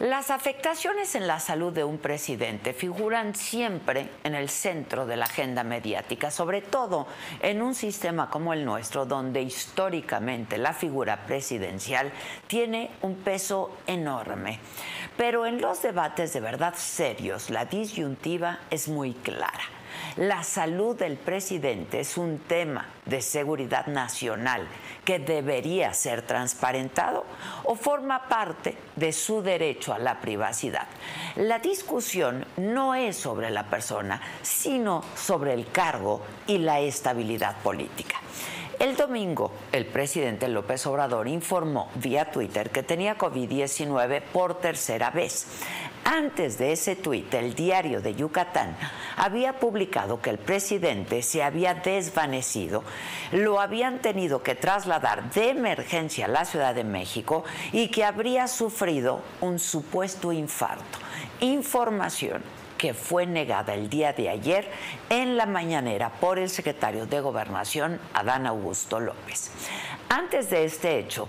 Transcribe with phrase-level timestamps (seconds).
[0.00, 5.24] Las afectaciones en la salud de un presidente figuran siempre en el centro de la
[5.24, 7.08] agenda mediática, sobre todo
[7.42, 12.12] en un sistema como el nuestro, donde históricamente la figura presidencial
[12.46, 14.60] tiene un peso enorme.
[15.16, 19.77] Pero en los debates de verdad serios, la disyuntiva es muy clara.
[20.16, 24.66] La salud del presidente es un tema de seguridad nacional
[25.04, 27.24] que debería ser transparentado
[27.64, 30.86] o forma parte de su derecho a la privacidad.
[31.36, 38.16] La discusión no es sobre la persona, sino sobre el cargo y la estabilidad política.
[38.78, 45.46] El domingo, el presidente López Obrador informó vía Twitter que tenía COVID-19 por tercera vez.
[46.10, 48.74] Antes de ese tuit, el diario de Yucatán
[49.18, 52.82] había publicado que el presidente se había desvanecido,
[53.30, 58.48] lo habían tenido que trasladar de emergencia a la Ciudad de México y que habría
[58.48, 60.98] sufrido un supuesto infarto.
[61.40, 62.42] Información
[62.78, 64.70] que fue negada el día de ayer
[65.10, 69.50] en la mañanera por el secretario de Gobernación, Adán Augusto López.
[70.08, 71.28] Antes de este hecho,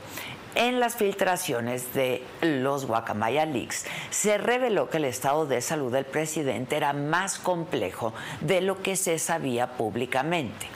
[0.55, 6.06] en las filtraciones de los Guacamaya Leaks se reveló que el estado de salud del
[6.06, 10.67] presidente era más complejo de lo que se sabía públicamente.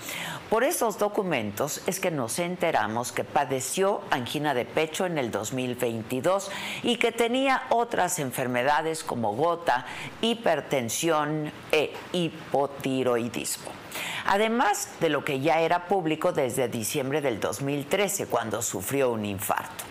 [0.49, 6.52] Por esos documentos es que nos enteramos que padeció angina de pecho en el 2022
[6.83, 9.87] y que tenía otras enfermedades como gota,
[10.21, 13.83] hipertensión e hipotiroidismo.
[14.25, 19.83] Además de lo que ya era público desde diciembre del 2013, cuando sufrió un infarto.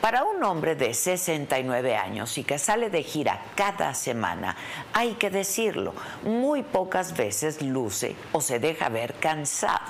[0.00, 4.54] Para un hombre de 69 años y que sale de gira cada semana,
[4.92, 9.80] hay que decirlo, muy pocas veces luce o se deja ver cansado.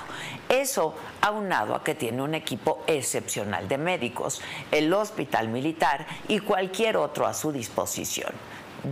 [0.49, 4.41] Eso aunado a que tiene un equipo excepcional de médicos,
[4.71, 8.31] el hospital militar y cualquier otro a su disposición.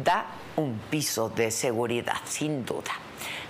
[0.03, 0.25] Da
[0.57, 2.91] un piso de seguridad, sin duda.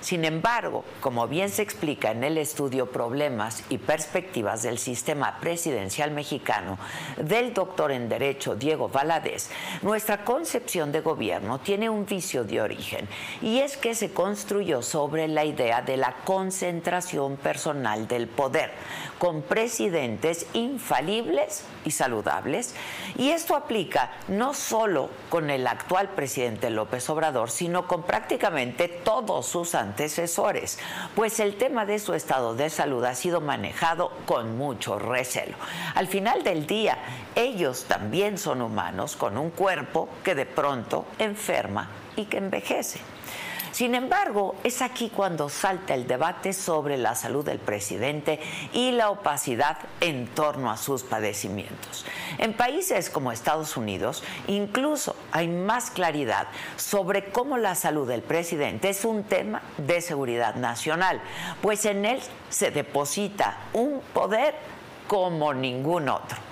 [0.05, 6.11] Sin embargo, como bien se explica en el estudio Problemas y Perspectivas del Sistema Presidencial
[6.11, 6.77] Mexicano
[7.17, 9.49] del doctor en Derecho Diego Valadez,
[9.81, 13.07] nuestra concepción de gobierno tiene un vicio de origen
[13.41, 18.73] y es que se construyó sobre la idea de la concentración personal del poder,
[19.19, 22.75] con presidentes infalibles y saludables.
[23.17, 29.45] Y esto aplica no solo con el actual presidente López Obrador, sino con prácticamente todos
[29.45, 30.79] sus antecesores,
[31.15, 35.55] pues el tema de su estado de salud ha sido manejado con mucho recelo.
[35.95, 36.97] Al final del día,
[37.35, 43.14] ellos también son humanos con un cuerpo que de pronto enferma y que envejece.
[43.75, 48.39] Sin embargo, es aquí cuando salta el debate sobre la salud del presidente
[48.71, 52.05] y la opacidad en torno a sus padecimientos.
[52.37, 56.47] En países como Estados Unidos, incluso hay más claridad
[56.77, 61.19] sobre cómo la salud del presidente es un tema de seguridad nacional,
[61.61, 64.55] pues en él se deposita un poder
[65.09, 66.44] como ningún otro.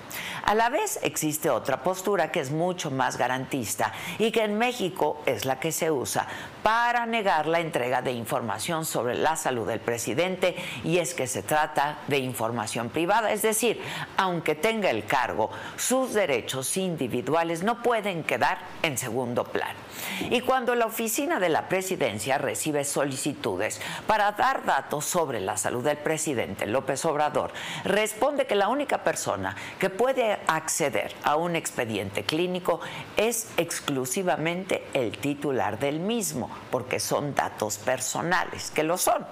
[0.46, 5.22] A la vez existe otra postura que es mucho más garantista y que en México
[5.24, 6.26] es la que se usa
[6.62, 11.42] para negar la entrega de información sobre la salud del presidente y es que se
[11.42, 13.80] trata de información privada, es decir,
[14.18, 19.83] aunque tenga el cargo, sus derechos individuales no pueden quedar en segundo plano.
[20.30, 25.84] Y cuando la oficina de la presidencia recibe solicitudes para dar datos sobre la salud
[25.84, 27.52] del presidente López Obrador,
[27.84, 32.80] responde que la única persona que puede acceder a un expediente clínico
[33.16, 39.26] es exclusivamente el titular del mismo, porque son datos personales, que lo son.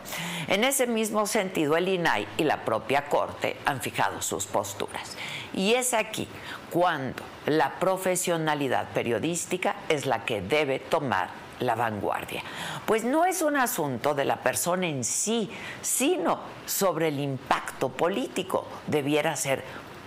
[0.49, 5.17] En ese mismo sentido, el INAI y la propia Corte han fijado sus posturas.
[5.55, 6.29] Y es aquí
[6.71, 11.29] cuando la profesionalidad periodística es la que debe tomar
[11.61, 12.43] la vanguardia.
[12.87, 18.67] Pues no es un asunto de la persona en sí, sino sobre el impacto político.
[18.87, 19.63] Debiera ser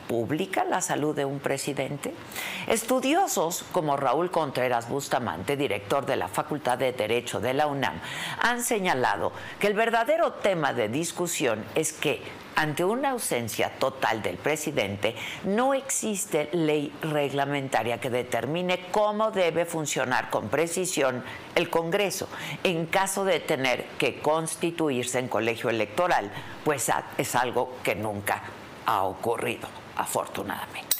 [0.07, 2.13] pública la salud de un presidente?
[2.67, 7.99] Estudiosos como Raúl Contreras Bustamante, director de la Facultad de Derecho de la UNAM,
[8.41, 12.21] han señalado que el verdadero tema de discusión es que
[12.55, 20.29] ante una ausencia total del presidente, no existe ley reglamentaria que determine cómo debe funcionar
[20.29, 21.23] con precisión
[21.55, 22.29] el Congreso
[22.63, 26.31] en caso de tener que constituirse en colegio electoral,
[26.63, 28.41] pues es algo que nunca
[28.85, 30.94] ha ocurrido afortunadamente.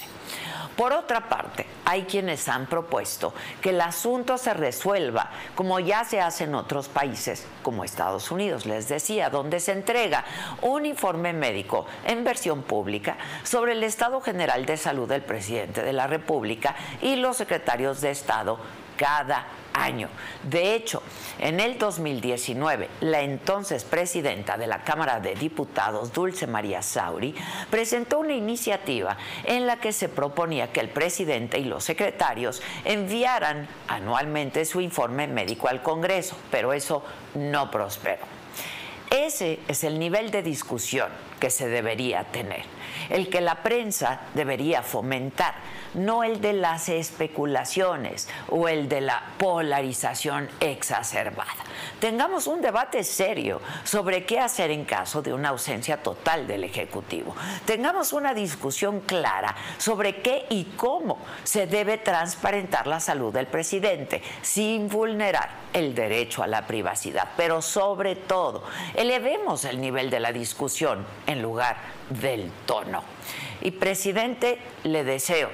[0.76, 3.32] Por otra parte, hay quienes han propuesto
[3.62, 8.66] que el asunto se resuelva como ya se hace en otros países, como Estados Unidos,
[8.66, 10.24] les decía, donde se entrega
[10.60, 15.92] un informe médico en versión pública sobre el estado general de salud del presidente de
[15.94, 18.58] la República y los secretarios de Estado
[18.96, 19.46] cada
[19.76, 20.08] año.
[20.42, 21.02] De hecho,
[21.38, 27.34] en el 2019, la entonces presidenta de la Cámara de Diputados, Dulce María Sauri,
[27.70, 33.68] presentó una iniciativa en la que se proponía que el presidente y los secretarios enviaran
[33.88, 38.24] anualmente su informe médico al Congreso, pero eso no prosperó.
[39.10, 41.08] Ese es el nivel de discusión
[41.38, 42.64] que se debería tener,
[43.10, 45.54] el que la prensa debería fomentar
[45.96, 51.64] no el de las especulaciones o el de la polarización exacerbada.
[51.98, 57.34] Tengamos un debate serio sobre qué hacer en caso de una ausencia total del Ejecutivo.
[57.64, 64.22] Tengamos una discusión clara sobre qué y cómo se debe transparentar la salud del presidente
[64.42, 67.30] sin vulnerar el derecho a la privacidad.
[67.36, 68.64] Pero sobre todo,
[68.94, 71.76] elevemos el nivel de la discusión en lugar
[72.10, 73.02] del tono.
[73.60, 75.50] Y presidente, le deseo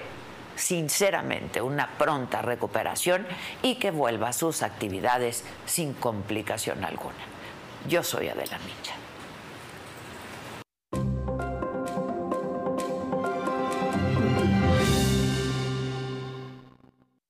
[0.57, 3.27] sinceramente una pronta recuperación
[3.63, 7.15] y que vuelva a sus actividades sin complicación alguna.
[7.89, 8.95] Yo soy Adela Micha.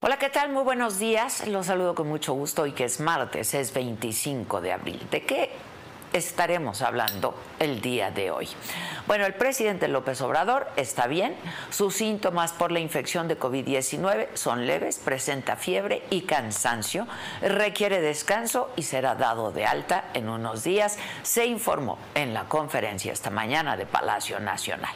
[0.05, 0.51] Hola, ¿qué tal?
[0.51, 1.47] Muy buenos días.
[1.47, 5.07] Los saludo con mucho gusto hoy que es martes, es 25 de abril.
[5.11, 5.51] ¿De qué
[6.13, 8.49] estaremos hablando el día de hoy.
[9.07, 11.37] Bueno, el presidente López Obrador está bien,
[11.71, 17.07] sus síntomas por la infección de COVID-19 son leves, presenta fiebre y cansancio,
[17.41, 23.13] requiere descanso y será dado de alta en unos días, se informó en la conferencia
[23.13, 24.95] esta mañana de Palacio Nacional.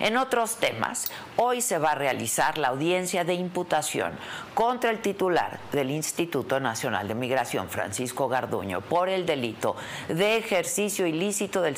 [0.00, 4.12] En otros temas, hoy se va a realizar la audiencia de imputación
[4.54, 9.76] contra el titular del Instituto Nacional de Migración, Francisco Garduño, por el delito
[10.08, 11.76] de ejercicio ilícito del,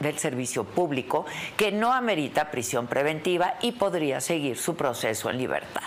[0.00, 1.26] del servicio público
[1.56, 5.82] que no amerita prisión preventiva y podría seguir su proceso en libertad.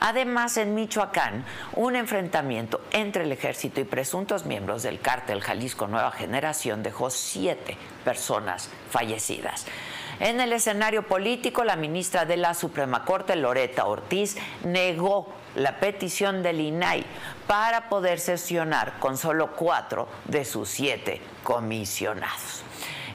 [0.00, 1.44] Además, en Michoacán,
[1.74, 7.76] un enfrentamiento entre el ejército y presuntos miembros del cártel Jalisco Nueva Generación dejó siete
[8.04, 9.66] personas fallecidas.
[10.20, 16.42] En el escenario político, la ministra de la Suprema Corte, Loreta Ortiz, negó la petición
[16.42, 17.04] del INAI
[17.46, 22.62] para poder sesionar con solo cuatro de sus siete comisionados.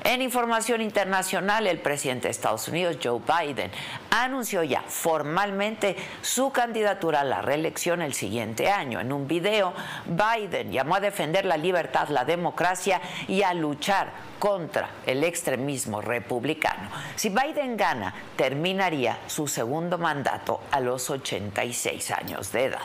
[0.06, 3.72] En información internacional, el presidente de Estados Unidos, Joe Biden,
[4.10, 9.00] anunció ya formalmente su candidatura a la reelección el siguiente año.
[9.00, 9.74] En un video,
[10.06, 16.90] Biden llamó a defender la libertad, la democracia y a luchar contra el extremismo republicano.
[17.16, 22.82] Si Biden gana, terminaría su segundo mandato a los 86 años de edad.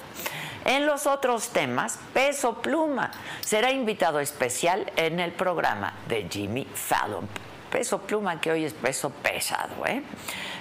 [0.69, 3.11] En los otros temas, Peso Pluma
[3.41, 7.27] será invitado especial en el programa de Jimmy Fallon.
[7.71, 9.87] Peso Pluma que hoy es peso pesado.
[9.87, 10.03] ¿eh?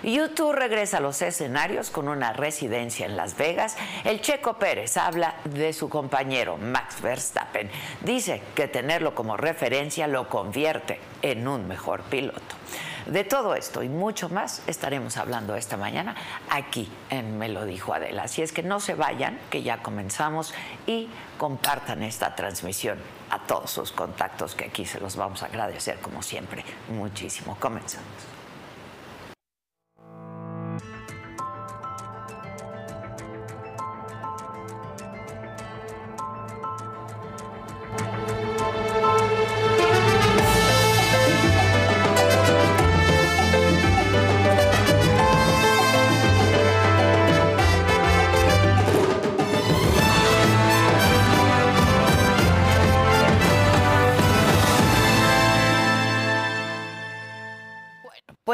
[0.04, 3.76] YouTube regresa a los escenarios con una residencia en Las Vegas.
[4.06, 7.70] El Checo Pérez habla de su compañero Max Verstappen.
[8.00, 12.56] Dice que tenerlo como referencia lo convierte en un mejor piloto.
[13.08, 16.14] De todo esto y mucho más estaremos hablando esta mañana
[16.50, 18.24] aquí en Me lo dijo Adela.
[18.24, 20.54] Así es que no se vayan, que ya comenzamos
[20.86, 21.08] y
[21.38, 23.00] compartan esta transmisión
[23.30, 27.56] a todos sus contactos que aquí se los vamos a agradecer como siempre muchísimo.
[27.62, 28.38] Comenzamos.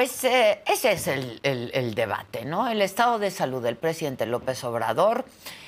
[0.03, 2.67] Pues eh, ese es el, debate, ¿no?
[2.67, 5.23] El estado de salud del presidente López Obrador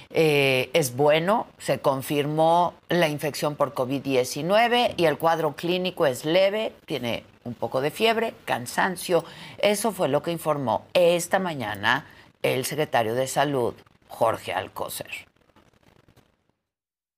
[0.10, 6.74] eh, es bueno, se confirmó la infección por COVID-19 y el cuadro clínico es leve,
[6.86, 9.24] tiene un poco de fiebre, cansancio.
[9.58, 12.06] Eso fue lo que informó esta mañana
[12.42, 13.74] el secretario de Salud,
[14.10, 15.12] Jorge Alcocer.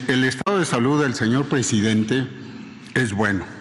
[0.08, 2.28] El estado de salud del señor presidente
[2.94, 3.57] es bueno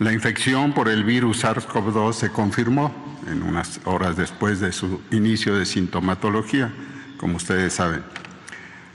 [0.00, 2.94] la infección por el virus SARS-CoV-2 se confirmó
[3.30, 6.72] en unas horas después de su inicio de sintomatología,
[7.18, 8.02] como ustedes saben.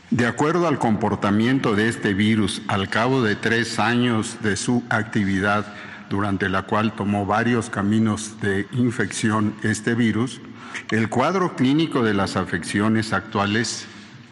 [0.09, 5.67] De acuerdo al comportamiento de este virus al cabo de tres años de su actividad
[6.09, 10.41] durante la cual tomó varios caminos de infección este virus,
[10.89, 13.85] el cuadro clínico de las afecciones actuales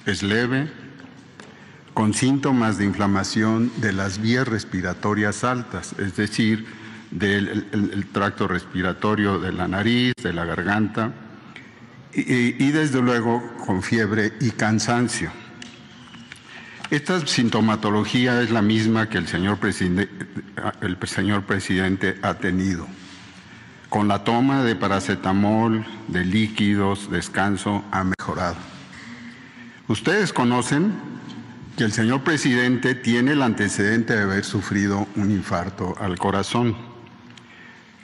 [0.07, 0.71] es leve,
[1.93, 6.65] con síntomas de inflamación de las vías respiratorias altas, es decir,
[7.11, 11.13] del tracto respiratorio de la nariz, de la garganta,
[12.15, 15.31] y, desde luego con fiebre y cansancio.
[16.89, 20.09] Esta sintomatología es la misma que el señor, presidente,
[20.81, 22.87] el señor presidente ha tenido.
[23.89, 28.57] Con la toma de paracetamol, de líquidos, descanso, ha mejorado.
[29.87, 30.93] Ustedes conocen
[31.77, 36.75] que el señor presidente tiene el antecedente de haber sufrido un infarto al corazón.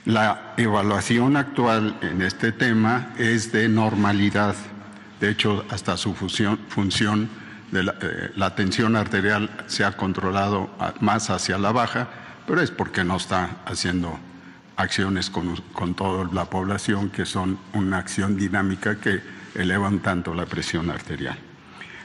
[0.04, 4.56] La evaluación actual en este tema es de normalidad.
[5.20, 7.28] De hecho, hasta su función,
[7.70, 12.08] de eh, la, tensión arterial se ha controlado más hacia la baja,
[12.46, 14.18] pero es porque no está haciendo
[14.76, 19.20] acciones con, con toda la población que son una acción dinámica que
[19.54, 21.38] elevan tanto la presión arterial.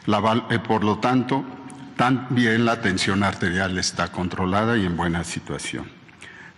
[0.07, 1.43] Eh, por lo tanto,
[1.97, 5.89] también la tensión arterial está controlada y en buena situación.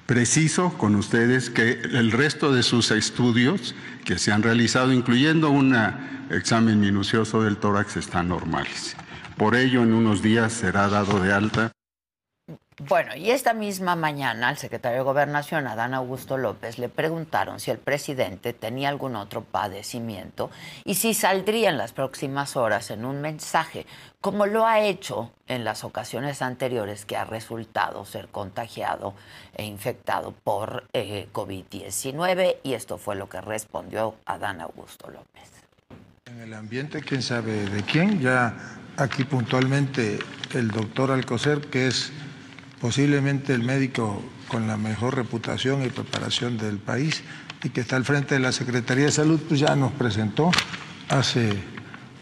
[0.05, 3.75] Preciso con ustedes que el resto de sus estudios
[4.05, 5.75] que se han realizado, incluyendo un
[6.29, 8.95] examen minucioso del tórax, están normales.
[9.37, 11.71] Por ello, en unos días será dado de alta
[12.79, 17.71] bueno, y esta misma mañana al secretario de Gobernación, Adán Augusto López, le preguntaron si
[17.71, 20.51] el presidente tenía algún otro padecimiento
[20.85, 23.87] y si saldría en las próximas horas en un mensaje,
[24.21, 29.15] como lo ha hecho en las ocasiones anteriores que ha resultado ser contagiado
[29.55, 32.57] e infectado por eh, COVID-19.
[32.61, 35.49] Y esto fue lo que respondió Adán Augusto López.
[36.27, 38.55] En el ambiente, quién sabe de quién, ya
[38.97, 40.19] aquí puntualmente
[40.53, 42.11] el doctor Alcocer, que es
[42.79, 47.23] posiblemente el médico con la mejor reputación y preparación del país
[47.63, 50.51] y que está al frente de la Secretaría de Salud, pues ya nos presentó
[51.09, 51.53] hace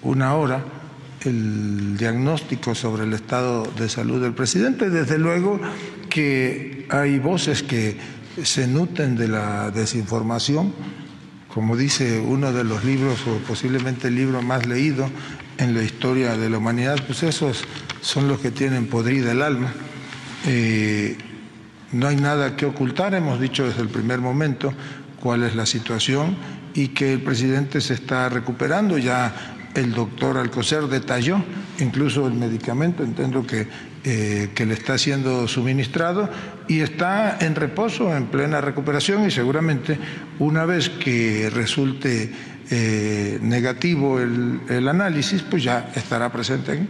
[0.02, 0.64] una hora
[1.22, 4.90] el diagnóstico sobre el estado de salud del presidente.
[4.90, 5.60] Desde luego
[6.10, 7.98] que hay voces que
[8.44, 10.74] se nutren de la desinformación,
[11.54, 15.10] como dice uno de los libros o posiblemente el libro más leído
[15.58, 17.64] en la historia de la humanidad, pues esos
[18.02, 19.74] son los que tienen podrida el alma.
[20.48, 21.18] Eh,
[21.92, 24.74] no hay nada que ocultar, hemos dicho desde el primer momento
[25.20, 26.36] cuál es la situación
[26.74, 28.98] y que el presidente se está recuperando.
[28.98, 29.34] Ya
[29.76, 31.44] el doctor Alcocer detalló
[31.80, 33.68] incluso el medicamento, entiendo que,
[34.04, 36.30] eh, que le está siendo suministrado
[36.68, 39.98] y está en reposo, en plena recuperación y seguramente
[40.40, 42.32] una vez que resulte
[42.72, 46.88] eh, negativo el, el, análisis, pues ya estará presente aquí.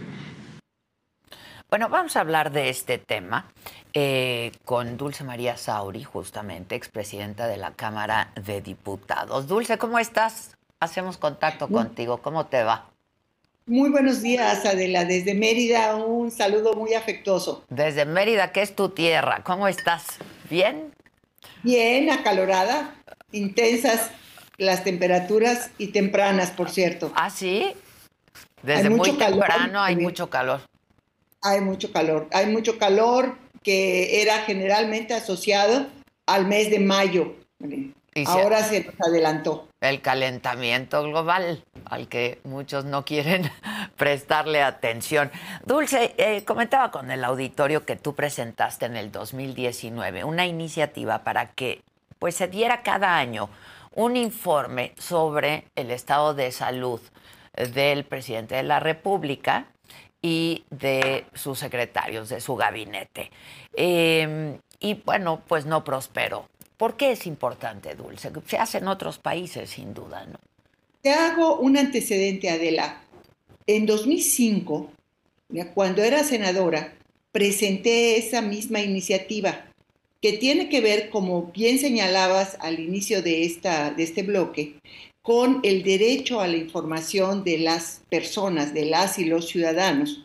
[1.76, 3.52] Bueno, vamos a hablar de este tema
[3.92, 9.46] eh, con Dulce María Sauri, justamente, expresidenta de la Cámara de Diputados.
[9.46, 10.56] Dulce, ¿cómo estás?
[10.80, 12.16] Hacemos contacto contigo.
[12.22, 12.88] ¿Cómo te va?
[13.66, 15.04] Muy buenos días, Adela.
[15.04, 17.62] Desde Mérida, un saludo muy afectuoso.
[17.68, 19.42] Desde Mérida, que es tu tierra.
[19.44, 20.16] ¿Cómo estás?
[20.48, 20.94] ¿Bien?
[21.62, 22.94] Bien, acalorada,
[23.32, 24.10] intensas
[24.56, 27.12] las temperaturas y tempranas, por cierto.
[27.14, 27.74] ¿Ah, sí?
[28.62, 30.62] Desde muy temprano hay mucho calor.
[31.46, 35.86] Hay mucho calor, hay mucho calor que era generalmente asociado
[36.26, 37.34] al mes de mayo.
[38.26, 39.68] Ahora se nos adelantó.
[39.80, 43.50] El calentamiento global al que muchos no quieren
[43.96, 45.30] prestarle atención.
[45.64, 51.52] Dulce, eh, comentaba con el auditorio que tú presentaste en el 2019 una iniciativa para
[51.52, 51.82] que
[52.18, 53.50] pues se diera cada año
[53.94, 57.00] un informe sobre el estado de salud
[57.72, 59.66] del presidente de la República
[60.26, 63.30] y de sus secretarios, de su gabinete.
[63.74, 66.48] Em, y bueno, pues no prosperó.
[66.76, 68.32] ¿Por qué es importante, Dulce?
[68.46, 70.40] Se hace en otros países, sin duda, ¿no?
[71.00, 73.02] Te hago un antecedente, Adela.
[73.68, 74.90] En 2005,
[75.72, 76.94] cuando era senadora,
[77.30, 79.64] presenté esa misma iniciativa
[80.20, 84.74] que tiene que ver, como bien señalabas al inicio de, esta, de este bloque,
[85.26, 90.24] con el derecho a la información de las personas, de las y los ciudadanos,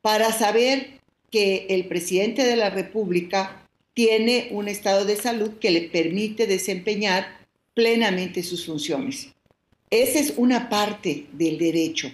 [0.00, 1.00] para saber
[1.30, 7.28] que el presidente de la República tiene un estado de salud que le permite desempeñar
[7.74, 9.28] plenamente sus funciones.
[9.90, 12.10] Esa es una parte del derecho.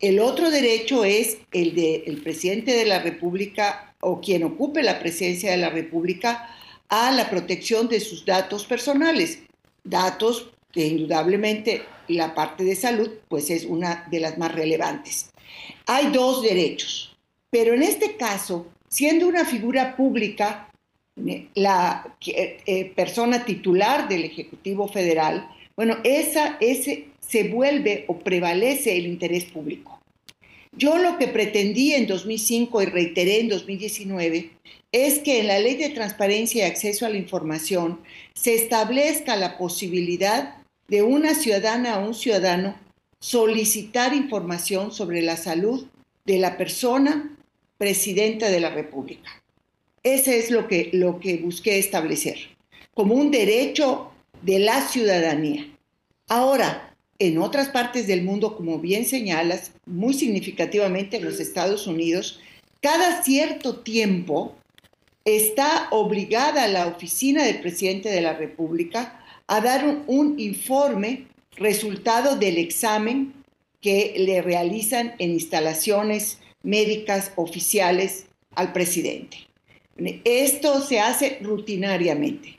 [0.00, 5.50] El otro derecho es el del presidente de la República o quien ocupe la presidencia
[5.50, 6.48] de la República
[6.88, 9.40] a la protección de sus datos personales,
[9.82, 15.30] datos que indudablemente la parte de salud pues es una de las más relevantes.
[15.86, 17.16] Hay dos derechos,
[17.50, 20.68] pero en este caso, siendo una figura pública,
[21.54, 29.06] la eh, persona titular del Ejecutivo Federal, bueno, esa, ese se vuelve o prevalece el
[29.06, 30.00] interés público.
[30.72, 34.50] Yo lo que pretendí en 2005 y reiteré en 2019
[34.90, 38.00] es que en la Ley de Transparencia y Acceso a la Información
[38.34, 40.56] se establezca la posibilidad
[40.88, 42.76] de una ciudadana o un ciudadano
[43.20, 45.86] solicitar información sobre la salud
[46.24, 47.36] de la persona
[47.78, 49.42] presidenta de la República.
[50.02, 52.36] Ese es lo que, lo que busqué establecer,
[52.92, 54.12] como un derecho
[54.42, 55.66] de la ciudadanía.
[56.28, 62.40] Ahora, en otras partes del mundo, como bien señalas, muy significativamente en los Estados Unidos,
[62.82, 64.54] cada cierto tiempo
[65.24, 72.36] está obligada la oficina del presidente de la República a dar un, un informe resultado
[72.36, 73.32] del examen
[73.80, 79.38] que le realizan en instalaciones médicas oficiales al presidente.
[80.24, 82.58] Esto se hace rutinariamente.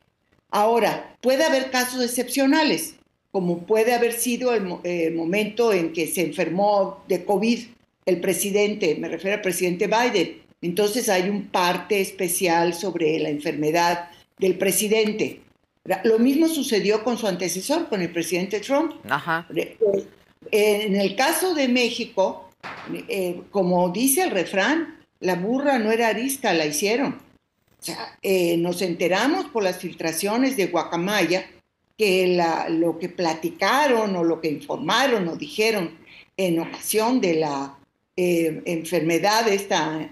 [0.51, 2.95] Ahora, puede haber casos excepcionales,
[3.31, 7.59] como puede haber sido el, momento en que se enfermó de COVID
[8.05, 10.41] el presidente, me refiero al presidente Biden.
[10.61, 15.41] Entonces hay un parte especial sobre la enfermedad del presidente.
[16.03, 18.93] Lo mismo sucedió con su antecesor, con el presidente Trump.
[20.51, 22.49] En el caso de México,
[23.07, 27.21] eh, como dice el refrán, la burra no era arisca, la hicieron.
[27.79, 31.45] O sea, eh, nos enteramos por las filtraciones de Guacamaya
[31.97, 35.97] que la, lo que platicaron o lo que informaron o dijeron
[36.35, 37.77] en ocasión de la
[38.17, 40.09] eh, enfermedad, esta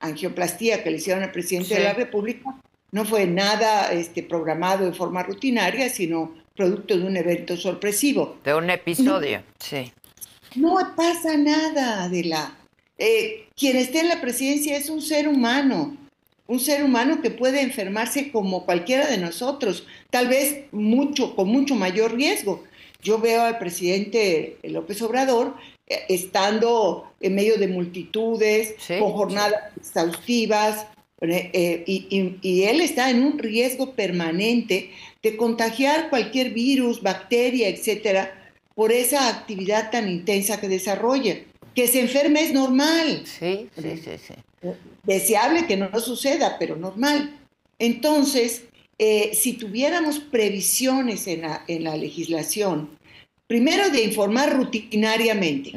[0.00, 2.56] angioplastía que le hicieron al presidente de la República,
[2.92, 8.36] no fue nada este, programado de forma rutinaria, sino producto de un evento sorpresivo.
[8.44, 9.92] De un episodio, sí.
[10.54, 12.54] No pasa nada, Adela.
[12.98, 15.96] Eh, quien esté en la presidencia es un ser humano,
[16.46, 21.74] un ser humano que puede enfermarse como cualquiera de nosotros, tal vez mucho, con mucho
[21.74, 22.62] mayor riesgo.
[23.02, 25.54] Yo veo al presidente López Obrador
[25.86, 30.86] eh, estando en medio de multitudes, con jornadas exhaustivas,
[31.22, 34.90] eh, y, él está en un riesgo permanente
[35.22, 41.38] de contagiar cualquier virus, bacteria, etcétera, por esa actividad tan intensa que desarrolla.
[41.74, 43.22] Que se enferme es normal.
[43.24, 44.34] Sí, sí, sí, sí.
[45.04, 47.38] Deseable que no suceda, pero normal.
[47.78, 48.64] Entonces,
[48.98, 52.90] eh, si tuviéramos previsiones en la, en la, legislación,
[53.46, 55.72] primero de informar rutinariamente,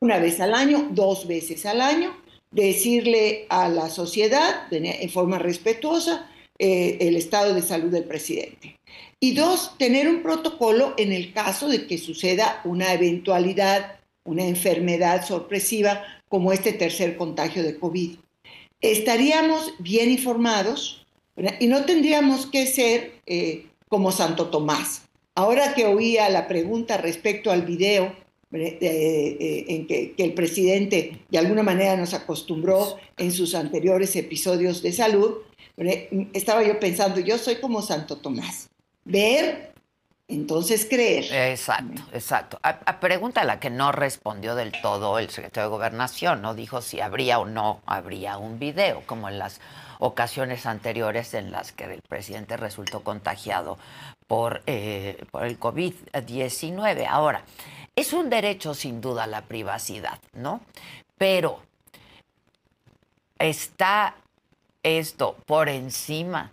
[0.00, 2.21] una vez al año, dos veces al año,
[2.52, 8.78] decirle a la sociedad en forma respetuosa eh, el estado de salud del presidente.
[9.18, 15.26] Y dos, tener un protocolo en el caso de que suceda una eventualidad, una enfermedad
[15.26, 18.16] sorpresiva como este tercer contagio de COVID.
[18.80, 21.06] Estaríamos bien informados
[21.60, 25.02] y no tendríamos que ser eh, como Santo Tomás.
[25.34, 28.14] Ahora que oía la pregunta respecto al video,
[28.52, 34.92] eh, en que, el presidente de alguna manera nos acostumbró en sus anteriores episodios de
[34.92, 35.38] salud,
[36.32, 38.68] estaba yo pensando, yo soy como Santo Tomás,
[39.04, 39.72] ver,
[40.28, 41.24] entonces creer.
[41.50, 42.60] Exacto, exacto.
[43.00, 47.00] Pregunta a la que no respondió del todo el secretario de Gobernación, no dijo si
[47.00, 49.60] habría o no habría un video, como en las
[49.98, 53.78] ocasiones anteriores en las que el presidente resultó contagiado
[54.26, 57.06] por, eh, el COVID-19.
[57.08, 57.44] Ahora,
[57.96, 60.60] es un derecho sin duda la privacidad, ¿no?
[61.18, 61.60] Pero
[63.38, 64.16] está
[64.82, 66.50] esto por encima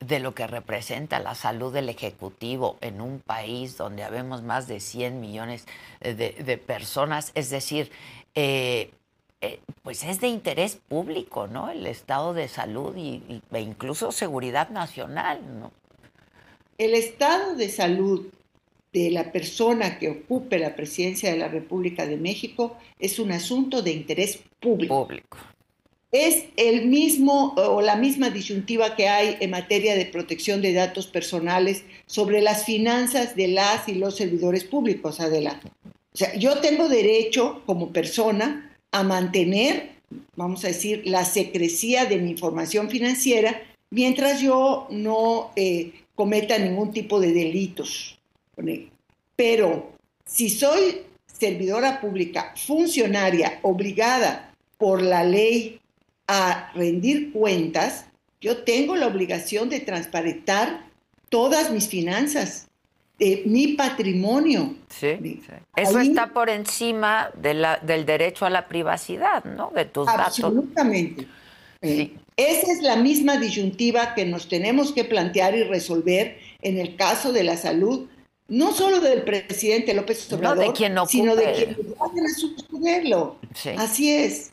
[0.00, 4.80] de lo que representa la salud del Ejecutivo en un país donde habemos más de
[4.80, 5.66] 100 millones
[6.00, 7.30] de, personas.
[7.34, 7.90] Es decir,
[8.34, 8.90] eh,
[9.40, 11.70] eh, pues es de interés público, ¿no?
[11.70, 15.72] El estado de salud y, e incluso seguridad nacional, ¿no?
[16.78, 18.26] El estado de salud
[18.92, 23.82] de la persona que ocupe la presidencia de la República de México es un asunto
[23.82, 25.06] de interés público.
[25.06, 25.38] público.
[26.10, 31.06] Es el mismo o la misma disyuntiva que hay en materia de protección de datos
[31.06, 35.70] personales sobre las finanzas de las y los servidores públicos, adelante.
[36.12, 39.92] O sea, yo tengo derecho como persona a mantener,
[40.36, 46.92] vamos a decir, la secrecía de mi información financiera mientras yo no eh, cometa ningún
[46.92, 48.18] tipo de delitos.
[49.36, 49.92] Pero
[50.24, 55.80] si soy servidora pública, funcionaria, obligada por la ley
[56.26, 58.06] a rendir cuentas,
[58.40, 60.86] yo tengo la obligación de transparentar
[61.28, 62.68] todas mis finanzas,
[63.18, 64.74] mi patrimonio.
[64.88, 65.40] Sí,
[65.76, 69.70] Eso está por encima del derecho a la privacidad, ¿no?
[69.74, 70.26] De tus datos.
[70.26, 71.26] Absolutamente.
[71.80, 72.16] Sí.
[72.36, 77.32] Esa es la misma disyuntiva que nos tenemos que plantear y resolver en el caso
[77.32, 78.08] de la salud,
[78.48, 80.76] no solo del presidente López Obrador,
[81.08, 83.36] sino de quienes vayan a sucederlo.
[83.78, 84.52] Así es.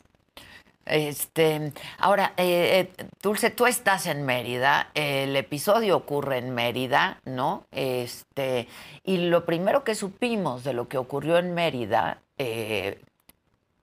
[0.86, 7.64] Este, ahora, eh, eh, Dulce, tú estás en Mérida, el episodio ocurre en Mérida, ¿no?
[7.70, 8.66] Este,
[9.04, 12.98] y lo primero que supimos de lo que ocurrió en Mérida eh,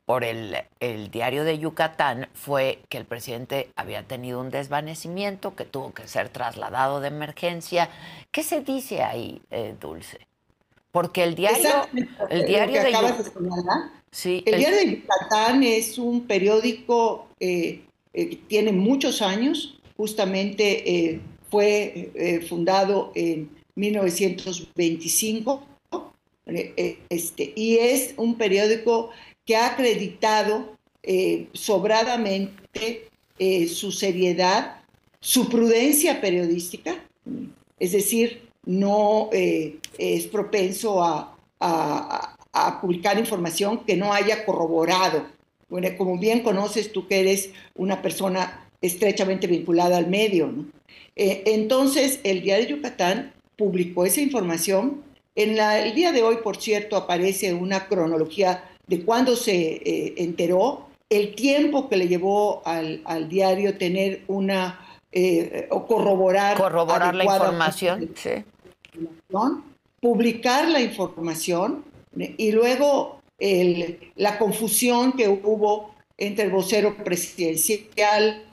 [0.08, 0.56] por el,
[1.12, 6.30] diario de Yucatán fue que el presidente había tenido un desvanecimiento, que tuvo que ser
[6.30, 7.89] trasladado de emergencia.
[8.32, 9.41] ¿Qué se dice ahí,
[9.82, 10.26] Dulce?
[10.93, 11.89] Porque el diario,
[12.30, 13.91] el diario de Yucatán...
[14.10, 17.82] Sí, el, Diario de Yucatán es un periódico eh,
[18.13, 21.20] eh, que tiene muchos años, justamente eh,
[21.52, 25.63] fue fundado en 1925,
[27.10, 29.12] este, y es un periódico
[29.48, 30.78] que ha acreditado
[31.54, 33.10] sobradamente
[33.68, 34.82] su seriedad,
[35.22, 36.96] su prudencia periodística,
[37.80, 45.28] es decir, no es propenso a a publicar información que no haya corroborado.
[45.70, 50.52] Bueno, como bien conoces tú que eres una persona estrechamente vinculada al medio.
[51.16, 55.04] Eh, entonces, el Diario Yucatán publicó esa información.
[55.36, 60.13] En la, el día de hoy, por cierto, aparece una cronología de cuándo se eh,
[60.17, 67.15] enteró, el tiempo que le llevó al, al diario tener una eh, o corroborar, corroborar
[67.15, 68.43] la información, sí.
[70.02, 73.21] publicar la información y luego
[74.15, 78.43] la confusión que hubo entre el vocero presidencial,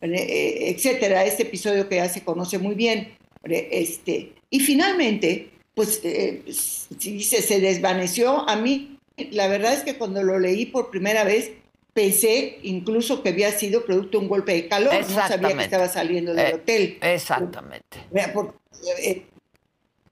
[0.00, 3.16] eh, etcétera, este episodio que ya se conoce muy bien.
[3.44, 8.48] Este, y finalmente, pues eh, se, se desvaneció.
[8.48, 11.52] A mí, la verdad es que cuando lo leí por primera vez,
[11.92, 15.88] pensé incluso que había sido producto de un golpe de calor, no sabía que estaba
[15.88, 16.98] saliendo del eh, hotel.
[17.00, 17.98] Exactamente.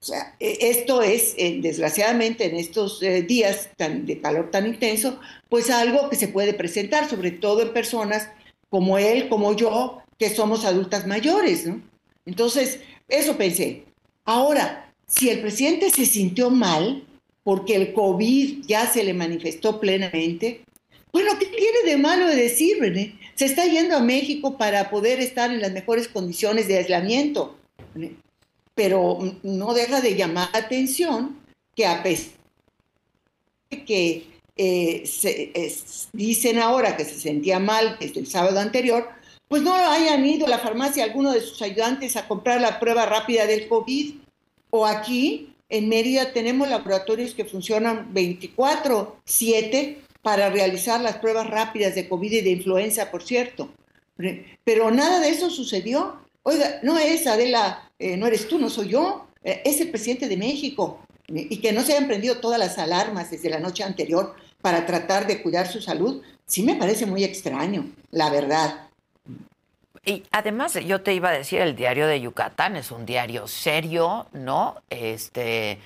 [0.03, 4.67] O sea, e, esto es, eh, desgraciadamente, en estos eh, días tan, de calor tan
[4.67, 8.29] intenso, pues algo que se puede presentar, sobre todo en personas
[8.69, 11.81] como él, como yo, que somos adultas mayores, ¿no?
[12.25, 13.85] Entonces, eso pensé.
[14.25, 17.05] Ahora, si el presidente se sintió mal
[17.43, 20.61] porque el COVID ya se le manifestó plenamente,
[21.11, 23.19] bueno, ¿qué tiene de malo de decir, René?
[23.35, 27.57] Se está yendo a México para poder estar en las mejores condiciones de aislamiento
[28.75, 31.37] pero no deja de llamar la atención
[31.75, 32.33] que a pesar
[33.69, 35.03] de que eh,
[36.11, 39.09] dicen ahora que se sentía mal desde el sábado anterior,
[39.47, 43.05] pues no hayan ido a la farmacia alguno de sus ayudantes a comprar la prueba
[43.05, 44.15] rápida del COVID.
[44.71, 52.07] O aquí, en Mérida, tenemos laboratorios que funcionan 24/7 para realizar las pruebas rápidas de
[52.07, 53.73] COVID y de influenza, por cierto.
[54.63, 56.19] Pero nada de eso sucedió.
[56.43, 60.27] Oiga, no es Adela eh, no eres tú, no soy yo, eh, es el presidente
[60.27, 60.99] de México.
[61.27, 65.25] Y que no se hayan prendido todas las alarmas desde la noche anterior para tratar
[65.25, 68.89] de cuidar su salud, sí me parece muy extraño, la verdad.
[70.05, 74.27] Y además, yo te iba a decir, el diario de Yucatán es un diario serio,
[74.33, 74.75] ¿no?
[74.89, 75.79] Este,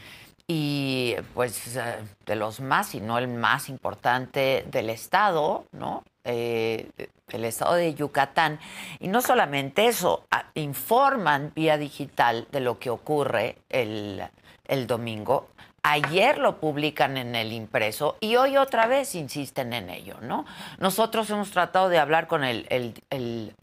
[0.48, 6.04] y pues eh, de los más, y no el más importante del Estado, ¿no?
[6.24, 6.90] Eh,
[7.30, 8.60] el Estado de Yucatán.
[9.00, 10.26] Y no solamente eso,
[10.56, 14.24] informan vía digital de lo que ocurre el,
[14.66, 15.50] el domingo.
[15.90, 20.46] Ayer lo publican en el impreso y hoy otra vez insisten en ello, ¿no?
[20.80, 22.68] Nosotros hemos tratado de hablar con el,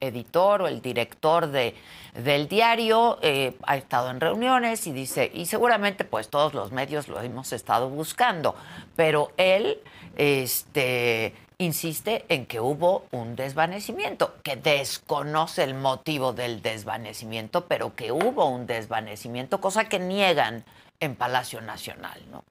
[0.00, 1.74] editor o el director de,
[2.14, 7.08] del diario, eh, ha estado en reuniones y dice, y seguramente pues todos los medios
[7.08, 8.54] lo hemos estado buscando,
[8.96, 9.78] pero él
[10.16, 18.12] este, insiste en que hubo un desvanecimiento, que desconoce el motivo del desvanecimiento, pero que
[18.12, 20.64] hubo un desvanecimiento, cosa que niegan
[21.04, 22.44] en Palacio Nacional, ¿no?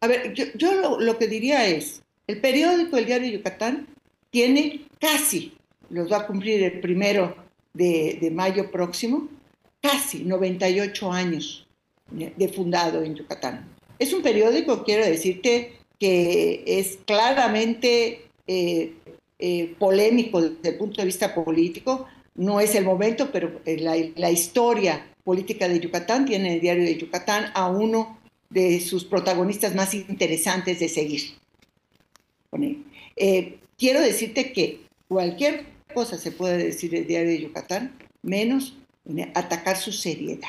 [0.00, 3.86] A ver, yo, lo, que diría es, el periódico El Diario de Yucatán
[4.30, 5.56] tiene casi,
[5.88, 7.34] los va a cumplir el primero
[7.72, 9.28] de, mayo próximo,
[9.80, 11.66] casi 98 años
[12.10, 13.66] de fundado en Yucatán.
[13.98, 18.92] Es un periódico, quiero decirte, que es claramente eh,
[19.38, 22.06] eh, polémico desde el punto de vista político.
[22.34, 26.84] No es el momento, pero eh, la, la, historia política de Yucatán tiene el diario
[26.84, 28.18] de Yucatán a uno
[28.50, 31.22] de sus protagonistas más interesantes de seguir.
[33.76, 38.76] quiero decirte que cualquier cosa se puede decir del diario de Yucatán, menos
[39.34, 40.48] atacar su seriedad.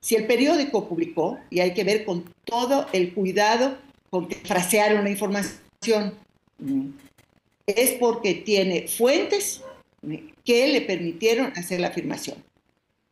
[0.00, 3.78] Si el periódico publicó, y hay que ver con todo el cuidado
[4.10, 6.14] con que frasearon la información,
[7.66, 9.62] es porque tiene fuentes
[10.44, 12.42] que le permitieron hacer la afirmación.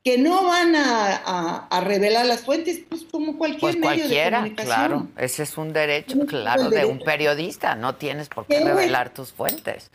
[0.07, 4.55] Que no van a, revelar las fuentes, pues como cualquier pues medio de comunicación.
[4.55, 9.33] claro, ese es un derecho, claro, de un periodista, no tienes por qué revelar tus
[9.33, 9.91] fuentes.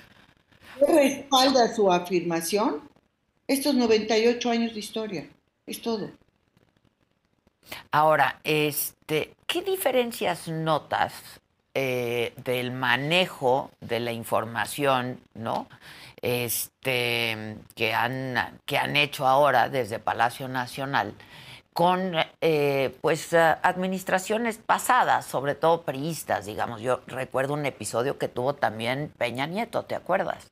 [0.78, 2.82] ¿Qué respalda su afirmación?
[3.48, 5.30] Estos 98 años de historia,
[5.66, 6.12] es todo.
[7.92, 11.14] Ahora, este, ¿qué diferencias notas
[11.74, 15.70] eh, del manejo de la información, ¿no?
[16.22, 21.16] Este, que han, que han hecho ahora desde Palacio Nacional
[21.74, 26.82] con eh, pues administraciones pasadas, sobre todo priistas, digamos.
[26.82, 30.52] Yo recuerdo un episodio que tuvo también Peña Nieto, ¿te acuerdas?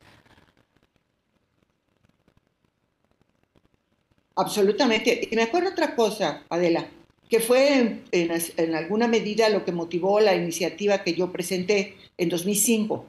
[4.36, 5.28] Absolutamente.
[5.30, 6.88] Y me acuerdo otra cosa, Adela
[7.30, 13.06] que fue en, alguna medida lo que motivó la iniciativa que yo presenté en 2005.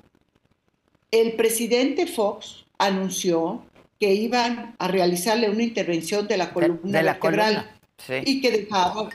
[1.11, 3.63] El presidente Fox anunció
[3.99, 7.71] que iban a realizarle una intervención de la columna de, vertebral
[8.25, 9.11] y que dejaba,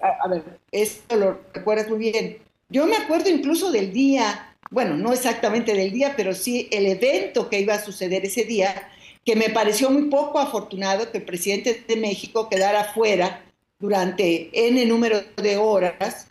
[0.00, 2.38] a, ver, esto lo recuerdas muy bien.
[2.68, 7.48] Yo me acuerdo incluso del día, bueno, no exactamente del día, pero sí el evento
[7.48, 8.90] que iba a suceder ese día,
[9.24, 13.44] que me pareció muy poco afortunado que el presidente de México quedara fuera
[13.78, 16.28] durante N número de horas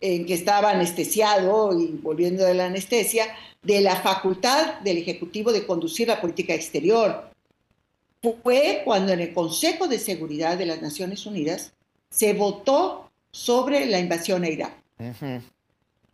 [0.00, 3.26] en que estaba anestesiado y volviendo de la anestesia,
[3.62, 7.30] de la facultad del Ejecutivo de conducir la política exterior.
[8.42, 11.72] Fue cuando en el Consejo de Seguridad de las Naciones Unidas
[12.10, 14.72] se votó sobre la invasión a Irak.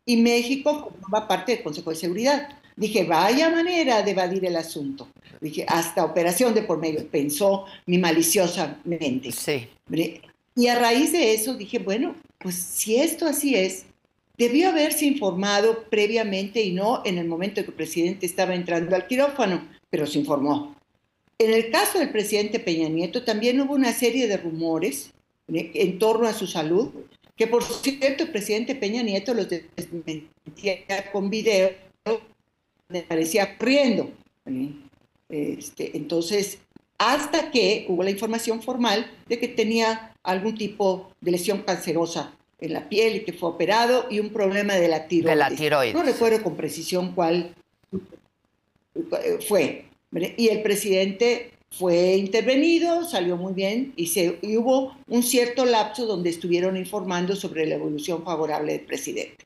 [0.05, 2.49] Y México formaba parte del Consejo de Seguridad.
[2.77, 5.09] Dije, vaya manera de evadir el asunto.
[5.41, 9.33] Dije, hasta operación de por medio, pensó mi maliciosamente.
[9.33, 9.69] Sí.
[10.55, 13.87] Y a raíz de eso dije, bueno, pues si esto así es,
[14.39, 18.95] debió haberse informado previamente y no en el momento en que el presidente estaba entrando
[18.95, 20.77] al quirófano, pero se informó.
[21.39, 25.13] En el caso del presidente Peña Nieto también hubo una serie de rumores
[25.49, 26.91] en torno a su salud,
[27.37, 30.27] que por cierto el presidente Peña Nieto los desmentía
[31.13, 31.71] con video
[32.89, 34.11] me parecía corriendo.
[35.29, 36.59] Este, entonces,
[36.99, 42.73] hasta que hubo la información formal de que tenía algún tipo de lesión cancerosa en
[42.73, 45.35] la piel y que fue operado y un problema de la tiroides.
[45.35, 45.95] De la tiroides.
[45.95, 47.55] No recuerdo con precisión cuál
[49.47, 49.85] fue.
[50.37, 56.07] Y el presidente fue intervenido, salió muy bien y, se, y hubo un cierto lapso
[56.07, 59.45] donde estuvieron informando sobre la evolución favorable del presidente.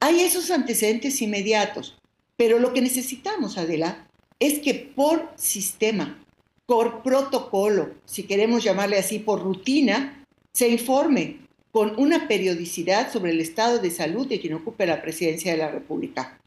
[0.00, 1.96] Hay esos antecedentes inmediatos.
[2.36, 4.08] Pero lo que necesitamos, Adela,
[4.40, 6.20] es que por sistema,
[6.66, 11.43] por protocolo, si queremos llamarle así, por rutina, se informe
[11.74, 15.72] con una periodicidad sobre el estado de salud de quien ocupe la presidencia de la
[15.72, 16.38] República.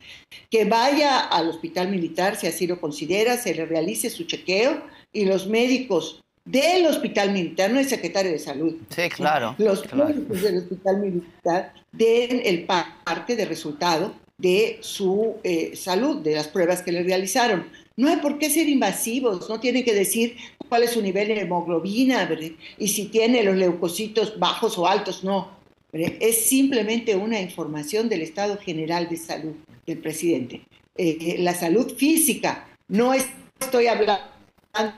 [0.50, 5.26] Que vaya al hospital militar, si así lo considera, se le realice su chequeo y
[5.26, 8.78] los médicos del hospital militar, no el secretario de salud.
[8.88, 9.54] Sí, claro.
[9.58, 16.36] Los médicos del hospital militar den el parte de resultado de su eh, salud, de
[16.36, 17.68] las pruebas que le realizaron.
[17.98, 20.38] No hay por qué ser invasivos, no tienen que decir
[20.68, 22.30] cuál es su nivel de hemoglobina
[22.78, 25.58] y si tiene los leucocitos bajos o altos, no.
[25.92, 30.62] Es simplemente una información del estado general de salud del presidente.
[30.98, 34.24] Eh, la salud física, no estoy hablando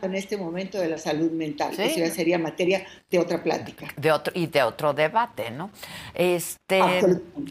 [0.02, 1.74] en este momento de la salud mental.
[1.80, 3.88] Eso ya sería materia de otra plática.
[3.96, 5.72] De otro, y de otro debate, ¿no?
[6.14, 6.82] Este,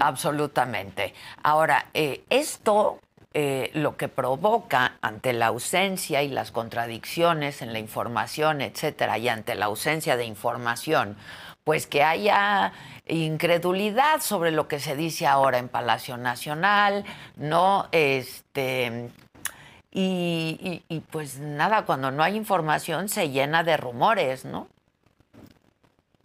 [0.01, 1.15] absolutamente.
[1.43, 2.99] Ahora, eh, esto
[3.35, 9.29] eh, lo que provoca ante la ausencia y las contradicciones en la información, etcétera, y
[9.29, 11.17] ante la ausencia de información,
[11.65, 12.73] pues que haya
[13.07, 17.05] incredulidad sobre lo que se dice ahora en Palacio Nacional,
[17.37, 19.11] no este
[19.93, 24.69] y, pues nada, cuando no hay información se llena de rumores, ¿no?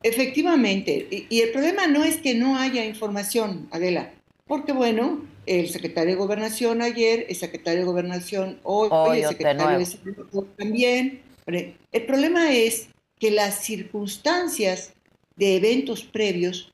[0.03, 4.11] Efectivamente, y, el problema no es que no haya información, Adela,
[4.47, 8.89] porque bueno, el secretario de Gobernación ayer, el secretario de Gobernación hoy,
[9.21, 11.21] el secretario de Salud también.
[11.45, 14.93] El problema es que las circunstancias
[15.35, 16.73] de eventos previos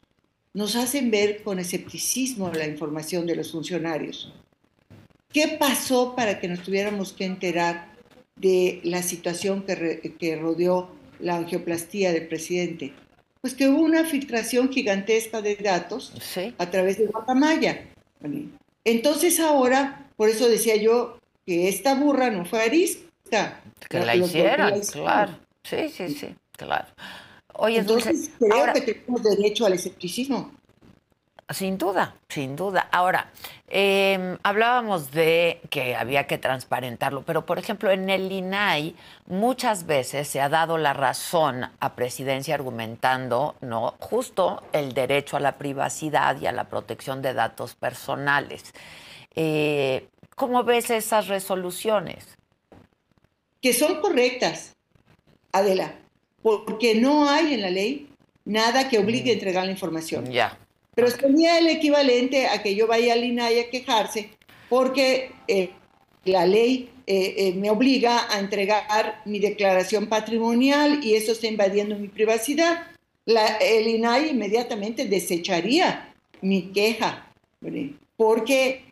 [0.53, 4.33] nos hacen ver con escepticismo la información de los funcionarios.
[5.31, 7.93] ¿Qué pasó para que nos tuviéramos que enterar
[8.35, 12.93] de la situación que, rodeó la angioplastía del presidente?
[13.41, 16.13] Pues que hubo una filtración gigantesca de datos
[16.57, 17.85] a través de Guacamaya.
[18.83, 23.61] Entonces ahora, por eso decía yo que esta burra no fue arisca.
[23.87, 25.39] Que la, hicieran, claro.
[25.63, 26.87] Sí, sí, sí, claro.
[27.53, 30.51] Oye, entonces creo que tenemos derecho al escepticismo.
[31.51, 32.89] Sin duda, sin duda.
[32.91, 33.31] Ahora,
[33.67, 40.27] em, hablábamos de que había que transparentarlo, pero por ejemplo en el INAI muchas veces
[40.27, 46.39] se ha dado la razón a presidencia argumentando no justo el derecho a la privacidad
[46.39, 48.71] y a la protección de datos personales.
[49.33, 52.37] Eh, ¿Cómo ves esas resoluciones?
[53.59, 54.75] Que son correctas,
[55.51, 55.95] Adela,
[56.43, 58.07] porque no hay en la ley
[58.45, 60.31] nada que obligue a entregar la información.
[60.31, 60.55] Ya.
[60.95, 64.31] Pero sería el equivalente a que yo vaya al INAI a quejarse
[64.69, 65.71] porque eh,
[66.25, 71.97] la ley eh, eh, me obliga a entregar mi declaración patrimonial y eso está invadiendo
[71.97, 72.87] mi privacidad.
[73.25, 77.31] el INAI inmediatamente desecharía mi queja
[78.15, 78.85] porque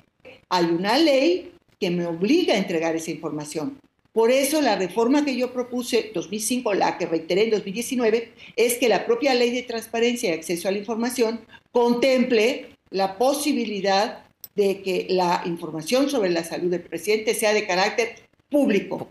[0.49, 3.79] hay una ley que me obliga a entregar esa información.
[4.17, 8.89] Por eso la reforma que yo propuse 2005, la que reiteré en 2019, es que
[8.89, 14.23] la propia ley de transparencia y acceso a la información contemple la posibilidad
[14.56, 18.15] de que la información sobre la salud del presidente sea de carácter
[18.49, 19.08] público.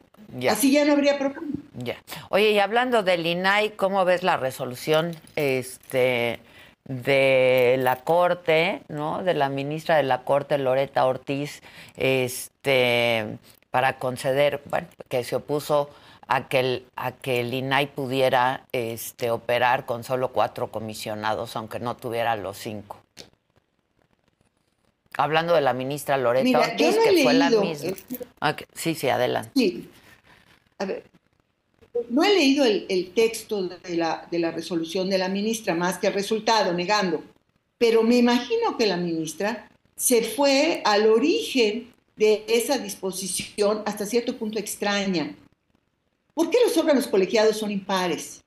[0.50, 1.46] Así ya no habría problema.
[1.78, 2.02] Ya.
[2.30, 6.40] Oye, y hablando del INAI, ¿cómo ves la resolución este,
[6.88, 9.22] de la Corte, ¿no?
[9.22, 11.62] De la ministra de la Corte, Loreta Ortiz,
[11.96, 13.38] este,
[13.76, 15.90] para conceder, bueno, que se opuso
[16.28, 21.78] a que el, a que el INAI pudiera este, operar con solo cuatro comisionados, aunque
[21.78, 22.98] no tuviera los cinco.
[25.18, 27.92] Hablando de la ministra Loreta Ortiz, que fue la misma.
[28.40, 29.50] Ah, sí, sí, adelante.
[29.54, 29.90] Sí.
[30.78, 31.04] A ver,
[32.08, 35.98] no he leído el, el texto de la, de la resolución de la ministra, más
[35.98, 37.22] que el resultado, negando.
[37.76, 44.36] Pero me imagino que la ministra se fue al origen de esa disposición hasta cierto
[44.36, 45.36] punto extraña.
[46.34, 48.42] ¿Por qué los órganos colegiados son impares?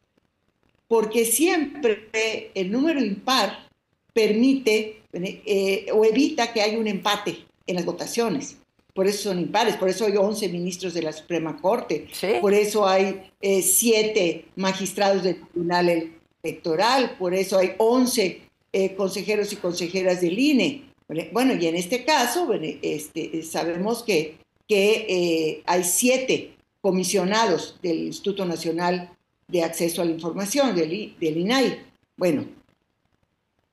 [0.87, 3.69] Porque siempre el número impar
[4.13, 8.57] permite eh, o evita que haya un empate en las votaciones.
[8.93, 12.07] Por eso son impares, por eso hay 11 ministros de la Suprema Corte,
[12.41, 16.11] por eso hay eh, 7 magistrados del Tribunal
[16.43, 18.41] Electoral, por eso hay 11
[18.73, 20.88] eh, consejeros y consejeras del INE.
[21.31, 24.37] Bueno, y en este caso, este, sabemos que,
[24.69, 29.09] eh, hay siete comisionados del Instituto Nacional
[29.47, 31.79] de Acceso a la Información, del, del INAI.
[32.15, 32.45] Bueno,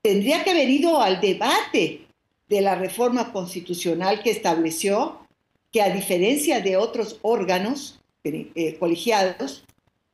[0.00, 2.06] tendría que haber ido al debate
[2.48, 5.26] de la reforma constitucional que estableció
[5.72, 9.64] que a diferencia de otros órganos eh, colegiados,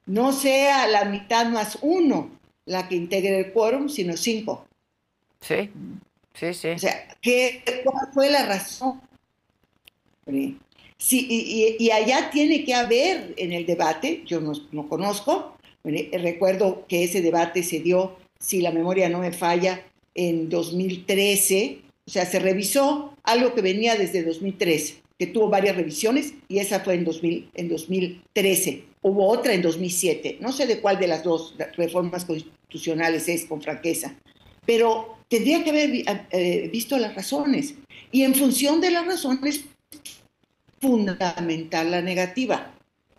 [0.05, 2.31] no sea la mitad más uno
[2.67, 4.67] la que integre el quórum, sino cinco.
[5.41, 5.71] Sí.
[6.35, 6.69] Sí, sí.
[6.69, 9.01] O sea, ¿qué, ¿cuál fue la razón?
[10.99, 11.27] Sí,
[11.79, 17.65] y, allá tiene que haber en el debate, yo no, conozco, recuerdo que ese debate
[17.65, 23.53] se dio, si la memoria no me falla, en 2013, o sea, se revisó algo
[23.53, 28.85] que venía desde 2013, que tuvo varias revisiones, y esa fue en, 2000, en 2013.
[29.03, 33.61] Hubo otra en 2007, no sé de cuál de las dos reformas constitucionales es, con
[33.61, 34.17] franqueza,
[34.65, 37.75] pero tendría que haber eh, visto las razones.
[38.11, 39.65] Y en función de las razones,
[40.81, 42.75] fundamental la negativa.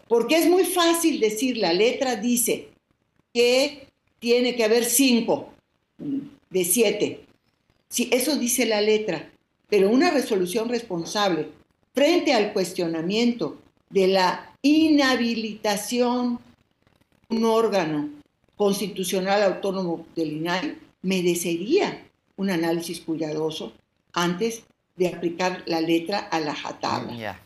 [0.07, 2.69] Porque es muy fácil decir, la letra dice
[3.33, 3.87] que
[4.19, 5.53] tiene que haber cinco
[5.97, 7.25] de siete.
[7.89, 9.31] Sí, eso dice la letra,
[9.69, 11.49] pero una resolución responsable
[11.93, 16.39] frente al cuestionamiento de la inhabilitación
[17.29, 18.09] de un órgano
[18.55, 22.03] constitucional autónomo del INAI merecería
[22.35, 23.73] un análisis cuidadoso
[24.13, 24.63] antes
[24.95, 27.39] de aplicar la letra a la jatabla.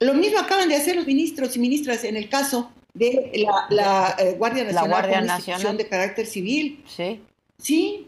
[0.00, 4.34] Lo mismo acaban de hacer los ministros y ministras en el caso de la, eh,
[4.36, 5.76] Guardia Nacional la Guardia Nacional.
[5.76, 6.82] de carácter civil.
[6.86, 7.20] Sí.
[7.58, 8.06] Sí.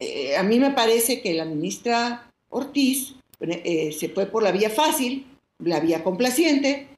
[0.00, 4.70] Eh, a mí me parece que la ministra Ortiz eh, se fue por la vía
[4.70, 5.26] fácil,
[5.58, 6.88] la vía complaciente,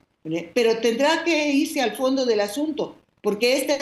[0.55, 3.77] pero tendrá que irse al fondo del asunto, porque esta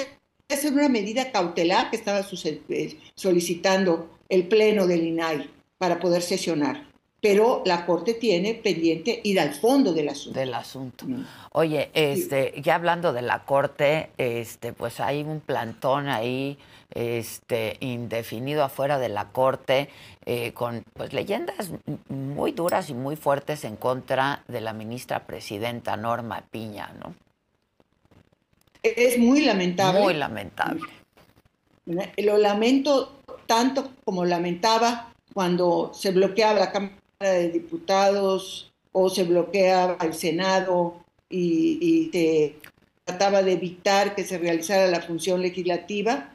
[0.48, 6.86] es una medida cautelar que estaba eh, solicitando el Pleno del INAI para poder sesionar.
[7.20, 10.38] Pero la Corte tiene pendiente ir al fondo del asunto.
[10.38, 11.06] Del asunto.
[11.06, 11.24] Mm.
[11.52, 16.58] Oye, este, ya hablando de la Corte, este, pues hay un plantón ahí
[16.90, 19.88] este, indefinido afuera de la Corte
[20.26, 21.70] eh, con pues, leyendas
[22.08, 27.14] muy duras y muy fuertes en contra de la ministra presidenta Norma Piña, ¿no?
[28.84, 30.00] Es muy lamentable.
[30.00, 30.80] Muy lamentable.
[32.18, 39.98] Lo lamento tanto como lamentaba cuando se bloqueaba la Cámara de Diputados o se bloqueaba
[40.04, 42.54] el Senado y, se
[43.04, 46.30] trataba de evitar que se realizara la función legislativa.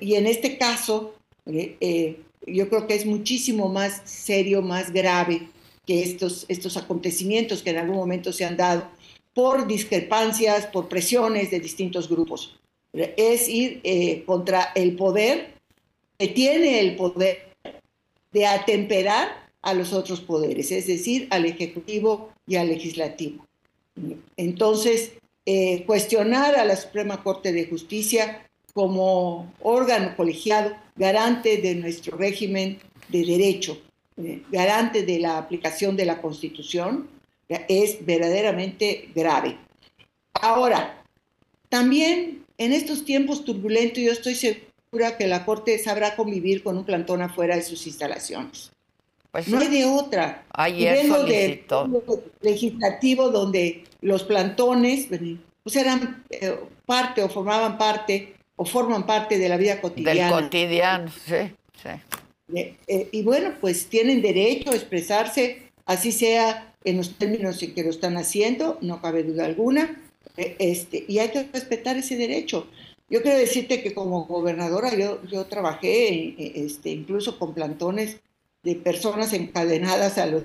[0.00, 1.14] Y en este caso,
[1.46, 5.48] Eh, yo creo que es muchísimo más serio, más grave
[5.86, 8.88] que estos, estos acontecimientos que en algún momento se han dado
[9.36, 12.58] por discrepancias, por presiones de distintos grupos.
[12.94, 15.58] Es ir eh, contra el poder
[16.18, 17.52] que tiene el poder
[18.32, 23.44] de atemperar a los otros poderes, es decir, al Ejecutivo y al Legislativo.
[24.38, 25.12] Entonces,
[25.44, 32.78] eh, cuestionar a la Suprema Corte de Justicia como órgano colegiado garante de nuestro régimen
[33.08, 33.82] de derecho,
[34.16, 37.14] eh, garante de la aplicación de la Constitución,
[37.48, 39.56] es verdaderamente grave.
[40.34, 41.02] Ahora,
[41.68, 46.84] también en estos tiempos turbulentos yo estoy segura que la Corte sabrá convivir con un
[46.84, 48.72] plantón afuera de sus instalaciones.
[49.30, 50.44] Pues no hay de otra.
[50.50, 51.64] Ayer vengo de
[52.40, 55.08] legislativo donde los plantones
[55.62, 60.34] pues eran eh, parte o formaban parte o forman parte de la vida cotidiana.
[60.34, 61.88] Del cotidiano, sí, sí.
[62.54, 67.74] Eh, eh, y bueno, pues tienen derecho a expresarse, así sea en los términos en
[67.74, 70.00] que lo están haciendo, no cabe duda alguna,
[70.36, 72.68] este, y hay que respetar ese derecho.
[73.10, 76.34] Yo quiero decirte que como gobernadora yo, yo trabajé
[76.64, 78.18] este, incluso con plantones
[78.62, 80.44] de personas encadenadas a los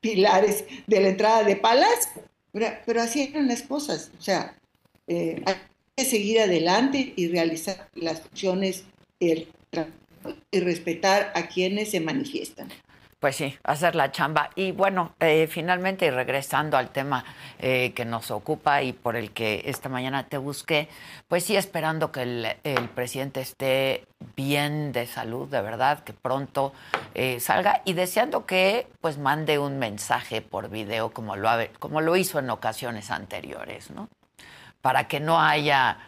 [0.00, 2.22] pilares de la entrada de Palacio.
[2.52, 4.10] Pero, así eran las cosas.
[4.18, 4.56] O sea,
[5.06, 5.54] eh, hay
[5.94, 8.84] que seguir adelante y realizar las acciones
[9.18, 12.68] y respetar a quienes se manifiestan.
[13.18, 14.50] Pues sí, hacer la chamba.
[14.56, 17.24] Y bueno, eh, finalmente, regresando al tema
[17.58, 20.88] eh, que nos ocupa y por el que esta mañana te busqué,
[21.26, 24.04] pues sí, esperando que el, presidente esté
[24.36, 26.74] bien de salud, de verdad, que pronto
[27.14, 31.48] eh, salga y deseando que pues mande un mensaje por video como lo,
[31.78, 34.10] como lo hizo en ocasiones anteriores, ¿no?
[34.82, 35.98] Para que no haya...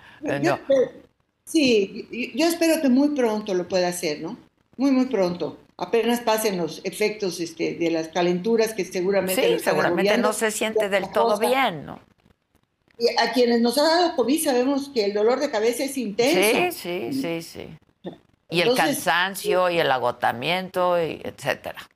[1.44, 4.36] sí, yo espero que muy pronto lo pueda hacer, ¿no?
[4.76, 9.58] Muy, muy pronto apenas pasen los efectos este, de las calenturas que seguramente...
[9.58, 12.00] Sí, seguramente no se siente del todo bien, ¿no?
[12.98, 16.72] Y a quienes nos ha dado COVID sabemos que el dolor de cabeza es intenso.
[16.76, 18.12] Sí, sí, sí, sí.
[18.50, 21.88] Y el cansancio y el agotamiento, y etcétera.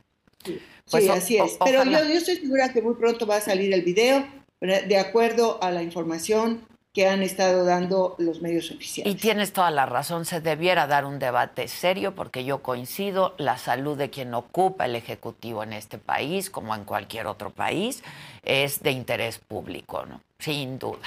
[0.44, 1.58] Sí, pues así es.
[1.64, 4.24] Pero yo, yo estoy segura que muy pronto va a salir el video,
[4.60, 9.12] de acuerdo a la información que han estado dando los medios oficiales.
[9.12, 13.56] Y tienes toda la razón, se debiera dar un debate serio porque yo coincido, la
[13.56, 18.02] salud de quien ocupa el Ejecutivo en este país, como en cualquier otro país,
[18.42, 20.20] es de interés público, ¿no?
[20.38, 21.06] Sin duda.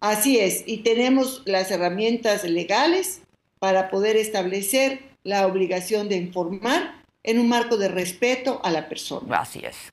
[0.00, 3.22] Así es, y tenemos las herramientas legales
[3.58, 9.40] para poder establecer la obligación de informar en un marco de respeto a la persona.
[9.40, 9.92] Así es.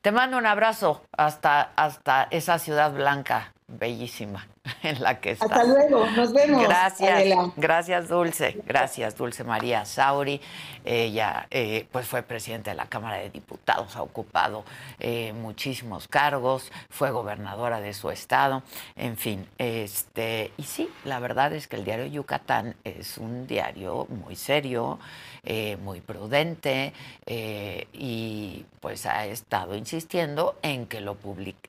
[0.00, 4.46] Te mando un abrazo hasta, hasta esa ciudad blanca bellísima
[4.82, 5.44] en la que está.
[5.44, 6.62] Hasta luego, nos vemos.
[6.64, 7.22] Gracias,
[7.56, 10.40] gracias Dulce, gracias Dulce María Sauri.
[10.84, 14.64] Ella eh, pues fue presidenta de la Cámara de Diputados, ha ocupado
[15.00, 18.62] eh, muchísimos cargos, fue gobernadora de su estado,
[18.96, 24.06] en fin, este y sí, la verdad es que el diario Yucatán es un diario
[24.08, 24.98] muy serio.
[25.46, 26.94] Eh, muy prudente
[27.26, 31.18] y pues ha estado insistiendo en que lo,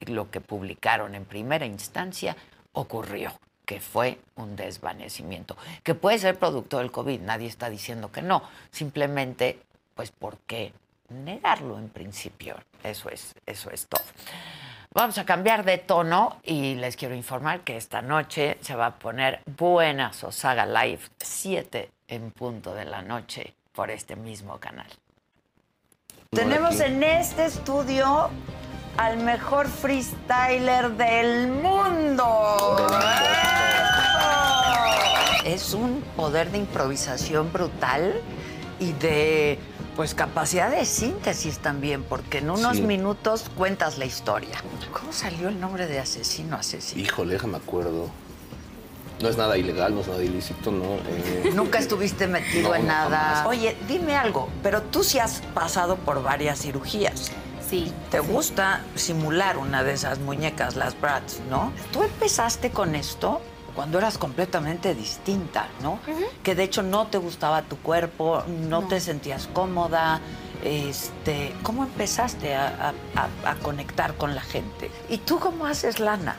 [0.06, 2.38] lo que publicaron en primera instancia
[2.76, 3.34] ocurrió,
[3.66, 8.44] que fue un desvanecimiento, que puede ser producto del COVID, nadie está diciendo que no,
[8.72, 9.60] simplemente,
[9.96, 10.72] pues, ¿por qué
[11.10, 12.56] negarlo en principio?
[12.84, 14.04] Eso es, eso es todo.
[14.94, 18.96] Vamos a cambiar de tono y les quiero informar que esta noche se va a
[18.96, 24.88] poner buena Sosaga Live, 7 en punto de la noche, por este mismo canal.
[26.32, 28.30] Tenemos en este estudio
[28.98, 32.88] al mejor freestyler del mundo.
[35.46, 38.22] Es un poder de improvisación brutal
[38.80, 39.60] y de
[39.96, 44.62] pues capacidad de síntesis también, porque en unos minutos cuentas la historia.
[44.92, 47.02] ¿Cómo salió el nombre de asesino asesino?
[47.02, 48.10] Híjole, déjame acuerdo.
[49.22, 50.96] No es nada ilegal, no es nada ilícito, ¿no?
[51.08, 53.46] Eh, Nunca estuviste metido en nada.
[53.48, 57.32] Oye, dime algo, pero tú sí has pasado por varias cirugías.
[57.76, 57.92] Sí.
[58.10, 61.74] ¿Te gusta simular una de esas muñecas, las Bratz, no?
[61.92, 63.42] Tú empezaste con esto
[63.76, 66.00] cuando eras completamente distinta, ¿no?
[66.42, 70.22] Que de hecho no te gustaba tu cuerpo, no, te sentías cómoda.
[70.64, 74.90] Este, ¿Cómo empezaste a, a, conectar con la gente?
[75.10, 76.38] ¿Y tú cómo haces lana?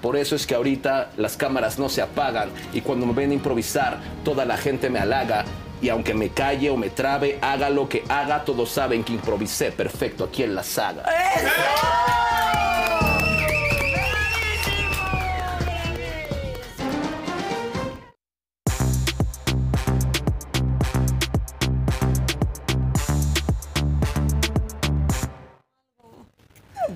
[0.00, 3.34] Por eso es que ahorita las cámaras no se apagan y cuando me ven a
[3.34, 5.44] improvisar, toda la gente me halaga
[5.80, 9.72] y aunque me calle o me trabe, haga lo que haga, todos saben que improvisé
[9.72, 11.02] perfecto aquí en la saga.
[11.36, 11.50] ¡Eso!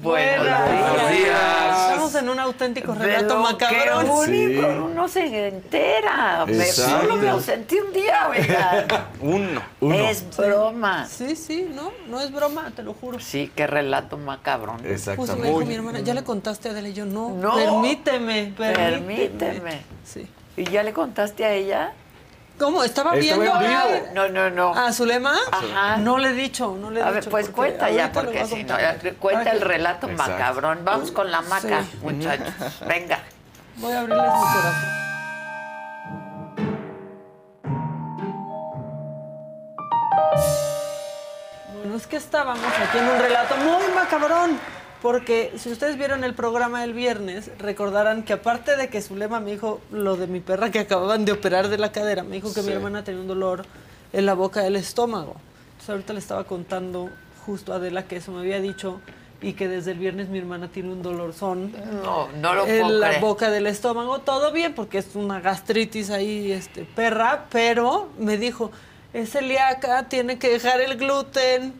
[0.03, 0.40] Bueno
[2.31, 3.39] un auténtico relato
[4.03, 6.45] lo único, uno se entera.
[6.47, 7.01] Me, Exacto.
[7.01, 8.87] solo me ausenté un día, oigan.
[9.21, 9.63] Uno.
[9.95, 11.07] Es broma.
[11.07, 13.21] Sí, sí, no, no es broma, te lo juro.
[13.21, 14.77] Sí, qué relato macabrón.
[14.77, 15.47] Justo me Exactamente.
[15.49, 17.55] dijo mi hermana, ya le contaste a Adela y yo, no, No.
[17.55, 19.29] permíteme, permíteme.
[19.37, 19.83] Permíteme.
[20.05, 20.27] Sí.
[20.57, 21.93] ¿Y ya le contaste a ella?
[22.61, 22.85] ¿Cómo?
[22.85, 23.81] ¿Estaba Estaba viendo en vivo.
[23.83, 24.75] Ay, No, no, no.
[24.75, 25.35] a Zulema?
[25.51, 25.97] Ajá.
[25.97, 27.31] No le he dicho, no le he A ver, dicho.
[27.31, 28.77] pues porque cuenta ya, porque a si no,
[29.19, 30.33] cuenta el relato Exacto.
[30.33, 30.85] macabrón.
[30.85, 31.99] Vamos con la maca, Sí.
[32.03, 32.53] muchachos.
[32.87, 33.21] Venga.
[33.77, 35.01] Voy a abrirles mi corazón.
[41.75, 44.59] Bueno, es que estábamos aquí en un relato muy macabrón.
[45.03, 49.53] Porque si ustedes vieron el programa el viernes, recordarán que aparte de que Zulema me
[49.53, 52.61] dijo lo de mi perra que acababan de operar de la cadera, me dijo que
[52.61, 52.73] mi Sí.
[52.75, 53.65] hermana tenía un dolor
[54.13, 55.37] en la boca del estómago.
[55.73, 57.09] Entonces ahorita le estaba contando
[57.47, 59.01] justo a Adela que eso me había dicho
[59.41, 61.73] y que desde el viernes mi hermana tiene un dolorzón
[62.05, 63.21] No, no lo en puedo la creer.
[63.23, 68.71] boca del estómago, todo bien, porque es una gastritis ahí, este, perra, pero me dijo,
[69.15, 71.73] es celíaca, tiene que dejar el gluten.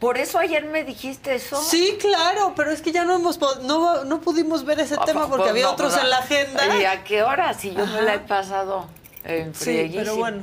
[0.00, 1.60] Por eso ayer me dijiste eso.
[1.62, 5.20] Sí, claro, pero es que ya no hemos no, no pudimos ver ese Ah, tema
[5.20, 6.78] pues, porque pues, había no, otros pues, en la agenda.
[6.78, 7.54] ¿Y a qué hora?
[7.54, 8.02] Si yo me Ajá.
[8.02, 8.86] la he pasado
[9.24, 10.42] en Sí, pero bueno,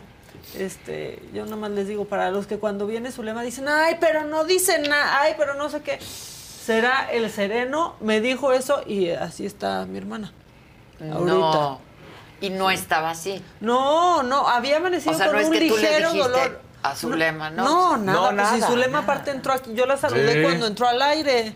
[0.57, 3.97] este, yo nada más les digo, para los que cuando viene su lema dicen, ay,
[3.99, 5.99] pero no dicen nada, ay, pero no sé qué.
[6.01, 10.33] Será el sereno, me dijo eso y así está mi hermana.
[10.99, 11.25] Ahorita.
[11.25, 11.79] No.
[12.41, 13.41] Y no estaba así.
[13.61, 16.29] No, no, había amanecido O sea, con no es un que tú le ligero dijiste
[16.29, 16.61] dolor.
[16.83, 17.63] A Zulema, ¿no?
[17.63, 20.41] No, nada, No, pues si nada, Zulema aparte entró aquí, yo la saludé Sí.
[20.43, 21.55] cuando entró al aire.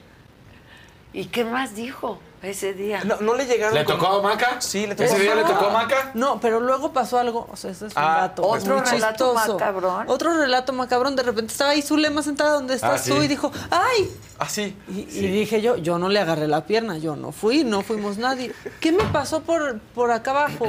[1.14, 3.04] ¿Y qué más dijo ese día?
[3.04, 3.74] No, no le llegaron.
[3.74, 4.62] ¿Le con- tocó a Maca?
[4.62, 5.54] Sí, le tocó ¿Ese día le Maca.
[5.56, 6.12] tocó a Maca?
[6.14, 8.44] No, pero luego pasó algo, o sea, ese es un Ah, dato.
[8.44, 9.54] ¿otro muy relato chistoso.
[9.54, 10.06] macabrón?
[10.10, 13.10] Otro relato macabrón, de repente estaba ahí Zulema sentada donde estás Ah, sí.
[13.12, 14.12] tú y dijo, ¡ay!
[14.38, 14.78] Ah, sí.
[14.90, 18.18] Y, y dije yo, yo no le agarré la pierna, yo no fui, no fuimos
[18.18, 18.54] nadie.
[18.80, 20.68] ¿Qué me pasó por, por acá abajo?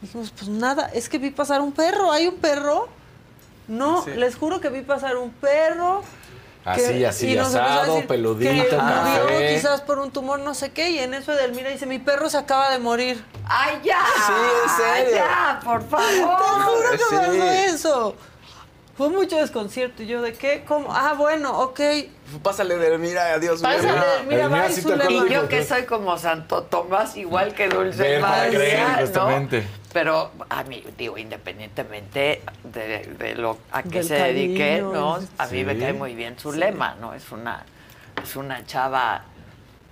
[0.00, 2.88] Dijimos, pues nada, es que vi pasar un perro, ¿hay un perro?
[3.68, 4.10] No, Sí.
[4.12, 6.02] les juro que vi pasar un perro.
[6.64, 10.90] Así, así, y asado, decir peludito, que murió quizás por un tumor, no sé qué,
[10.90, 13.24] y en eso Edelmira dice, mi perro se acaba de morir.
[13.44, 14.00] ¡Ay, ya!
[14.26, 14.32] Sí,
[14.64, 14.70] en
[15.04, 15.16] serio.
[15.16, 16.64] ¡Ya, por Te favor!
[16.64, 17.04] juro que sí.
[17.08, 18.16] pasó eso.
[18.96, 20.02] Fue mucho desconcierto.
[20.02, 20.64] Y yo, ¿de qué?
[20.66, 20.88] ¿Cómo?
[20.90, 21.80] Ah, bueno, ok.
[22.42, 23.60] Pásale de mira, adiós.
[23.60, 24.04] Pásale, Zulema.
[24.26, 29.00] mira, te acuerdas Y yo que soy como Santo Tomás, igual que Dulce Ver María,
[29.14, 29.48] ¿no?
[29.96, 35.18] Pero a mí, digo, independientemente de, de lo a qué se dedique, ¿no?
[35.38, 37.14] A mí me cae muy bien su lema, ¿no?
[37.14, 37.64] Es una,
[38.22, 39.24] es una chava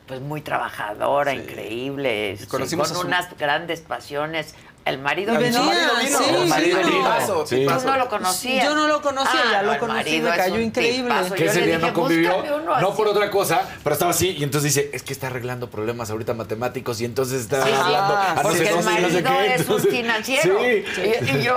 [0.06, 2.60] pues muy trabajadora, increíble, este, con
[3.06, 4.54] unas grandes pasiones.
[4.84, 5.60] El marido Y vino.
[5.60, 6.98] venía, marido vino, sí, el marido sí, vino.
[6.98, 7.14] no.
[7.14, 7.56] Tipazo, Sí.
[7.56, 7.80] tipazo.
[7.80, 8.64] Tú no lo conocías.
[8.64, 11.02] Yo no lo conocía, ya lo el conocí, marido me cayó increíble.
[11.10, 11.34] tipazo.
[11.34, 12.96] Que Yo ese día dije, no convivió, "Búscame uno no así".
[12.96, 16.34] por otra cosa, pero estaba así y entonces dice, es que está arreglando problemas ahorita
[16.34, 19.22] matemáticos y entonces está Sí, sí, hablando a no porque sé el no sé marido
[19.38, 19.54] qué.
[19.54, 20.58] es un financiero.
[20.60, 20.84] Sí.
[21.32, 21.56] Y, y yo,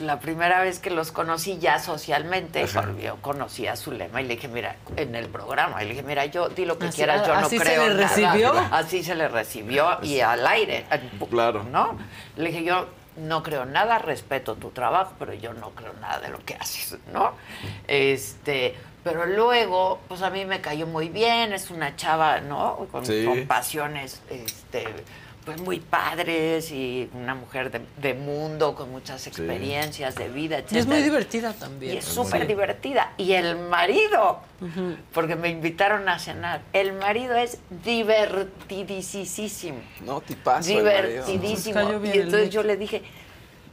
[0.00, 2.66] la primera vez que los conocí ya socialmente,
[3.02, 6.24] yo conocí a Zulema y le dije, mira, en el programa, y le dije, mira,
[6.26, 8.08] yo di lo que Así- quieras, yo no así se creo le nada".
[8.08, 8.52] recibió.
[8.70, 10.86] Así se le recibió y al aire.
[11.30, 11.64] Claro.
[11.64, 11.98] ¿No?
[12.36, 12.86] Le dije, yo
[13.16, 16.98] no creo nada, respeto tu trabajo, pero yo no creo nada de lo que haces,
[17.12, 17.32] ¿no?
[17.86, 22.86] Este, pero luego, pues a mí me cayó muy bien, es una chava, ¿no?
[22.90, 23.24] Con, Sí.
[23.24, 24.86] con pasiones, este,
[25.44, 30.72] pues muy padres y una mujer de, de mundo con muchas experiencias de vida, etc.
[30.72, 31.98] Y es muy divertida Y también.
[31.98, 33.12] es súper divertida.
[33.18, 34.40] Y el marido,
[35.12, 40.70] porque me invitaron a cenar, el marido es divertidísimo No, tipazo.
[40.70, 41.24] el marido.
[41.26, 41.80] divertidísimo.
[42.04, 43.02] Y entonces yo le dije,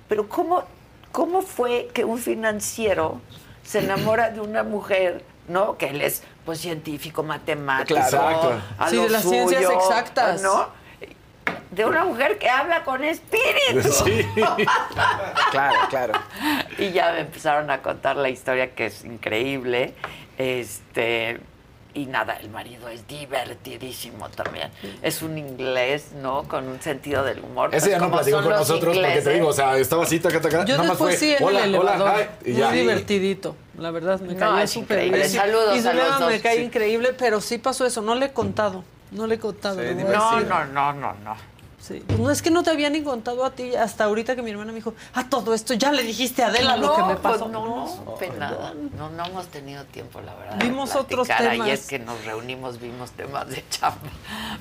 [0.08, 0.64] pero ¿cómo,
[1.12, 3.22] ¿cómo fue que un financiero
[3.64, 5.78] se enamora de una mujer, ¿no?
[5.78, 8.18] Que él es pues científico, matemático, Claro.
[8.18, 8.62] Exacto.
[8.80, 10.42] a Sí, lo de las ciencias exactas.
[10.42, 10.81] ¿no?
[11.72, 13.90] De una mujer que habla con espíritu.
[13.92, 14.26] Sí.
[15.52, 16.14] Claro, claro.
[16.78, 19.94] Y ya me empezaron a contar la historia que es increíble.
[20.38, 21.40] Este
[21.94, 24.70] y nada, el marido es divertidísimo también.
[25.02, 26.44] Es un inglés, ¿no?
[26.44, 27.70] Con un sentido del humor.
[27.76, 30.40] Ese pues, ya no platicó con nosotros porque te digo, o sea, estaba así, taca,
[30.40, 32.78] taca, Yo nada más después fue, sí en hola, el hola, elevador, hi, y muy
[32.78, 33.56] divertidito.
[33.78, 35.18] La verdad, me No, cayó es súper increíble.
[35.18, 35.30] bien.
[35.30, 36.64] Saludos y a los Zulema dos, me cae sí.
[36.64, 38.02] increíble, pero sí pasó eso.
[38.02, 38.84] No le he contado.
[39.12, 39.82] No le he contado.
[39.82, 39.94] Sí.
[39.96, 41.51] No, no, no, no, no.
[41.82, 42.04] Sí.
[42.06, 44.52] Pues no es que no te había ni contado a ti hasta ahorita que mi
[44.52, 47.34] hermana me dijo, a todo esto ya le dijiste a Adela lo que me pues
[47.34, 47.48] pasó.
[47.48, 48.74] no, no, supe nada.
[48.96, 50.56] No, no hemos tenido tiempo, la verdad.
[50.58, 51.60] de Vimos otros temas.
[51.60, 53.98] Ayer que nos reunimos vimos temas de chamba.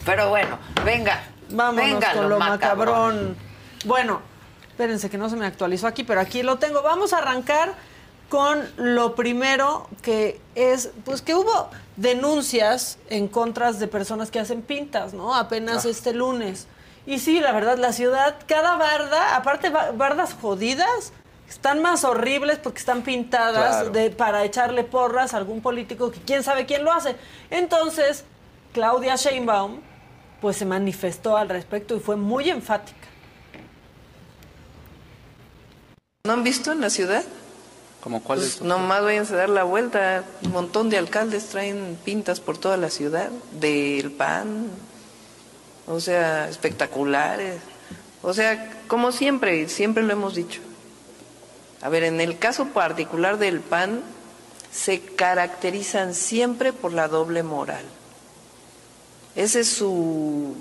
[0.07, 1.23] Pero bueno, venga.
[1.51, 3.37] Vámonos venga, con lo macabrón.
[3.85, 4.23] Bueno,
[4.71, 6.81] espérense que no se me actualizó aquí, pero aquí lo tengo.
[6.83, 7.75] Vamos a arrancar
[8.31, 14.62] con lo primero que es, pues que hubo denuncias en contra de personas que hacen
[14.62, 15.35] pintas, ¿no?
[15.35, 16.66] Apenas este lunes.
[17.11, 21.13] Y sí, la verdad, la ciudad, cada barda, aparte ba- bardas jodidas,
[21.49, 23.91] están más horribles porque están pintadas Claro.
[23.91, 27.17] de, para echarle porras a algún político que quién sabe quién lo hace.
[27.51, 28.25] Entonces,
[28.73, 29.81] Claudia Sheinbaum,
[30.41, 33.09] pues se manifestó al respecto y fue muy enfática.
[36.25, 37.25] ¿No han visto en la ciudad?
[38.03, 38.63] ¿Como cuál Pues es?
[38.63, 40.23] nomás váyanse a dar la vuelta.
[40.45, 44.69] Un montón de alcaldes traen pintas por toda la ciudad, del PAN,
[45.91, 47.61] o sea, espectaculares.
[48.22, 50.61] O sea, como siempre, siempre lo hemos dicho.
[51.82, 54.01] A ver, en el caso particular del PAN,
[54.70, 57.84] se caracterizan siempre por la doble moral.
[59.34, 60.55] Ese es su,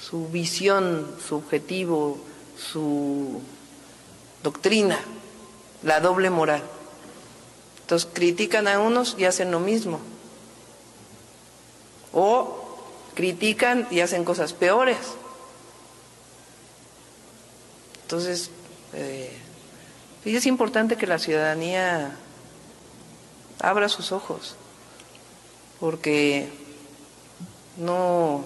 [0.00, 2.18] su visión, su objetivo,
[2.56, 3.40] su
[4.42, 4.98] doctrina,
[5.84, 6.62] la doble moral.
[7.82, 10.00] Entonces critican a unos y hacen lo mismo.
[12.12, 12.67] O
[13.18, 14.96] critican y hacen cosas peores.
[18.02, 18.52] Entonces,
[18.92, 19.36] eh,
[20.24, 22.12] es importante que la ciudadanía
[23.58, 24.54] abra sus ojos,
[25.80, 26.48] porque
[27.76, 28.44] no,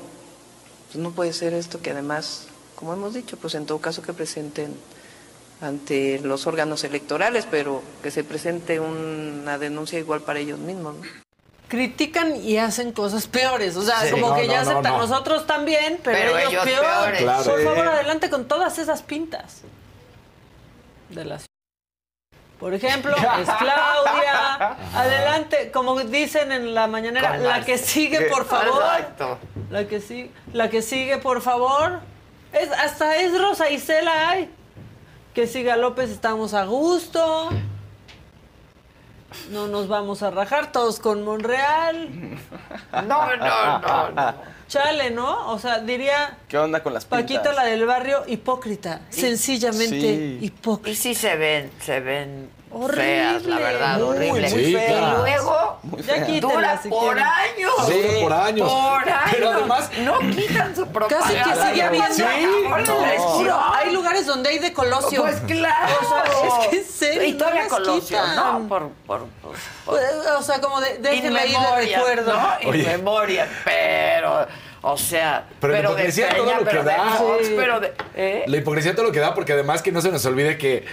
[0.87, 4.15] pues no puede ser esto que además, como hemos dicho, pues en todo caso que
[4.15, 4.75] presenten
[5.61, 10.95] ante los órganos electorales, pero que se presente una denuncia igual para ellos mismos.
[10.97, 11.32] ¿no?
[11.73, 14.11] Critican y hacen cosas peores, o sea, Sí.
[14.11, 14.99] como No, que ya no, aceptan no.
[15.07, 16.85] nosotros también, pero, Pero ellos, ellos peor.
[16.85, 17.23] peores.
[17.23, 17.45] Claro.
[17.45, 17.65] Por Sí.
[17.65, 19.63] favor, adelante con todas esas pintas
[21.09, 21.47] de las
[22.61, 24.77] por ejemplo, es Claudia.
[24.95, 28.83] Adelante, como dicen en la mañanera, Con la las- que sigue, por favor.
[28.83, 29.39] Exacto.
[29.71, 32.01] La que sigue, la que sigue, por favor.
[32.53, 34.51] Es, hasta es Rosa Isela hay.
[35.35, 37.49] Que siga López, estamos a gusto.
[39.51, 42.09] No nos vamos a rajar todos con Monreal.
[42.93, 44.35] No, no, no, no.
[44.69, 45.51] Chale, ¿no?
[45.51, 47.23] O sea, diría ¿Qué onda con las pintas?
[47.23, 49.01] Paquita, la del barrio, hipócrita.
[49.11, 50.39] Sencillamente Sí.
[50.41, 50.99] Y hipócrita.
[51.01, 54.51] sí se ven, se ven Horrible, feas, la verdad, muy, horrible.
[54.51, 55.19] muy y feas.
[55.19, 57.73] luego Ya quítenla dura si por años.
[57.87, 58.73] Sí, por años.
[58.73, 59.31] Por años.
[59.33, 61.27] Pero además, no quitan su propaganda.
[61.45, 62.15] Casi que sigue habiendo.
[62.15, 62.23] Sí,
[63.11, 65.23] Les juro, hay lugares donde hay de Colosio.
[65.23, 65.93] Pues claro.
[66.01, 67.23] O sea, es que en serio.
[67.25, 68.37] Y todavía no las Colosio, quitan.
[68.37, 68.69] ¿no?
[68.69, 69.53] Por, por, por,
[69.85, 70.01] por-
[70.39, 72.33] O sea, como de, déjenla ahí de recuerdo.
[72.33, 72.69] ¿no?
[72.71, 72.85] Oye.
[72.87, 74.47] memoria, pero,
[74.81, 77.05] o sea, Pero la de hipocresía Peña, todo lo pero que de da.
[77.11, 77.55] Fox, Sí.
[77.57, 77.93] pero de...
[78.17, 78.45] ¿eh?
[78.47, 80.85] La hipocresía todo lo que da, porque además que no se nos olvide que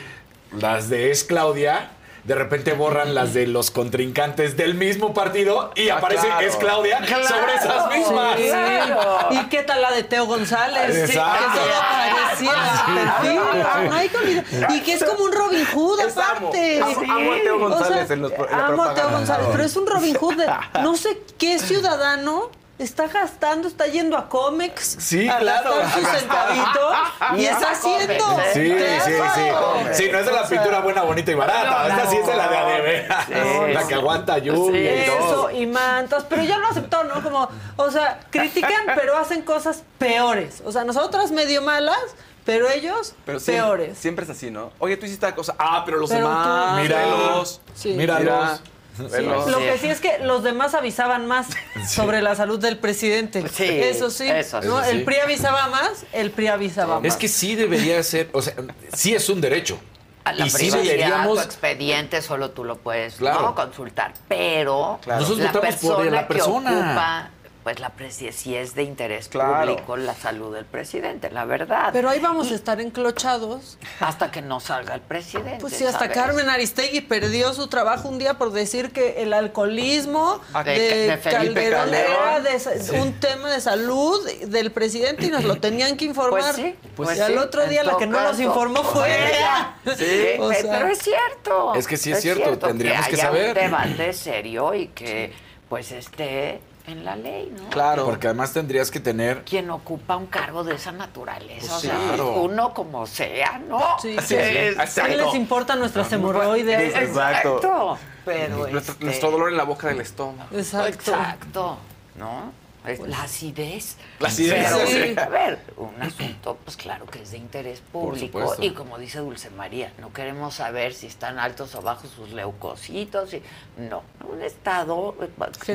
[0.52, 1.92] las de Es Claudia
[2.26, 6.48] de repente borran las de los contrincantes del mismo partido y Ah, aparece claro.
[6.48, 8.36] Es Claudia sobre esas mismas.
[8.38, 8.48] Sí.
[8.50, 9.28] Claro.
[9.32, 10.96] ¿Y qué tal la de Teo González?
[11.10, 11.46] Exacto.
[11.54, 13.90] Que solo aparecía perfil.
[13.90, 14.44] No hay que olvidar.
[14.72, 16.82] Y que es como un Robin Hood Es aparte.
[16.82, 19.10] Amo- amo a Teo O sea, González en los- en la amo a Teo.
[19.10, 20.46] González, pero es un Robin Hood de
[20.84, 25.76] no sé qué ciudadano está gastando, está yendo a Comex Sí, a claro.
[25.78, 26.96] gastar sus centavitos
[27.36, 28.42] y Y está haciendo.
[28.42, 28.52] ¿eh?
[28.54, 28.72] Sí,
[29.06, 30.04] sí, sí.
[30.06, 31.88] Sí, no es de la pintura buena, bonita y barata.
[31.90, 33.08] No, Esta sí es de la de.
[33.28, 35.52] Sí, la que aguanta lluvia y Eso, todo.
[35.52, 37.22] y mantas, pero ya lo aceptó, ¿no?
[37.22, 40.62] Como, o sea, critican, pero hacen cosas peores.
[40.66, 42.00] O sea, nosotras medio malas,
[42.46, 43.98] pero ellos Pero siempre, peores.
[43.98, 44.72] siempre es así, ¿no?
[44.80, 45.54] Oye, tú hiciste tal cosa.
[45.60, 46.82] Ah, pero los Pero tú- demás.
[46.82, 47.62] Míralos.
[47.76, 47.94] Sí.
[47.94, 48.24] Míralos.
[48.24, 48.60] Mira,
[49.00, 51.48] Lo que sí es que los demás avisaban más
[51.90, 53.48] sobre la salud del presidente.
[53.50, 54.28] Sí, eso sí.
[54.30, 54.68] eso sí.
[54.68, 54.80] ¿no?
[54.82, 54.98] Eso sí.
[54.98, 57.06] El PRI avisaba más, el PRI avisaba más.
[57.08, 58.54] Es que sí debería ser, o sea,
[58.94, 59.80] sí es un derecho.
[60.26, 61.38] A la y sí deberíamos.
[61.40, 63.42] tu expediente solo tú lo puedes Claro.
[63.42, 63.56] ¿no?
[63.56, 65.22] consultar, pero Claro.
[65.22, 66.70] Nosotros la votamos por la persona.
[66.70, 67.30] que ocupa,
[67.64, 69.74] pues la presi si es de interés Claro.
[69.76, 71.90] público la salud del presidente, la verdad.
[71.92, 73.78] Pero ahí vamos a estar enclochados.
[74.00, 75.58] hasta que no salga el presidente.
[75.60, 76.16] Pues sí, hasta ¿sabes?
[76.16, 81.08] Carmen Aristegui perdió su trabajo un día por decir que el alcoholismo Ah, de- de,
[81.08, 85.98] de Felipe Calderón era de un tema de salud del presidente y nos lo tenían
[85.98, 86.54] que informar.
[86.54, 89.10] Pues sí, pues y al sí, otro en día la que no nos informó fue
[89.30, 89.76] ella.
[89.98, 91.76] Sí, O pe- sea, pero es cierto.
[91.76, 93.50] Es que sí es cierto, tendríamos que haya saber.
[93.50, 95.34] un debate serio y que
[95.68, 96.62] pues esté
[96.92, 97.70] en la ley, ¿no?
[97.70, 98.06] Claro.
[98.06, 99.44] Porque además tendrías que tener.
[99.44, 102.42] Quien ocupa un cargo de esa naturaleza, Pues o sea, claro.
[102.42, 103.80] uno como sea, ¿no?
[104.02, 105.02] Sí, Sí, sí.
[105.02, 106.96] ¿Qué les importa nuestras hemorroides?
[106.96, 107.56] Exacto.
[107.58, 107.98] Exacto.
[108.26, 110.50] Pero Nuestro, este, nuestro dolor en la boca del estómago.
[110.56, 110.88] Exacto.
[110.90, 111.78] Exacto,
[112.16, 112.52] ¿no?
[112.90, 113.98] Es La acidez.
[114.20, 115.16] La acidez, Pero, sí.
[115.20, 118.56] A ver, un asunto, pues claro que es de interés público.
[118.60, 123.34] Y como dice Dulce María, no queremos saber si están altos o bajos sus leucocitos.
[123.34, 123.44] Y,
[123.78, 125.16] no, un estado,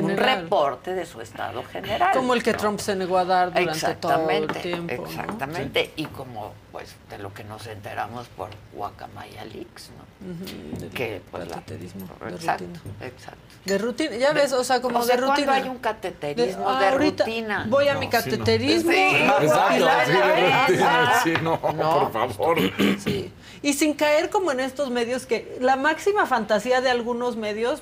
[0.01, 2.11] un reporte de su estado general.
[2.13, 2.57] Como el que ¿no?
[2.57, 5.03] Trump se negó a dar durante todo el Exactamente, tiempo.
[5.03, 5.09] ¿no?
[5.09, 5.93] exactamente.
[5.95, 10.89] Y como, pues, de lo que nos enteramos por Guacamaya Leaks, ¿no?
[10.93, 13.54] Que, pues, la- cateterismo de Exacto, exacto.
[13.65, 15.53] De rutina, ya ves, o sea, como o sea, de ¿cuándo rutina.
[15.55, 17.65] hay un cateterismo de, ah, rutina?
[17.67, 18.91] Voy a mi cateterismo.
[18.91, 18.97] Sí,
[19.41, 20.21] Exacto, y la- sí, de
[20.67, 22.11] rutina, sí, no, No.
[22.11, 22.57] por favor.
[23.03, 23.31] Sí.
[23.63, 27.81] Y sin caer como en estos medios que la máxima fantasía de algunos medios,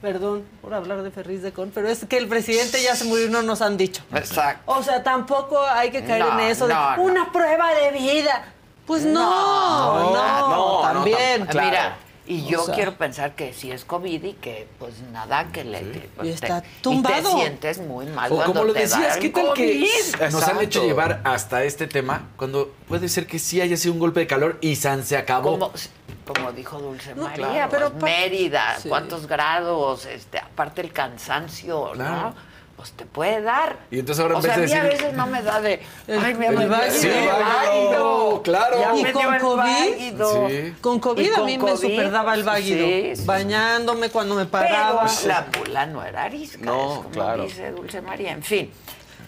[0.00, 3.26] perdón por hablar de Ferriz de Con, pero es que el presidente ya se murió
[3.26, 4.02] y no nos han dicho.
[4.14, 4.62] Exacto.
[4.70, 7.02] O sea, tampoco hay que caer No, en eso de no, no.
[7.02, 8.44] una prueba de vida.
[8.86, 11.46] Pues no, no, no, también.
[11.46, 11.68] Claro.
[11.68, 11.96] Mira,
[12.26, 15.80] y yo sea- quiero pensar que si es COVID y que pues nada que le...
[15.80, 17.30] que, pues, Y está te, tumbado.
[17.30, 19.80] Y te sientes muy mal O cuando como lo te decías, el ¿qué tal que
[19.80, 20.32] COVID?
[20.32, 20.82] nos han hecho Exacto.
[20.86, 24.56] llevar hasta este tema cuando puede ser que sí haya sido un golpe de calor
[24.60, 25.58] y San se acabó?
[25.58, 25.72] Como,
[26.26, 28.88] como dijo Dulce No, María, claro, pero pues, pa- Mérida, Sí.
[28.88, 32.14] cuántos grados, este, aparte el cansancio, Claro.
[32.30, 32.53] ¿no?
[32.84, 33.78] Pues te puede dar.
[33.90, 35.80] Y entonces ahora en o sea, de a mí a veces no me da de,
[36.06, 36.92] ay, me el dio váguido.
[37.00, 38.78] Sí, váguido, claro.
[38.78, 40.22] Ya ¿Y me con COVID?
[40.50, 40.74] Sí.
[40.82, 42.86] Con COVID Y a con mí me superdaba el váguido.
[42.86, 43.22] sí, sí.
[43.24, 45.06] Bañándome cuando me paraba.
[45.06, 47.44] Pero la mula no era arisca, No, es como claro.
[47.44, 48.32] dice Dulce María.
[48.32, 48.70] En fin.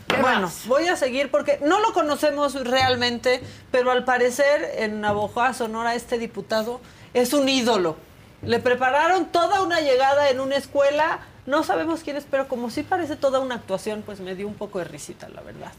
[0.06, 0.66] ¿Qué Bueno, más?
[0.66, 3.40] voy a seguir porque no lo conocemos realmente,
[3.70, 6.82] pero al parecer en Navojoa, Sonora, este diputado
[7.14, 7.96] es un ídolo.
[8.42, 12.82] Le prepararon toda una llegada en una escuela, no sabemos quién es, pero como sí
[12.82, 15.72] parece toda una actuación, pues me dio un poco de risita, la verdad.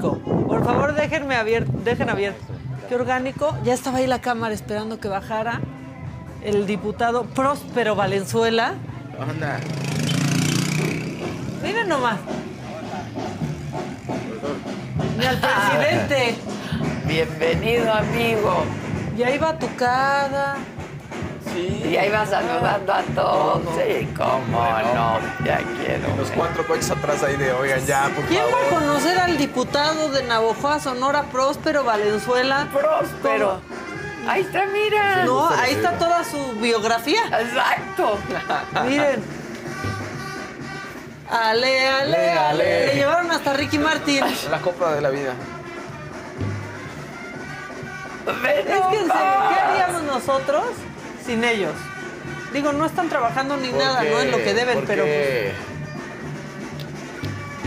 [0.00, 2.44] Por favor, déjenme abierto, dejen abierto.
[2.88, 3.56] Qué orgánico.
[3.64, 5.60] Ya estaba ahí la cámara esperando que bajara
[6.42, 8.74] el diputado Próspero Valenzuela.
[9.18, 9.60] Anda.
[11.62, 12.18] Miren nomás.
[15.18, 16.34] Ni al presidente.
[17.06, 18.64] Bienvenido, amigo.
[19.16, 20.56] Y ahí va tucada.
[21.56, 23.62] Y ahí va saludando a todos.
[23.76, 24.60] Sí, cómo
[24.94, 25.18] no.
[25.44, 26.16] Ya quiero.
[26.16, 30.10] Los cuatro coches atrás ahí de, oigan, ya, por ¿Quién va a conocer al diputado
[30.10, 32.68] de Navojoa, Sonora, Próspero Valenzuela?
[32.72, 33.60] Próspero.
[34.28, 35.24] Ahí está, mira.
[35.24, 37.22] No, ahí está toda su biografía.
[37.40, 38.18] Exacto.
[38.84, 39.22] Miren.
[41.30, 42.38] Ale, ale, Ale, ale.
[42.38, 42.86] ale.
[42.86, 44.24] Le llevaron hasta Ricky Martin.
[44.50, 45.32] La copa de la vida.
[48.26, 50.64] Es que en serio, ¿qué haríamos nosotros
[51.30, 51.72] sin ellos?
[52.52, 55.52] Digo, no están trabajando ni nada, no es lo que deben, pero pues,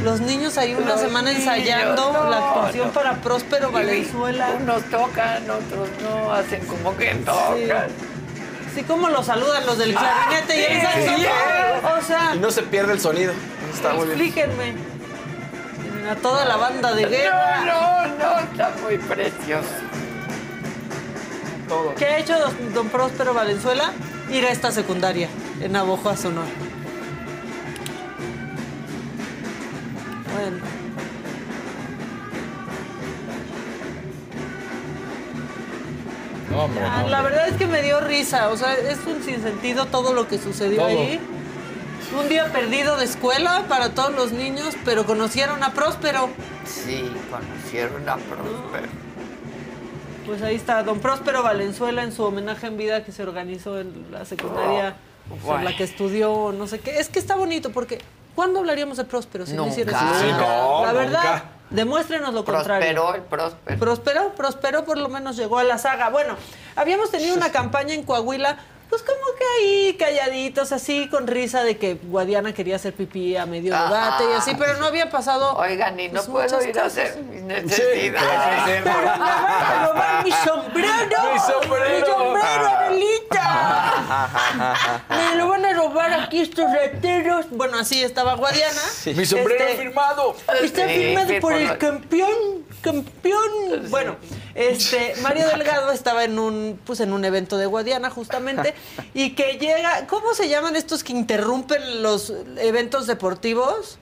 [0.04, 2.94] los niños ahí una Los semana niños, ensayando no, la actuación no.
[2.94, 4.50] para Próspero Valenzuela.
[4.60, 7.88] Unos tocan, otros no, hacen como que tocan.
[8.76, 11.16] Sí, como los saludan los del clarinete y el sí, saxofón.
[11.16, 11.28] sí.
[11.98, 13.32] O sea, Y no se pierde el sonido.
[13.74, 14.20] Está muy bien.
[14.20, 14.74] explíquenme.
[16.12, 17.64] A toda la banda de guerra.
[17.64, 19.70] No, no, no, está muy precioso.
[21.68, 21.96] Todo.
[21.96, 23.92] ¿Qué ha hecho don, don Próspero Valenzuela?
[24.32, 25.30] Ir a esta secundaria
[25.62, 26.48] en Navojoa, Sonora.
[30.34, 30.58] Bueno.
[36.50, 39.86] No, hombre, no, la verdad es que me dio risa, o sea, es un sinsentido
[39.88, 40.88] todo lo que sucedió Todo.
[40.88, 41.20] ahí.
[42.20, 46.30] Un día perdido de escuela para todos los niños, pero conocieron a Próspero.
[46.66, 49.03] Sí, conocieron a Próspero.
[50.26, 54.08] Pues ahí está, don Próspero Valenzuela en su homenaje en vida que se organizó en
[54.12, 54.96] la secundaria
[55.30, 55.64] por bueno.
[55.70, 56.98] la que estudió, no sé qué.
[57.00, 58.00] Es que está bonito porque
[58.36, 59.72] ¿cuándo hablaríamos de Próspero si no Nunca.
[59.74, 60.20] hiciera eso?
[60.20, 61.44] Sí, no, La verdad, nunca.
[61.72, 62.88] demuéstrenos lo contrario.
[62.94, 63.80] Prosperó el Próspero.
[63.80, 66.10] Próspero, Próspero por lo menos llegó a la saga.
[66.10, 66.36] Bueno,
[66.76, 68.58] habíamos tenido una campaña en Coahuila,
[68.90, 73.46] pues como que ahí calladitos, así con risa de que Guadiana quería hacer pipí a
[73.46, 73.86] medio Ajá.
[73.86, 75.56] debate y así, pero no había pasado.
[75.58, 77.10] Oigan, y no pues, puedo ir a cosas.
[77.10, 78.62] hacer mis necesidades.
[78.66, 81.34] Pero me van a robar mi sombrero.
[81.34, 82.00] Mi sombrero.
[82.00, 83.50] Mi sombrero, Adelita.
[85.10, 87.48] Me lo van a robar aquí estos rateros.
[87.52, 88.82] Bueno, así estaba Guadiana.
[89.06, 90.36] Mi sombrero Este, firmado.
[90.62, 93.90] Está Sí, firmado sí, por por el campeón, campeón.
[93.90, 94.16] Bueno,
[94.56, 98.74] este Mario Delgado estaba en un pues en un evento de Guadiana justamente
[99.14, 103.98] y que llega, ¿cómo se llaman estos que interrumpen los eventos deportivos?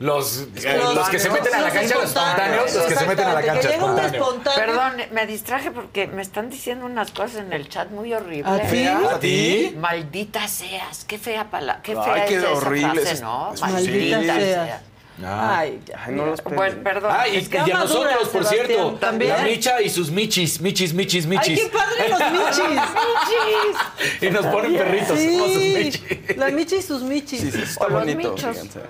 [0.00, 3.26] Los, eh, los que se meten a la cancha, los espontáneos, los que se meten
[3.26, 4.22] a la Exactamente, cancha que llega un espontáneo.
[4.28, 4.66] espontáneo.
[4.66, 8.46] Perdón, me distraje porque me están diciendo unas cosas en el chat muy horribles.
[8.46, 8.86] ¿A ti?
[8.86, 9.74] ¿A ti?
[9.76, 13.52] Maldita seas, qué fea palabra, qué Ay, fea qué es esa horrible, frase, ¿no?
[13.54, 14.80] es- Maldita seas.
[15.24, 16.04] Ay, ya.
[16.06, 17.10] Ay, no los Bueno, perdón.
[17.12, 18.92] Ah, y, Es que y a nosotros, por Sebastián, cierto.
[19.00, 19.32] también.
[19.32, 21.60] La Micha y sus michis, michis, michis, Ay, michis.
[21.60, 24.22] qué padre los michis.
[24.28, 26.36] y nos ponen perritos como sus Sí, michis.
[26.36, 27.40] la michi y sus michis.
[27.40, 28.18] Sí, sí, está O los bonito.
[28.34, 28.50] michos.
[28.56, 28.80] fíjense.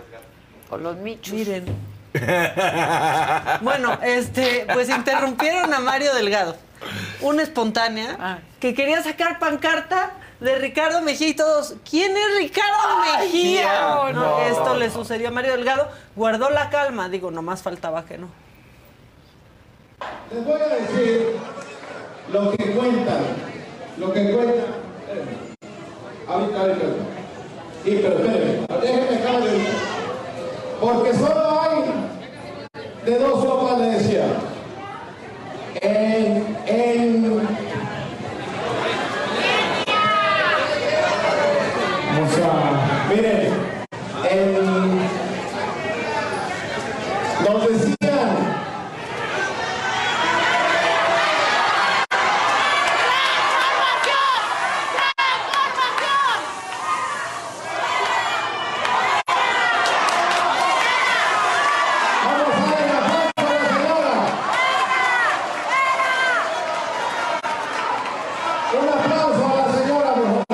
[0.71, 1.33] O los michos.
[1.33, 1.65] Miren.
[3.63, 6.57] Bueno, este, pues interrumpieron a Mario Delgado,
[7.21, 8.39] una espontánea Ah.
[8.61, 11.75] que quería sacar pancarta de Ricardo Mejía y todos.
[11.89, 14.13] ¿Quién es Ricardo Mejía?
[14.13, 15.89] No, esto le sucedió a Mario Delgado.
[16.15, 18.29] Guardó la calma, digo, nomás faltaba que no.
[20.33, 21.37] Les voy a decir
[22.33, 23.23] lo que cuentan,
[23.99, 24.67] lo que cuentan.
[26.29, 26.87] Ahorita, ahorita.
[27.85, 29.75] Sí, pero espérenme, déjenme acabar de decir.
[30.81, 31.85] Porque solo hay
[33.05, 34.27] de dos sopas, le decía.
[35.81, 37.49] En, en...
[42.21, 42.55] O sea,
[43.09, 43.53] miren,
[44.31, 44.99] en...
[47.45, 48.29] Nos decían
[62.25, 64.15] Vamos a darle un aplauso a la señora.
[68.81, 70.49] Un aplauso a la señora, por favor.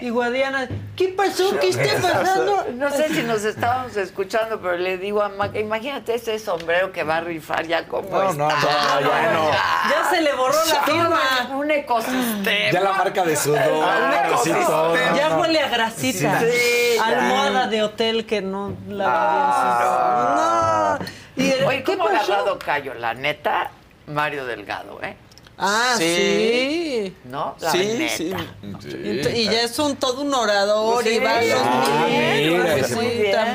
[0.00, 0.66] Y Guadiana,
[0.96, 1.56] ¿qué pasó?
[1.60, 2.66] ¿Qué está pasando?
[2.74, 3.44] No sé si nos
[3.92, 7.86] estábamos escuchando, pero le digo a Maca, imagínate ese sombrero que va a rifar ya
[7.86, 9.00] como No, no, está.
[9.00, 9.50] no, ya no.
[9.50, 11.20] Ya se le borró la firma.
[11.54, 12.70] Un ecosistema.
[12.72, 15.14] Ya la marca de sudor, Ah.
[15.16, 15.40] Ya no.
[15.40, 16.40] huele a grasita.
[16.40, 16.98] Sí.
[17.02, 21.06] Almohada de hotel que no la No.
[21.36, 22.94] Y el- Oye, ¿qué ¿cómo ha agarrado callo?
[22.94, 23.70] La neta,
[24.06, 25.16] Mario Delgado, ¿eh?
[25.64, 26.04] Ah, sí.
[26.04, 27.14] Sí.
[27.24, 27.56] ¿No?
[27.60, 28.16] La Sí, neta.
[28.16, 28.32] sí.
[29.34, 32.92] Y ya es un todo un orador Sí, y varios ah, muy bien, mira, pues.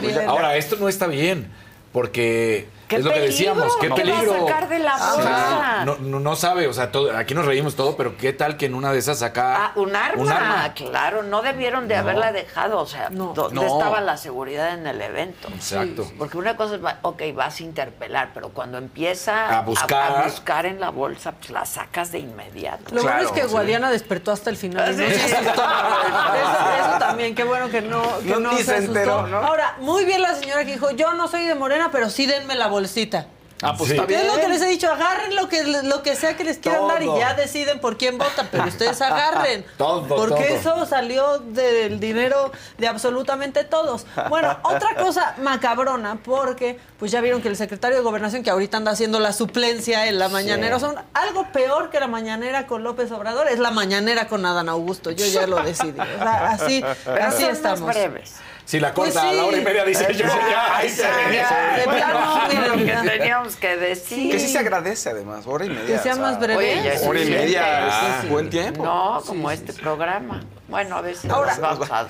[0.01, 1.51] Pues, ahora, esto no está bien,
[1.91, 3.31] porque ¿Qué es lo que peligro?
[3.37, 4.47] decíamos, qué ¿Qué va a peligro.
[4.47, 5.85] sacar de la Ah, bolsa?
[5.85, 8.65] No, no, no sabe, o sea, todo- aquí nos reímos todo, pero qué tal que
[8.67, 10.73] en una de esas saca Ah, un arma, un arma?
[10.73, 13.33] claro, no debieron de haberla dejado, o sea, No.
[13.35, 13.77] ¿dónde No.
[13.77, 15.49] estaba la seguridad en el evento?
[15.49, 16.09] Exacto.
[16.17, 20.11] Porque una cosa es, ok, vas a interpelar, pero cuando empieza A buscar.
[20.17, 22.95] a buscar en la bolsa, pues la sacas de inmediato.
[22.95, 23.47] Lo bueno es que sí.
[23.47, 24.95] Guadiana despertó hasta el final.
[24.95, 25.13] no Sí.
[25.37, 28.91] Eso, eso también, qué bueno que no, que No, se se asustó.
[28.99, 29.37] enteró, ¿no?
[29.37, 32.55] Ahora, muy bien la señora que dijo, yo no soy de Morena, pero sí denme
[32.55, 33.27] la bolsita.
[33.63, 33.95] Ah, pues Sí.
[33.95, 34.87] está ¿Qué es lo que les he dicho?
[34.91, 38.19] Agarren lo que, lo que sea que les quieran dar y ya deciden por quién
[38.19, 39.65] votan, pero ustedes agarren.
[39.79, 40.75] Todo, Porque todo.
[40.75, 44.05] eso salió del dinero de absolutamente todos.
[44.29, 48.77] Bueno, otra cosa macabrona, porque pues ya vieron que el secretario de Gobernación, que ahorita
[48.77, 53.11] anda haciendo la suplencia en la mañanera, son algo peor que la mañanera con López
[53.11, 55.09] Obrador, es la mañanera con Adán Augusto.
[55.09, 55.99] Yo ya lo decidí.
[55.99, 57.81] O sea, así, Pero así son estamos.
[57.81, 58.33] más breves.
[58.67, 59.37] Si la Pues corta a sí.
[59.37, 60.25] la hora y media, dice yo.
[60.27, 61.79] ya, ahí se Ya, ve.
[61.79, 62.47] De bueno, plano,
[62.77, 64.29] miren, lo que teníamos que decir.
[64.31, 65.85] Que sí se agradece además, hora y media.
[65.95, 66.57] Que sea o sea, más breve.
[66.57, 68.23] Oye, ya es Hora y media Ah.
[68.29, 68.83] buen tiempo.
[68.83, 70.43] No, como este programa.
[70.67, 72.07] Bueno, a veces Ahora- nos vamos a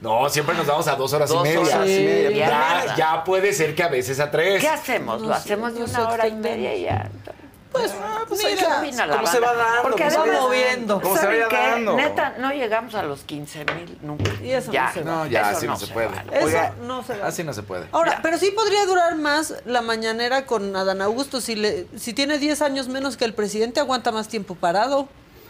[0.00, 1.60] No, siempre nos vamos a dos horas dos y media.
[1.60, 2.30] horas y media.
[2.48, 4.62] Ya, ya puede ser que a veces a tres.
[4.62, 5.20] ¿Qué hacemos?
[5.20, 7.10] ¿Lo hacemos de una hora y media y ya?
[7.78, 7.92] Pues,
[8.28, 9.56] Pues ahí mira, se opina la ¿cómo se banda.
[9.56, 9.82] va dando?
[9.82, 11.00] Porque ¿Cómo se va moviendo?
[11.00, 11.70] ¿Cómo se ¿saben vaya qué?
[11.70, 11.96] dando?
[11.96, 14.30] Neta, no llegamos a los 15 mil nunca.
[14.42, 16.06] Y eso no ya, se No, ya, eso así no, se puede.
[16.08, 16.36] vale.
[16.36, 17.26] Eso Oiga, no se va.
[17.26, 17.86] Así no se puede.
[17.92, 18.22] Ahora, Ya.
[18.22, 21.40] pero sí podría durar más la mañanera con Adán Augusto.
[21.40, 25.08] Si, le, si tiene 10 años menos que el presidente, aguanta más tiempo parado.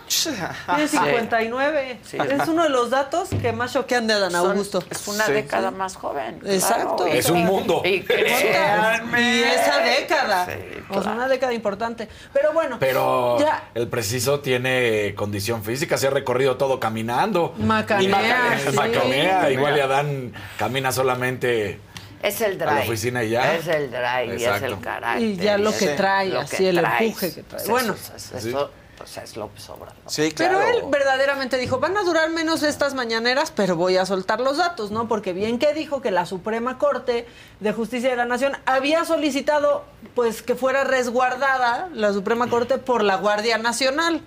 [0.08, 2.00] Tiene 59.
[2.02, 2.16] Sí.
[2.18, 4.82] Es uno de los datos que más choquean de Adán Son- Augusto.
[4.90, 5.32] es una Sí.
[5.32, 6.40] década más joven.
[6.44, 6.96] Exacto.
[7.04, 7.12] claro.
[7.12, 7.82] Es un mundo.
[7.84, 9.20] Y créanme.
[9.36, 10.46] Y esa década.
[10.88, 11.12] Claro.
[11.12, 12.08] una década importante.
[12.32, 13.64] Pero bueno, Pero ya.
[13.74, 17.54] el preciso tiene condición física, se ha recorrido todo caminando.
[17.58, 18.76] Macanea, Y macanea, sí.
[18.76, 19.50] macanea.
[19.50, 21.80] Igual y Adán camina solamente
[22.22, 22.70] Es el drive.
[22.70, 23.54] A la oficina y ya.
[23.54, 25.22] Es el drive y es el carácter.
[25.22, 27.60] Y ya lo que trae, lo así, que el empuje que trae.
[27.62, 27.94] Pues Bueno.
[27.94, 29.94] eso, es- eso, pues es López Obrador.
[30.06, 30.58] Sí, claro.
[30.58, 34.56] Pero él verdaderamente dijo, van a durar menos estas mañaneras, pero voy a soltar los
[34.56, 35.06] datos, ¿no?
[35.06, 37.26] Porque bien que dijo que la Suprema Corte
[37.60, 39.84] de Justicia de la Nación había solicitado,
[40.14, 44.20] pues, que fuera resguardada la Suprema Corte por la Guardia Nacional.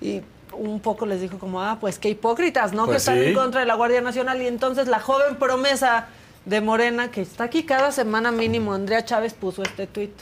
[0.00, 0.22] Y
[0.52, 2.84] un poco les dijo como, ah, pues qué hipócritas, ¿no?
[2.84, 3.26] que Pues están sí.
[3.26, 4.40] en contra de la Guardia Nacional.
[4.40, 6.08] Y entonces la joven promesa
[6.46, 10.12] de Morena, que está aquí cada semana mínimo, Andrea Chávez puso este tuit.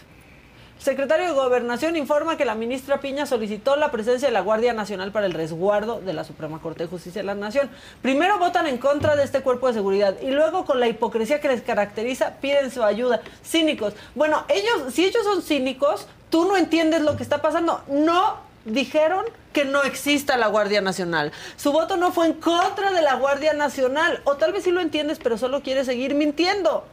[0.78, 5.10] Secretario de Gobernación informa que la ministra Piña solicitó la presencia de la Guardia Nacional
[5.10, 7.68] para el resguardo de la Suprema Corte de Justicia de la Nación.
[8.00, 11.48] Primero votan en contra de este cuerpo de seguridad y luego con la hipocresía que
[11.48, 13.20] les caracteriza piden su ayuda.
[13.44, 13.94] Cínicos.
[14.14, 17.82] Bueno, ellos, si ellos son cínicos, tú no entiendes lo que está pasando.
[17.88, 21.32] No dijeron que no exista la Guardia Nacional.
[21.56, 24.20] Su voto no fue en contra de la Guardia Nacional.
[24.22, 26.84] O tal vez sí lo entiendes, pero solo quieres seguir mintiendo.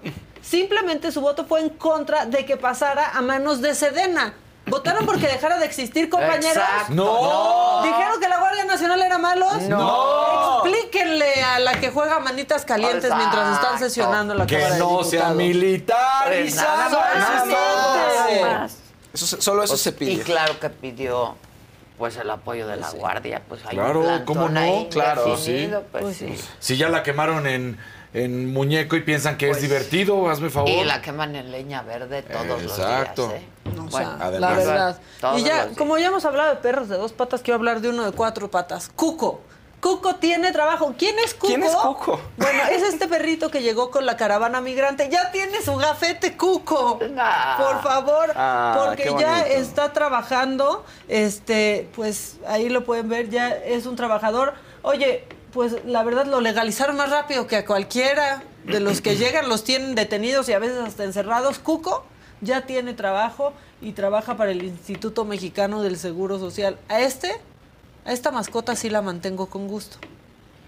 [0.46, 4.34] Simplemente su voto fue en contra de que pasara a manos de Sedena.
[4.68, 6.58] ¿Votaron porque dejara de existir, compañeros?
[6.58, 6.94] Exacto.
[6.94, 7.82] No.
[7.84, 9.62] ¿Dijeron que la Guardia Nacional era malos?
[9.64, 10.64] No.
[10.66, 15.04] Explíquenle a la que juega manitas calientes mientras están sesionando la Que Cámara de no
[15.04, 15.38] sea Diputados.
[15.38, 16.92] militarizado.
[17.00, 18.78] Nada más, nada más.
[19.14, 20.24] Eso, se- solo eso se Y pide.
[20.24, 21.36] claro que pidió
[21.98, 24.60] pues el apoyo de la guardia, pues hay Claro, un ¿cómo no?
[24.60, 25.70] ahí Claro, sí.
[25.92, 26.36] pues, Pues sí.
[26.36, 26.46] sí.
[26.60, 27.78] Si ya la quemaron en,
[28.16, 30.70] en muñeco y piensan que Pues, es divertido, hazme favor.
[30.70, 33.24] Y la queman en leña verde todos Exacto.
[33.24, 33.42] los días.
[33.44, 33.48] ¿eh?
[33.66, 34.40] Bueno, sea, además.
[34.40, 35.00] la verdad.
[35.38, 38.06] Y ya, como ya hemos hablado de perros de dos patas, quiero hablar de uno
[38.06, 38.90] de cuatro patas.
[38.96, 39.42] Cuco.
[39.82, 40.96] Cuco tiene trabajo.
[40.98, 41.48] ¿Quién es Cuco?
[41.48, 42.20] ¿Quién es Cuco?
[42.38, 45.10] Bueno, es este perrito que llegó con la caravana migrante.
[45.12, 47.00] Ya tiene su gafete Cuco.
[47.20, 47.58] Ah.
[47.60, 48.32] Por favor.
[48.36, 50.86] Ah, porque ya está trabajando.
[51.08, 54.54] Este, pues ahí lo pueden ver, ya es un trabajador.
[54.82, 55.26] Oye,
[55.56, 59.64] pues la verdad lo legalizaron más rápido que a cualquiera de los que llegan, los
[59.64, 61.60] tienen detenidos y a veces hasta encerrados.
[61.60, 62.04] Cuco
[62.42, 66.78] ya tiene trabajo y trabaja para el Instituto Mexicano del Seguro Social.
[66.90, 67.32] A este,
[68.04, 69.96] a esta mascota sí la mantengo con gusto.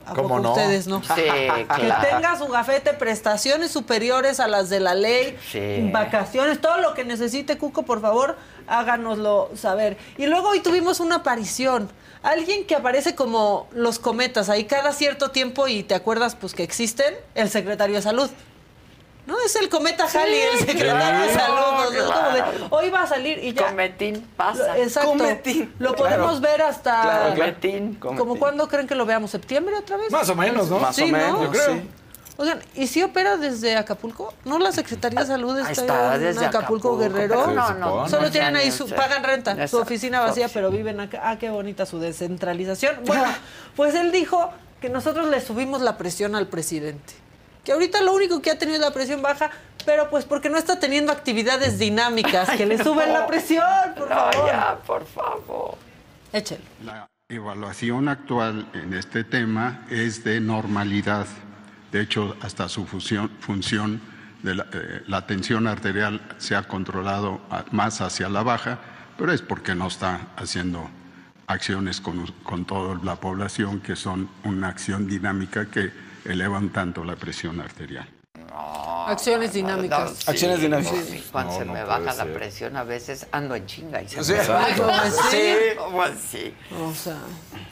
[0.06, 0.50] ¿A ¿Cómo poco no?
[0.54, 1.04] ustedes no?
[1.04, 2.08] Sí, Que claro.
[2.10, 5.90] tenga su gafete, prestaciones superiores a las de la ley, Sí.
[5.92, 9.98] vacaciones, todo lo que necesite, Cuco, por favor, háganoslo saber.
[10.18, 11.90] Y luego hoy tuvimos una aparición.
[12.28, 16.64] Alguien que aparece como los cometas ahí cada cierto tiempo y te acuerdas pues que
[16.64, 18.30] existen, el secretario de salud.
[19.26, 19.40] ¿No?
[19.42, 21.56] Es el cometa Halley, el secretario de salud.
[21.58, 21.84] ¿no?
[21.92, 22.68] Es como de, claro.
[22.70, 23.68] hoy va a salir y ya.
[23.68, 24.78] Cometín pasa.
[24.78, 25.10] Exacto.
[25.12, 26.16] Cometín, Lo claro.
[26.18, 27.02] podemos ver hasta.
[27.02, 27.54] Claro, claro.
[27.54, 27.96] Cometín.
[27.96, 29.32] ¿Como cuándo creen que lo veamos?
[29.32, 30.12] ¿Septiembre otra vez?
[30.12, 30.80] Más o menos, ¿no?
[30.80, 31.18] Más Sí, o ¿no?
[31.18, 31.74] menos, Yo creo.
[31.76, 31.90] sí.
[32.40, 34.32] Oigan, ¿y si opera desde Acapulco?
[34.46, 37.48] ¿No la Secretaría de Salud Ahí está, está, en desde Acapulco, Acapulco, Guerrero?
[37.48, 38.10] no, no, supone.
[38.10, 41.22] Solo no tienen ahí su, pagan renta, su oficina vacía, pero viven acá.
[41.24, 42.98] Ah, qué bonita su descentralización.
[43.06, 43.26] Bueno,
[43.76, 47.14] pues él dijo que nosotros le subimos la presión al presidente.
[47.64, 49.50] Que ahorita lo único que ha tenido es la presión baja,
[49.86, 53.66] pero pues porque no está teniendo actividades dinámicas que le suben la presión,
[53.98, 54.48] por No, favor.
[54.48, 55.76] ya, por favor.
[56.32, 56.62] Échelo.
[56.86, 61.26] La evaluación actual en este tema es de normalidad.
[61.98, 64.00] De hecho, hasta su función
[64.44, 67.42] de la, eh, la tensión arterial se ha controlado
[67.72, 68.78] más hacia la baja,
[69.18, 70.92] pero es porque no está haciendo
[71.48, 75.92] acciones con, con toda la población que son una acción dinámica que
[76.24, 78.08] elevan tanto la presión arterial.
[79.08, 80.12] Acciones dinámicas.
[80.18, 80.94] sí, Acciones dinámicas.
[81.10, 82.34] sí, Cuando No, se no me baja la ser.
[82.34, 84.34] presión, a veces ando en chinga y se Sí.
[84.34, 84.76] me baja.
[85.78, 86.54] ¿Cómo así?
[86.84, 87.18] O sea,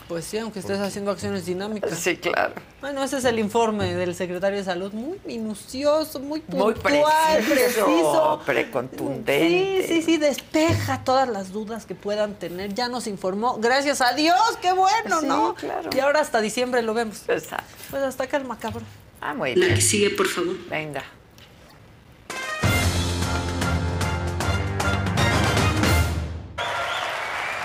[0.08, 1.98] pues sí, aunque estés haciendo acciones dinámicas.
[1.98, 2.54] Sí, claro.
[2.82, 7.86] Bueno, ese es el informe del secretario de Salud, muy minucioso, muy Muy puntual, preciso,
[7.86, 8.42] preciso.
[8.46, 9.84] precontundente.
[9.88, 12.74] Sí, sí, sí, despeja todas las dudas que puedan tener.
[12.74, 15.56] Ya nos informó, gracias a Dios, qué bueno, Sí, ¿no?
[15.56, 15.90] claro.
[15.96, 17.24] Y ahora hasta diciembre lo vemos.
[17.28, 17.66] Exacto.
[17.90, 18.82] Pues hasta acá el macabro.
[19.22, 20.56] Ah, muy La que sigue, por favor.
[20.70, 21.04] Venga.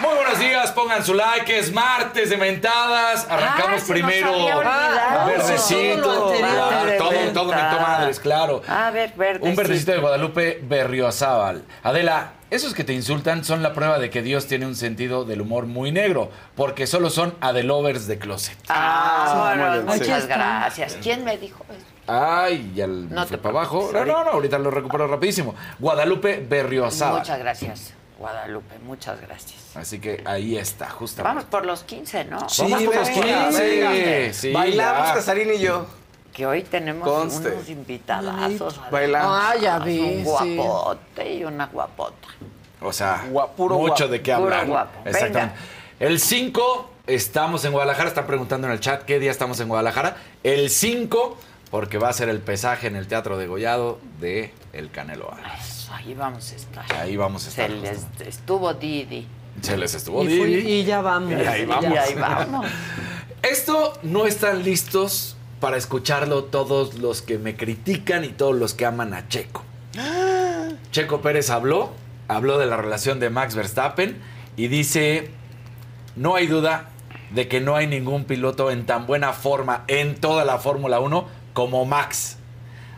[0.00, 3.26] Muy buenos días, pongan su like, es martes de mentadas.
[3.28, 5.26] Arrancamos Ah, se nos primero había olvidado.
[5.26, 6.02] verdecito.
[6.02, 6.98] Todo anterior.
[6.98, 8.62] Todo, todo mentó madres, claro.
[8.66, 9.50] A ver, verdecito.
[9.50, 11.64] Un verdecito de Guadalupe Berriozábal.
[11.82, 15.40] Adela, esos que te insultan son la prueba de que Dios tiene un sentido del
[15.40, 18.56] humor muy negro, porque solo son adelovers de closet.
[18.68, 20.98] Ah, muy bueno, muchas gracias.
[21.02, 21.84] ¿Quién me dijo eso?
[22.06, 23.90] Ay, ya el No fue te para abajo.
[23.92, 25.54] No, no, no, ahorita lo recupero rapidísimo.
[25.78, 27.20] Guadalupe Berriozábal.
[27.20, 28.78] Muchas gracias, Guadalupe.
[28.84, 29.76] Muchas gracias.
[29.76, 31.28] Así que ahí está, justamente.
[31.28, 32.48] Vamos por los 15, ¿no?
[32.48, 33.62] Sí, Vamos por los venga, 15.
[33.62, 34.32] venga.
[34.32, 35.12] Sí, Bailamos.
[35.12, 35.86] Casarín y yo.
[36.32, 37.50] Que hoy tenemos Conste.
[37.50, 38.80] unos invitadazos.
[38.90, 39.38] Bailamos.
[39.42, 40.56] Ah, ya vi, Un sí.
[40.56, 42.28] guapote y una guapota.
[42.80, 44.08] O sea, mucho guapo.
[44.08, 44.66] de qué hablar.
[44.66, 44.98] guapo.
[45.04, 45.54] Exactamente.
[45.98, 50.16] El 5 estamos en Guadalajara, están preguntando en el chat qué día estamos en Guadalajara.
[50.44, 51.36] El 5
[51.70, 55.60] porque va a ser el pesaje en el Teatro de Gollado de El Canelo Álvarez.
[55.68, 56.84] Eso, ahí vamos a estar.
[56.94, 57.76] Ahí vamos a Se estar.
[57.76, 59.26] les estuvo Didi.
[59.60, 60.72] Se les estuvo Y, fui- Didi.
[60.80, 61.32] y ya vamos.
[61.32, 61.84] Y ahí vamos.
[61.92, 62.66] Y ahí vamos.
[63.42, 68.86] Esto no están listos para escucharlo todos los que me critican y todos los que
[68.86, 69.62] aman a Checo.
[70.90, 71.92] Checo Pérez habló,
[72.28, 74.18] habló de la relación de Max Verstappen
[74.56, 75.30] y dice,
[76.16, 76.90] no hay duda
[77.30, 81.28] de que no hay ningún piloto en tan buena forma en toda la Fórmula 1
[81.52, 82.38] como Max.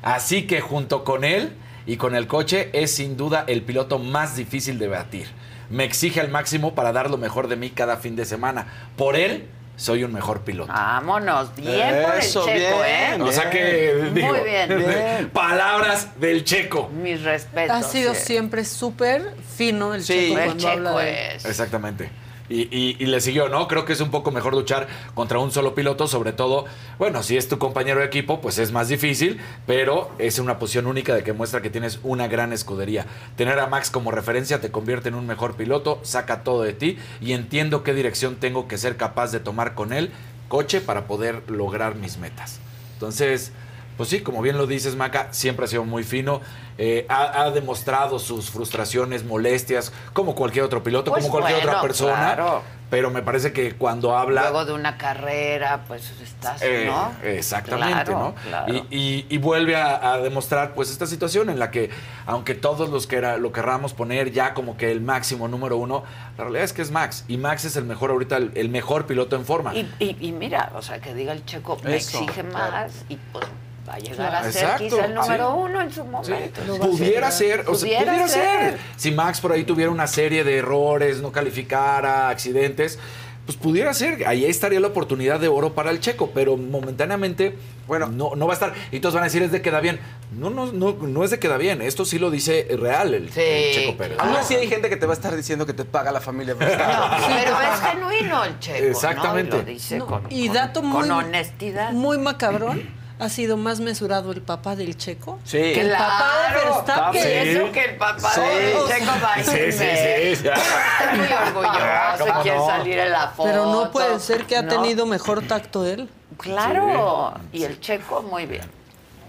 [0.02, 1.52] Así que junto con él
[1.86, 5.26] y con el coche es sin duda el piloto más difícil de batir.
[5.70, 8.66] Me exige al máximo para dar lo mejor de mí cada fin de semana.
[8.96, 9.46] Por él
[9.82, 10.72] soy un mejor piloto.
[10.72, 11.54] Vámonos.
[11.56, 13.18] Bien por el checo, bien, ¿eh?
[13.20, 15.30] O sea que digo, Muy bien.
[15.32, 16.88] palabras del checo.
[16.88, 17.76] Mis respetos.
[17.76, 18.20] Ha sido sí.
[18.26, 20.12] siempre súper fino el Sí.
[20.30, 21.36] checo El cuando habla checo de...
[21.36, 21.44] es.
[21.44, 22.10] Exactamente.
[22.53, 23.66] Y, y- y le siguió, ¿no?
[23.66, 26.66] Creo que es un poco mejor luchar contra un solo piloto, sobre todo,
[26.98, 30.86] bueno, si es tu compañero de equipo, pues es más difícil, pero es una posición
[30.86, 33.07] única de que muestra que tienes una gran escudería.
[33.36, 36.98] Tener a Max como referencia te convierte en un mejor piloto, saca todo de ti
[37.20, 40.11] y entiendo qué dirección tengo que ser capaz de tomar con él,
[40.48, 42.61] coche, para poder lograr mis metas.
[42.94, 43.53] Entonces,
[43.97, 46.40] pues sí, como bien lo dices, Maca, siempre ha sido muy fino.
[46.78, 51.80] eh, ha, ha demostrado sus frustraciones, molestias, como cualquier otro piloto, Pues como cualquier otra
[51.82, 52.14] persona.
[52.34, 52.62] claro.
[52.88, 54.43] Pero me parece que cuando habla.
[54.43, 57.12] Luego de una carrera, pues estás, Eh, ¿no?
[57.26, 58.34] Exactamente, Claro, ¿no?
[58.34, 58.72] claro.
[58.74, 61.88] Y, y- y vuelve a, a demostrar pues esta situación en la que,
[62.26, 66.05] aunque todos los que era, lo querramos poner ya como que el máximo número uno,
[66.36, 67.24] la realidad es que es Max.
[67.28, 69.74] Y Max es el mejor ahorita, el, el mejor piloto en forma.
[69.74, 72.70] Y, y- y mira, o sea, que diga el checo, me Eso, exige claro.
[72.72, 73.47] más y pues
[73.88, 75.58] va a llegar a ser Exacto, quizá el número sí.
[75.58, 76.62] uno en su Sí, momento.
[76.78, 78.42] pudiera ser, o sea, Pudiera pudiera ser.
[78.72, 78.78] ser.
[78.96, 82.98] Si Max por ahí tuviera una serie de errores, no calificara, accidentes,
[83.44, 84.24] pues pudiera ser.
[84.28, 87.56] Ahí estaría la oportunidad de oro para el checo, pero momentáneamente,
[87.88, 88.72] bueno, no, no va a estar.
[88.92, 89.98] Y todos van a decir, es de queda bien.
[90.32, 91.82] No, no, no, no es de queda bien.
[91.82, 94.18] Esto sí lo dice real el, Sí, el checo Pérez.
[94.20, 96.54] Aún así hay gente que te va a estar diciendo que te paga la familia
[96.58, 97.34] No, Verstappen.
[97.34, 98.84] pero es genuino el checo.
[98.86, 99.56] Exactamente.
[99.56, 99.62] ¿no?
[99.62, 101.90] Y lo dice No, con, y con- dato con muy, honestidad.
[101.90, 102.88] muy macabrón,
[103.24, 105.58] ha sido más mesurado el papá del checo Sí.
[105.58, 107.22] que el papá de Claro, Verstappen.
[107.22, 108.40] y eso que el papá Sí.
[108.40, 110.48] del checo va a Sí, sí, sí, sí.
[110.48, 112.66] Está muy orgulloso y ¿Cómo quiere no?
[112.66, 113.48] salir en la foto.
[113.48, 114.68] Pero no puede ser que ha ¿no?
[114.82, 116.08] tenido mejor tacto él.
[116.38, 117.34] Claro.
[117.52, 118.62] Y el checo, muy bien.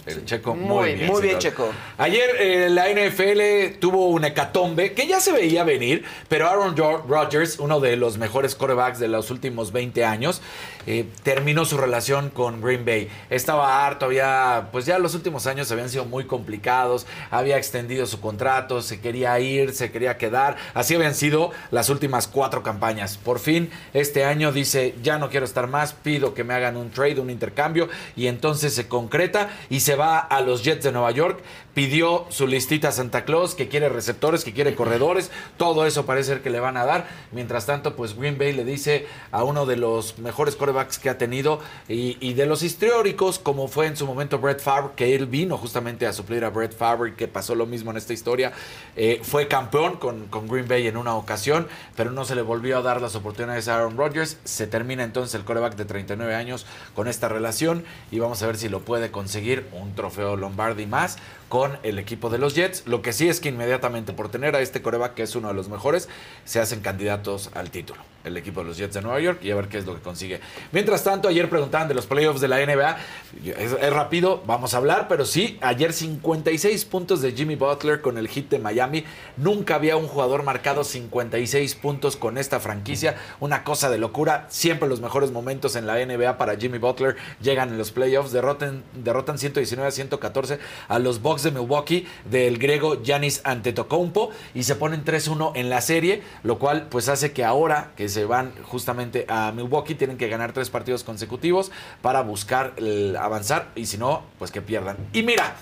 [0.05, 1.07] El Checo Muy muy, bien.
[1.09, 1.39] Muy bien.
[1.39, 1.71] Checo.
[1.97, 7.57] Ayer eh, la NFL tuvo un hecatombe que ya se veía venir, pero Aaron Rodgers,
[7.57, 10.41] uno de los mejores quarterbacks de los últimos 20 años,
[10.85, 13.09] eh, terminó su relación con Green Bay.
[13.29, 18.19] Estaba harto, había, pues ya los últimos años habían sido muy complicados, había extendido su
[18.19, 20.57] contrato, se quería ir, se quería quedar.
[20.73, 23.17] Así habían sido las últimas cuatro campañas.
[23.17, 26.91] Por fin, este año dice, ya no quiero estar más, pido que me hagan un
[26.91, 31.11] trade, un intercambio, y entonces se concreta y se va a los Jets de Nueva
[31.11, 31.41] York.
[31.73, 36.33] Pidió su listita a Santa Claus, que quiere receptores, que quiere corredores, todo eso parece
[36.33, 37.07] ser que le van a dar.
[37.31, 41.17] Mientras tanto, pues Green Bay le dice a uno de los mejores quarterbacks que ha
[41.17, 45.57] tenido y, de los históricos, como fue en su momento Brett Favre, que él vino
[45.57, 48.53] justamente a suplir a Brett Favre, que pasó lo mismo en esta historia.
[48.95, 52.77] Eh, fue campeón con, con Green Bay en una ocasión, pero no se le volvió
[52.77, 54.37] a dar las oportunidades a Aaron Rodgers.
[54.43, 58.57] Se termina entonces el quarterback de 39 años con esta relación y vamos a ver
[58.57, 61.17] si lo puede conseguir un trofeo Lombardi más
[61.53, 62.87] con el equipo de los Jets.
[62.87, 65.53] Lo que sí es que inmediatamente por tener a este coreback, que es uno de
[65.53, 66.09] los mejores,
[66.45, 68.01] se hacen candidatos al título.
[68.23, 70.01] El equipo de los Jets de Nueva York y a ver qué es lo que
[70.01, 70.39] consigue.
[70.71, 72.97] Mientras tanto, ayer preguntaban de los playoffs de la NBA.
[73.45, 78.27] Es, rápido, vamos a hablar, pero sí, ayer 56 puntos de Jimmy Butler con el
[78.27, 79.03] hit de Miami.
[79.37, 83.17] Nunca había un jugador marcado 56 puntos con esta franquicia.
[83.39, 84.47] Una cosa de locura.
[84.49, 88.31] Siempre los mejores momentos en la NBA para Jimmy Butler llegan en los playoffs.
[88.31, 94.63] Derrotan, derrotan 119 a 114 a los Bucks de Milwaukee del griego Giannis Antetokounmpo y
[94.63, 98.53] se ponen 3-1 en la serie, lo cual pues hace que ahora que se van
[98.63, 103.97] justamente a Milwaukee tienen que ganar tres partidos consecutivos para buscar el avanzar y si
[103.97, 104.95] no, pues que pierdan.
[105.11, 105.55] Y mira,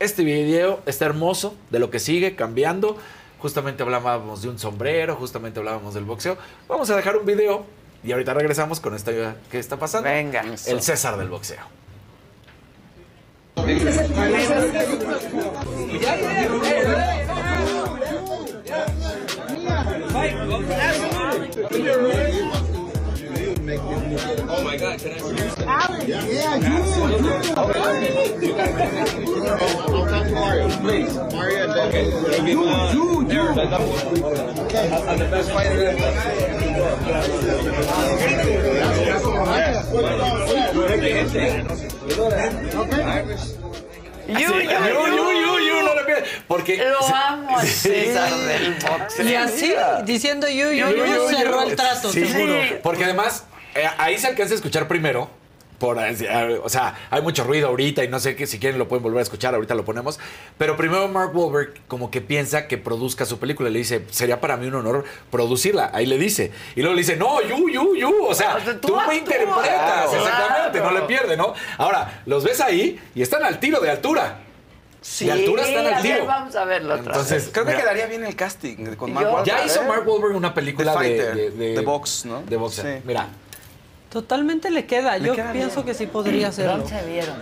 [0.00, 2.96] este video está hermoso de lo que sigue cambiando.
[3.38, 6.36] Justamente hablábamos de un sombrero, justamente hablábamos del boxeo.
[6.68, 7.64] Vamos a dejar un video
[8.02, 9.12] y ahorita regresamos con esta
[9.50, 10.08] que está pasando.
[10.08, 10.42] Venga.
[10.66, 11.60] El César del boxeo.
[21.52, 21.56] Oh
[24.62, 25.34] my God, can I see
[30.80, 31.14] Please.
[31.32, 32.06] Mario, okay.
[32.36, 32.92] Can you give, uh,
[33.34, 33.58] Aaron,
[35.08, 35.90] I'm the best fighter
[40.70, 40.76] You
[42.16, 42.52] know that.
[42.92, 43.44] Irish.
[44.28, 44.60] Yu, Sí, yu, yu,
[45.16, 45.52] yu, yu, yu,
[45.94, 46.28] no lo pierdas.
[46.46, 49.28] Porque Lo amo al César del boxeo.
[49.28, 52.54] Y así, diciendo Yu, yu, yu, cerró el trato, Sí, seguro.
[52.82, 53.44] Porque además,
[53.74, 55.30] eh, ahí se alcanza a escuchar primero.
[55.80, 58.86] Por, eh, o sea, hay mucho ruido ahorita y no sé que si quieren lo
[58.86, 60.20] pueden volver a escuchar, ahorita lo ponemos.
[60.58, 63.70] Pero primero Mark Wahlberg como que piensa que produzca su película.
[63.70, 65.90] Le dice, sería para mí un honor producirla.
[65.94, 66.52] Ahí le dice.
[66.76, 68.14] Y luego le dice, no, you, you, you.
[68.26, 69.64] O sea, O sea, tú tú, me interpretas.
[69.64, 70.12] Claro.
[70.12, 71.54] Exactamente, no le pierde, ¿no?
[71.78, 74.36] Ahora, los ves ahí y están al tiro de altura.
[75.20, 76.26] De altura están a al ver, tiro.
[76.26, 77.52] vamos a verlo otra Entonces, vez.
[77.52, 79.46] Creo que mira, quedaría bien el casting con Mark Wahlberg.
[79.46, 79.86] Ya hizo ¿eh?
[79.88, 82.42] Mark Wahlberg una película The de, de, de- de box, ¿no?
[82.42, 82.84] De boxeo.
[82.84, 83.02] Sí.
[83.04, 83.26] Mira.
[84.10, 85.18] Totalmente le queda.
[85.18, 86.78] Yo queda pienso que sí podría hacerlo.
[86.78, 87.36] ¿Dónde se vieron?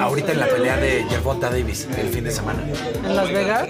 [0.00, 2.60] Ahorita en la pelea de Gervonta Davis el fin de semana.
[3.04, 3.68] En Las Vegas.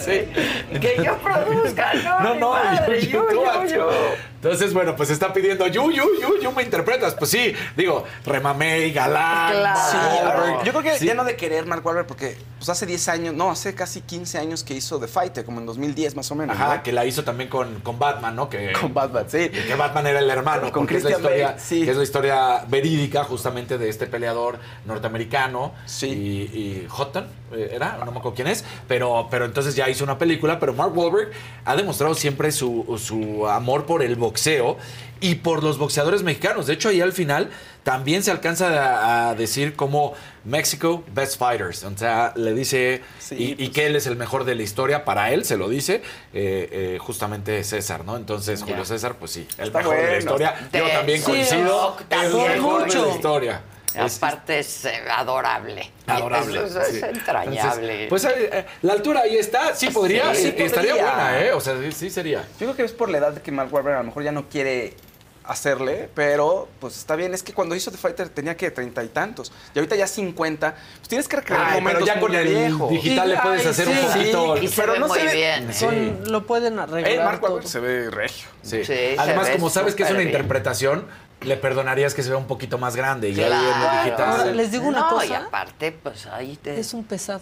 [0.00, 3.90] Sí, que yo produzca, no, No, no, yo, yo, yo.
[4.42, 7.14] Entonces, bueno, pues está pidiendo you, you, you, you me interpretas.
[7.14, 9.80] Pues sí, digo, Remamey, Galán, Claro.
[10.60, 10.66] Sí.
[10.66, 11.06] Yo creo que Sí.
[11.06, 14.38] ya no de querer Mark Wahlberg porque pues hace 10 años, no, hace casi 15
[14.38, 16.56] años que hizo The Fighter, como en 2010 más o menos.
[16.56, 16.82] Ajá, ¿no?
[16.82, 18.48] que la hizo también con, con Batman, ¿no?
[18.48, 19.48] Que, Con Batman, sí.
[19.48, 20.70] que Batman era el hermano.
[20.72, 21.84] Con porque es la Christian historia, Bale, sí.
[21.84, 25.72] que es la historia verídica justamente de este peleador norteamericano.
[25.86, 26.06] Sí.
[26.08, 27.96] Y, y Houghton, eh, ¿era?
[27.98, 28.64] No me acuerdo quién es.
[28.86, 30.58] Pero, pero entonces ya hizo una película.
[30.58, 31.30] Pero Mark Wahlberg
[31.64, 34.27] ha demostrado siempre su, su amor por el boxeo
[35.20, 36.66] y por los boxeadores mexicanos.
[36.66, 37.50] De hecho, ahí al final
[37.82, 40.14] también se alcanza a, a decir como
[40.44, 41.84] México Best Fighters.
[41.84, 43.70] O sea, le dice Sí, y, y pues.
[43.70, 45.04] que él es el mejor de la historia.
[45.04, 46.02] Para él se lo dice
[46.34, 48.16] eh, eh, justamente César, ¿no?
[48.16, 48.84] Entonces, Julio.
[48.84, 50.68] César, pues sí, el Está mejor de la historia.
[50.72, 51.96] Yo también sí, coincido.
[52.10, 53.62] no, el mejor de la historia.
[54.06, 55.90] Es- Aparte es eh, adorable.
[56.06, 56.64] Adorable.
[56.66, 57.00] Eso, es sí.
[57.02, 58.04] entrañable.
[58.04, 59.74] Entonces, pues eh, eh, la altura ahí está.
[59.74, 60.34] Sí podría.
[60.34, 60.94] Sí, Estaría podría.
[61.14, 61.52] buena, ¿eh?
[61.52, 62.40] O sea, sí, sí sería.
[62.58, 64.32] Yo creo que es por la edad de que Mark Wahlberg a lo mejor ya
[64.32, 64.94] no quiere
[65.44, 67.32] hacerle, pero pues está bien.
[67.32, 69.50] Es que cuando hizo The Fighter tenía que treinta y tantos.
[69.74, 70.74] Y ahorita ya 50.
[70.98, 72.90] Pues tienes que recrear Ay, pero momentos ya con el viejos.
[72.90, 73.92] digital le Y- puedes ay, hacer sí.
[73.92, 74.56] un poquito.
[74.58, 75.72] y se pero ve no muy se ve- bien.
[75.72, 75.84] Sí.
[75.86, 77.10] Con- lo pueden arreglar.
[77.12, 77.62] El Mark todo.
[77.62, 78.46] Se ve regio.
[78.62, 78.84] Sí.
[78.84, 81.06] Sí, Además, como sabes que es una interpretación,
[81.42, 83.30] le perdonarías que se vea un poquito más grande.
[83.30, 83.52] Y ahí
[84.04, 84.56] digital.
[84.56, 85.26] Les digo una no, cosa.
[85.26, 86.78] y aparte, pues ahí te...
[86.78, 87.40] Es un pesado.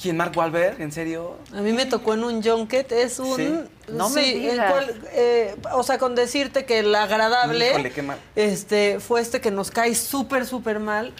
[0.00, 0.16] ¿Quién?
[0.16, 0.80] ¿Mark Wahlberg?
[0.82, 1.36] ¿En serio?
[1.54, 3.36] A mí me tocó en un junket, es un...
[3.36, 3.60] Sí.
[3.88, 4.70] No me el digas.
[4.70, 8.18] cual, eh, o sea, con decirte que el agradable Híjole, qué mal.
[8.34, 11.14] este, fue este que nos cae súper, súper mal.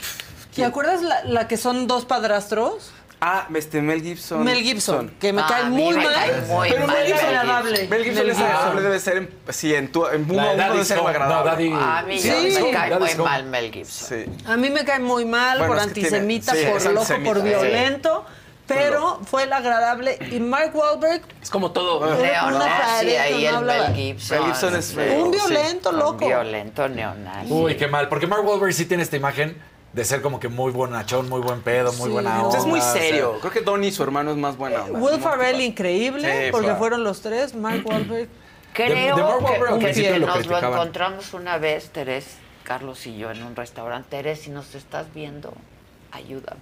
[0.54, 2.90] ¿Te acuerdas la, la que son dos padrastros?
[3.20, 4.44] Ah, este Mel Gibson.
[4.44, 6.44] Mel Gibson, que me Ah, cae a mí muy mal.
[6.48, 7.88] muy pero mal Mel Gibson Mel agradable.
[7.88, 11.70] Mel Gibson es agradable, debe ser en, sí, en, tu, en uno, debe ser agradable.
[11.70, 12.28] No, Daddy- A mí Sí,
[12.62, 14.08] me cae muy mal Mel Gibson.
[14.26, 14.30] Sí.
[14.46, 17.00] A mí me cae muy mal Bueno, por es tiene- antisemita, sí, por es loco,
[17.00, 17.48] antisemita, por sí.
[17.48, 18.24] violento.
[18.68, 20.18] Pero fue el agradable.
[20.32, 21.98] Y Mark Wahlberg, Es como todo.
[22.00, 23.88] Una Neonazi, pared, ahí no el hablaba.
[23.90, 24.38] Mel Gibson.
[24.38, 25.24] Mel Gibson es feo.
[25.24, 25.38] un sí.
[25.38, 26.26] violento, Un loco.
[26.26, 27.52] violento neonazi.
[27.52, 28.08] Uy, qué mal.
[28.08, 29.56] Porque Mark Wahlberg sí tiene esta imagen
[29.96, 32.58] de ser como que muy bonachón, muy buen pedo, muy Sí, buena onda.
[32.58, 33.38] es muy o sea, serio.
[33.40, 34.84] Creo que Donnie, su hermano, es más buena.
[34.84, 34.98] onda.
[35.00, 36.78] Will Muy Farrell, tipo- increíble, Sí, porque claro.
[36.78, 37.54] fueron los tres.
[37.54, 38.28] Mark Wahlberg.
[38.74, 41.88] Creo De- de Mark Wahlberg al que, que principio lo nos lo encontramos una vez,
[41.90, 44.10] Terés, Carlos y yo, en un restaurante.
[44.10, 45.54] Terés, si nos estás viendo,
[46.12, 46.60] ayúdame.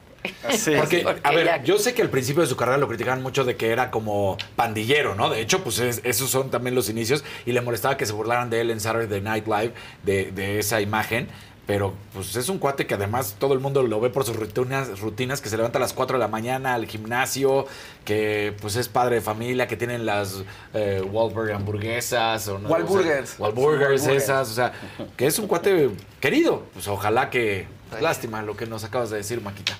[0.56, 0.73] Sí.
[0.78, 3.44] Porque, a ver, ya- yo sé que al principio de su carrera lo criticaban mucho
[3.44, 5.28] de que era como pandillero, ¿no?
[5.28, 8.48] De hecho, pues es- esos son también los inicios y le molestaba que se burlaran
[8.48, 9.73] de él en Saturday Night Live,
[10.05, 11.28] de, de esa imagen.
[11.66, 15.01] Pero pues es un cuate que además todo el mundo lo ve por sus rutinas,
[15.01, 17.66] rutinas que se levanta a las 4 de la mañana al gimnasio,
[18.05, 20.43] que pues es padre de familia, que tienen las
[20.74, 22.69] eh, Wahlburger hamburguesas o no.
[22.69, 23.35] Wahlburgers.
[23.35, 24.07] O sea, Wahlburgers Wahlburgers.
[24.09, 24.73] esas, o sea,
[25.16, 26.65] que es un cuate querido.
[26.74, 27.66] Pues ojalá que...
[28.01, 29.78] Lástima lo que nos acabas de decir, Maquita.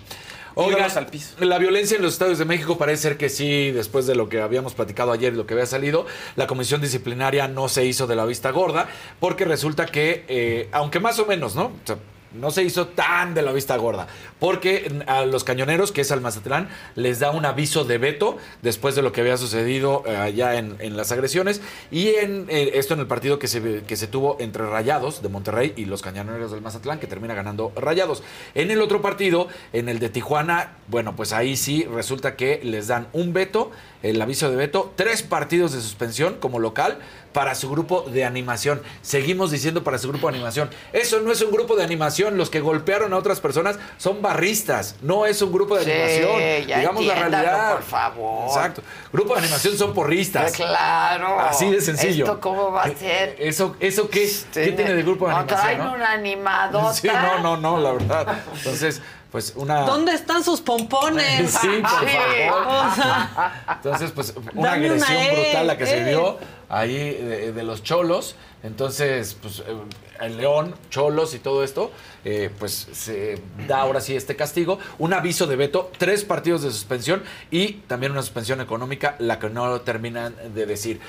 [0.55, 1.35] Oigan, al piso.
[1.41, 4.41] la violencia en los estados de México parece ser que sí, después de lo que
[4.41, 6.07] habíamos platicado ayer y lo que había salido,
[6.37, 8.89] la comisión disciplinaria no se hizo de la vista gorda,
[9.21, 11.67] porque resulta que, eh, aunque más o menos, ¿no?
[11.67, 11.97] O sea,
[12.35, 14.07] no se hizo tan de la vista gorda,
[14.41, 18.95] porque a los cañoneros, que es al Mazatlán, les da un aviso de veto después
[18.95, 23.01] de lo que había sucedido eh, allá en, las agresiones, y en eh, esto en
[23.01, 26.61] el partido que se, que se tuvo entre Rayados de Monterrey y los cañoneros del
[26.61, 28.23] Mazatlán, que termina ganando Rayados.
[28.55, 32.89] En el otro partido, en el de Tijuana, bueno, pues ahí sí resulta que les
[32.89, 33.71] dan un veto,
[34.03, 36.99] el aviso de veto, tres partidos de suspensión como local
[37.35, 38.81] para su grupo de animación.
[39.03, 40.71] Seguimos diciendo para su grupo de animación.
[40.95, 42.39] Eso no es un grupo de animación.
[42.39, 44.95] Los que golpearon a otras personas son barristas.
[45.03, 46.67] No es un grupo de Sí, animación.
[46.69, 47.73] ya Digamos la realidad.
[47.75, 48.49] por favor.
[48.49, 48.83] Exacto.
[49.13, 50.53] Grupo de animación son porristas.
[50.53, 51.41] Claro.
[51.41, 52.25] Así de sencillo.
[52.25, 53.37] ¿Esto cómo va a ser?
[53.39, 54.31] ¿Eso, eso qué?
[54.53, 55.61] ¿Qué tiene de grupo de no, animación?
[55.77, 55.93] traen no?
[55.93, 56.95] una animadota.
[56.95, 58.39] Sí, no, no, no, la verdad.
[58.57, 59.03] Entonces,
[59.35, 59.81] pues una...
[59.81, 61.51] ¿Dónde están sus pompones?
[61.61, 63.41] Sí, por favor.
[63.69, 66.05] Entonces, pues una Dame agresión E, brutal la que se E.
[66.05, 66.39] vio
[66.69, 68.37] ahí de, de los cholos.
[68.63, 69.75] Entonces, pues eh,
[70.21, 71.91] el León, cholos y todo esto,
[72.25, 74.79] eh, pues se da ahora sí este castigo.
[75.01, 79.51] Un aviso de veto, tres partidos de suspensión y también una suspensión económica, la que
[79.51, 81.01] no terminan de decir.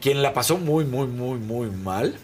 [0.00, 2.14] Quien la pasó muy, muy, muy, muy mal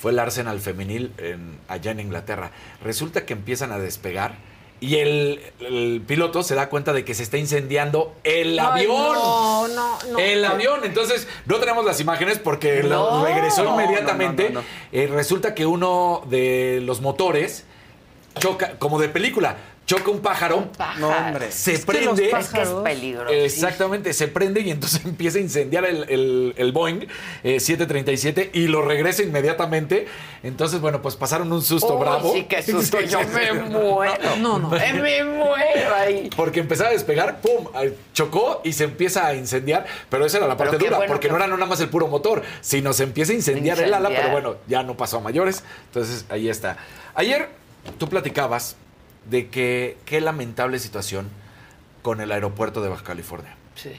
[0.00, 2.52] fue el Arsenal femenil en- allá en Inglaterra.
[2.84, 4.36] Resulta que empiezan a despegar
[4.84, 9.14] y el, el piloto se da cuenta de que se está incendiando el Ay, avión.
[9.14, 10.18] no, no, no.
[10.18, 10.80] El avión.
[10.84, 14.50] Entonces, no tenemos las imágenes porque lo regresó No, inmediatamente.
[14.50, 14.66] no, no, no.
[14.92, 17.64] Eh, resulta que uno de los motores
[18.38, 19.56] choca, como de película,
[19.86, 20.70] choca un pájaro.
[20.76, 21.00] Pájaro.
[21.00, 21.52] No, hombre.
[21.52, 22.30] Se Es que los prende.
[22.40, 23.32] Es que es peligroso.
[23.34, 27.06] Exactamente, se prende y entonces empieza a incendiar el, el- el Boeing
[27.42, 30.06] eh, 737 y lo regresa inmediatamente.
[30.42, 32.32] Entonces, bueno, pues pasaron un susto Uy, bravo.
[32.32, 32.98] Sí, qué susto.
[33.04, 34.36] Sí, Yo sí, me muero.
[34.38, 34.74] No, no.
[34.76, 36.30] Eh, Me muero ahí.
[36.36, 37.66] Porque empezaba a despegar, ¡pum!
[38.12, 39.86] Chocó y se empieza a incendiar.
[40.08, 42.08] Pero esa era la parte dura, bueno porque que- no era nada más el puro
[42.08, 44.08] motor, sino se empieza a incendiar, el ala.
[44.10, 44.22] Incendiar.
[44.22, 45.62] Pero bueno, ya no pasó a mayores.
[45.86, 46.76] Entonces, ahí está.
[47.14, 47.48] Ayer
[47.98, 48.76] tú platicabas
[49.28, 51.28] de que qué lamentable situación
[52.02, 53.54] con el aeropuerto de Baja California.
[53.74, 53.92] Sí.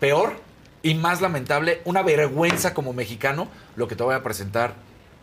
[0.00, 0.40] Peor
[0.82, 4.74] y más lamentable, una vergüenza como mexicano, lo que te voy a presentar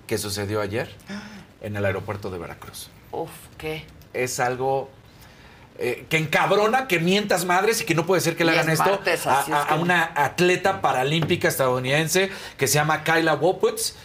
[0.07, 0.93] que sucedió ayer
[1.61, 3.85] en el aeropuerto de Veracruz Uf, ¿qué?
[4.14, 4.89] es algo
[5.80, 8.80] eh, que encabrona, que mientas madres y que no puede ser que le hagan es
[8.80, 13.95] esto martes, a una atleta paralímpica estadounidense que se llama Kyla Woputz.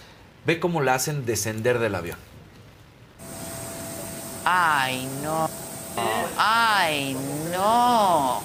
[0.47, 2.17] Ve cómo la hacen descender del avión.
[4.51, 5.47] Ay, no.
[6.39, 7.15] Ay,
[7.53, 8.41] no.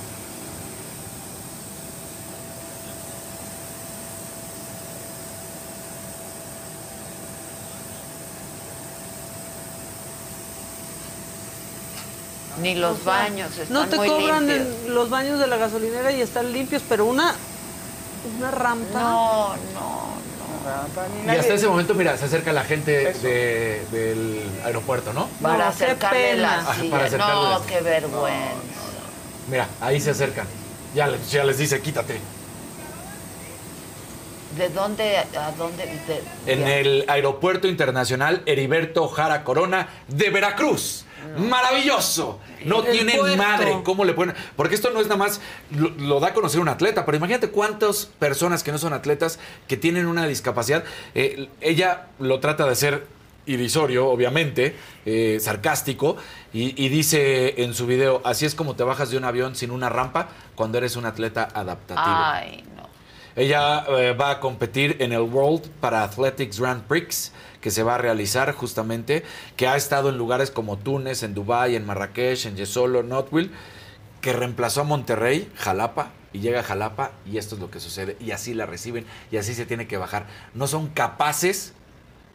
[12.61, 14.89] Ni los baños están no te muy cobran limpios.
[14.89, 17.33] los baños de la gasolinera y están limpios, pero una,
[18.37, 18.99] una rampa.
[18.99, 20.22] No, no,
[21.25, 25.27] Y hasta ese momento, mira, se acerca la gente de- del aeropuerto, ¿no?
[25.41, 26.41] Para No, qué acercarle pena.
[26.41, 26.91] la Ajá, silla.
[26.91, 28.53] para acercarle no, qué vergüenza.
[29.49, 30.47] Mira, ahí se acercan.
[30.95, 32.19] Ya les, ya les dice, quítate.
[34.57, 35.83] ¿De dónde, a dónde?
[35.85, 36.23] de-
[36.53, 41.05] En el Aeropuerto Internacional Heriberto Jara Corona de Veracruz.
[41.37, 42.39] Maravilloso.
[42.65, 43.37] No El tiene puerto.
[43.37, 44.35] madre cómo le ponen.
[44.55, 45.41] Porque esto no es nada más,
[45.71, 49.39] lo, lo da a conocer un atleta, pero imagínate cuántas personas que no son atletas
[49.67, 50.83] que tienen una discapacidad.
[51.15, 53.07] Eh, ella lo trata de hacer
[53.45, 54.75] irrisorio, obviamente,
[55.05, 56.15] eh, sarcástico,
[56.53, 59.71] y, y dice en su video, así es como te bajas de un avión sin
[59.71, 62.05] una rampa cuando eres un atleta adaptativo.
[62.05, 62.83] Ay, no.
[63.35, 67.33] Ella eh, va a competir en el World para Athletics Grand Prix
[67.63, 69.23] que se va a realizar justamente,
[69.55, 73.51] que ha estado en lugares como Túnez, en Dubái, en Marrakech, en Yesolo, Knoxville,
[74.19, 78.17] que reemplazó a Monterrey, Jalapa, y llega a Jalapa y esto es lo que sucede,
[78.19, 80.27] y así la reciben, y así se tiene que bajar.
[80.53, 81.71] No son capaces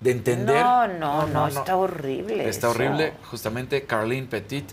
[0.00, 0.62] de entender.
[0.62, 2.48] No, no, no, está horrible.
[2.48, 2.70] Está eso.
[2.70, 4.70] horrible, justamente Carlene Petit.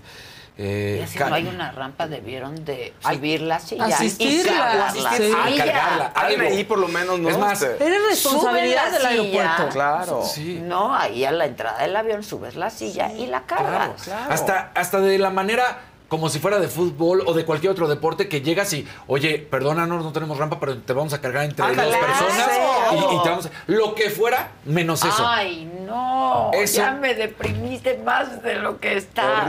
[0.57, 3.85] Eh, Y así Ca- no hay una rampa, debieron de subir la silla.
[3.85, 5.65] Asistirla, y cargar la asistir- silla.
[5.65, 6.05] cargarla.
[6.15, 7.29] Alguien ahí por lo menos, ¿no?
[7.29, 9.69] Es más, Eres responsabilidad del aeropuerto.
[9.69, 10.23] Claro.
[10.23, 10.59] Sí.
[10.63, 14.03] No, ahí a la entrada del avión subes la silla y la cargas.
[14.03, 14.31] claro.
[14.31, 18.27] Hasta, hasta de la manera como si fuera de fútbol o de cualquier otro deporte
[18.29, 21.91] que llegas y, oye, perdónanos, no tenemos rampa, pero te vamos a cargar entre Ándale,
[21.91, 22.49] dos personas
[22.91, 25.25] y, y te vamos a- Lo que fuera, menos eso.
[25.27, 26.51] Ay, no.
[26.53, 29.47] Eso- Ya me deprimiste más de lo que estaba.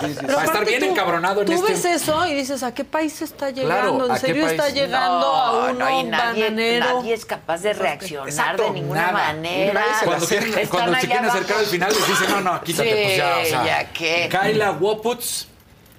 [0.00, 2.62] Sí, sí, Va a estar bien tú- encabronado en Tú este- ves eso y dices,
[2.62, 4.04] ¿a qué país está llegando?
[4.10, 6.94] ¿a ¿En serio está llegando No, a uno no, y nadie, bananero?
[7.00, 9.12] nadie es capaz de reaccionar Exacto, de ninguna nada.
[9.32, 9.84] manera.
[10.04, 13.16] Cuando, quieren- cuando se quieren acercar al final les dicen, no, no, quítate, Sí, pues
[13.16, 13.64] ya, o sea.
[13.64, 14.28] ya qué.
[14.30, 15.46] Kyla Woputz,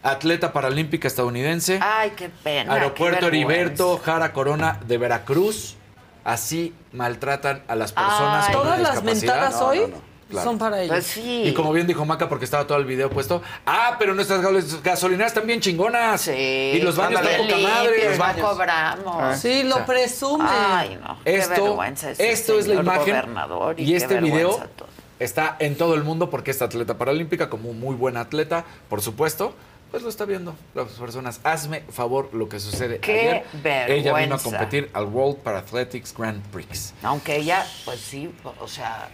[0.04, 1.80] atleta paralímpica estadounidense.
[1.82, 2.74] Ay, qué pena.
[2.74, 3.98] Aeropuerto qué Heriberto.
[4.04, 5.76] Jara Corona de Veracruz.
[6.24, 8.54] Así maltratan a las personas Ay.
[8.54, 10.10] con Todas las mentadas No, hoy no, no.
[10.30, 10.48] Claro.
[10.48, 10.94] son para ellos.
[10.94, 11.42] Pues sí.
[11.46, 14.84] Y como bien dijo Maca, porque estaba todo el video puesto, ah, pero nuestras gas-
[14.84, 16.22] gasolineras están bien chingonas.
[16.22, 16.32] Sí.
[16.76, 18.10] Y los baños están poca madre.
[18.10, 18.48] Los baños.
[18.48, 19.38] cobramos.
[19.40, 20.48] sí, lo o sea, presumen.
[20.48, 21.18] Ay, no.
[21.24, 23.06] Qué Esto, vergüenza ese esto es la imagen.
[23.16, 24.88] gobernador y, y qué este video todo.
[25.18, 29.02] está en todo el mundo porque esta atleta paralímpica, como un muy buena atleta, por
[29.02, 29.56] supuesto,
[29.92, 31.40] pues lo está viendo las personas.
[31.44, 33.92] Hazme favor lo que sucede Qué ayer.
[33.92, 36.94] Ella vino a competir al World Parathletics Grand Prix.
[37.04, 39.10] Aunque ella, pues sí, o sea,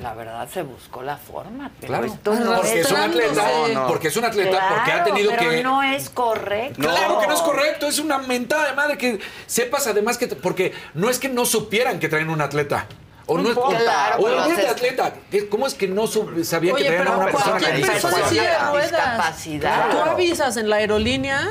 [0.00, 1.70] la verdad se buscó la forma.
[1.80, 2.06] Pero Claro.
[2.06, 3.42] esto no Porque es un atleta.
[3.42, 3.86] No, no.
[3.88, 6.80] porque es un atleta, porque ha Claro, tenido pero que no es correcto.
[6.82, 10.36] Claro que no es correcto, es una mentada de madre que sepas además que, te-
[10.36, 12.86] porque no es que no supieran que traen un atleta.
[13.26, 15.14] O no, o- claro, o olvídate, haces- atleta.
[15.30, 17.92] ¿Qué- ¿Cómo es que no sabía Oye, que traían a una persona cualquier con de
[17.94, 18.72] discapacidad?
[18.82, 19.90] Discapacidad.
[19.90, 21.48] Tú avisas en la aerolínea,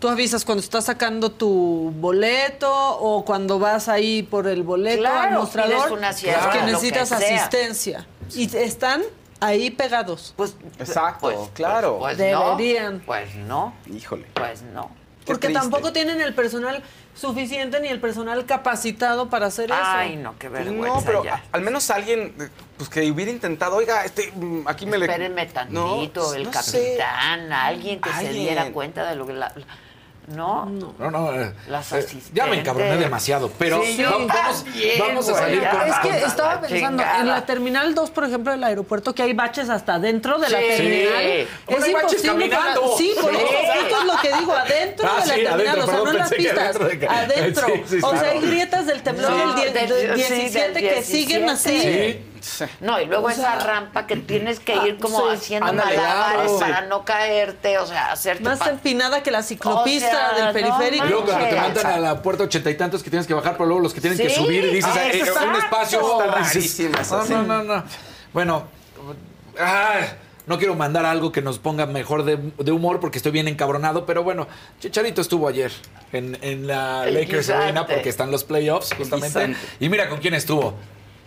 [0.00, 5.20] tú avisas cuando estás sacando tu boleto o cuando vas ahí por el boleto Claro,
[5.28, 8.06] al mostrador una siesta, que necesitas asistencia.
[8.34, 9.02] Y están
[9.40, 10.34] ahí pegados.
[10.36, 11.98] Pues, Exacto, pues, claro.
[12.00, 12.98] Pues Deberían.
[12.98, 13.02] no.
[13.06, 13.74] Pues no.
[13.94, 14.26] Híjole.
[14.34, 14.90] Pues no.
[15.20, 15.60] Qué Porque triste.
[15.62, 16.82] tampoco tienen el personal
[17.14, 19.78] suficiente ni el personal capacitado para hacer eso.
[19.82, 21.34] Ay, no, qué vergüenza No, pero ya.
[21.34, 25.04] a- al menos alguien eh, pues, que hubiera intentado, oiga, este, mm, aquí me le...
[25.06, 26.96] Espérenme tantito, No, el no sé.
[26.96, 29.52] capitán, alguien que se diera cuenta de lo que la...
[30.28, 30.66] No,
[30.98, 33.00] No, no, eh, Las eh, ya me encabroné asistentes.
[33.00, 34.64] demasiado, pero Sí, yo va- vamos,
[34.98, 35.80] vamos a salir con...
[35.88, 37.20] Es que estaba la pensando, chingada.
[37.20, 40.58] en la Terminal 2, por ejemplo, del aeropuerto, que hay baches hasta adentro de la
[40.58, 41.12] terminal.
[41.18, 41.48] Sí.
[41.68, 42.74] Ahora hay baches para-.
[42.96, 43.36] Sí, por Sí.
[43.36, 45.86] eso, esto es lo que digo, adentro Ah, de la sí, terminal, adentro, o sea,
[45.86, 47.66] perdón, no en las pistas, adentro de que- adentro.
[47.66, 48.30] Sí, sí, o sea, claro.
[48.30, 52.10] hay grietas del temblor No, del, die- del- del sí, del 17 que siguen 17.
[52.10, 52.26] así.
[52.42, 52.64] Sí.
[52.80, 55.36] No, y luego O sea, esa rampa que tienes que ir como sí.
[55.36, 56.58] haciendo Ándale, malabares claro.
[56.58, 58.42] para no caerte, o sea, hacerte...
[58.42, 61.06] Más empinada que la ciclopista O sea, del periférico.
[61.06, 63.52] Y luego cuando te mandan a la puerta ochenta y tantos que tienes que bajar,
[63.52, 66.20] pero luego los que tienen que subir y dices, ah, eh, un espacio...
[66.20, 67.32] Está rarísimo eso, No, sí.
[67.32, 67.84] no, no, no.
[68.32, 68.64] Bueno,
[69.60, 70.04] ay,
[70.46, 74.04] no quiero mandar algo que nos ponga mejor de, de humor porque estoy bien encabronado,
[74.04, 74.48] pero bueno,
[74.80, 75.70] Chicharito estuvo ayer
[76.12, 77.62] en, en la El Lakers guisante.
[77.62, 79.54] Arena porque están los playoffs justamente.
[79.78, 80.74] Y mira con quién estuvo.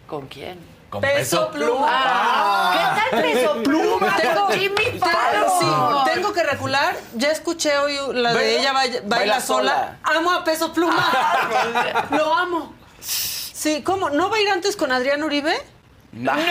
[0.08, 0.75] ¿Con quién?
[0.90, 1.88] Con Peso Pluma.
[1.90, 4.16] Ah, ¿Qué tal Peso Pluma?
[4.16, 5.50] Tengo, Jimmy tengo- Fallon.
[5.60, 6.96] sí, tengo que recular.
[7.16, 9.98] Ya escuché hoy la de Baila- ella baila, baila baila sola.
[10.04, 12.08] Amo a Peso Pluma.
[12.12, 12.74] Lo amo.
[13.00, 14.10] Sí, ¿cómo?
[14.10, 15.56] ¿No va a ir antes con Adrián Uribe?
[16.14, 16.42] No, No,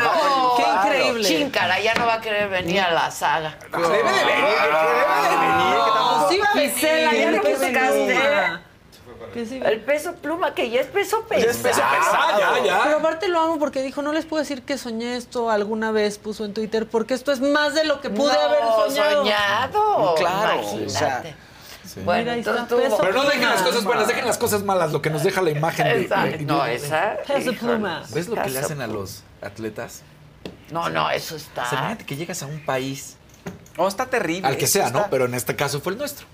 [0.00, 0.54] no.
[0.56, 1.28] Qué increíble.
[1.28, 3.56] Chincara, ya no va a querer venir a la saga.
[3.70, 4.24] Debe de venir, que debe
[5.28, 5.76] de venir.
[5.76, 7.42] No, sí va a Gisela, ya venir, lo
[9.34, 11.44] El peso pluma, que ya es peso pesado.
[11.46, 12.38] Ya es peso pesado.
[12.38, 12.80] ya, ya.
[12.84, 16.18] Pero aparte lo amo porque dijo, no les puedo decir que soñé esto alguna vez,
[16.18, 19.22] puso en Twitter, porque esto es más de lo que pude No, haber soñado.
[19.22, 20.14] soñado.
[20.16, 20.86] Claro, Imagínate.
[20.86, 21.22] o sea,
[22.04, 24.92] Bueno, Mira, ahí entonces tuvo- Pero no dejen las cosas buenas, dejen las cosas malas,
[24.92, 26.00] lo que nos deja la imagen de...
[26.02, 26.38] Exacto.
[26.38, 27.16] de- No, esa.
[27.26, 27.52] Peso.
[27.54, 28.02] Pluma.
[28.10, 30.02] ¿Ves lo que le hacen a los atletas?
[30.70, 31.64] No, no, eso O está.
[31.64, 33.16] sea, imagínate que llegas a un país,
[33.78, 34.46] Oh, está terrible.
[34.48, 35.06] al que sea, Está- ¿no?
[35.10, 36.26] Pero en este caso fue el nuestro.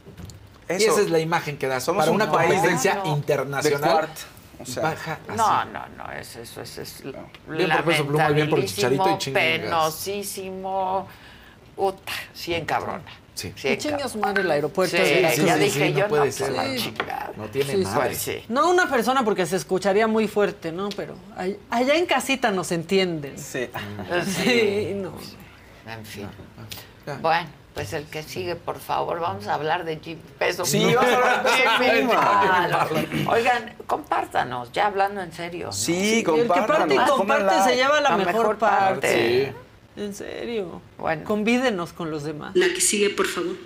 [0.80, 0.92] Y Eso.
[0.92, 4.08] esa es la imagen que das Somos para una competencia no, internacional.
[4.60, 5.36] O sea, baja así.
[5.36, 9.10] No, no, no, eso, eso, eso es Bien por Peso Pluma y bien por Chicharito
[9.10, 9.42] y chingas.
[9.42, 11.08] penosísimo,
[11.74, 13.02] puta, sí encabrona.
[13.34, 13.52] Sí.
[13.56, 13.78] Sí,
[14.08, 14.94] su madre el aeropuerto.
[14.96, 16.52] Sí, de ya sí, dije sí, no yo, puede no, ser.
[17.36, 18.14] No tiene madre.
[18.14, 18.44] Sí.
[18.48, 20.90] No una persona porque se escucharía muy fuerte, ¿no?
[20.90, 23.38] Pero ay- allá en casita nos entienden.
[23.38, 23.68] Sí.
[24.44, 25.12] Sí, no.
[25.90, 26.28] En fin.
[27.06, 27.14] Ya.
[27.16, 30.64] Bueno, pues el que sigue, por favor, vamos a hablar de Jimmy Peso.
[30.64, 30.94] Sí, Pluma.
[30.96, 32.86] vamos a hablar de Peso Jimmy Pluma.
[32.88, 33.28] Fallon.
[33.28, 35.66] Oigan, compártanos, ya hablando en serio.
[35.66, 35.72] ¿no?
[35.72, 38.94] Sí, Y el que parte y comparte se lleva la, La mejor, mejor parte.
[39.08, 39.54] parte.
[39.96, 40.00] Sí.
[40.02, 40.80] En serio.
[40.98, 41.24] Bueno.
[41.24, 42.52] Convídenos con los demás.
[42.54, 43.56] La que sigue, por favor.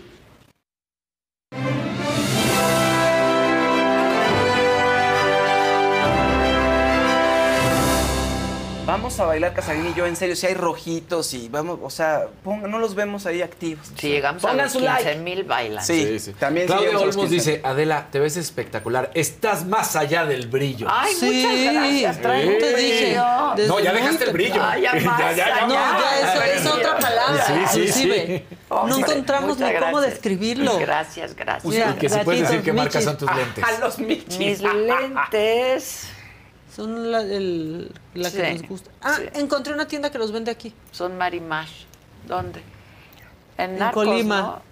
[8.87, 12.27] Vamos a bailar Casarín y yo, en serio, si hay rojitos y vamos, o sea,
[12.45, 13.85] pongan, no los vemos ahí activos.
[13.97, 15.17] Si llegamos a Pongan los su 15 like.
[15.17, 15.85] mil bailan.
[15.85, 17.51] Sí, también si Claudia llegamos a los Olmos 15.
[17.51, 19.11] dice, Adela, te ves espectacular.
[19.15, 20.87] Estás más allá del brillo.
[20.89, 22.23] Ay, Sí, muchas gracias.
[22.23, 23.15] Te dije.
[23.67, 24.53] no, ya dejaste el brillo.
[24.53, 24.71] temprano.
[24.73, 28.47] Ah, ya más No, ya eso es otra palabra, Sí, sí, inclusive.
[28.69, 29.01] Oh, no sí.
[29.03, 30.79] encontramos ni cómo describirlo.
[30.79, 31.75] Gracias, gracias.
[31.75, 33.05] Y que si puedes decir qué marca michis.
[33.05, 33.65] son tus lentes.
[33.65, 34.39] A los michis.
[34.39, 36.09] Mis lentes
[36.77, 38.90] Son la, el- la que Sí, nos gusta.
[39.01, 39.23] Ah, sí.
[39.40, 40.74] encontré una tienda que los vende aquí.
[40.93, 41.85] son Marimash.
[42.28, 42.61] ¿Dónde?
[43.57, 44.40] En, En Narcos, Colima.
[44.43, 44.62] ¿no?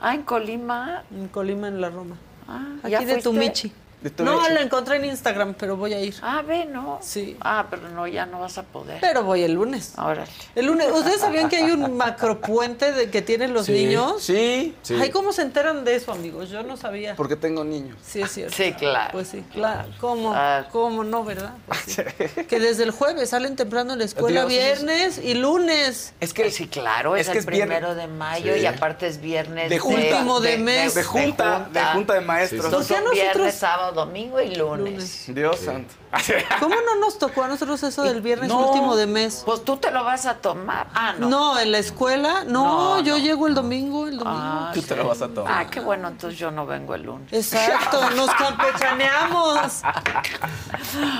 [0.00, 1.04] Ah, en Colima.
[1.12, 2.16] En Colima, en la Roma.
[2.48, 3.30] Ah, Aquí ¿ya de fuiste?
[3.30, 3.72] Michi.
[4.18, 6.14] No, la encontré en Instagram, pero voy a ir.
[6.22, 6.98] Ah, ve, ¿no?
[7.02, 7.36] Sí.
[7.40, 8.98] Ah, pero no, ya no vas a poder.
[9.00, 9.92] Pero voy el lunes.
[9.96, 10.30] Órale.
[10.54, 10.88] El lunes.
[10.92, 13.72] ¿Ustedes sabían que hay un macropuente de que tienen los Sí.
[13.72, 14.22] niños?
[14.22, 14.96] Sí, Sí.
[15.00, 16.50] Ay, ¿cómo se enteran de eso, amigos?
[16.50, 17.14] Yo no sabía.
[17.16, 17.96] porque tengo niños.
[18.04, 18.54] Sí, es cierto.
[18.56, 19.10] Sí, claro.
[19.12, 19.88] Pues sí, claro.
[20.00, 20.32] ¿Cómo?
[20.34, 20.66] Ah.
[20.70, 21.54] ¿Cómo no, verdad?
[21.66, 22.02] Pues sí.
[22.48, 26.12] Que desde el jueves salen temprano a la escuela, Dios, eso es- viernes y lunes.
[26.20, 28.60] Es que sí, claro, es, es que el es primero de mayo Sí.
[28.60, 30.00] y aparte es viernes De junta.
[30.00, 30.94] Último de mes.
[30.94, 32.62] de junta, de junta de maestros.
[32.62, 34.92] Sea, Son nosotros- viernes, sábado, domingo y lunes.
[34.92, 35.24] Lunes.
[35.28, 35.94] Dios santo.
[36.60, 38.68] ¿Cómo no nos tocó a nosotros eso del viernes No.
[38.68, 39.42] último de mes?
[39.44, 40.86] Pues tú te lo vas a tomar.
[40.94, 41.28] Ah, no.
[41.28, 42.44] No, en la escuela.
[42.44, 43.24] No, No, yo no.
[43.24, 44.38] llego el domingo, el domingo.
[44.40, 45.52] Ah, Tú te lo vas a tomar.
[45.52, 47.32] Ah, qué bueno, entonces yo no vengo el lunes.
[47.32, 49.82] Exacto, nos campechaneamos.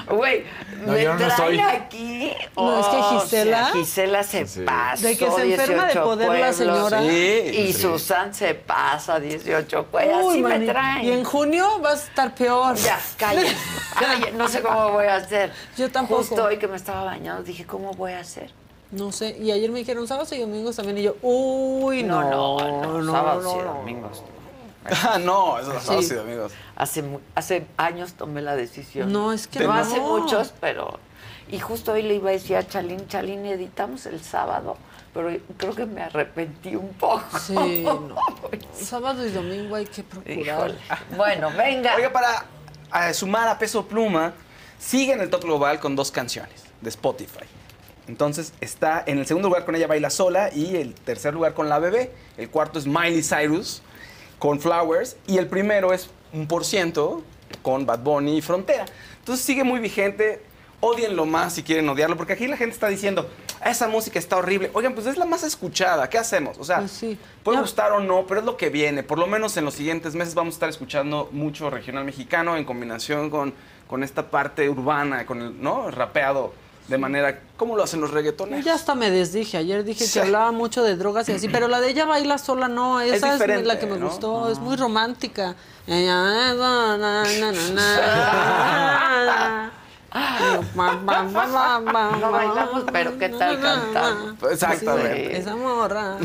[0.08, 0.44] Güey,
[0.86, 1.58] No, ¿Me estoy.
[1.60, 2.32] aquí?
[2.56, 4.60] No, es que O Gisela- sea, Gisela se Sí.
[4.62, 5.06] pasa.
[5.06, 7.00] De que se enferma de poder la señora.
[7.00, 7.06] Sí,
[7.52, 7.82] Y sí.
[7.82, 11.04] Susan se pasa 18 pues Uy, así me traen.
[11.04, 12.53] Y en junio vas a estar peor.
[12.84, 13.42] Ya, calla,
[13.98, 15.52] calla, no sé cómo voy a hacer.
[15.76, 16.22] Yo tampoco.
[16.22, 18.50] Justo hoy que me estaba bañando dije, ¿cómo voy a hacer?
[18.90, 19.36] No sé.
[19.40, 20.98] Y ayer me dijeron sábados y domingos también.
[20.98, 23.74] Y yo, uy, no, No, no, no, sábados y no.
[23.74, 24.22] domingos.
[24.84, 26.02] Ah, no, eso es Sí.
[26.10, 26.18] sí.
[26.18, 26.52] amigos.
[26.76, 27.02] Hace,
[27.34, 29.12] hace años tomé la decisión.
[29.12, 29.66] No, es que no.
[29.68, 29.72] no.
[29.72, 30.98] hace muchos, pero...
[31.50, 34.76] Y justo hoy le iba a decir a Chalín, Chalín, editamos el sábado,
[35.14, 37.22] pero creo que me arrepentí un poco.
[37.38, 38.16] Sí, no.
[38.74, 40.38] Sábado y domingo hay que procurar.
[40.38, 40.74] Híjole.
[41.16, 41.94] Bueno, venga.
[41.94, 44.34] Oiga, para eh, sumar a Peso Pluma,
[44.78, 47.44] sigue en el top global con dos canciones de Spotify.
[48.08, 51.68] Entonces está en el segundo lugar con Ella Baila Sola y el tercer lugar con
[51.68, 52.12] La Bebé.
[52.36, 53.82] El cuarto es Miley Cyrus
[54.38, 57.22] con Flowers y el primero es un por ciento
[57.62, 58.84] con Bad Bunny y Frontera.
[59.20, 60.42] Entonces sigue muy vigente.
[60.80, 63.30] Odienlo más si quieren odiarlo, porque aquí la gente está diciendo,
[63.64, 64.70] esa música está horrible.
[64.74, 66.58] Oigan, pues es la más escuchada, ¿qué hacemos?
[66.58, 67.18] O sea, Pues sí.
[67.42, 69.02] puede Ya- gustar o no, pero es lo que viene.
[69.02, 72.64] Por lo menos en los siguientes meses vamos a estar escuchando mucho regional mexicano en
[72.64, 73.54] combinación con,
[73.88, 75.90] con esta parte urbana, con el ¿no?
[75.90, 76.52] rapeado
[76.88, 78.62] de manera, ¿cómo lo hacen los reggaetoneros?
[78.62, 79.56] Ya hasta me desdije.
[79.56, 80.12] Ayer dije Sí.
[80.12, 83.00] que hablaba mucho de drogas y así, pero la de ella baila sola no.
[83.00, 84.08] Esa es, la que me ¿no?
[84.10, 84.50] gustó.
[84.50, 85.56] Es muy romántica.
[90.14, 90.62] No
[92.30, 94.34] bailamos, pero ¿qué tal cantamos?
[94.52, 95.36] Exactamente.
[95.36, 96.18] Esa morra.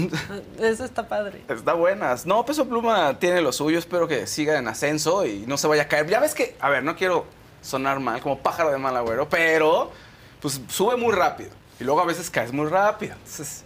[0.60, 1.44] Esa está padre.
[1.48, 2.26] Está buenas.
[2.26, 3.80] No, Peso Pluma tiene lo suyo.
[3.80, 6.08] Espero que siga en ascenso y no se vaya a caer.
[6.08, 7.26] Ya ves que, a ver, no quiero
[7.62, 9.92] sonar mal, como pájaro de mal agüero, pero
[10.42, 11.50] pues sube muy rápido.
[11.80, 13.16] Y luego a veces caes muy rápido.
[13.16, 13.64] Entonces,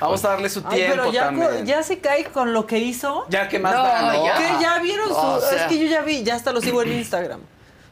[0.00, 1.64] vamos a darle su Ay, tiempo pero ya, también.
[1.66, 3.24] ya se cae con lo que hizo.
[3.30, 4.24] Ya que más No, da, ¿no?
[4.26, 4.36] ya.
[4.36, 5.14] Que ya vieron su.
[5.14, 5.62] O sea.
[5.62, 7.40] Es que yo ya vi, ya hasta lo sigo en Instagram.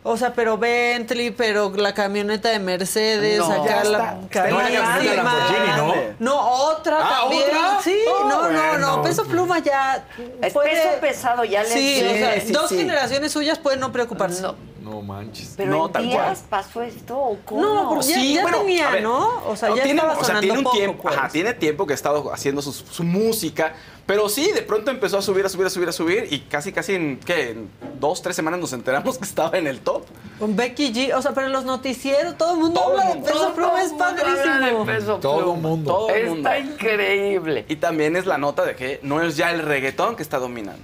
[0.07, 3.51] O sea, pero Bentley, pero la camioneta de Mercedes, No.
[3.63, 5.23] acá la camioneta de carísima.
[5.23, 5.95] Lamborghini, ¿no?
[6.19, 7.45] No, otra Ah, también.
[7.49, 7.81] ¿otra?
[7.83, 8.97] Sí, Oh, no, no, bueno.
[8.97, 9.03] no.
[9.03, 10.05] Peso Pluma ya.
[10.43, 12.77] Es puede- peso pesado, ya le Sí, o sea, sí, dos sí.
[12.77, 14.43] generaciones suyas pueden no preocuparse.
[14.43, 15.55] No, No manches.
[15.57, 17.63] pero No, en tal días pasó esto o cómo?
[17.63, 19.43] No, porque ya, Sí, ya bueno, tenía, ver, ¿no?
[19.47, 21.17] O sea, ya tiene, estaba o sea, sonando tiene un poco, tiempo, pues.
[21.17, 23.75] ajá, tiene tiempo que ha estado haciendo su, su música,
[24.07, 26.73] pero sí, de pronto empezó a subir, a subir, a subir, a subir y casi,
[26.73, 27.51] casi en, ¿qué?
[27.53, 30.05] En dos, tres semanas nos enteramos que estaba en el top.
[30.39, 33.21] Con Becky G, o sea, pero en los noticieros todo el mundo Todo habla de.
[33.23, 35.19] Peso Pluma, es padrísimo.
[35.21, 35.91] Todo el mundo.
[35.91, 36.51] Todo el mundo.
[36.51, 37.65] Está increíble.
[37.69, 40.83] Y también es la nota de que no es ya el reggaetón que está dominando,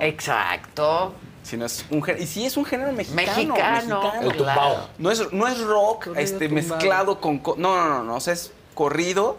[0.00, 1.14] Exacto.
[1.48, 3.26] Sino es un género, y sí es un género mexicano.
[3.26, 4.02] Mexicano.
[4.02, 4.30] mexicano.
[4.30, 4.88] El tumbao.
[4.98, 6.68] No es, no es rock Corrido este, tumbado.
[6.76, 7.38] mezclado con...
[7.38, 9.38] co- No, no, no, no, o sea, es corrido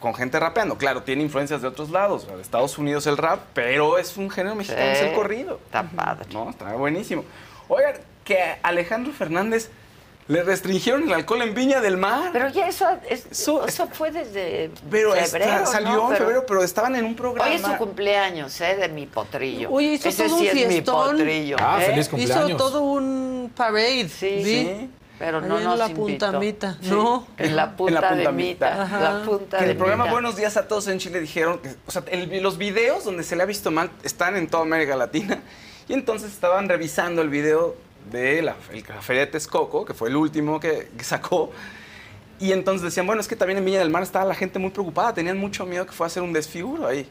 [0.00, 0.76] con gente rapeando.
[0.76, 4.56] Claro, tiene influencias de otros lados, de Estados Unidos el rap, pero es un género
[4.56, 5.60] mexicano, es el corrido.
[5.66, 6.26] Está padre.
[6.32, 7.24] No, está buenísimo.
[7.68, 7.94] Oigan,
[8.24, 9.70] que Alejandro Fernández
[10.28, 12.30] le restringieron el alcohol en Viña del Mar.
[12.32, 16.02] Pero ya eso, es- Eso- eso fue desde Pero está- febrero, salió ¿no?
[16.02, 17.48] en Pero febrero, pero estaban en un programa.
[17.50, 18.76] Hoy es su cumpleaños, ¿eh?
[18.76, 19.70] De mi potrillo.
[19.70, 21.10] Oye, hizo Ese todo sí un es mi fiestón.
[21.16, 21.56] potrillo.
[21.60, 21.86] Ah, ¿eh?
[21.86, 22.56] feliz Hizo cumpleaños.
[22.58, 24.08] todo un parade.
[24.08, 24.42] Sí.
[24.44, 24.90] Sí.
[25.18, 26.00] Pero no en nos la invitó.
[26.06, 27.26] puntamita, Sí, ¿no?
[27.38, 28.24] En la punta, punta de.
[28.24, 30.06] La punta Que en de el programa.
[30.10, 33.36] Buenos Días a Todos en Chile dijeron que, o sea, el- los videos donde se
[33.36, 35.40] le ha visto mal están en toda América Latina.
[35.88, 37.76] Y entonces estaban revisando el video
[38.10, 41.50] de la, el Café de Texcoco, que fue el último que, que sacó.
[42.40, 44.70] Y entonces decían, bueno, es que también en Viña del Mar estaba la gente muy
[44.70, 47.08] preocupada, tenían mucho miedo que fuera a hacer un desfiguro ahí.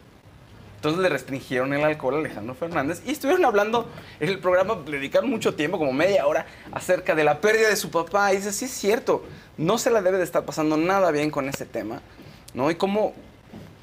[0.81, 3.87] Entonces le restringieron el alcohol a Alejandro Fernández y estuvieron hablando
[4.19, 7.75] en el programa, le dedicaron mucho tiempo, como media hora, acerca de la pérdida de
[7.75, 8.33] su papá.
[8.33, 9.23] Y dice, sí es cierto,
[9.57, 12.01] no se la debe de estar pasando nada bien con ese tema,
[12.55, 12.71] ¿no?
[12.71, 13.13] Y cómo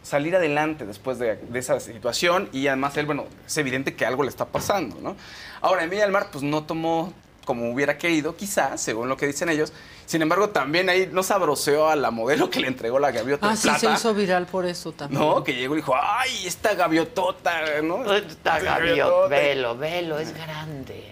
[0.08, 4.22] salir adelante después de, de esa situación y además él, bueno, es evidente que algo
[4.22, 5.16] le está pasando, ¿no?
[5.60, 7.12] Ahora, en Villa del Mar, pues no tomó
[7.44, 9.72] como hubiera querido, quizás, según lo que dicen ellos.
[10.04, 13.56] Sin embargo, también ahí no sabroseó a la modelo que le entregó la gaviota Ah,
[13.56, 13.78] sí, plata.
[13.78, 15.18] se hizo viral por eso también.
[15.20, 18.12] No, que llegó y dijo, ay, esta gaviotota, ¿no?
[18.14, 19.28] Esta gaviot, gaviotota".
[19.28, 21.10] velo, velo, es grande.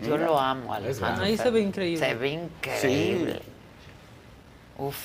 [0.00, 0.26] Yo Mira.
[0.26, 1.24] lo amo, Alejandro.
[1.24, 2.04] Ahí se ve increíble.
[2.06, 3.40] Se ve increíble.
[4.78, 4.96] Uf.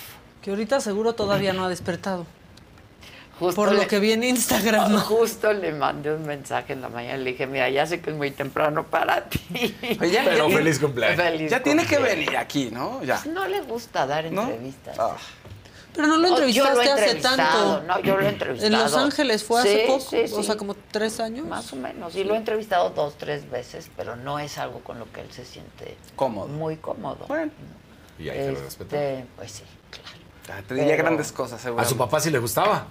[0.42, 2.26] Que ahorita seguro todavía no ha despertado.
[3.42, 4.98] Justo Por le- lo que vi en Instagram.
[5.00, 7.18] Justo le mandé un mensaje en la mañana.
[7.18, 9.42] Le dije, mira, ya sé que es muy temprano para ti.
[10.00, 11.18] Oye, Pero ya- feliz cumpleaños.
[11.18, 13.04] Feliz Ya tiene que venir aquí, ¿no?
[13.04, 13.20] Ya.
[13.26, 14.44] No le gusta dar ¿No?
[14.44, 14.98] entrevistas.
[15.00, 15.16] Ah.
[15.94, 17.82] Pero no lo Oh, yo entrevistaste lo hace tanto.
[17.88, 18.74] No, yo lo he entrevistado.
[18.74, 20.00] En Los Ángeles fue hace Sí, poco.
[20.10, 21.46] sí, O sea, como tres años.
[21.48, 22.16] Más o menos.
[22.16, 25.32] Y lo he entrevistado dos, tres veces, pero no es algo con lo que él
[25.32, 26.48] se siente Cómodo.
[26.48, 27.26] muy cómodo.
[27.28, 27.52] Bueno,
[28.20, 29.24] Y hay que Este, respetar.
[29.36, 29.64] pues sí,
[30.46, 30.64] claro.
[30.68, 31.84] te diría Pero- grandes cosas, A seguro.
[31.86, 32.86] su papá sí le gustaba.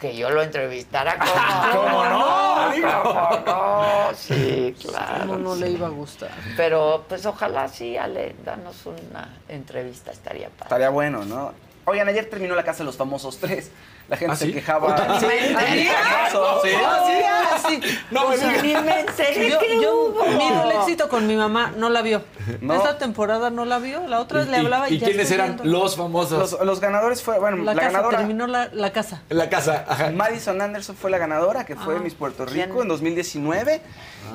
[0.00, 1.32] Que yo lo entrevistara como.
[1.72, 2.70] ¿Cómo no?
[3.02, 4.14] ¿Cómo no?
[4.14, 5.26] Sí, claro.
[5.26, 6.30] No, no le iba a gustar.
[6.56, 10.64] Pero pues ojalá sí, Ale, danos una entrevista, estaría padre.
[10.64, 11.52] Estaría bueno, ¿no?
[11.84, 13.70] Oigan, ayer terminó la casa de los famosos tres.
[14.10, 14.52] La gente ¿Ah, se sí?
[14.52, 15.18] quejaba.
[15.20, 15.42] Sí, vez.
[15.46, 16.70] sí, famoso, sí.
[16.84, 17.80] Ah, sí.
[18.10, 20.24] No, Pues me- ni me enteré Yo, que yo hubo.
[20.36, 22.24] miro el éxito con mi mamá, no la vio.
[22.60, 22.74] No.
[22.74, 25.54] Esta temporada no la vio, la otra ¿Y, le hablaba y, y ya quiénes eran
[25.56, 25.64] viendo.
[25.78, 26.38] los famosos?
[26.52, 28.18] Los, los ganadores fue, bueno, La, la, casa, ganadora.
[28.18, 29.22] terminó la, la casa.
[29.28, 29.84] La casa.
[29.88, 30.10] Ajá.
[30.10, 32.68] Madison Anderson fue la ganadora, que fue Ah, Miss Puerto ¿quién?
[32.68, 33.80] Rico en 2019.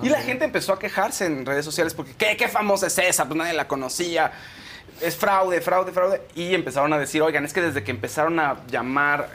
[0.03, 3.26] y la gente empezó a quejarse en redes sociales porque, ¿qué, qué famosa es esa?
[3.26, 4.31] Pues nadie la conocía.
[5.02, 6.22] Es fraude, fraude, fraude.
[6.35, 9.27] Y empezaron a decir, oigan, es que desde que empezaron a llamar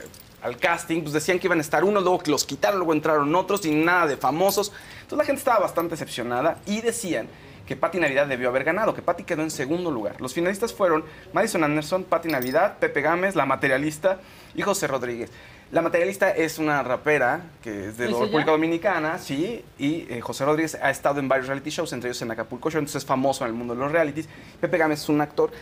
[0.42, 3.34] al casting, pues decían que iban a estar unos, luego que los quitaron, luego entraron
[3.34, 4.72] otros y nada de famosos.
[5.02, 7.28] Entonces la gente estaba bastante decepcionada y decían
[7.66, 10.20] que Patti Navidad debió haber ganado, que Patti quedó en segundo lugar.
[10.20, 14.18] Los finalistas fueron Madison Anderson, Patti Navidad, Pepe Gámez, La Materialista
[14.56, 15.30] y José Rodríguez.
[15.70, 18.50] La Materialista es una rapera que es de ¿Es República?
[18.50, 22.32] Dominicana, sí, y eh, José Rodríguez ha estado en varios reality shows, entre ellos en
[22.32, 24.28] Acapulco Show, entonces es famoso en el mundo de los realities.
[24.60, 25.52] Pepe Gámez es un actor.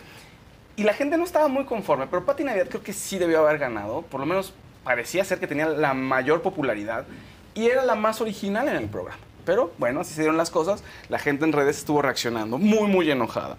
[0.77, 3.59] Y la gente no estaba muy conforme, pero Patti Navidad creo que sí debió haber
[3.59, 4.55] ganado, por lo menos
[4.89, 7.05] parecía ser que tenía la mayor popularidad
[7.55, 9.21] y era la más original en el programa.
[9.45, 13.11] Pero bueno, así se dieron las cosas, la gente en redes estuvo reaccionando, muy, muy
[13.11, 13.59] enojada.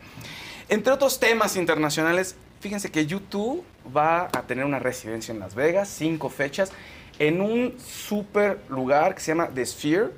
[0.69, 3.64] Entre otros temas internacionales, fíjense que YouTube
[3.95, 6.72] va a tener una residencia en Las Vegas, cinco fechas,
[7.19, 10.10] en un super lugar que se llama The Sphere,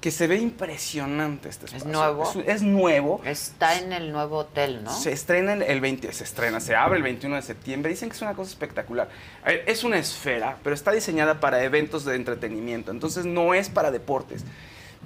[0.00, 1.88] que se ve impresionante este espacio.
[1.90, 2.22] nuevo?
[2.46, 3.20] Es, es nuevo.
[3.24, 4.92] Está en el nuevo hotel, ¿no?
[4.94, 7.90] Se estrena el, el 20, se estrena, se abre el 21 de septiembre.
[7.90, 9.08] Dicen que es una cosa espectacular.
[9.44, 12.90] A ver, es una esfera, pero está diseñada para eventos de entretenimiento.
[12.90, 14.44] Entonces no es para deportes.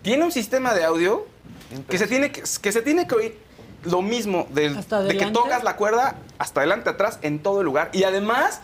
[0.02, 1.26] Tiene un sistema de audio
[1.88, 3.38] que se tiene que, que se tiene que oír
[3.84, 7.66] lo mismo del- ¿Hasta de que tocas la cuerda hasta adelante, atrás, en todo el
[7.66, 7.90] lugar.
[7.92, 8.60] Y además,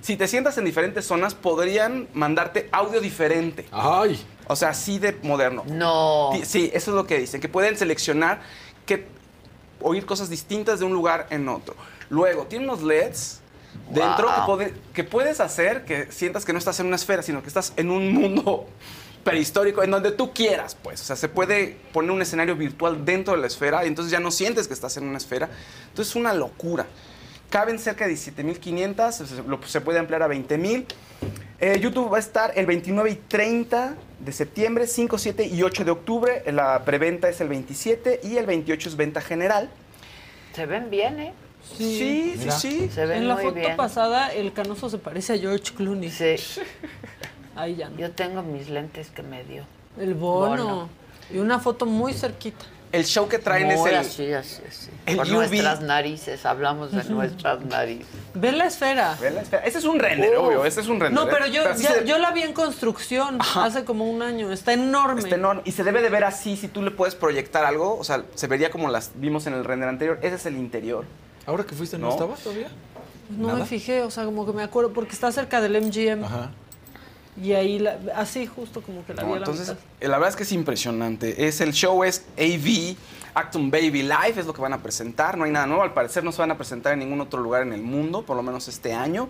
[0.00, 3.66] si te sientas en diferentes zonas, podrían mandarte audio diferente.
[3.70, 4.20] Ay.
[4.46, 5.64] O sea, así de moderno.
[5.66, 6.30] No.
[6.44, 8.40] Sí, eso es lo que dicen, que pueden seleccionar
[8.86, 9.06] que
[9.80, 11.74] oír cosas distintas de un lugar en otro.
[12.10, 13.40] Luego, tiene unos LEDs
[13.90, 14.46] dentro que, Wow.
[14.46, 17.72] pode- que puedes hacer que sientas que no estás en una esfera, sino que estás
[17.76, 18.66] en un mundo
[19.24, 21.00] prehistórico, en donde tú quieras, pues.
[21.00, 24.20] O sea, se puede poner un escenario virtual dentro de la esfera y entonces ya
[24.20, 25.48] no sientes que estás en una esfera.
[25.88, 26.86] Entonces es una locura.
[27.50, 30.84] Caben cerca de 17.500, se, lo- se puede ampliar a 20.000.
[31.64, 35.86] Eh, YouTube va a estar el 29 y 30 de septiembre, 5, 7 y 8
[35.86, 36.42] de octubre.
[36.52, 39.70] La preventa es el 27 y el 28 es venta general.
[40.54, 41.32] Se ven bien, ¿eh?
[41.74, 42.90] Sí, sí, sí.
[42.92, 43.76] Se ven En la muy foto bien.
[43.78, 46.10] pasada, el canoso se parece a George Clooney.
[46.10, 46.34] Sí.
[47.56, 47.96] Ahí ya no.
[47.96, 49.64] Yo tengo mis lentes que me dio.
[49.98, 50.66] El bono.
[50.66, 50.88] Bono.
[51.32, 52.66] Y una foto muy cerquita.
[52.94, 53.94] El show que traen Muy es el...
[53.96, 54.90] así, así, así.
[55.06, 55.34] el Con UV.
[55.34, 58.06] nuestras narices, hablamos de nuestras narices.
[58.34, 59.16] Ve la esfera.
[59.20, 60.64] Vela, espera, Ese es un render, obvio.
[60.64, 61.12] Ese es un render.
[61.24, 64.52] No, pero yo, así ya- se- yo la vi en construcción hace como un año.
[64.52, 65.20] Está enorme.
[65.20, 65.62] Está enorme.
[65.64, 68.46] Y se debe de ver así, si tú le puedes proyectar algo, o sea, se
[68.46, 70.18] vería como las vimos en el render anterior.
[70.22, 71.04] Ese es el interior.
[71.46, 72.12] Ahora que fuiste, ¿no, No.
[72.12, 72.68] estaba todavía?
[73.30, 73.60] No ¿Nada?
[73.60, 76.24] me fijé, o sea, como que me acuerdo, porque está cerca del MGM.
[76.24, 76.50] Ajá.
[77.42, 79.80] Y ahí, la- así justo como que la No, vi a la entonces, mitad.
[80.00, 81.46] eh, la verdad es que es impresionante.
[81.48, 82.96] Es el show es AV,
[83.34, 85.36] Actum Baby Live, es lo que van a presentar.
[85.36, 85.82] No hay nada nuevo.
[85.82, 88.36] Al parecer no se van a presentar en ningún otro lugar en el mundo, por
[88.36, 89.28] lo menos este año.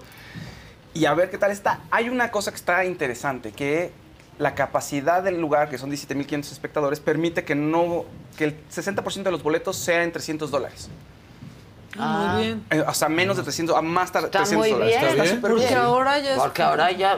[0.92, 1.80] Y a ver qué tal está.
[1.90, 3.90] Hay una cosa que está interesante, que
[4.38, 8.04] la capacidad del lugar, que son 17.500 espectadores, permite que no
[8.36, 10.88] que el 60% de los boletos sea en 300 dólares.
[11.96, 12.64] Ah, muy bien.
[12.70, 14.96] Eh, O sea, menos de 300, a más tar- Está 300 muy dólares.
[14.98, 15.10] bien.
[15.10, 15.34] Está bien.
[15.36, 15.78] súper Porque bien.
[15.78, 16.38] ahora ya es.
[16.38, 17.16] Porque ahora ya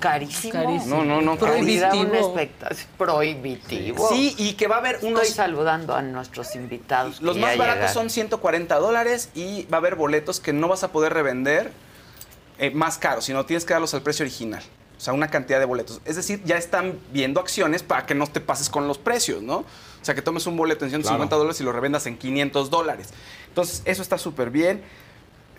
[0.00, 0.52] carísimo.
[0.52, 0.96] carísimo.
[0.96, 1.82] No, no, no, Prohibitivo.
[1.88, 2.10] carísimo.
[2.10, 4.08] un espectáculo prohibitivo.
[4.08, 5.22] Sí, y que va a haber unos...
[5.22, 7.20] Estoy saludando a nuestros invitados.
[7.22, 7.94] Los más baratos llegaron.
[7.94, 11.72] son 140 dólares y va a haber boletos que no vas a poder revender
[12.58, 14.62] eh, más caros, sino tienes que darlos al precio original.
[14.96, 16.00] O sea, una cantidad de boletos.
[16.04, 19.58] Es decir, ya están viendo acciones para que no te pases con los precios, ¿no?
[19.58, 19.64] O
[20.02, 21.38] sea, que tomes un boleto en 150 Claro.
[21.38, 23.10] dólares y lo revendas en 500 dólares.
[23.48, 24.82] Entonces, eso está súper bien.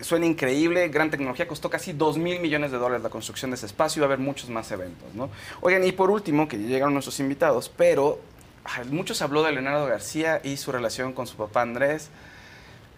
[0.00, 3.66] Suena increíble, gran tecnología, costó casi 2 mil millones de dólares la construcción de ese
[3.66, 5.30] espacio y va a haber muchos más eventos, ¿no?
[5.60, 8.18] Oigan, y por último, que llegaron nuestros invitados, pero
[8.64, 12.08] ay, mucho se habló de Leonardo García y su relación con su papá Andrés.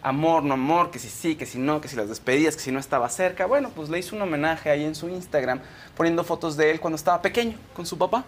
[0.03, 2.73] Amor, no amor, que si sí, que si no, que si las despedidas, que si
[2.73, 3.47] no estaba cerca.
[3.47, 5.61] Bueno, pues le hizo un homenaje ahí en su Instagram,
[5.97, 8.25] poniendo fotos de él cuando estaba pequeño con su papá.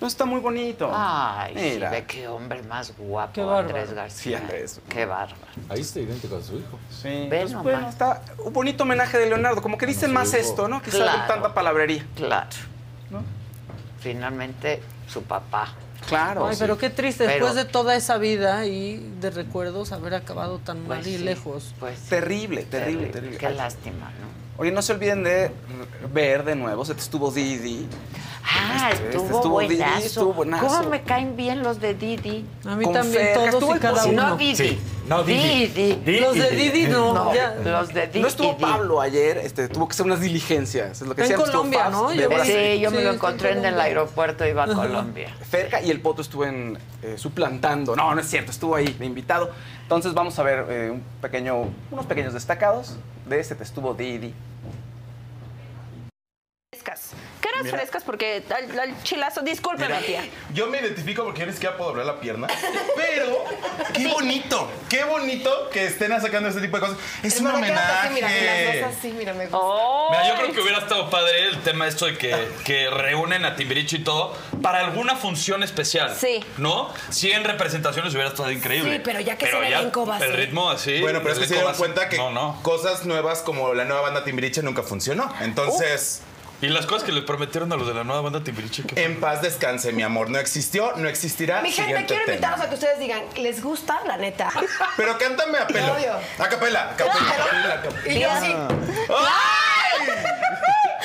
[0.00, 0.90] No está muy bonito.
[0.92, 1.90] Ay, sí, Mira.
[1.90, 3.40] ve qué hombre más guapo, Qué.
[3.40, 4.38] Andrés García.
[4.38, 4.80] Sí, Andrés.
[4.90, 5.36] Qué bárbaro.
[5.70, 6.78] Ahí está idéntico a su hijo.
[6.90, 10.36] Sí, pues, bueno, está un bonito homenaje de Leonardo, como que dicen más hijo.
[10.38, 10.82] esto, ¿no?
[10.82, 11.22] Quizás Claro.
[11.22, 12.04] de tanta palabrería.
[12.14, 12.48] Claro.
[13.10, 13.22] ¿No?
[14.00, 15.72] Finalmente, su papá.
[16.08, 16.46] Claro.
[16.46, 16.60] Ay, sí.
[16.60, 20.78] pero qué triste, Pero- después de toda esa vida y de recuerdos, haber acabado tan
[20.84, 21.74] Pues mal y sí, lejos.
[21.80, 23.38] Pues Terrible, terrible, terrible.
[23.38, 24.45] Qué lástima, ¿no?
[24.58, 25.50] Oye, no se olviden de
[26.12, 27.86] ver de nuevo, se te estuvo Didi.
[28.48, 30.66] Ah, Este- este estuvo, Didi, estuvo buenazo.
[30.68, 32.44] ¿Cómo me caen bien los de Didi?
[32.64, 34.28] A mí Con también, Fer, todos estuvo y cada uno.
[34.30, 34.56] No Didi.
[34.56, 34.78] Sí,
[35.08, 35.66] no, Didi.
[35.96, 36.20] Didi.
[36.20, 37.12] Los de Didi no.
[37.12, 37.56] No, ya.
[37.64, 38.20] los de Didi.
[38.20, 41.02] No estuvo Pablo ayer, este, tuvo que hacer unas diligencias.
[41.02, 42.14] Es lo que En decían, estuvo Colombia, ¿no?
[42.14, 45.34] Yo- Sí, yo me Sí, lo encontré en en el aeropuerto, iba a Colombia.
[45.50, 47.96] Ferca y el Poto estuvo en, eh, suplantando.
[47.96, 49.50] No, no es cierto, estuvo ahí de invitado.
[49.86, 53.94] Entonces vamos a ver eh, un pequeño, unos pequeños destacados de este te estuvo
[57.64, 57.70] Didi.
[57.70, 58.02] frescas.
[58.04, 60.24] Porque al, al chilazo, discúlpeme, tía.
[60.54, 62.46] Yo me identifico porque yo ni siquiera puedo doblar la pierna.
[62.96, 63.44] Pero,
[63.94, 66.98] qué bonito, qué bonito que estén sacando este tipo de cosas.
[67.22, 68.10] Es, un homenaje.
[68.10, 68.28] mira,
[69.34, 73.44] me Mira, yo creo que hubiera estado padre el tema esto de que, que reúnen
[73.44, 76.14] a Timbiriche y todo para alguna función especial.
[76.18, 76.44] Sí.
[76.58, 76.90] ¿No?
[77.10, 78.96] 100 representaciones hubiera estado increíble.
[78.96, 81.00] Sí, pero ya que sea el elenco va El ritmo así.
[81.00, 82.60] Bueno, pero es que se dieron cuenta que No, no.
[82.62, 85.32] cosas nuevas como la nueva banda Timbiriche nunca funcionó.
[85.40, 86.22] Entonces,
[86.62, 88.82] Y las cosas que le prometieron a los de la nueva banda Timbiriche.
[88.94, 90.30] en paz descanse, mi amor.
[90.30, 91.60] No existió, no existirá.
[91.60, 92.36] Mi gente, quiero tema.
[92.36, 94.00] invitarlos a que ustedes digan, ¿les gusta?
[94.06, 94.50] La neta.
[94.96, 95.92] Pero cántame a pelo.
[95.92, 96.12] Obvio.
[96.38, 98.14] A capela, a capela, a capela, a capela.
[98.14, 98.54] Y yo así.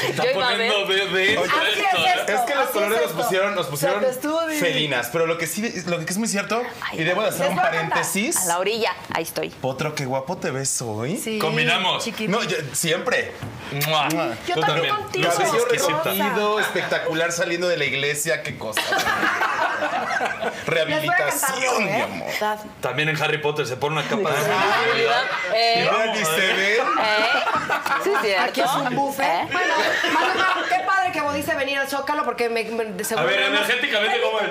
[0.10, 1.98] Está Yo iba a poniendo Oye, Así es esto,
[2.32, 2.36] ¿eh?
[2.36, 3.24] Es que los Así colores es nos esto.
[3.24, 5.10] pusieron, nos pusieron estuvo felinas.
[5.12, 6.62] Pero lo que sí, lo que es muy cierto,
[6.94, 7.90] y debo de hacer Les un voy a cantar.
[7.90, 8.38] paréntesis.
[8.38, 9.50] A la orilla, ahí estoy.
[9.50, 11.18] Potro, qué guapo te ves hoy.
[11.18, 12.04] Sí, Combinamos.
[12.04, 12.38] chiquitito.
[12.40, 13.32] No, yo- siempre.
[13.88, 14.08] Mua.
[14.48, 15.24] Yo Tú también contigo.
[15.24, 15.98] Lo haces Cabello exquisita.
[16.04, 18.82] recogido, espectacular saliendo de la iglesia, qué cosa.
[20.66, 22.02] Rehabilitación, Les voy a cantar, mi ¿eh?
[22.04, 22.60] amor.
[22.82, 25.02] También en Harry Potter se pone una capa de Y
[25.56, 26.76] Eh, vean, ni se ve.
[26.78, 26.80] eh.
[28.04, 28.44] Sí, cierto.
[28.50, 29.26] Aquí es un buffet.
[29.26, 29.48] ¿Eh?
[29.52, 29.74] Bueno,
[30.14, 33.40] Maluma, qué padre que volviste a venir al Zócalo porque me, me de A ver,
[33.40, 34.48] nada más- energéticamente, ¿cómo es?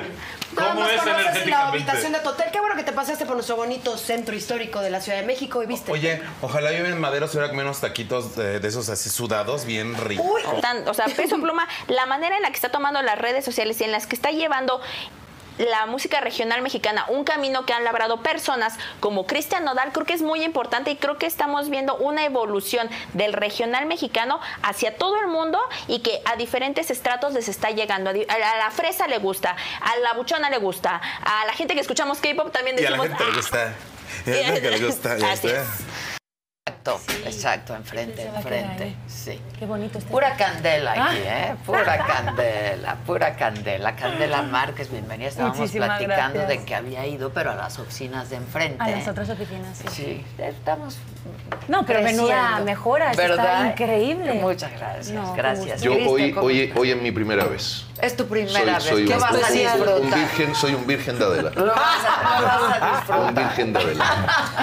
[0.52, 1.78] Nada ¿Cómo más es conoces la energéticamente?
[1.78, 2.46] habitación de tu hotel.
[2.52, 5.62] Qué bueno que te pasaste por nuestro bonito centro histórico de la Ciudad de México
[5.62, 5.92] y viste.
[5.92, 9.64] Oye, ojalá yo en Madero se hubiera comido unos taquitos de, de esos así sudados,
[9.64, 10.26] bien ricos.
[10.28, 13.44] Uy, Tan- o sea, peso pluma, la manera en la que está tomando las redes
[13.44, 14.80] sociales y en las que está llevando
[15.60, 20.14] la música regional mexicana, un camino que han labrado personas como Cristian Nodal, creo que
[20.14, 25.20] es muy importante y creo que estamos viendo una evolución del regional mexicano hacia todo
[25.20, 28.10] el mundo y que a diferentes estratos les está llegando.
[28.10, 32.18] A la, fresa le gusta, a la buchona le gusta, a la gente que escuchamos
[32.20, 33.18] K-pop también Y a la decimos...
[33.18, 33.36] gente le "Ah".
[33.36, 33.74] gusta.
[34.26, 35.18] Y a la gente le gusta.
[35.18, 35.62] ya Así está.
[35.62, 35.68] es.
[36.80, 38.96] Exacto, exacto, enfrente, enfrente.
[39.06, 39.38] Sí.
[39.58, 40.10] qué bonito está.
[40.10, 41.54] Pura candela aquí, ¿eh?
[41.66, 43.94] Pura candela, pura candela.
[43.96, 45.28] Candela Márquez, bienvenida.
[45.28, 46.48] Estábamos Muchísimas platicando gracias.
[46.60, 48.82] de que había ido, pero a las oficinas de enfrente.
[48.82, 49.88] A las otras oficinas, sí.
[49.90, 50.96] Sí, estamos.
[51.68, 53.66] No, pero menuda mejora, está ¿Verdad?
[53.66, 54.34] increíble.
[54.34, 55.82] Muchas gracias, No, gracias.
[55.82, 57.84] Yo hoy, ¿cómo hoy, hoy es mi primera vez.
[58.00, 59.10] Es tu primera soy, soy vez.
[59.10, 60.18] ¿Qué un, vas a un disfrutar?
[60.18, 61.50] virgen, soy un virgen de Adela.
[61.54, 61.76] Lo vas
[62.08, 63.34] a, lo vas a Un disfrutar.
[63.34, 64.04] virgen de Adela.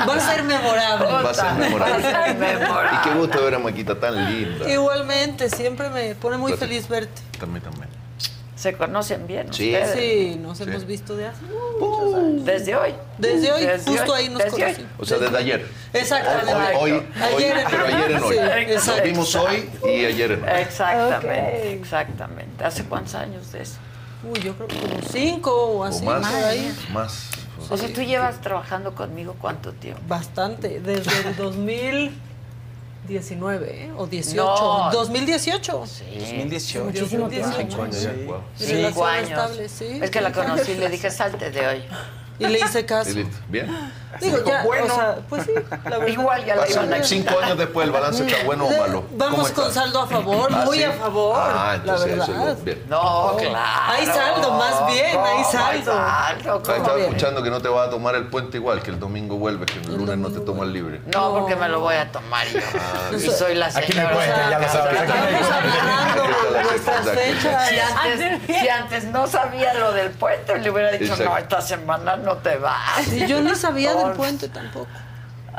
[0.09, 1.07] Va a ser memorable.
[1.07, 2.06] Va a ser memorable.
[2.93, 4.69] Y qué gusto ver a Maquita tan linda.
[4.69, 6.69] Igualmente, siempre me pone muy Gracias.
[6.69, 7.21] feliz verte.
[7.39, 7.87] También, también.
[8.55, 9.71] ¿Se conocen bien Sí.
[9.75, 9.91] ustedes?
[9.99, 11.41] Sí, nos hemos visto de hace
[11.79, 12.43] muchos años.
[12.45, 12.93] Desde hoy.
[13.19, 14.61] Desde hoy, Desde justo hoy, ahí nos desde hoy.
[14.63, 14.91] conocimos.
[14.97, 15.67] O sea, desde ayer.
[15.93, 16.53] Exactamente.
[16.75, 17.03] Hoy, hoy, hoy,
[17.43, 18.35] Ayer en- pero ayer en hoy.
[18.79, 20.49] Sí, Nos vimos hoy y ayer en hoy.
[20.59, 22.63] Exactamente, exactamente.
[22.65, 23.75] ¿Hace cuántos años de eso?
[24.23, 26.25] Uy, yo creo que como cinco o O así, más.
[26.25, 26.33] por
[27.69, 30.01] O sea, tú llevas trabajando conmigo cuánto tiempo?
[30.07, 31.35] Bastante, desde el
[33.07, 33.91] 2019 ¿eh?
[33.97, 34.35] o 18.
[34.37, 34.89] No.
[34.91, 35.85] 2018.
[35.85, 36.03] Sí.
[36.19, 36.85] 2018.
[36.85, 37.51] Muchísimo tiempo.
[37.57, 38.11] Cinco años ya.
[38.25, 38.41] Wow.
[38.57, 39.29] Cinco Relación años.
[39.29, 39.99] estable, sí.
[40.01, 41.83] Es que la conocí y le dije, salte de hoy.
[42.39, 43.09] Y le hice caso.
[43.11, 43.37] Y listo.
[43.49, 43.91] Bien.
[44.21, 44.85] Digo, ya, bueno.
[44.85, 45.51] o sea, pues sí,
[45.83, 46.07] la verdad.
[46.07, 49.03] Igual ya la iban a cinco años después, ¿el balance está bueno o malo?
[49.03, 50.83] ¿Cómo Vamos con saldo a favor, Ah, muy ¿sí?
[50.85, 51.35] a favor.
[51.39, 52.49] Ah, la entonces eso verdad.
[52.51, 52.83] es lo- bien.
[52.89, 53.57] No, claro.
[53.91, 55.93] Hay saldo, más bien, hay ¿Cómo saldo.
[55.93, 56.01] saldo?
[56.09, 56.75] Ahí ¿Cómo?
[56.77, 59.69] Estaba escuchando que no te vas a tomar el puente igual, que el domingo vuelves,
[59.71, 61.01] que el lunes no te tomas libre.
[61.13, 62.59] No, porque me lo voy a tomar yo.
[62.75, 64.09] Ah, y soy la Aquí señora.
[64.09, 64.99] me puente, ya lo sabes.
[64.99, 67.69] Aquí me Estamos agarrando nuestras fechas.
[67.69, 72.15] Si antes, si antes no sabía lo del puente, le hubiera dicho, no, esta semana
[72.15, 73.07] no te vas.
[73.11, 74.85] Y yo no sabía del puente tampoco.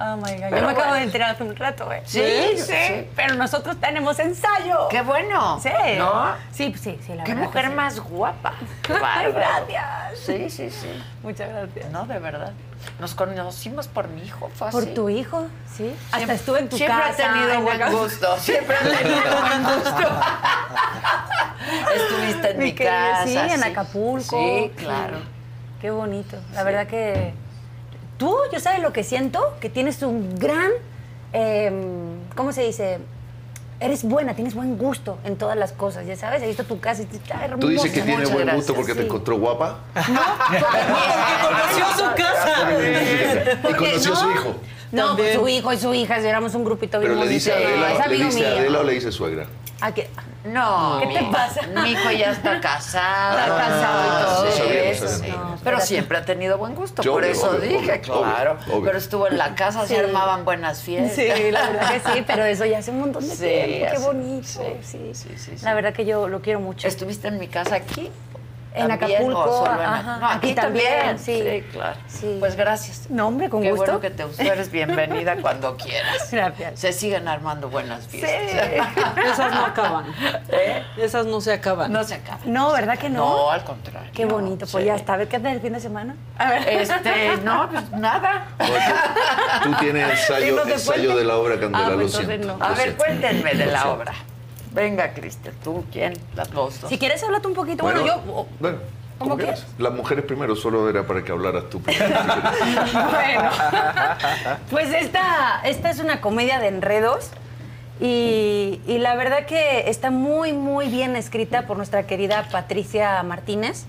[0.01, 0.43] Oh my God.
[0.51, 0.95] Pero Yo me acabo bueno.
[0.95, 2.03] de enterar hace un rato, ¿eh?
[2.07, 2.23] Sí,
[2.57, 3.09] sí, sí.
[3.17, 4.87] Pero nosotros tenemos ensayo.
[4.91, 5.59] ¡Qué bueno!
[5.61, 5.71] Sí.
[5.99, 6.35] ¿No?
[6.53, 7.49] Sí, sí, sí, la ¡Qué verdad.
[7.49, 7.75] mujer que sí.
[7.75, 8.53] más guapa!
[8.83, 10.19] ¡Qué Ay, gracias.
[10.25, 11.03] Sí, sí, sí.
[11.25, 11.91] Muchas gracias.
[11.91, 12.53] No, de verdad.
[13.01, 14.95] Nos conocimos por mi hijo, fue Por así.
[14.95, 15.93] tu hijo, sí.
[16.05, 17.11] Hasta Siempre- estuve en tu siempre casa.
[17.11, 18.37] ha tenido en la buen gusto.
[18.39, 19.91] Siempre ha tenido buen gusto.
[21.95, 23.25] Estuviste en mi, Mi casa.
[23.27, 24.39] sí, en Acapulco.
[24.39, 25.17] Sí, claro.
[25.81, 26.37] Qué bonito.
[26.55, 27.33] La verdad que
[28.19, 30.71] tú, yo sabes lo que siento, que tienes un gran,
[31.33, 31.75] em,
[32.35, 32.99] ¿cómo se dice?
[33.81, 37.03] eres buena, tienes buen gusto en todas las cosas, ya sabes, he visto tu casa
[37.03, 37.61] y está hermosa.
[37.61, 39.79] ¿Tú dices que tiene Muchas buen gracias, gusto porque te encontró guapa?
[39.95, 43.71] conoció su casa.
[43.71, 44.57] Y conoció a su hijo.
[44.91, 47.57] No, pues su hijo y su hija, éramos un grupito bien Pero le dice a
[47.57, 48.47] Adela, le amigo dice.
[48.47, 49.47] Adela o le dice suegra.
[49.81, 50.09] ¿A qué?
[50.53, 51.01] No.
[51.01, 51.61] ¿Qué te pasa?
[51.67, 53.39] Mi hijo ya está casado.
[53.39, 55.29] Está casado y todo eso, sí.
[55.29, 58.53] No, Pero siempre ha tenido buen gusto, Yo, por obvio, eso obvio, dije, obvio, claro.
[58.53, 58.85] obvio, obvio.
[58.85, 59.95] Pero estuvo en la casa, Sí.
[59.95, 61.15] se armaban buenas fiestas.
[61.17, 63.93] Sí, la verdad que sí, pero eso ya hace un montón de Sí, tiempo.
[63.93, 64.49] Qué bonito.
[64.83, 66.89] sí, Sí, La verdad que yo lo quiero mucho.
[66.89, 68.11] ¿Estuviste en mi casa aquí?
[68.75, 71.65] En ¿También Acapulco, o solo en- ajá, No, aquí también, sí.
[71.73, 71.97] claro.
[72.07, 72.37] Sí.
[72.39, 73.09] Pues gracias.
[73.11, 73.85] No, hombre, con Qué gusto.
[73.87, 74.43] bueno que te usó.
[74.43, 76.29] Eres bienvenida cuando quieras.
[76.31, 76.79] Gracias.
[76.79, 78.69] Se siguen armando buenas fiestas.
[79.33, 80.05] Esas no acaban.
[80.97, 81.93] Esas no se acaban.
[81.93, 82.41] No se acaban.
[82.53, 83.19] No, ¿verdad que no?
[83.27, 84.11] No, al contrario.
[84.15, 84.67] Qué bonito.
[84.71, 84.87] Pues sí.
[84.87, 85.15] ya está.
[85.15, 86.15] A ver, ¿qué tal el fin de semana?
[86.39, 86.69] A ver.
[86.69, 88.47] Este, no, pues nada.
[89.65, 92.47] Tú tienes ensayo, Sí, ensayo de la obra Candela, Ah, lo pues siento.
[92.59, 92.65] no.
[92.65, 94.13] A lo ver, cuéntenme de Lo la obra.
[94.73, 96.15] Venga, Cristian, ¿tú quién?
[96.35, 96.75] Las dos.
[96.89, 97.83] Si quieres, háblate un poquito.
[97.83, 98.47] Bueno, Bueno, yo.
[98.61, 98.79] bueno,
[99.19, 99.67] ¿Cómo quieras.
[99.79, 102.17] Las mujeres primero, solo era para que hablaras tú primero.
[102.17, 102.25] si
[102.65, 102.93] quieres.
[102.95, 103.51] Bueno,
[104.71, 107.31] pues esta, esta es una comedia de enredos
[108.01, 113.87] y, y la verdad que está muy, muy bien escrita por nuestra querida Patricia Martínez.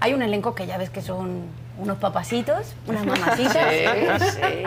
[0.00, 1.42] Hay un elenco que ya ves que son
[1.78, 3.68] unos papacitos, unas mamacitas.
[4.20, 4.62] Sí, sí.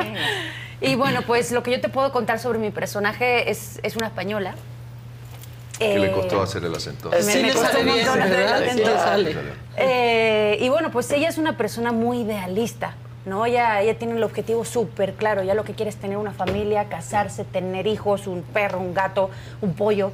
[0.82, 4.08] Y bueno, pues lo que yo te puedo contar sobre mi personaje es, es una
[4.08, 4.54] española.
[5.80, 7.10] ¿Qué le Eh, costó hacer el acento?
[7.10, 8.48] me- Sí me le costó sale un bien, montón hacer el.
[8.48, 9.00] Sí acento.
[9.00, 9.36] sale.
[9.78, 12.94] Eh, y bueno, pues ella es una persona muy idealista,
[13.26, 13.46] ¿no?
[13.46, 16.86] Ella, ella tiene el objetivo súper claro, ya lo que quiere es tener una familia,
[16.86, 19.30] casarse, tener hijos, un perro, un gato,
[19.62, 20.12] un pollo,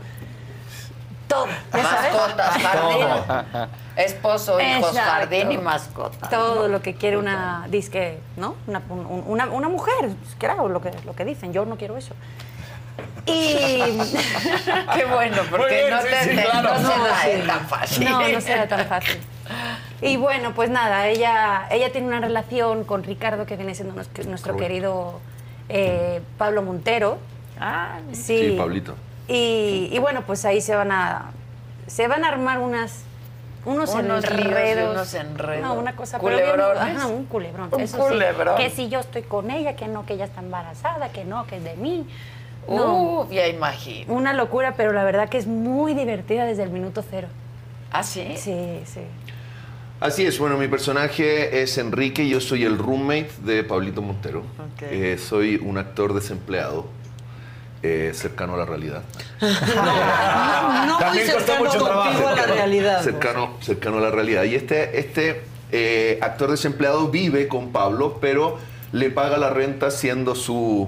[1.27, 2.13] todo, ¿ya sabes?
[2.13, 3.69] Mascotas, jardín.
[3.97, 5.11] Esposo, hijos, Exacto.
[5.11, 6.29] jardín y mascota.
[6.29, 8.55] Todo lo que quiere una disque, ¿no?
[8.67, 10.09] Una, un- una, una mujer,
[10.39, 12.13] claro, lo que, lo que dicen, yo no quiero eso.
[13.25, 13.53] Y
[14.95, 16.69] Qué bueno, porque bien, no, sí, te, sí, te- claro.
[16.69, 18.09] no se No, eh, tan fácil.
[18.09, 19.19] No, no será tan fácil.
[20.01, 24.57] Y bueno, pues nada, ella, ella tiene una relación con Ricardo, que viene siendo nuestro,
[24.57, 25.19] querido
[25.69, 27.19] eh, Pablo Montero.
[27.59, 28.49] Ah, Sí.
[28.51, 28.95] Sí, Pablito.
[29.27, 31.31] Y, y bueno, pues ahí se van a
[31.87, 33.03] se van a armar unas
[33.63, 34.91] unos, Unos enredos.
[34.95, 35.61] unos enredos.
[35.61, 36.97] No, una cosa pero bien- ¿Culebrones?
[36.97, 37.69] ajá, un culebrón.
[37.71, 38.57] Un eso culebrón.
[38.57, 41.45] Sí, que si yo estoy con ella, que no, que ella está embarazada, que no,
[41.45, 42.07] que es de mí.
[42.67, 44.13] No, Uh, ya imagino.
[44.13, 47.27] una locura, pero la verdad que es muy divertida desde el minuto cero.
[47.91, 48.35] ¿Ah, sí?
[48.37, 49.01] Sí, sí.
[49.99, 54.43] Así es, bueno, mi personaje es Enrique, yo soy el roommate de Pablito Montero.
[54.81, 56.85] Eh, soy un actor desempleado,
[57.83, 59.03] eh, cercano a la realidad.
[59.41, 61.85] No, no muy También costó cercano mucho contigo
[62.23, 62.27] trabajo.
[62.29, 63.01] a la realidad.
[63.03, 64.43] cercano, cercano a la realidad.
[64.43, 68.57] Y este, este eh, actor desempleado vive con Pablo, pero
[68.91, 70.87] le paga la renta siendo su,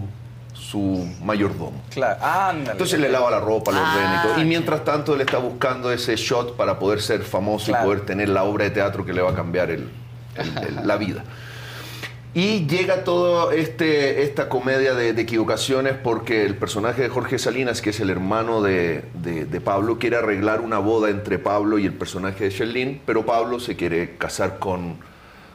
[0.73, 1.83] su mayordomo.
[1.91, 2.71] Claro, ándale.
[2.71, 4.37] Entonces le lava la ropa, lo ordena y todo.
[4.39, 7.83] Y Ah, mientras tanto él está buscando ese shot para poder ser famoso Claro.
[7.83, 9.87] y poder tener la obra de teatro que le va a cambiar el-
[10.35, 11.23] el- el- la vida.
[12.33, 17.79] Y llega toda este, esta comedia de, de equivocaciones porque el personaje de Jorge Salinas,
[17.79, 21.85] que es el hermano de, de- de Pablo, quiere arreglar una boda entre Pablo y
[21.85, 24.97] el personaje de Sherlyn, pero Pablo se quiere casar con,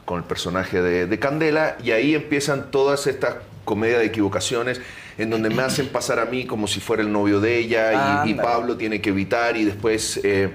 [0.05, 3.35] con el personaje de, de Candela y ahí empiezan todas estas
[3.69, 4.81] comedias de equivocaciones
[5.19, 8.33] en donde me hacen pasar a mí como si fuera el novio de ella y-.
[8.33, 10.19] Pablo tiene que evitar y después...
[10.23, 10.49] eh,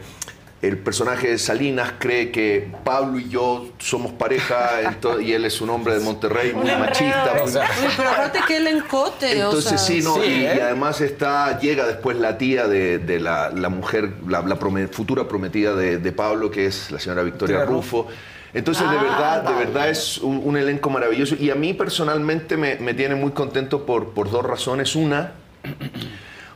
[0.62, 4.81] el personaje de Salinas cree que Pablo y yo somos pareja
[5.20, 7.35] y él es un hombre de Monterrey, muy machista.
[7.43, 7.53] muy-
[7.97, 10.55] pero aparte que él encote, o entonces sea, sí, no, sí, y, ¿eh?
[10.57, 14.43] y además está, llega después la tía de, de la, la mujer, la,
[14.91, 18.09] futura prometida de, de Pablo, que es la señora Victoria Victoria Rufo.
[18.55, 21.35] Entonces, de Ah, verdad, de verdad es un, un elenco maravilloso.
[21.39, 24.94] Y a mí personalmente me, me tiene muy contento por, por dos razones.
[24.94, 25.32] Una,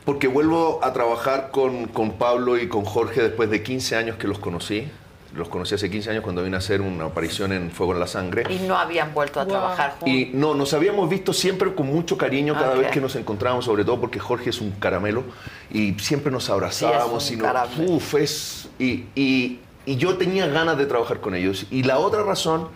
[0.05, 4.27] porque vuelvo a trabajar con, con Pablo y con Jorge después de 15 años que
[4.27, 4.87] los conocí.
[5.35, 8.07] Los conocí hace 15 años cuando vine a hacer una aparición en Fuego en la
[8.07, 8.43] Sangre.
[8.51, 10.07] Y no habían vuelto a trabajar juntos.
[10.09, 13.85] Y no, nos habíamos visto siempre con mucho cariño cada vez que nos encontrábamos, sobre
[13.85, 15.23] todo porque Jorge es un caramelo
[15.69, 17.23] y siempre nos abrazábamos.
[17.23, 17.91] Sí, es un y nos- caramelo.
[17.91, 19.59] uf, es- y, y-
[19.89, 21.65] y yo tenía ganas de trabajar con ellos.
[21.71, 22.67] Y la otra razón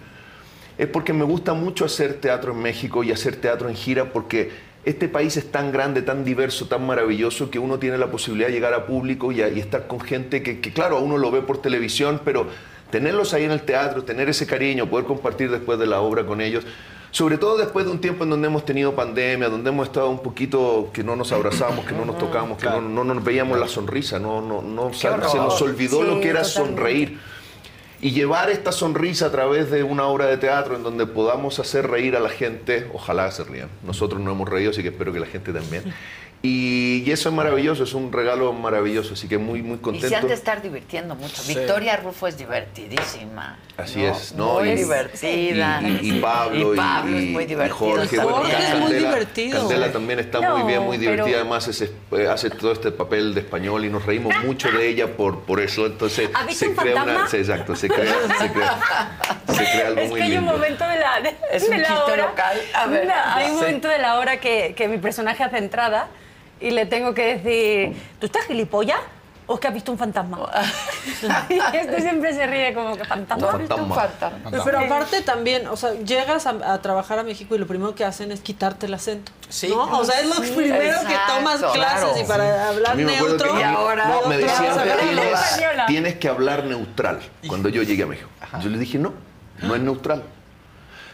[0.80, 4.50] es porque me gusta mucho hacer teatro en México y hacer teatro en gira porque
[4.84, 8.54] este país es tan grande, tan diverso, tan maravilloso que uno tiene la posibilidad de
[8.56, 11.62] llegar a público y, a- estar con gente que, que, claro, uno lo ve por
[11.62, 12.48] televisión, pero
[12.94, 16.42] tenerlos ahí en el teatro, tener ese cariño, poder compartir después de la obra con
[16.42, 16.64] ellos.
[17.10, 20.22] Sobre todo después de un tiempo en donde hemos tenido pandemia, donde hemos estado un
[20.22, 23.68] poquito que no nos abrazamos, que no nos tocamos, que no, no nos veíamos la
[23.68, 27.18] sonrisa, no, no, no, se nos olvidó Sí, lo que era sonreír.
[28.00, 31.90] Y llevar esta sonrisa a través de una obra de teatro en donde podamos hacer
[31.90, 33.70] reír a la gente, ojalá se rían.
[33.84, 35.84] Nosotros no hemos reído, así que espero que la gente también.
[36.46, 40.10] Y, y eso es maravilloso, es un regalo maravilloso, así que muy, muy Y contento.
[40.10, 41.42] se han de estar divirtiendo mucho.
[41.42, 41.56] Sí.
[41.56, 43.58] Victoria Rufo es divertidísima.
[43.78, 44.08] Así ¿no?
[44.12, 44.54] es, ¿no?
[44.60, 45.82] Muy Y- divertida.
[45.82, 47.78] Y, y Pablo Y Pablo es y, muy y divertido.
[47.78, 49.60] Jorge, bueno, Jorge es muy divertido.
[49.62, 51.26] Candela también está No, muy bien, muy divertida.
[51.28, 54.86] pero- Además es- eh, hace todo este papel de español y nos reímos mucho de
[54.90, 55.86] ella por, por eso.
[55.86, 57.20] Entonces ¿Has visto se un crea fantasma?
[57.22, 60.44] una, sí, exacto, se crea, se crea, se crea algo Es muy que hay un
[60.44, 60.52] lindo.
[60.52, 62.26] momento de la, de, Es un de la chiste hora.
[62.28, 62.58] local.
[62.74, 66.10] A ver, No, hay un momento de la hora que, que mi personaje hace entrada
[66.64, 69.00] y le tengo que decir, ¿tú estás gilipollas?
[69.46, 70.40] ¿O es que has visto un fantasma?
[71.50, 73.48] y este siempre se ríe como que fantasma.
[73.48, 73.96] Un fantasma.
[73.96, 74.64] fantasma.
[74.64, 78.06] Pero aparte también, o sea, llegas a, a trabajar a México y lo primero que
[78.06, 79.34] hacen es quitarte el acento.
[79.50, 79.68] Sí.
[79.68, 80.00] ¿no?
[80.00, 82.20] O sea, es lo Sí, primero que exacto, tomas clases claro.
[82.20, 83.54] y para hablar neutro.
[83.54, 88.04] que Y ahora- no, me decían vez, tienes, tienes que hablar neutral cuando yo llegué
[88.04, 88.30] a México.
[88.62, 89.14] Yo le dije, no,
[89.62, 90.24] no es neutral.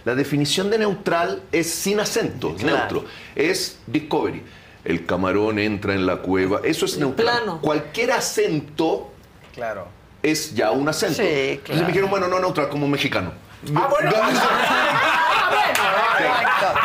[0.05, 2.77] La definición de neutral es sin acento, es Claro.
[2.77, 3.05] neutro.
[3.35, 4.43] Es discovery.
[4.85, 6.61] El camarón entra en la cueva.
[6.63, 7.27] Eso es neutral.
[7.37, 7.59] plano.
[7.61, 9.11] Cualquier acento
[9.53, 9.87] Claro.
[10.23, 11.15] es ya un acento.
[11.15, 11.81] Sí, Entonces claro.
[11.81, 13.33] me dijeron, bueno, no neutral, como mexicano.
[13.75, 14.11] Ah, bueno.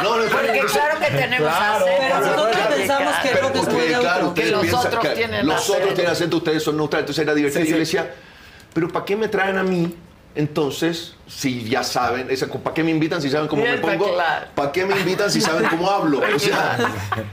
[0.03, 2.01] No, no, Porque entonces- claro que tenemos Claro, acento.
[2.01, 5.57] Pero nosotros pensamos que Pero porque, muy claro, Que los piensan otros que tienen los
[5.57, 5.79] acento.
[5.79, 7.65] otros tienen acento, ustedes son neutrales, entonces era divertido.
[7.65, 7.79] Sí, Yo sí.
[7.79, 8.15] le decía,
[8.73, 9.95] pero ¿para qué me traen a mí?
[10.37, 12.29] Entonces, si ya saben,
[12.65, 14.17] ¿para qué me invitan si saben cómo me pongo?
[14.57, 16.21] ¿Para qué me invitan si saben cómo hablo?
[16.35, 16.77] O sea,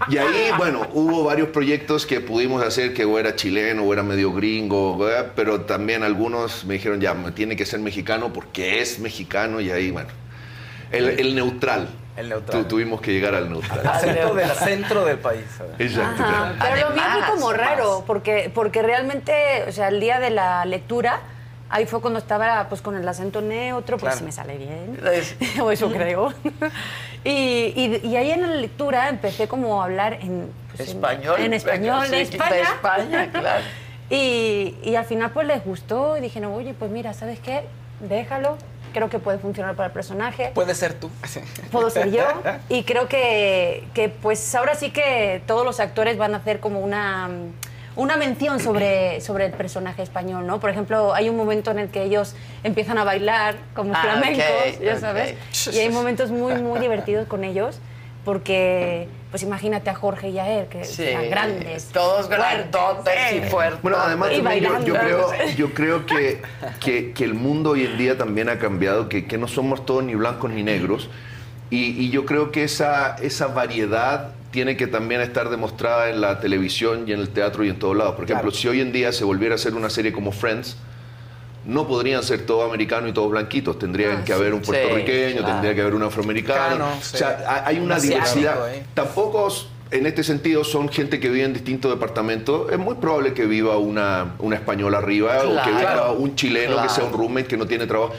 [0.07, 4.03] y ahí, bueno, hubo varios proyectos que pudimos hacer que o era chileno o era
[4.03, 5.32] medio gringo, ¿verdad?
[5.36, 9.72] pero también algunos me dijeron, ya, me tiene que ser mexicano porque es mexicano y
[9.72, 10.10] ahí, bueno,
[10.91, 11.90] el, el neutral.
[12.18, 12.61] El neutral.
[12.64, 13.82] Tu- tuvimos que llegar al neutral.
[13.88, 15.45] Al centro del centro del país.
[15.80, 16.23] Exacto.
[16.60, 20.65] Pero lo mío fue como raro, porque, porque realmente, o sea, el día de la
[20.65, 21.22] lectura,
[21.72, 24.18] ahí fue cuando estaba pues con el acento neutro, pues Claro.
[24.19, 24.99] si me sale bien,
[25.61, 26.34] o eso creo.
[27.23, 30.52] y, y, y ahí en la lectura empecé como a hablar en...
[30.76, 31.39] pues, Español.
[31.39, 32.56] En, español, Sí, de España.
[32.56, 33.64] De España, claro.
[34.14, 37.61] Y, y al final pues les gustó y dije, no, oye, pues mira, ¿sabes qué?
[38.02, 38.57] Déjalo,
[38.93, 41.10] creo que puede funcionar para el personaje Puede ser tú.
[41.72, 42.26] puedo ser yo
[42.68, 46.81] y creo que, que, pues ahora sí que todos los actores van a hacer como
[46.81, 47.30] una
[47.95, 50.59] una mención sobre, sobre el personaje español, ¿no?
[50.59, 54.43] Por ejemplo, hay un momento en el que ellos empiezan a bailar como Ah, flamencos,
[54.76, 54.99] ok, ya ok.
[54.99, 55.35] sabes,
[55.73, 57.80] y hay momentos muy, muy divertidos con ellos,
[58.23, 61.85] porque, pues imagínate a Jorge y a él, que Sí, están grandes.
[61.88, 63.81] Todos grandotes y fuertes.
[63.81, 65.27] Bueno, además Y también yo, yo creo,
[65.57, 66.41] yo creo que,
[66.80, 70.03] que, que el mundo hoy en día también ha cambiado, que, que no somos todos
[70.03, 71.09] ni blancos ni negros.
[71.72, 76.40] Y, y yo creo que esa, esa variedad tiene que también estar demostrada en la
[76.40, 78.15] televisión y en el teatro y en todos lados.
[78.15, 78.57] Por ejemplo, Claro.
[78.61, 80.76] si hoy en día se volviera a hacer una serie como Friends,
[81.65, 83.78] no podrían ser todos americanos y todos blanquitos.
[83.80, 85.48] Tendrían Ah, que haber un sí, puertorriqueño, claro.
[85.53, 86.88] tendría que haber un afroamericano.
[86.88, 88.73] Mexicano, O sea, hay- una Un asiático, diversidad.
[88.76, 88.84] ¿eh?
[88.94, 89.48] Tampoco
[89.91, 92.72] en este sentido son gente que vive en distintos departamentos.
[92.72, 95.78] Es muy probable que viva una, una española arriba o que Claro.
[95.80, 96.88] viva un chileno Claro.
[96.88, 98.14] que sea un roommate que no tiene trabajo.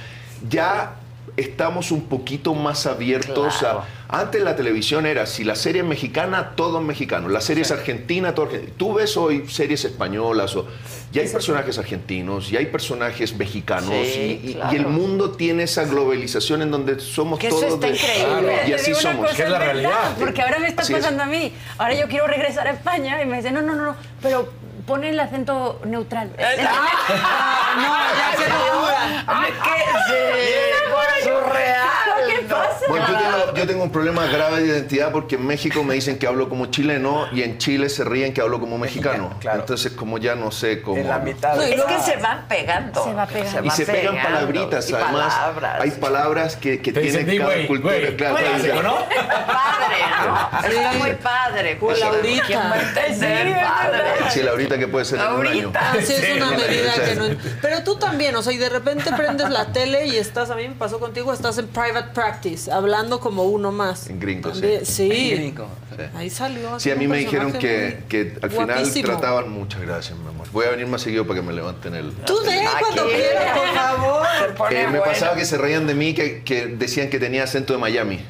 [0.49, 0.95] Ya
[1.37, 3.81] estamos un poquito más abiertos Claro.
[3.81, 4.03] a...
[4.21, 7.29] Antes la televisión era, si la serie es mexicana, todo es mexicano.
[7.29, 8.75] La serie es argentina, todo argentino.
[8.77, 10.67] Tú ves hoy series españolas o...
[11.15, 14.73] Y hay personajes argentinos y hay personajes mexicanos Sí, y, y- claro.
[14.73, 18.61] y el mundo tiene esa globalización en donde somos Que eso todos está de- increíble.
[18.65, 19.31] y Te así somos.
[19.33, 20.17] Que es la verdad, realidad.
[20.19, 21.01] Porque ahora me está Así es.
[21.01, 21.53] pasando a mí.
[21.79, 24.53] Ahora yo quiero regresar a España y me dicen, no, no, no, no, pero
[24.87, 26.31] pone el acento neutral.
[26.39, 29.25] Ah, no, ya no duda.
[29.27, 31.12] ¡Ah, qué sí!
[32.29, 32.85] ¿Qué pasa?
[32.89, 36.19] Bueno, yo tengo, yo tengo un problema grave de identidad porque en México me dicen
[36.19, 38.93] que hablo como chileno y en Chile se ríen que hablo como mexicano.
[39.25, 39.61] Mexicano, claro.
[39.61, 40.99] Entonces, como ya no sé cómo.
[40.99, 41.57] En la mitad.
[41.67, 43.05] Y Es que se van pegando.
[43.05, 43.65] Se va pegando.
[43.65, 44.23] Y se pegan pegando.
[44.35, 45.35] palabritas, Y además.
[45.35, 45.81] palabras.
[45.81, 47.95] Hay palabras que, que tienen "Di, cada güey, cultura.
[47.99, 48.17] güey".
[48.17, 48.95] claro, Güey, claro, ¿O no?
[49.47, 50.69] Padre, ¿no?
[50.69, 50.99] Está Sí.
[50.99, 51.77] muy padre.
[51.77, 52.47] Pues ¿Quién- Laurita.
[52.47, 54.31] ¿Quién va a entender Sí, padre?
[54.31, 55.21] Sí, ahorita que puede ser.
[55.21, 55.93] Ahorita.
[55.93, 57.01] Así es una medida Sí.
[57.05, 57.25] que no.
[57.61, 60.69] Pero tú también, o sea, y de repente prendes la tele y estás, a mí
[60.69, 64.09] me pasó contigo, estás en private practice, hablando como uno más.
[64.09, 64.61] En gringo, sí.
[64.61, 65.09] También- Sí.
[65.35, 65.69] Gringo.
[66.17, 66.81] Ahí salió.
[66.81, 69.07] Sí, a mí me dijeron que, que al final guapísimo.
[69.09, 69.51] trataban.
[69.51, 70.47] Muchas gracias, mi amor.
[70.53, 72.13] Voy a venir más seguido para que me levanten el.
[72.25, 73.13] Tú de cuando Aquí.
[73.15, 74.73] quieras, por favor.
[74.73, 75.05] Eh, me bueno.
[75.05, 78.25] pasaba que se reían de mí, que, que decían que tenía acento de Miami.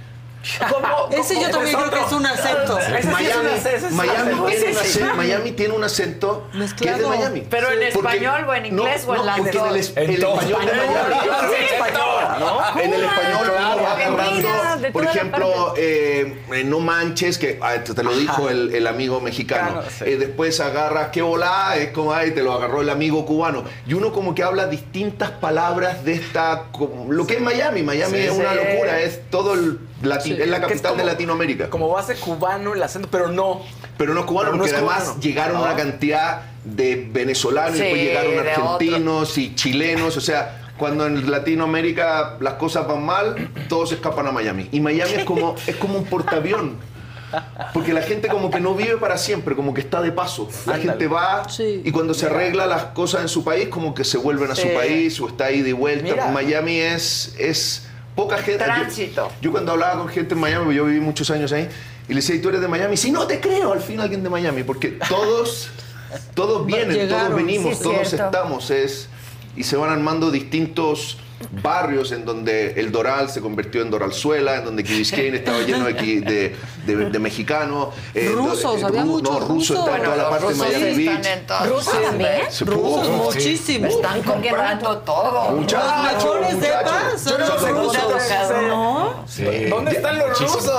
[0.70, 1.09] ¿Cómo?
[1.12, 2.78] Ese yo también creo que es un acento.
[2.81, 6.48] Sí Miami, es un tiene un Sí, acento, Miami tiene un acento
[6.78, 7.06] que es de.
[7.06, 7.47] Miami.
[7.48, 10.10] Pero en Porque- español o en inglés o en las porque en el, es- En
[10.10, 11.14] español de Miami.
[11.52, 12.81] Sí, español, ¿no?
[12.81, 13.52] En el español uno
[13.82, 18.86] va agarrando, por ejemplo, eh, eh, no manches, que ah, te lo dijo el, el
[18.86, 19.82] amigo mexicano.
[19.82, 19.86] Claro.
[20.10, 23.64] Eh, después agarras, qué volá, es como, ay, te lo agarró el amigo cubano.
[23.86, 26.64] Y uno como que habla distintas palabras de esta,
[27.09, 27.82] lo que es Miami.
[27.82, 31.70] Miami es una locura, es todo el Es la capital de como- Latinoamérica.
[31.70, 33.62] Como base cubano el acento, pero no.
[33.97, 35.20] Pero no es cubano, Pero no porque es además cubano.
[35.20, 35.61] llegaron Ah.
[35.62, 40.16] una cantidad de venezolanos, y después llegaron de argentinos y chilenos.
[40.16, 44.69] O sea, cuando en Latinoamérica las cosas van mal, todos escapan a Miami.
[44.73, 46.77] Y Miami es como, es como un portaavión.
[47.73, 50.49] Porque la gente como que no vive para siempre, como que está de paso.
[50.66, 50.83] La Ándale.
[50.91, 54.51] gente va y cuando se arregla las cosas en su país, como que se vuelven
[54.51, 56.03] a su país o está ahí de vuelta.
[56.05, 56.29] Mira.
[56.31, 58.59] Miami es, es poca gente.
[58.60, 59.30] yo- Tránsito.
[59.40, 61.68] Yo, cuando hablaba con gente en Miami, porque yo viví muchos años ahí,
[62.09, 62.97] y le decía, ¿y tú eres de Miami?
[62.97, 65.70] Si no te creo, al fin alguien de Miami, porque todos,
[66.34, 67.26] todos vienen, Llegaron.
[67.30, 68.26] todos venimos, Sí, todos cierto.
[68.26, 68.70] estamos.
[68.70, 69.09] Es,
[69.56, 71.18] y se van armando distintos
[71.51, 75.93] barrios en donde el Doral se convirtió en Doralzuela, en donde Biscayne estaba lleno de,
[75.94, 76.56] de,
[76.86, 77.89] de- de mexicanos.
[78.14, 80.66] eh, Rusos, había ru- muchos No, rusos, está en Bueno, toda la parte de rusos
[80.69, 81.66] Miami sí Beach.
[81.69, 82.40] ¿Rusos también?
[82.51, 83.12] Se- Rusos, Sí.
[83.12, 83.86] muchísimo.
[83.86, 85.51] Están comprando todo.
[85.52, 88.02] Muchachos, Los de paz son Yo no los rusos.
[88.69, 89.24] ¿No?
[89.70, 90.64] ¿Dónde están los rusos?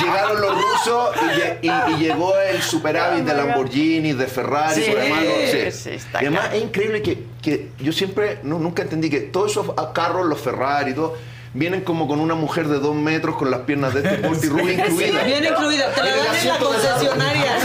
[0.00, 4.90] Llegaron los rusos y, lle- y- y llegó el superávit de Lamborghini, de Ferrari, Sí,
[4.90, 5.72] por además, no, sí.
[5.72, 9.50] sí, está Y además es increíble que, que yo siempre, no, nunca entendí que todos
[9.52, 11.16] esos carros, los Ferrari y todo,
[11.52, 14.50] vienen como con una mujer de dos metros con las piernas de este porte y
[14.50, 15.22] rubia incluida.
[15.24, 17.52] Viene incluida, te la dan en la concesionaria.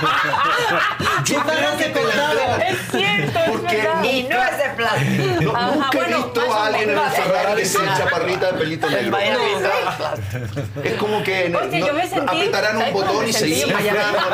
[1.24, 2.62] Yo creo que te la entregan.
[2.62, 3.88] Es cierto, es Porque.
[4.02, 5.40] Y nunca- no es de plástico.
[5.40, 7.10] No, Ajá, nunca he bueno, visto más o a alguien en el.
[7.10, 9.10] Ferrari sea chaparrita de pelito negro.
[9.10, 9.18] No.
[9.18, 10.92] no es.
[10.92, 13.48] Es como que no- Oye, yo me sentí- apretarán un ¿sabes cómo botón y se
[13.48, 13.84] inflan,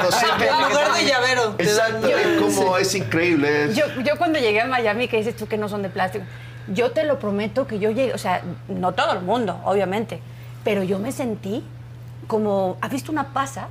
[0.03, 0.47] no sé qué.
[0.49, 1.43] En lugar de llavero.
[1.53, 3.65] dan- Exacto, es como, es increíble.
[3.67, 6.25] es- Yo, yo cuando llegué a Miami, que dices tú que no son de plástico,
[6.69, 10.21] yo te lo prometo que yo llegué, o sea, no todo el mundo, obviamente,
[10.65, 11.65] pero yo me sentí
[12.27, 13.69] como, ¿has visto una pasa?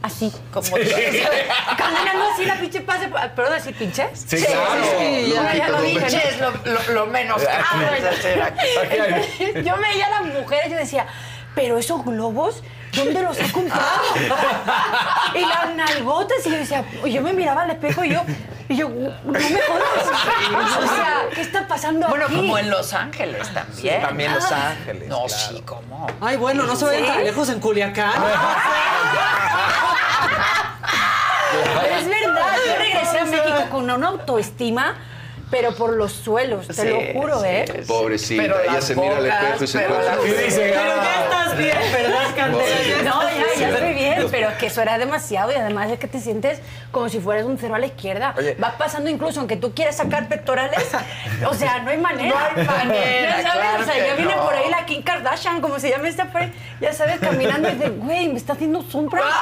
[0.00, 4.24] Así, como caminando así la pinche pasa, ¿perdón decir pinches?
[4.28, 4.84] Sí, claro.
[5.00, 5.54] Sí, ya.
[5.54, 6.06] ya lo dije, ¿no?
[6.06, 8.66] Pinche es lo, lo- lo menos Ah, de hacer aquí.
[8.90, 11.06] Entonces, yo veía a las mujeres y yo decía,
[11.56, 12.62] pero esos globos,
[12.94, 13.82] ¿dónde los ha comprado?
[15.34, 18.22] y las nalgotas, y yo decía, yo me miraba al espejo y yo,
[18.68, 20.76] y yo, no me jodas.
[20.78, 22.36] O sea, ¿qué está pasando Bueno, aquí?
[22.36, 24.02] como en Los Ángeles también.
[24.02, 24.70] También Los Ah.
[24.72, 25.08] Ángeles.
[25.08, 25.28] No, claro.
[25.50, 26.06] sí, ¿cómo?
[26.20, 28.12] Ay, bueno, no se vayan tan lejos en Culiacán.
[31.98, 34.94] Es verdad, yo regresé a México con una autoestima,
[35.50, 37.84] pero por los suelos, te Sí, lo juro, sí, ¿eh?
[37.86, 40.60] Pobrecita, Pero ella se mira al bocas, espejo y se pero las- ¿Qué dice?
[40.74, 43.02] Pero ya estás bien, ¿verdad, Candela?
[43.04, 43.58] No, estás ya, bien.
[43.60, 46.60] ya estoy bien, pero que eso era demasiado y además es que te sientes
[46.92, 48.34] como si fueras un cero a la izquierda.
[48.36, 48.56] Oye.
[48.58, 50.86] Vas pasando incluso, aunque tú quieras sacar pectorales,
[51.48, 52.34] o sea, no hay manera.
[52.54, 54.44] No hay manera, Ya sabes, claro o sea, que ya viene no.
[54.44, 57.92] por ahí la Kim Kardashian, como se llama esta ahí, ya sabes, caminando y dices,
[57.98, 59.22] güey, me está haciendo sombra.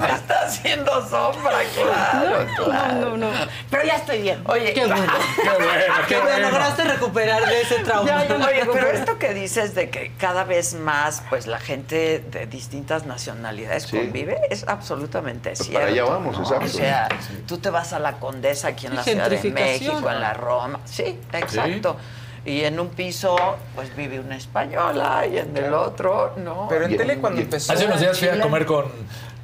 [0.00, 3.07] Me está haciendo sombra, claro, claro.
[3.16, 3.50] No, no, no.
[3.70, 4.42] Pero ya estoy bien.
[4.46, 5.12] Oye, Qué bueno.
[5.36, 6.50] Qué bueno, qué Que bueno.
[6.50, 8.08] lograste recuperar de ese trauma.
[8.08, 11.58] Ya, ya me Oye, pero esto que dices de que cada vez más, pues la
[11.60, 13.96] gente de distintas nacionalidades Sí.
[13.98, 15.80] convive es absolutamente Pues cierto.
[15.80, 16.42] para allá vamos, ¿no?
[16.44, 16.64] exacto.
[16.66, 17.08] O sea,
[17.46, 19.50] tú te vas a la Condesa aquí en la Ciudad de.
[19.50, 21.96] México, en la Roma, sí, exacto.
[22.44, 23.36] Y en un piso,
[23.74, 26.66] pues vive una española y en el otro, no.
[26.68, 27.72] Pero en Y- tele cuando y- empezó.
[27.72, 28.86] Hace unos días fui a comer con,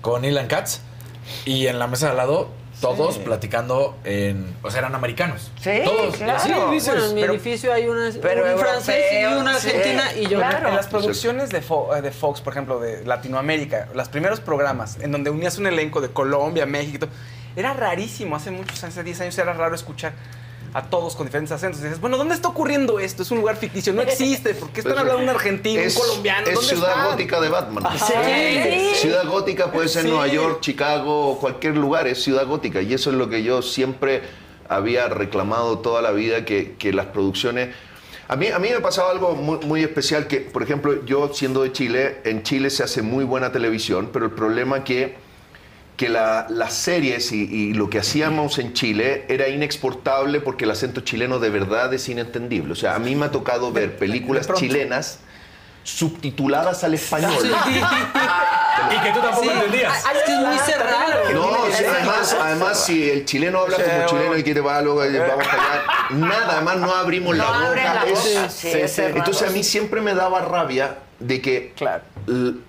[0.00, 0.78] con Ilan Katz
[1.44, 2.48] y en la mesa de al lado,
[2.80, 4.55] todos platicando en.
[4.62, 5.51] O sea, eran americanos.
[5.60, 6.16] Sí, todos.
[6.16, 6.70] Claro.
[6.70, 6.92] dices.
[6.92, 10.26] Bueno, en mi pero- edificio hay una, pero un francés y una sí, argentina y
[10.28, 10.38] yo.
[10.38, 10.68] claro.
[10.68, 14.98] En las producciones de, Fo- eh, de Fox, por ejemplo, de Latinoamérica, los primeros programas
[15.01, 17.10] en donde unías un elenco de Colombia, México, y todo,
[17.56, 18.36] era rarísimo.
[18.36, 20.12] Hace muchos años, hace 10 años, era raro escuchar
[20.74, 21.80] a todos con diferentes acentos.
[21.80, 23.22] Y dices, bueno, ¿dónde está ocurriendo esto?
[23.22, 24.55] Es un lugar ficticio, no existe.
[24.55, 26.46] ¿Por qué están Pues, hablando un argentino, es, un colombiano?
[26.48, 27.10] Es ¿Dónde ciudad están?
[27.12, 27.84] gótica de Batman.
[27.96, 28.90] Sí.
[28.96, 30.09] Ciudad gótica puede ser Sí.
[30.09, 32.82] Nueva York, Chicago o cualquier lugar, es ciudad gótica.
[32.82, 34.22] Y eso es lo que yo siempre
[34.68, 37.74] había reclamado toda la vida, que, que las producciones...
[38.26, 41.62] A mí, a mí me pasaba algo muy, muy especial, que por ejemplo yo siendo
[41.62, 45.14] de Chile, en Chile se hace muy buena televisión, pero el problema que
[45.96, 50.70] que la- las series y, y lo que hacíamos en Chile era inexportable porque el
[50.72, 52.72] acento chileno de verdad es inentendible.
[52.72, 55.20] O sea, a mí me ha tocado ver películas chilenas
[55.84, 57.32] subtituladas al español.
[58.90, 60.04] Y que tú tampoco entendías.
[60.04, 61.30] Es que es muy cerrado.
[61.32, 64.98] No, o sea, además, además, si el chileno habla como chileno y quiere va, luego
[64.98, 69.18] vamos para allá, nada, además no abrimos la No la boca, sí, es cerrado.
[69.18, 72.02] entonces a mí siempre me daba rabia de que Claro.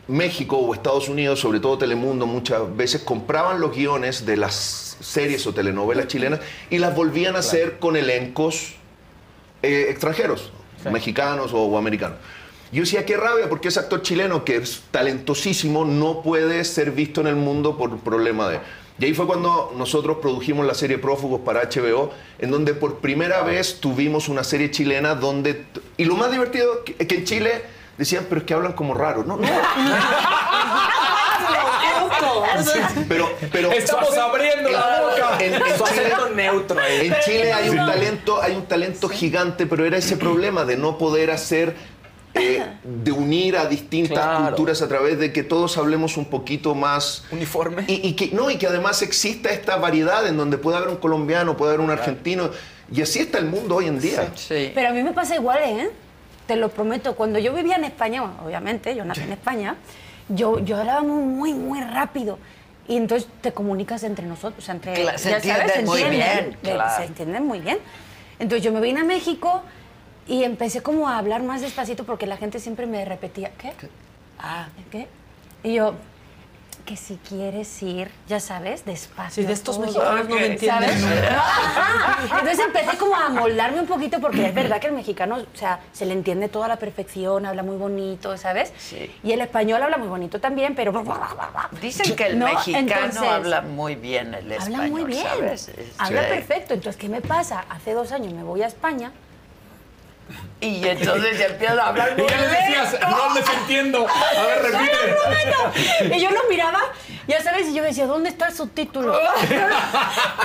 [0.07, 5.45] México o Estados Unidos, sobre todo Telemundo, muchas veces compraban los guiones de las series
[5.47, 6.39] o telenovelas chilenas
[6.69, 8.75] y las volvían a hacer con elencos
[9.61, 10.51] eh, extranjeros,
[10.91, 12.17] mexicanos o, o americanos.
[12.71, 17.21] Yo decía, qué rabia, porque ese actor chileno que es talentosísimo no puede ser visto
[17.21, 18.59] en el mundo por un problema de...
[18.97, 23.43] Y ahí fue cuando nosotros produjimos la serie Prófugos para HBO, en donde por primera
[23.43, 25.65] vez tuvimos una serie chilena donde...
[25.97, 27.61] Y lo más divertido que, que en Chile
[27.97, 29.23] decían, pero es que hablan como raro.
[29.23, 29.47] No, no.
[33.07, 35.37] Pero, pero Estamos abriendo la boca.
[35.43, 37.85] En, en Chile, neutro en Chile hay un Sí.
[37.85, 41.75] talento, hay un talento gigante, pero era ese problema de no poder hacer,
[42.33, 44.45] eh, de unir a distintas Claro.
[44.47, 47.83] culturas a través de que todos hablemos un poquito más uniforme.
[47.87, 50.97] Y, y que no y que además exista esta variedad en donde puede haber un
[50.97, 52.49] colombiano, puede haber un argentino
[52.91, 54.31] y así está el mundo hoy en día.
[54.47, 55.89] Pero a mí me pasa igual, ¿eh?
[56.47, 57.15] Te lo prometo.
[57.15, 59.75] Cuando yo vivía en España, bueno, obviamente, yo nací en España,
[60.29, 62.37] yo, yo hablaba muy, muy, muy rápido.
[62.87, 64.93] Y entonces te comunicas entre nosotros, o sea, entre...
[64.93, 66.95] Claro, se ya entienden muy entienden, bien, claro.
[66.97, 67.79] Se entienden muy bien.
[68.37, 69.63] Entonces yo me vine a México
[70.27, 73.73] y empecé como a hablar más despacito porque la gente siempre me repetía, ¿qué?
[74.39, 75.07] Ah, ¿qué?
[75.63, 75.95] Y yo,
[76.85, 79.41] que si quieres ir, ya sabes, despacio.
[79.41, 80.89] Sí, de estos todo, mexicanos no me entienden.
[82.23, 85.79] Entonces empecé como a moldarme un poquito porque es verdad que el mexicano, o sea,
[85.91, 88.71] se le entiende toda la perfección, habla muy bonito, ¿sabes?
[89.23, 90.93] Y el español habla muy bonito también, pero...
[91.81, 92.45] Dicen que el ¿No?
[92.45, 95.25] mexicano Entonces, habla muy bien el español, Habla muy bien.
[95.25, 95.71] ¿sabes?
[95.97, 96.27] Habla Sí.
[96.29, 96.73] perfecto.
[96.75, 97.65] Entonces, ¿qué me pasa?
[97.69, 99.11] Hace dos años me voy a España.
[100.61, 104.07] Y entonces ya empieza a hablar Y ya le decías, no les entiendo.
[104.07, 106.15] A ver, repite.
[106.15, 106.79] Y yo los miraba,
[107.27, 109.13] ya sabes, y yo decía, ¿dónde está el subtítulo?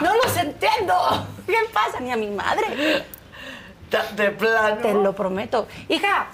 [0.02, 1.26] No los entiendo.
[1.46, 2.00] ¿Qué pasa?
[2.00, 3.04] Ni a mi madre.
[4.16, 4.76] De plano.
[4.82, 5.66] Te lo prometo.
[5.88, 6.26] Hija,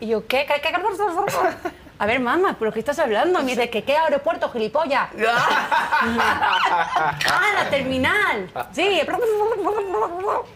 [0.00, 0.46] Y yo, ¿qué?
[0.46, 0.60] ¿Qué?
[0.60, 0.72] ¿Qué?
[1.98, 3.42] A ver, mamá, ¿pero qué estás hablando?
[3.42, 5.08] Me dice, ¿que qué aeropuerto, gilipollas?
[5.98, 7.14] ¡Ah,
[7.54, 8.50] la terminal!
[8.72, 9.00] Sí.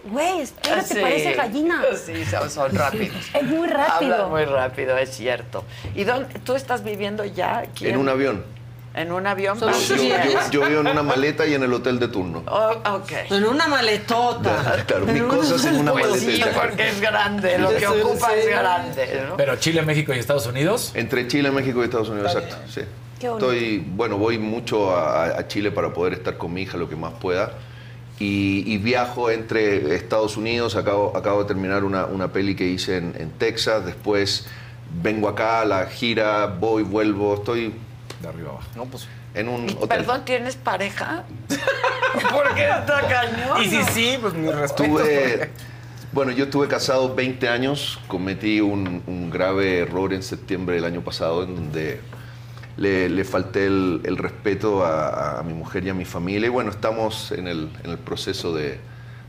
[0.05, 1.01] Güey, espérate, Sí.
[1.01, 1.83] parece gallina.
[2.05, 3.17] Sí, son, son rápidos.
[3.33, 4.15] Es muy rápido.
[4.17, 5.65] Hablan muy rápido, es cierto.
[5.95, 7.89] ¿Y dónde, tú estás viviendo ya aquí?
[7.89, 8.45] En un avión.
[8.93, 9.59] ¿En un avión?
[9.59, 12.43] Yo, yo- yo vivo en una maleta y en el hotel de turno.
[12.49, 13.13] Oh, ok.
[13.31, 14.83] En una maletota.
[14.87, 16.33] Claro, mis cosas en una Pues maleta.
[16.33, 19.37] sí, porque es grande, lo que ocupa es grande, ¿no?
[19.37, 20.91] Pero Chile, México y Estados Unidos.
[20.95, 22.57] Entre Chile, México y Estados Unidos, exacto.
[22.69, 22.81] Sí.
[23.21, 23.27] Qué.
[23.29, 26.97] Estoy, bueno, voy mucho a, a Chile para poder estar con mi hija lo que
[26.97, 27.53] más pueda.
[28.19, 32.97] Y, y viajo entre Estados Unidos, acabo, acabo de terminar una, una peli que hice
[32.97, 34.47] en, en Texas, después
[35.03, 37.73] vengo acá a la gira, voy, vuelvo, estoy
[38.21, 38.69] de arriba abajo.
[38.77, 39.09] No, pues.
[39.35, 39.89] En un hotel.
[39.89, 41.25] Perdón, ¿tienes pareja?
[42.33, 43.63] Porque está cañón.
[43.63, 44.85] Y si sí, pues mi respeto.
[44.85, 45.51] Tuve,
[46.13, 51.03] bueno, yo estuve casado 20 años, cometí un, un grave error en septiembre del año
[51.03, 52.01] pasado en donde
[52.77, 56.51] le, le falté el, el respeto a, a mi mujer y a mi familia y
[56.51, 58.81] bueno, estamos en el, en el proceso de,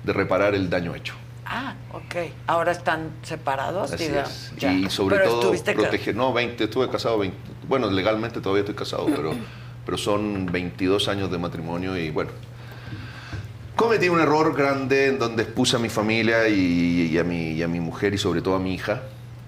[0.03, 1.13] de reparar el daño hecho.
[1.53, 2.31] Ah, ok.
[2.47, 4.29] Ahora están separados, Así digamos.
[4.29, 4.53] es.
[4.57, 4.71] Ya.
[4.71, 6.15] Y sobre Pero todo proteger.
[6.15, 7.37] No, 20, estuve casado 20.
[7.67, 9.33] Bueno, legalmente todavía estoy casado, pero,
[9.85, 12.31] pero son 22 años de matrimonio y bueno.
[13.75, 17.63] Cometí un error grande en donde expuse a mi familia y, y a mi, y
[17.63, 19.01] a mi mujer y sobre todo a mi hija.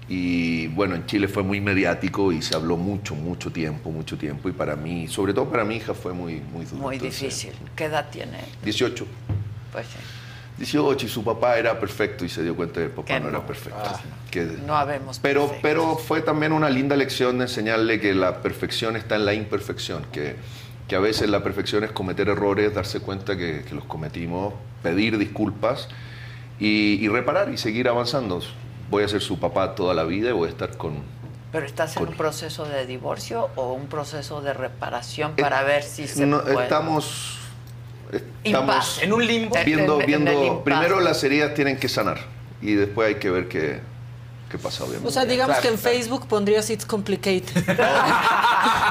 [0.06, 4.50] Y bueno, en Chile fue muy mediático y se habló mucho, mucho tiempo, mucho tiempo.
[4.50, 6.82] Y para mí, sobre todo para mi hija, fue muy, muy duro.
[6.82, 7.52] Muy Entonces, difícil.
[7.74, 8.40] ¿Qué edad tiene?
[8.62, 9.06] 18.
[9.72, 10.23] Pues sí.
[10.58, 13.26] 18 y su papá era perfecto y se dio cuenta que el papá Que no,
[13.30, 13.38] no.
[13.38, 13.78] era perfecto.
[13.84, 14.00] Ah.
[14.30, 15.18] Que- No habemos.
[15.20, 19.34] pero, pero fue también una linda lección de enseñarle que la perfección está en la
[19.34, 20.36] imperfección, que,
[20.88, 25.18] que a veces la perfección es cometer errores, darse cuenta que, que los cometimos, pedir
[25.18, 25.88] disculpas
[26.60, 28.40] y, y reparar y seguir avanzando.
[28.90, 30.98] Voy a ser su papá toda la vida y voy a estar con...
[31.50, 36.06] ¿Pero estás en un proceso de divorcio o un proceso de reparación para ver si
[36.08, 36.62] se Eh, No, puede?
[36.64, 37.38] estamos...
[38.44, 39.00] Impas.
[39.02, 39.56] En un limbo.
[39.64, 42.18] Viendo, En- en viendo primero las heridas tienen que sanar
[42.62, 43.80] y después hay que ver qué,
[44.50, 45.08] qué pasa, obviamente.
[45.08, 45.96] O sea, digamos Claro, que en claro.
[45.96, 47.64] Facebook pondrías It's Complicated.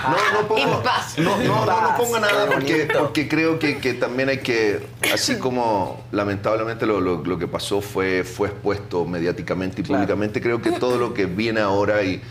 [0.03, 0.83] No, no pongo,
[1.17, 5.37] no, no, no, no pongo nada porque, porque creo que, que también hay que, así
[5.37, 10.71] como lamentablemente lo, lo- lo que pasó fue, fue expuesto mediáticamente y públicamente, creo que
[10.73, 12.21] todo lo que viene ahora y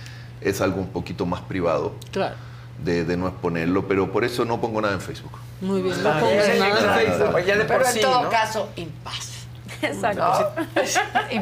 [0.43, 2.35] es algo un poquito más privado Claro.
[2.85, 5.33] de, de no exponerlo, pero por eso no pongo nada en Facebook.
[5.63, 6.03] Muy bien.
[6.03, 8.29] No Pero en sí, todo ¿no?
[8.29, 9.31] caso, impas.
[9.83, 10.53] Exacto.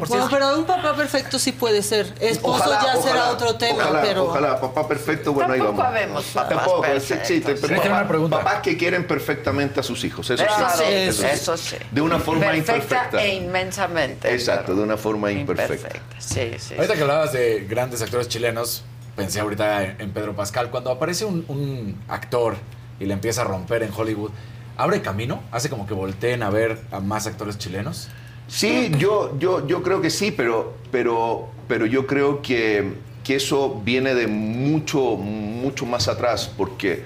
[0.07, 2.11] Bueno, pero un papá perfecto sí puede ser.
[2.19, 4.23] Esposo Ojalá, ya será ojalá, otro tema, ojalá, pero.
[4.25, 5.95] Ojalá, papá perfecto, bueno, ahí Tampoco vamos.
[5.97, 10.27] habemos papás Tampoco, sí, sí, pero Déjame papá- papás que quieren perfectamente a sus hijos,
[10.31, 10.49] eso, sí.
[10.77, 11.27] sí, eso sí.
[11.31, 11.75] eso sí.
[11.91, 13.23] De una forma Perfecta imperfecta.
[13.23, 14.33] e inmensamente.
[14.33, 15.99] Exacto, de una forma imperfecta.
[16.17, 16.73] Sí, sí.
[16.75, 18.83] Ahorita que hablabas de grandes actores chilenos,
[19.15, 20.71] pensé ahorita en, en Pedro Pascal.
[20.71, 22.55] Cuando aparece un, un actor
[23.01, 24.29] y le empieza a romper en Hollywood,
[24.77, 25.41] ¿abre camino?
[25.51, 28.09] ¿Hace como que volteen a ver a más actores chilenos?
[28.47, 33.81] Sí, yo, yo, yo creo que sí, pero, pero, pero yo creo que, que eso
[33.83, 37.03] viene de mucho, mucho más atrás, porque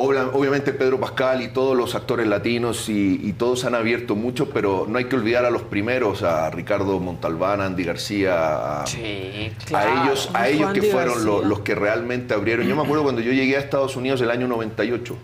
[0.00, 4.86] Obviamente Pedro Pascal y todos los actores latinos y, y todos han abierto mucho, pero
[4.88, 9.50] no hay que olvidar a los primeros, a Ricardo Montalbán, a Andy García, a, Sí,
[9.74, 12.66] a ellos, a ellos que fueron los que realmente abrieron.
[12.66, 15.16] Yo me acuerdo cuando yo llegué a Estados Unidos el año 98,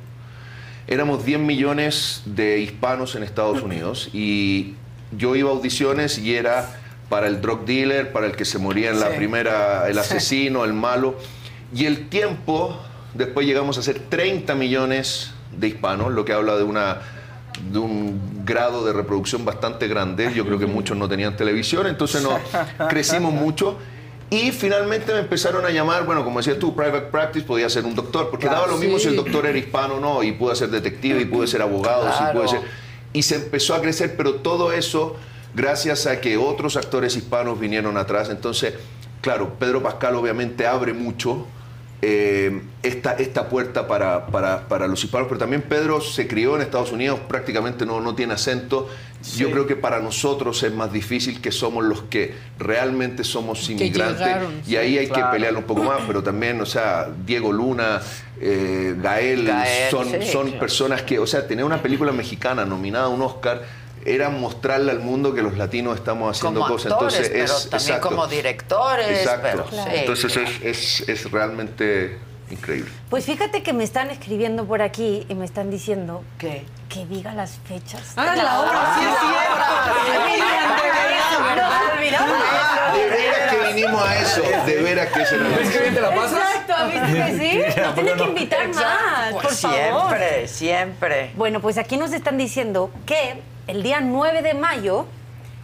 [0.87, 4.75] éramos 10 millones de hispanos en Estados Unidos y
[5.17, 8.91] yo iba a audiciones y era para el drug dealer, para el que se moría
[8.91, 9.17] en la Sí.
[9.19, 10.01] primera, el Sí.
[10.01, 11.15] asesino, el malo.
[11.75, 12.77] Y el tiempo,
[13.15, 16.99] después llegamos a ser 30 millones de hispanos, lo que habla de una
[17.71, 20.33] de un grado de reproducción bastante grande.
[20.35, 22.41] Yo creo que muchos no tenían televisión, entonces nos
[22.89, 23.79] crecimos mucho.
[24.31, 27.95] Y finalmente me empezaron a llamar, bueno, como decías tú, private practice, podía ser un
[27.95, 29.05] doctor, porque Claro, daba lo mismo sí.
[29.05, 32.11] si el doctor era hispano o no, y pude ser detective, y pude ser abogado,
[32.11, 32.41] sí, Claro.
[32.41, 32.61] pude ser...
[33.13, 35.15] Y se empezó a crecer, pero todo eso
[35.55, 38.29] gracias a que otros actores hispanos vinieron atrás.
[38.31, 38.75] Entonces,
[39.21, 41.47] claro, Pedro Pascal obviamente abre mucho
[42.07, 46.61] eh, esta, esta puerta para, para- para los hispanos, pero también Pedro se crió en
[46.61, 48.89] Estados Unidos, prácticamente no, no tiene acento.
[49.39, 54.19] Yo creo que para nosotros es más difícil que somos los que realmente somos inmigrantes
[54.19, 55.31] llegaron, y ahí hay claro.
[55.31, 58.03] que pelear un poco más, pero también, o sea, Diego Luna,
[58.39, 63.07] eh, Gael, Gael, son, sí, son personas que, o sea, tener una película mexicana nominada
[63.07, 63.63] a un Oscar
[64.05, 66.93] era mostrarle al mundo que los latinos estamos haciendo como cosas.
[66.93, 68.09] actores, Entonces pero es también exacto.
[68.09, 69.19] como directores.
[69.21, 69.49] Exacto.
[69.71, 70.49] Pero, sí, Entonces claro.
[70.63, 72.19] es, es, es realmente
[72.51, 72.91] increíble.
[73.09, 76.65] Pues fíjate que me están escribiendo por aquí y me están diciendo ¿Qué?
[76.89, 78.13] que diga las fechas.
[78.17, 80.65] Ah, la obra, sí es cierto.
[82.95, 86.15] De veras que vinimos a eso, de veras que se ¿Ves que bien te la
[86.15, 86.39] pasas?
[86.39, 87.81] Exacto, ¿viste que sí?
[87.81, 90.09] ¿A Nos tienes que invitar más, Pues por favor.
[90.09, 91.31] siempre, siempre.
[91.37, 95.07] Bueno, pues aquí nos están diciendo que el día 9 de mayo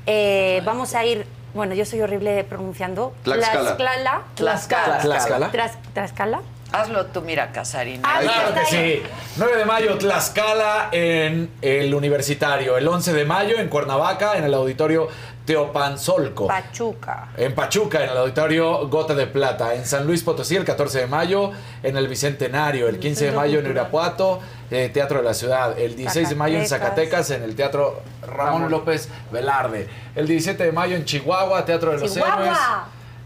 [0.06, 3.14] eh, vamos a ir, bueno, yo soy horrible pronunciando.
[3.22, 3.76] Tlaxcala.
[3.76, 4.22] Tlaxcala.
[4.34, 4.98] Tlaxcala.
[5.00, 5.52] Tlaxcala.
[5.52, 6.40] Tras- Tlaxcala.
[6.72, 8.00] Hazlo tú, mira, Casarín.
[8.04, 9.02] Ah, Claro que sí.
[9.36, 12.76] 9 de mayo, Tlaxcala en el Universitario.
[12.78, 15.08] El 11 de mayo en Cuernavaca, en el auditorio
[15.50, 16.46] Teopanzolco.
[16.46, 17.30] Pachuca.
[17.36, 19.74] En Pachuca, en el auditorio Gota de Plata.
[19.74, 21.50] En San Luis Potosí, el 14 de mayo,
[21.82, 22.86] en el Bicentenario.
[22.86, 24.38] El 15 de mayo en Irapuato,
[24.70, 25.76] eh, Teatro de la Ciudad.
[25.76, 27.26] El 16 de mayo en Zacatecas.
[27.26, 29.88] Zacatecas, en el Teatro Ramón López Velarde.
[30.14, 32.42] El 17 de mayo en Chihuahua, Teatro de los Chihuahua.
[32.44, 32.58] Héroes.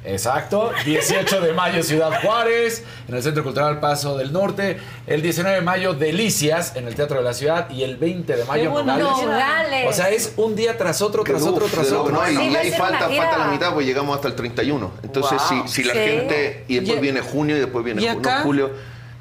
[0.05, 0.71] Exacto.
[0.85, 4.79] 18 de mayo, Ciudad Juárez, en el Centro Cultural Paso del Norte.
[5.07, 7.71] El 19 de mayo, Delicias, en el Teatro de la Ciudad.
[7.71, 8.71] Y el 20 de mayo.
[8.71, 9.05] Nogales.
[9.05, 9.87] Nogales.
[9.89, 12.13] O sea, es un día tras otro, tras Uf, otro, tras otro.
[12.15, 14.93] no, y, Sí, y ahí falta, falta la mitad, pues llegamos hasta el 31.
[15.03, 15.67] Entonces, Wow.
[15.67, 15.99] si, si la Sí.
[16.01, 16.65] gente.
[16.69, 18.71] Y después ¿Y- viene junio y después viene ¿Y no, julio.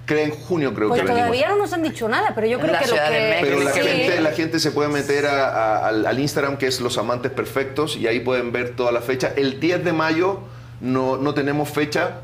[0.05, 1.27] Creo en junio, creo Pues que venimos.
[1.30, 3.38] todavía no nos han dicho nada, pero yo creo la que lo que...
[3.39, 3.80] Pero la Sí.
[3.80, 7.31] gente, la gente se puede meter a- a- al, al Instagram que es Los Amantes
[7.31, 9.31] Perfectos y ahí pueden ver toda la fecha.
[9.38, 10.41] El 10 de mayo
[10.84, 12.18] no, no tenemos fecha.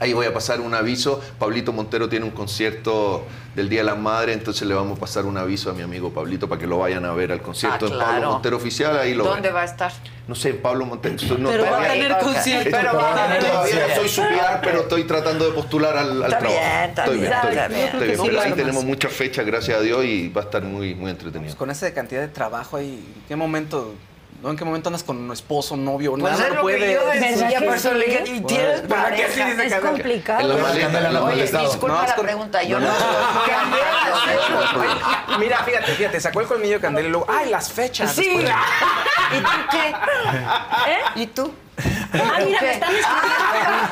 [0.00, 1.20] Ahí voy a pasar un aviso.
[1.38, 3.24] Pablito Montero tiene un concierto
[3.54, 6.10] del Día de las Madres, entonces le vamos a pasar un aviso a mi amigo
[6.12, 8.10] Pablito para que lo vayan a ver al concierto Ah, en claro.
[8.12, 8.98] Pablo Montero Oficial.
[8.98, 9.56] Ahí lo ¿Dónde ven.
[9.56, 9.92] va a estar?
[10.26, 11.14] No sé, Pablo Montero.
[11.38, 12.70] no, Pero va a tener concierto.
[12.72, 14.22] Pero va a tener Todavía no soy su
[14.62, 16.60] pero estoy tratando de postular al, al Está trabajo.
[16.60, 17.78] bien, está estoy bien, bien, estoy está bien.
[17.78, 17.84] bien.
[17.92, 20.62] estoy bien, pero sí ahí tenemos muchas fechas, gracias a Dios, y va a estar
[20.64, 21.48] muy, muy entretenido.
[21.50, 23.94] Pues con esa cantidad de trabajo ahí, ¿en qué momento,
[24.42, 26.94] no, en qué momento andas con un esposo, novio, Pues nada es no que puede?
[26.94, 27.98] yo ¿Verdad decía, que por eso sí?
[27.98, 29.62] le dije, ¿y tienes ¿Verdad que sí pareja?
[29.62, 31.24] dice Es complicado.
[31.26, 32.88] Oye, disculpa la pregunta, yo no,
[35.38, 38.12] Mira, fíjate, fíjate, sacó el colmillo de Candela y luego, ¡ay, las fechas!
[38.14, 38.30] Sí.
[39.32, 39.88] ¿Y tú qué?
[40.90, 40.98] ¿Eh?
[41.16, 41.52] ¿Y tú?
[42.14, 42.66] Ah, mira, ¿Qué?
[42.66, 43.88] me están escribiendo.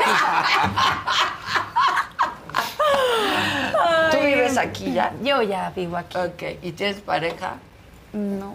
[4.11, 5.13] ¿Tú vives aquí ya?
[5.23, 6.19] Yo ya vivo aquí.
[6.19, 7.55] Ok, ¿y tienes pareja?
[8.13, 8.55] No.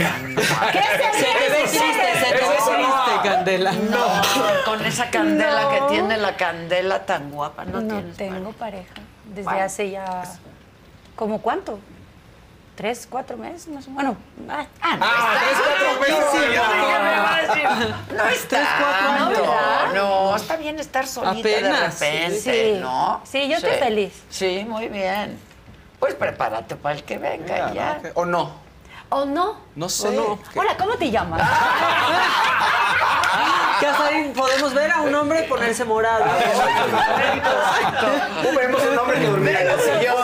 [0.00, 3.04] Se te ve triste, se te ve Eso no.
[3.04, 3.72] triste, Candela.
[3.72, 4.06] No,
[4.64, 5.70] con esa candela No.
[5.70, 8.94] que tiene la candela tan guapa, no, No, tienes tengo pareja.
[9.26, 9.64] Desde Bueno.
[9.64, 10.22] hace ya...
[11.16, 11.78] ¿Cómo cuánto?
[12.76, 13.68] ¿Tres, cuatro meses?
[13.68, 14.16] más o- Bueno,
[14.48, 16.32] ah, Ah, no, Ah, está tres, cuatro meses.
[16.32, 18.48] Yo dije, me va a decir, No está.
[18.56, 19.44] Tres, cuatro no, meses.
[19.46, 19.92] no,
[20.30, 22.40] no, está bien estar solita Apenas, de repente,
[22.74, 22.78] sí.
[22.80, 23.20] ¿no?
[23.24, 24.22] Sí, yo estoy feliz.
[24.30, 25.38] Sí, muy bien.
[25.98, 28.00] Pues prepárate para el que venga Mira, ya.
[28.02, 28.10] ¿no?
[28.14, 28.69] ¿O no?
[29.10, 29.56] ¿O no?
[29.74, 30.06] No sé.
[30.08, 30.38] ¿O no?
[30.54, 31.42] Hola, ¿cómo te llamas?
[33.80, 36.24] Casarín, podemos ver a un hombre ponerse morado.
[38.56, 40.16] Vemos un hombre que durmiera en el sillón.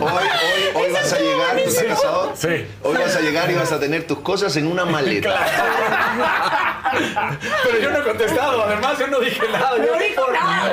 [0.00, 2.32] Hoy, hoy, hoy vas a llegar, ¿tú estás casado?
[2.34, 2.66] Sí.
[2.82, 5.30] Hoy vas a llegar y vas a tener tus cosas en una maleta.
[7.64, 9.76] Pero yo no he contestado, además yo no dije nada.
[9.78, 10.70] No yo dijo nada.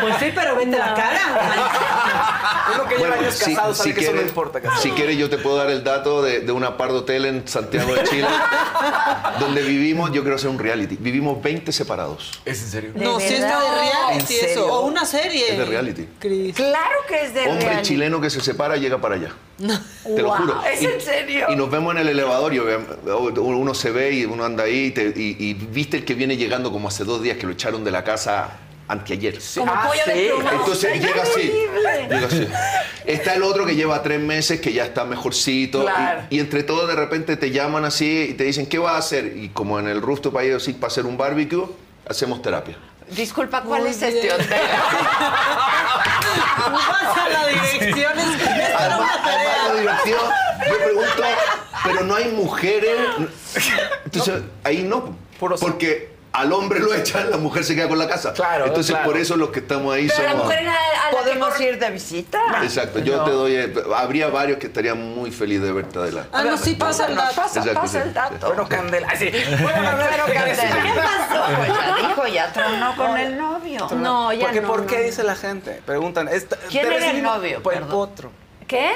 [0.00, 2.68] Pues sí, pero vete la cara.
[2.74, 4.60] Uno que lleva Bueno, años si, casado sabe si que eso no quieres, importa.
[4.60, 4.82] casi.
[4.82, 7.94] si quieres yo te puedo dar el dato de, de una Pardo Hotel en Santiago
[7.94, 8.26] de Chile,
[9.40, 12.40] donde vivimos, yo quiero hacer un reality, vivimos 20 separados.
[12.44, 12.90] ¿Es en serio?
[12.94, 14.66] No, si es de reality eso.
[14.72, 15.52] O una serie.
[15.52, 16.08] Es de reality.
[16.54, 17.88] Claro que es de Hombre reality.
[17.88, 19.30] chileno que se separa llega para allá.
[19.58, 20.62] Te lo Wow, juro.
[20.70, 21.46] ¿es Y- en serio?
[21.48, 24.90] Y nos vemos en el elevador y uno se ve y uno anda ahí y,
[24.90, 27.82] te- y- y viste el que viene llegando como hace dos días que lo echaron
[27.84, 28.58] de la casa
[28.88, 29.38] anteayer.
[29.56, 30.28] Como Ah, pollo de sí.
[30.34, 30.50] pluma.
[30.52, 31.52] Entonces Ay, llega así.
[32.08, 32.46] llega así.
[33.06, 35.86] Está el otro que lleva tres meses, que ya está mejorcito.
[36.30, 39.36] Y, entre todos de repente te llaman así y te dicen, ¿qué vas a hacer?
[39.36, 41.64] Y como en el rooftop ahí así para hacer un barbecue,
[42.08, 42.76] hacemos terapia.
[43.10, 44.34] Disculpa, ¿cuál Muy es este bien.
[44.34, 44.48] hotel?
[46.58, 48.18] Pasa la dirección.
[48.18, 50.18] Es que Además, una además lo divertido,
[50.68, 51.22] yo pregunto,
[51.84, 52.98] pero no hay mujeres.
[54.04, 55.16] Entonces, ahí no.
[55.38, 58.32] Porque al hombre lo echan, la mujer se queda con la casa.
[58.32, 59.10] Claro, Entonces, claro.
[59.10, 60.44] por eso los que estamos ahí Pero la somos.
[60.44, 62.40] mujer era a la que ¿Podemos ir de visita?
[62.62, 63.24] Exacto, yo No.
[63.24, 63.72] te doy.
[63.94, 66.30] Habría varios que estarían muy felices de verte adelante.
[66.32, 67.34] Ah, no, sí pasa el dato.
[67.36, 68.08] pasa, Exacto, pasa sí.
[68.08, 68.46] el dato.
[68.48, 69.08] Bueno, Candela.
[69.08, 69.30] Así.
[69.62, 70.82] Bueno, pero Candela.
[70.82, 71.44] ¿Qué pasó?
[71.56, 71.68] Pues
[72.02, 73.88] ya dijo, ya tronó con el novio.
[73.96, 75.02] No, ya ¿Por qué, no, ¿por qué no.
[75.04, 75.82] dice la gente?
[75.86, 76.28] Preguntan.
[76.28, 77.62] esta- ¿Quién era el novio?
[77.62, 78.30] Por el potro.
[78.66, 78.92] ¿Qué?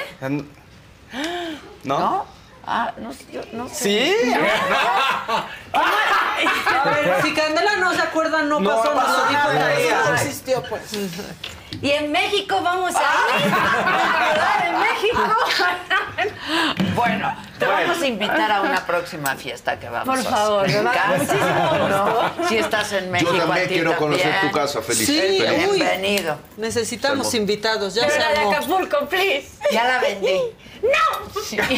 [1.85, 2.27] ¿No?
[2.67, 2.73] ¿No?
[2.73, 3.75] Ah, no, sé, yo no sé.
[3.75, 4.15] ¿Sí?
[5.73, 9.69] A ver, si Candela no se acuerda, no, No pasó, nos pasó lo dijo nada,
[9.71, 10.03] María.
[10.09, 10.83] no existió, pues.
[11.83, 13.01] Y en México vamos a
[13.39, 13.45] ir.
[13.45, 14.67] ¿Verdad?
[14.67, 15.35] En México.
[16.95, 17.81] Bueno, te Bueno.
[17.89, 20.33] vamos a invitar a una próxima fiesta que vamos Por a hacer.
[20.33, 22.49] favor, en me va- casa, muchísimo ¿no?
[22.49, 24.53] Si estás en México, Yo a también ti quiero conocer también.
[24.53, 25.07] tu casa, feliz.
[25.07, 25.69] Sí, feliz.
[25.71, 25.77] uy.
[25.77, 26.39] Bienvenido.
[26.59, 28.49] Necesitamos invitados, ya Pero se la de.
[28.57, 29.49] Acapulco, please.
[29.73, 30.39] Ya la vendí.
[30.83, 31.41] ¡No!
[31.43, 31.57] Sí.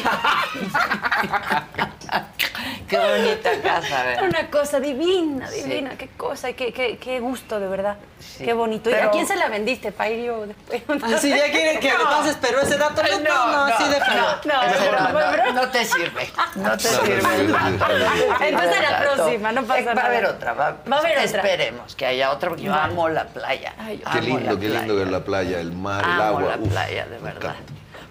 [2.88, 4.24] Qué bonita casa, ¿verdad?
[4.24, 7.96] Una cosa divina, divina, qué cosa, qué, qué, qué gusto, de verdad.
[8.38, 8.90] Qué bonito.
[8.90, 10.82] ¿Y a quién se la vendiste, para ir yo después?
[11.02, 14.22] Ah, si ya quiere que le pases, pero ese dato no, no, no, así déjalo.
[14.44, 16.30] No, no, no, no, no, no te sirve.
[16.54, 18.44] No te No, no, sirve no, no, no, no no.
[18.44, 20.06] Entonces la próxima, no pasa Eh, Va a nada.
[20.08, 20.52] haber otra.
[20.52, 21.24] Va, Va a haber otra.
[21.24, 23.74] Esperemos que haya otra, porque yo amo la playa.
[23.78, 24.94] Ay, yo Qué Amo lindo, la qué lindo playa.
[24.94, 26.42] ver la playa, el mar, el Amo agua.
[26.42, 27.54] la uf, playa, de verdad.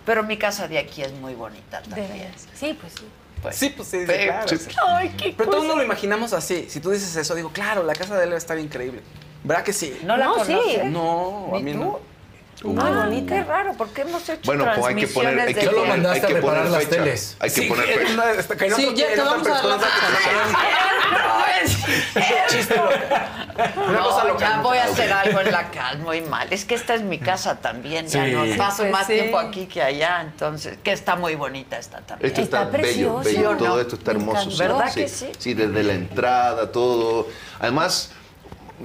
[0.05, 2.33] Pero mi casa de aquí es muy bonita De también.
[2.55, 3.07] Sí, pues sí.
[3.41, 4.97] Pues, Sí, pues sí, pero- claro.
[4.97, 5.73] Ay, qué Pero todos cosa.
[5.73, 6.67] no lo imaginamos así.
[6.69, 9.01] Si tú dices eso, digo, claro, la casa de él estar increíble.
[9.43, 9.99] ¿Verdad que sí?
[10.03, 10.53] ¿No la No, sí.
[10.53, 10.83] conoces?
[10.85, 11.79] No, a ¿Ni mí tú?
[11.79, 12.11] no.
[12.63, 13.33] Muy Ah, bonita.
[13.35, 16.27] Qué raro, porque hemos hecho Bueno, pues hay que poner, hay que lo poner, mandaste
[16.27, 16.89] hay a que poner las fecha.
[16.91, 17.35] teles.
[17.39, 18.13] Hay que Sí, poner fecha.
[18.13, 20.59] una- está- que no Sí, ya te vamos a dar la persona-
[23.91, 26.47] No, ya voy a hacer algo en la casa, muy mal.
[26.51, 28.07] Es que esta es mi casa también.
[28.07, 28.31] Ya Sí.
[28.31, 29.13] no Sí, paso pues más sí.
[29.13, 32.27] tiempo aquí que allá, entonces, que está muy bonita esta también.
[32.29, 33.23] Esto está, Está bello, precioso.
[33.23, 34.57] bello, ¿Sí todo esto está hermoso.
[34.57, 35.29] ¿Verdad que sí?
[35.37, 37.27] Sí, desde la entrada, todo.
[37.59, 38.11] Además,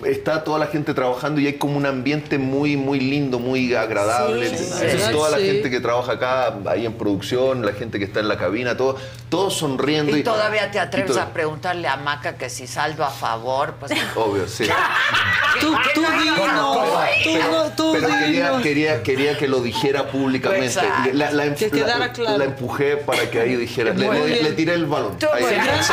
[0.05, 4.49] está toda la gente trabajando y hay como un ambiente muy, muy lindo, muy agradable.
[4.49, 5.13] Sí, Entonces, sí.
[5.13, 5.47] toda la Sí.
[5.47, 8.97] gente que trabaja acá, ahí en producción, la gente que está en la cabina, todo,
[9.29, 10.17] todos sonriendo.
[10.17, 13.75] Y todavía te atreves y todo- a preguntarle a Maca que si saldo a favor,
[13.81, 14.67] pues Obvio, sí.
[15.61, 20.81] Tú, tú dinos, no, tú Pero quería, quería, quería que lo dijera públicamente.
[21.15, 22.39] La, la- Que quedara la- claro.
[22.39, 23.95] la empujé para que ahí dijera.
[23.95, 25.17] Le, tiré el balón.
[25.33, 25.45] Ahí.
[25.45, 25.89] Grandes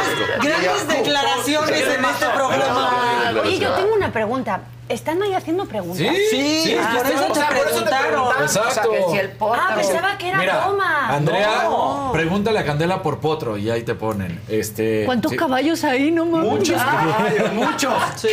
[0.87, 0.95] Ya.
[0.95, 3.31] declaraciones en este programa.
[3.43, 4.61] Oye, yo tengo una pregunta.
[4.89, 5.97] ¿Están ahí haciendo preguntas?
[6.29, 8.41] Sí, Sí, Ah, por eso o te sea, por eso te preguntaron.
[8.43, 8.91] Exacto.
[8.91, 9.61] que si el potro.
[9.61, 11.07] Ah, pensaba que era Mira, broma.
[11.15, 12.09] Andrea, No.
[12.11, 14.39] pregúntale a Candela por Potro y ahí te ponen.
[14.49, 15.37] Este, ¿Cuántos sí.
[15.37, 16.11] caballos hay?
[16.11, 16.51] No mames.
[16.51, 17.93] Muchos caballos, muchos.
[18.17, 18.27] Sí.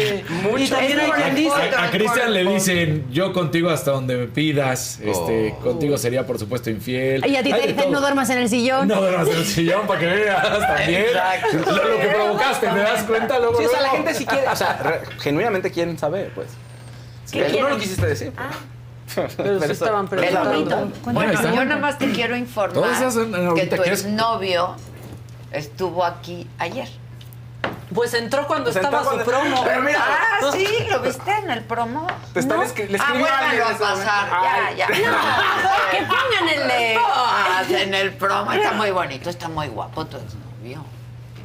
[0.59, 1.55] Y también hay quien dice.
[1.77, 4.99] A, a Cristian le dicen, yo contigo hasta donde me pidas.
[5.01, 5.63] Este, Oh.
[5.65, 7.25] contigo sería, por supuesto, infiel.
[7.27, 8.89] Y a ti te dicen, no duermas en el sillón.
[8.89, 11.03] No duermas en el sillón para que veas también.
[11.03, 11.57] Exacto.
[11.77, 13.39] Lo, lo que provocaste, ¿te das cuenta?
[13.39, 13.97] Luego, Sí, o sea, la luego.
[14.05, 16.49] gente sí quiere, o sea, re- genuinamente quieren saber, pues.
[17.31, 18.33] ¿Qué Tú no lo quisiste decir.
[19.15, 20.93] Pero sí estaban Qué preguntando.
[21.13, 21.53] Bueno, está.
[21.55, 24.77] yo nada más te quiero informar son- que tu exnovio
[25.53, 26.89] estuvo aquí ayer.
[27.95, 29.65] Pues entró cuando Pues estaba entró su cuando- promo.
[29.65, 32.07] Pero mira, Ah, sí, lo viste en el promo.
[32.33, 32.65] Te están ¿No?
[32.65, 34.29] escri- le ah, escribió a pasar.
[34.43, 34.87] Ya, ya.
[35.11, 36.99] No, que pongan el.
[37.05, 38.53] Ah, en el promo.
[38.53, 40.85] Está muy bonito, está muy guapo tu exnovio.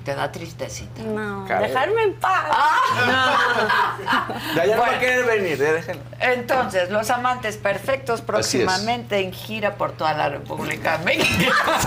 [0.06, 1.02] Te da tristecita.
[1.02, 1.68] No, Caray.
[1.70, 2.46] dejarme en paz.
[4.56, 6.04] ya, ya no va a querer venir, ya déjenlo.
[6.20, 11.56] Entonces, Los Amantes Perfectos próximamente en gira por toda la República Mexicana.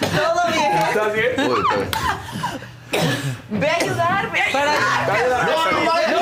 [0.00, 0.72] Todo bien.
[0.76, 1.32] ¿Estás bien?
[1.50, 1.90] Uy, está bien.
[3.50, 4.72] Ve a ayudar, ve a Para-
[5.14, 5.44] ayudar.
[5.46, 6.08] No, no, vaya.
[6.10, 6.20] No,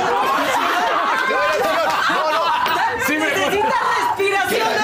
[2.30, 2.42] no.
[3.06, 3.74] Sí, me Necesita
[4.06, 4.74] respiración de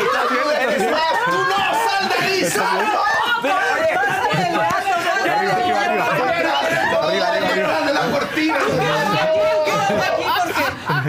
[0.00, 1.12] Estás bien, más.
[1.26, 2.78] Tú no, sal de ahí, sal.
[3.40, 4.28] Pásale el brazo,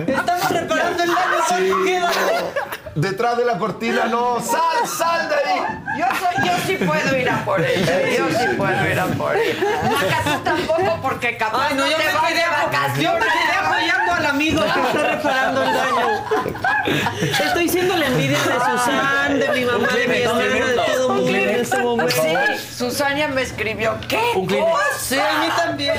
[0.08, 1.38] Estamos reparando el daño.
[1.48, 2.12] Sí, Queda.
[3.02, 3.10] No.
[3.10, 4.40] Detrás de la cortina, no.
[4.42, 5.62] ¡Sal, sal de ahí!
[5.98, 8.10] Yo, soy- yo sí puedo ir a por ella.
[8.18, 9.66] Yo sí puedo ir a por ella.
[9.92, 13.02] Maca, tú tampoco, porque capaz Ay, no, yo te me vas de vacaciones.
[13.02, 16.08] yo me quedé apoyando al amigo que está reparando el daño.
[17.46, 21.30] Estoy siendo la envidia de Susan, de mi mamá, de mi hermana, de todo mundo
[21.38, 22.16] en este momento.
[22.22, 24.84] Sí, Susania me escribió, ¿qué cosa?
[25.00, 25.96] Sí, a mí también.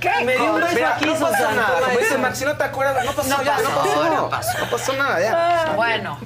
[0.00, 1.56] ¿Qué Me dio un beso Mira, aquí, no pasa Susan.
[1.56, 1.66] nada.
[1.68, 2.18] toma Como dice eso.
[2.18, 3.04] Maxi, no te acuerdas.
[3.04, 4.04] No pasó, No ya, pasó, no pasó.
[4.14, 4.58] no pasó.
[4.58, 5.72] No pasó nada, ya.
[5.76, 6.18] Bueno,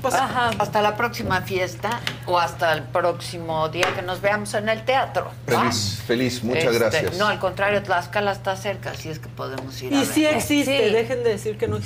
[0.59, 5.31] hasta la próxima fiesta o hasta el próximo día que nos veamos en el teatro.
[5.53, 5.61] ¿va?
[5.63, 7.17] Feliz, feliz, muchas Este, gracias.
[7.19, 10.07] No, al contrario, Tlaxcala está cerca, así es que podemos ir a Y ver.
[10.07, 10.93] sí existe, Sí.
[10.95, 11.77] dejen de decir que no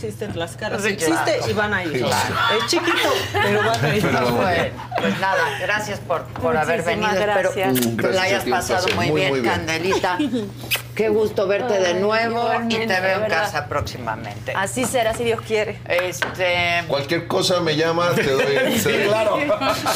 [0.57, 0.83] caras.
[0.83, 1.51] Sí, existe claro.
[1.51, 1.93] y van a ir.
[1.99, 2.35] Claro.
[2.59, 4.03] Es chiquito, pero van a ir.
[4.03, 4.71] Bueno,
[5.01, 7.09] pues nada, gracias por, por haber venido.
[7.09, 7.87] Muchísimas Espero gracias.
[7.87, 9.55] que la gracias hayas a pasado muy, Muy, bien, muy bien.
[9.55, 10.19] Candelita.
[10.95, 14.53] Qué gusto verte de nuevo y te veo en casa próximamente.
[14.55, 15.81] Así será si Dios quiere.
[15.89, 16.85] Este.
[16.87, 18.45] Cualquier cosa me llamas, te doy.
[18.79, 19.37] doy- claro.
[19.37, 19.47] Te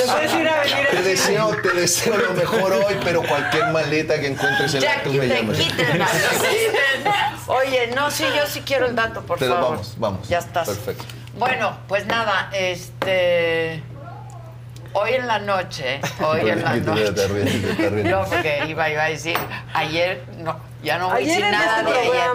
[0.05, 4.27] puedes ir a venir Te deseo, te deseo lo mejor hoy, pero cualquier maleta que
[4.29, 5.59] encuentres en la tú me te llamas.
[7.47, 9.71] Oye, no, sí, yo sí quiero el dato, por Te lo- favor.
[9.71, 10.29] vamos, vamos.
[10.29, 10.69] Ya estás.
[10.69, 11.05] Perfecto.
[11.39, 13.83] Bueno, pues nada, este.
[15.01, 17.01] Hoy en la noche, hoy en la Te noche.
[17.29, 18.05] ríes, te ríes.
[18.11, 19.37] No, porque iba, iba a decir,
[19.75, 22.35] ayer, no, ya no voy a decir nada este de ayer.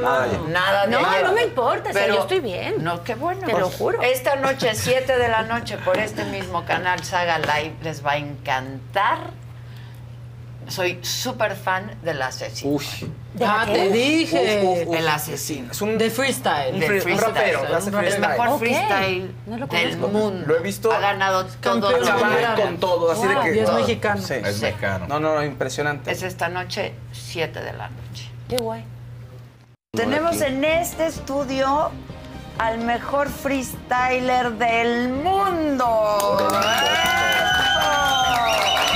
[0.49, 1.23] Nada de No, ayer.
[1.25, 2.75] no me importa, o sea, yo estoy bien.
[2.83, 3.45] No, qué bueno.
[3.45, 4.01] Te lo juro.
[4.01, 8.17] Esta noche, 7 de la noche, por este mismo canal Saga Live, les va a
[8.17, 9.17] encantar.
[10.67, 12.71] Soy súper fan del asesino.
[12.75, 12.85] Uy.
[13.45, 14.61] Ah, te dije.
[14.63, 14.95] Uf, uf, uf.
[14.95, 15.71] El asesino.
[15.71, 16.79] Es un De freestyle.
[16.79, 17.33] De free- un freestyle.
[17.33, 18.19] rapero, El freestyle.
[18.19, 20.43] mejor freestyle No lo del mundo.
[20.47, 23.55] Lo he visto Ha ganado todo que- con todo, así de Wow, que.
[23.55, 23.79] y es todo.
[23.79, 24.21] mexicano.
[24.21, 24.33] Sí.
[24.35, 24.61] Es Sí.
[24.61, 25.05] mexicano.
[25.07, 26.11] No, no, no, impresionante.
[26.11, 28.29] Es esta noche, 7 de la noche.
[28.49, 28.83] Qué guay.
[29.95, 31.91] Tenemos en este estudio
[32.59, 36.47] al mejor freestyler del mundo.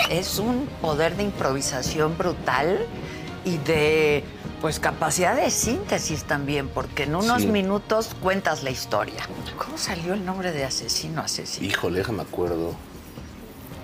[0.09, 2.85] Es un poder de improvisación brutal
[3.45, 4.23] y de
[4.61, 7.47] pues capacidad de síntesis también, porque en unos Sí.
[7.47, 9.27] minutos cuentas la historia.
[9.57, 11.67] ¿Cómo salió el nombre de asesino asesino?
[11.67, 12.73] Híjole, déjame acuerdo.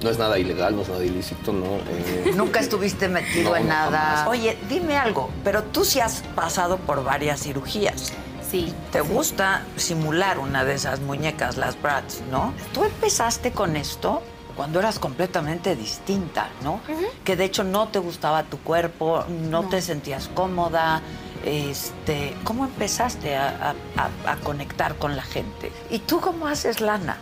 [0.02, 1.66] No es nada ilegal, no es nada ilícito, ¿no?
[1.88, 4.00] Eh, Nunca estuviste metido No, en no, nada.
[4.16, 4.28] jamás.
[4.28, 8.12] Oye, dime algo, pero tú sí has pasado por varias cirugías.
[8.50, 8.74] Sí.
[8.92, 12.54] Te gusta simular una de esas muñecas, las Bratz, ¿no?
[12.74, 14.22] Tú empezaste con esto
[14.56, 16.80] cuando eras completamente distinta, ¿no?
[17.24, 21.02] Que de hecho no te gustaba tu cuerpo, no, te sentías cómoda.
[21.46, 25.72] Este, ¿Cómo empezaste a, a- a- a conectar con la gente?
[25.90, 27.18] ¿Y tú cómo haces lana?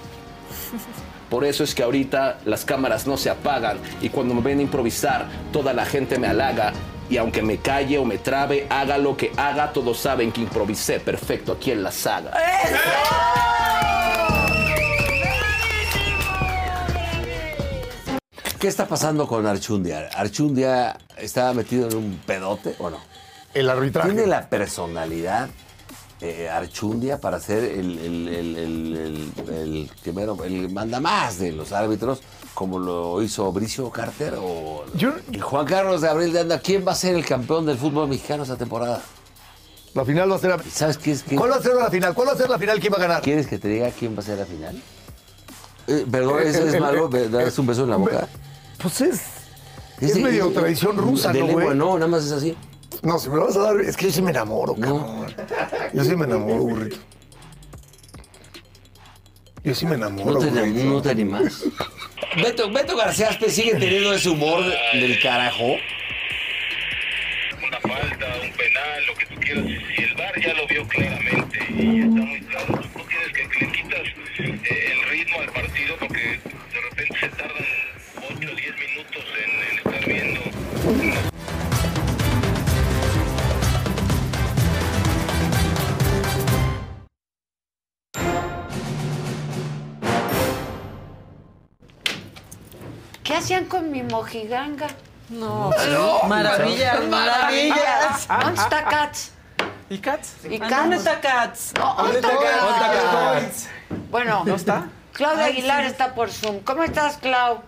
[1.30, 5.28] Por eso es que ahorita las cámaras no se apagan y cuando me ven improvisar,
[5.54, 6.74] toda la gente me halaga.
[7.10, 11.00] Y aunque me calle o me trabe, haga lo que haga, todos saben que improvisé
[11.00, 12.32] perfecto aquí en la saga.
[18.62, 20.08] ¿Qué está pasando con Archundia?
[20.16, 22.98] ¿Archundia está metido en un pedote o no?
[23.56, 24.10] El arbitraje.
[24.12, 25.50] ¿Tiene la personalidad
[26.22, 32.22] eh, Archundia para ser el, el, el, el, primero, el mandamás de los árbitros,
[32.54, 34.86] como lo hizo Bricio Carter o
[35.32, 36.60] y Juan Carlos Gabriel de Anda?
[36.60, 39.02] ¿Quién va a ser el campeón del fútbol mexicano esta temporada?
[39.96, 40.62] La final va a ser la...
[40.72, 41.24] ¿Sabes qué es?
[41.36, 42.14] ¿Cuál va a ser la final?
[42.14, 42.80] ¿Cuál va a ser la final?
[42.80, 43.22] ¿Quién va a ganar?
[43.24, 44.80] ¿Quieres que te diga quién va a ser la final?
[45.88, 47.10] Eh, perdón, El- ¿es, el- es el- malo?
[47.12, 48.28] el- ¿Me das un beso en la boca?
[48.82, 49.22] Pues es...
[50.00, 51.78] Es medio tradición rusa, de ¿no, güey?
[51.78, 52.58] no, nada más es así.
[53.04, 55.28] No, si me lo vas a dar, es que yo sí me enamoro, cabrón.
[55.94, 56.98] Yo sí me enamoro, burrito.
[59.64, 60.84] Yo sí me enamoro, No te, burrito.
[60.86, 61.64] no te animas.
[62.36, 64.64] Beto, Beto García Aspe sigue teniendo ese humor
[64.94, 65.76] del carajo.
[67.68, 69.66] una falta, un penal, lo que tú quieras.
[69.66, 73.66] Si el VAR ya lo vio claramente y está muy claro, tú no tienes que,
[73.66, 74.02] le quitas
[74.40, 76.40] eh, el ritmo al partido porque
[76.74, 77.61] de repente se tardan
[93.42, 94.88] hacían con mi mojiganga?
[95.30, 96.24] No, No.
[96.28, 98.28] maravillas, maravillas.
[98.28, 99.30] ¿Dónde está Katz?
[99.90, 100.46] ¿Y Katz?
[100.50, 101.08] ¿Y ¿A ¿Dónde Katz?
[101.08, 101.74] está Katz?
[101.74, 103.68] ¿dónde está Katz?
[104.10, 104.86] Bueno, ¿No está?
[105.14, 106.60] Claudia Aguilar está por Zoom.
[106.60, 107.60] ¿Cómo estás, Clau?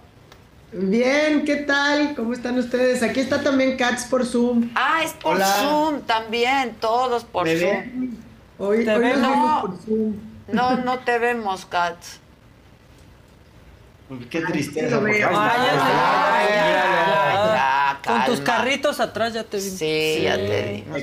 [0.71, 2.15] Bien, ¿qué tal?
[2.15, 3.03] ¿Cómo están ustedes?
[3.03, 4.69] Aquí está también Cats por Zoom.
[4.75, 5.45] Ah, es por Hola.
[5.59, 7.69] Zoom también, todos por ¿Me Zoom.
[7.71, 8.23] ven?
[8.57, 9.61] Hoy, ¿Te hoy vemos No.
[9.61, 10.15] por Zoom.
[10.47, 12.19] No, no te vemos, Katz.
[14.29, 14.99] Qué Sí tristeza.
[18.05, 19.63] Con tus carritos atrás ya te vi.
[19.63, 21.01] Sí, ya te dimos.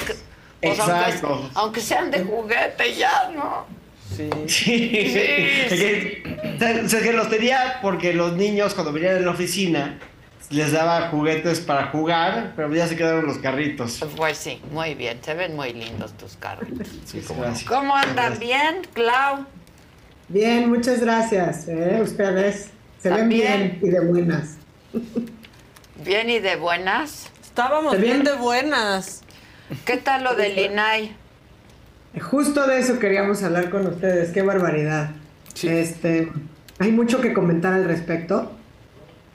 [0.60, 1.50] Pues aunque, Exacto.
[1.54, 3.66] aunque sean de juguete ya, ¿no?
[4.14, 4.28] Sí.
[4.46, 4.90] Sí.
[4.92, 6.22] Es que,
[6.84, 9.98] o sea, que los tenía porque los niños cuando venían de la oficina
[10.50, 14.04] les daba juguetes para jugar, pero ya se quedaron los carritos.
[14.16, 16.88] Pues sí, muy bien, se ven muy lindos tus carritos.
[17.06, 17.44] Sí, cómo.
[17.66, 18.38] ¿Cómo andan?
[18.38, 19.46] ¿Bien, Clau?
[20.28, 21.68] Bien, muchas gracias.
[21.68, 22.00] ¿eh?
[22.02, 22.68] Ustedes
[23.02, 24.56] se ven bien y de buenas.
[26.04, 27.30] ¿Bien y de buenas?
[27.42, 29.22] Estábamos ¿Se bien de buenas.
[29.84, 31.14] ¿Qué tal lo del INAI?
[32.20, 34.30] Justo de eso queríamos hablar con ustedes.
[34.30, 35.10] Qué barbaridad.
[35.62, 36.30] Este,
[36.78, 38.52] hay mucho que comentar al respecto.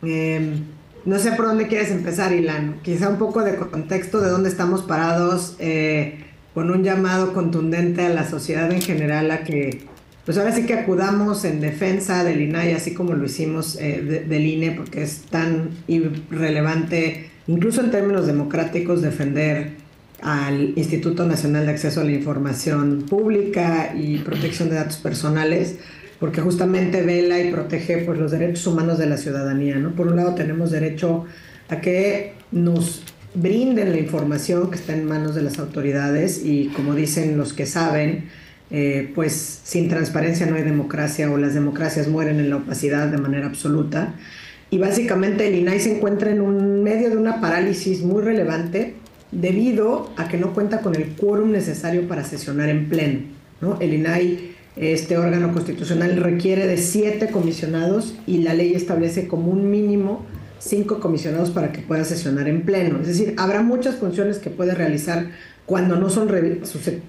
[0.03, 0.59] Eh,
[1.05, 2.79] no sé por dónde quieres empezar, Ilan.
[2.81, 8.09] Quizá un poco de contexto de dónde estamos parados, eh, con un llamado contundente a
[8.09, 9.85] la sociedad en general a que,
[10.25, 14.19] pues ahora sí que acudamos en defensa del INAI, así como lo hicimos eh, de-
[14.21, 19.71] del INE, porque es tan irrelevante, incluso en términos democráticos, defender
[20.21, 25.75] al Instituto Nacional de Acceso a la Información Pública y Protección de Datos Personales,
[26.19, 29.75] porque justamente vela y protege pues, los derechos humanos de la ciudadanía.
[29.75, 29.91] ¿no?
[29.93, 31.25] Por un lado tenemos derecho
[31.69, 33.03] a que nos
[33.33, 37.65] brinden la información que está en manos de las autoridades y como dicen los que
[37.65, 38.29] saben,
[38.71, 43.17] eh, pues sin transparencia no hay democracia o las democracias mueren en la opacidad de
[43.17, 44.15] manera absoluta.
[44.71, 48.95] Y básicamente el INAI se encuentra en un medio de una parálisis muy relevante
[49.31, 53.19] debido a que no cuenta con el quórum necesario para sesionar en pleno.
[53.61, 53.79] ¿no?
[53.79, 59.69] El INAI, este órgano constitucional, requiere de siete comisionados y la ley establece como un
[59.69, 60.25] mínimo
[60.59, 62.99] cinco comisionados para que pueda sesionar en pleno.
[63.01, 65.27] Es decir, habrá muchas funciones que puede realizar
[65.65, 66.27] cuando no son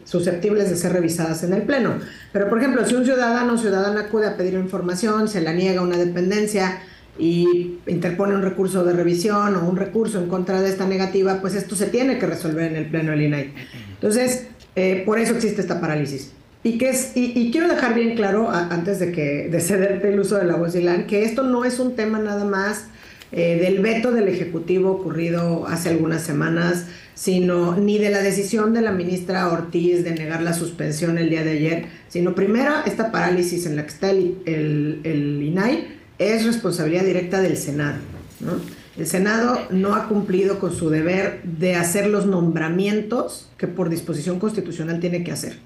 [0.04, 1.94] susceptibles de ser revisadas en el pleno.
[2.32, 5.82] Pero, por ejemplo, si un ciudadano o ciudadana acude a pedir información, se la niega
[5.82, 6.80] una dependencia
[7.18, 11.54] y interpone un recurso de revisión o un recurso en contra de esta negativa, pues
[11.54, 13.54] esto se tiene que resolver en el pleno del INAI.
[13.94, 16.32] Entonces, eh, por eso existe esta parálisis.
[16.62, 20.12] Y, que es, y, y quiero dejar bien claro, a- antes de, que, de cederte
[20.12, 22.86] el uso de la voz, Ilan, que esto no es un tema nada más
[23.32, 26.86] eh, del veto del Ejecutivo ocurrido hace algunas semanas,
[27.16, 31.42] sino ni de la decisión de la ministra Ortiz de negar la suspensión el día
[31.42, 35.88] de ayer, sino primero esta parálisis en la que está el, el- INAI
[36.18, 37.96] es responsabilidad directa del Senado.
[38.40, 38.52] ¿no?
[38.98, 44.38] El Senado no ha cumplido con su deber de hacer los nombramientos que por disposición
[44.38, 45.58] constitucional tiene que hacer.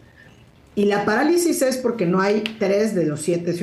[0.76, 3.54] Y la parálisis es porque no hay tres de los siete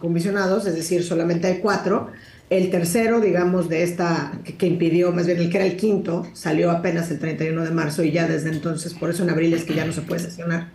[0.00, 2.08] comisionados, es decir, solamente hay cuatro.
[2.52, 6.26] El tercero, digamos, de esta, que, que impidió, más bien el que era el quinto,
[6.34, 9.64] salió apenas el 31 de marzo y ya desde entonces, por eso en abril es
[9.64, 10.68] que ya no se puede sesionar.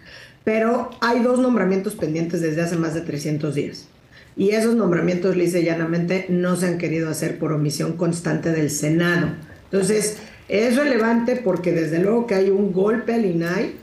[0.44, 3.88] Pero hay dos nombramientos pendientes desde hace más de 300 días.
[4.36, 8.72] Y esos nombramientos, lisa y llanamente, no se han querido hacer por omisión constante del
[8.72, 9.30] Senado.
[9.66, 10.18] Entonces,
[10.48, 13.74] es relevante porque desde luego que hay un golpe al INAI,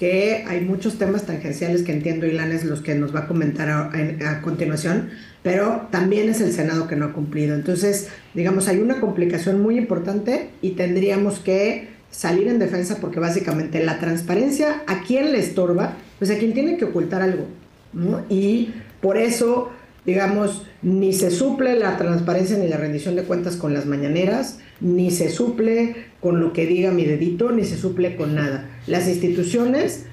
[0.00, 3.68] que hay muchos temas tangenciales que entiendo Ilan es los que nos va a comentar
[3.70, 5.10] a, en- a continuación,
[5.44, 7.54] pero también es el Senado que no ha cumplido.
[7.54, 13.84] Entonces, digamos, hay una complicación muy importante y tendríamos que salir en defensa porque básicamente
[13.84, 15.98] la transparencia, ¿a quién le estorba?
[16.18, 17.44] Pues a quien tiene que ocultar algo,
[17.92, 18.22] ¿no?
[18.30, 18.72] Y
[19.02, 19.70] por eso,
[20.06, 25.10] digamos, ni se suple la transparencia ni la rendición de cuentas con las mañaneras, ni
[25.10, 28.70] se suple con lo que diga mi dedito, ni se suple con nada.
[28.86, 30.06] Las instituciones,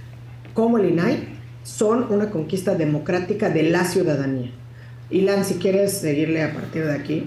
[0.53, 1.29] como el INAI,
[1.63, 4.51] son una conquista democrática de la ciudadanía.
[5.11, 7.25] Ilan, si quieres seguirle a partir de aquí.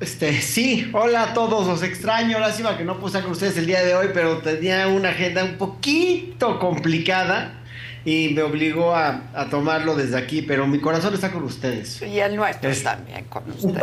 [0.00, 3.82] Este, sí, hola a todos, los extraño, lástima que no estar con ustedes el día
[3.82, 7.60] de hoy, pero tenía una agenda un poquito complicada
[8.04, 12.02] y me obligó a, a tomarlo desde aquí, pero mi corazón está con ustedes.
[12.02, 13.80] Y el nuestro Es- también con usted.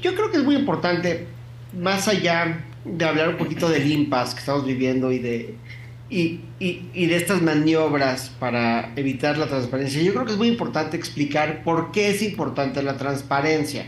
[0.00, 1.26] Yo creo que es muy importante,
[1.78, 5.54] más allá de hablar un poquito del impasse que estamos viviendo y de,
[6.08, 10.48] y, y- y de estas maniobras para evitar la transparencia, yo creo que es muy
[10.48, 13.86] importante explicar por qué es importante la transparencia.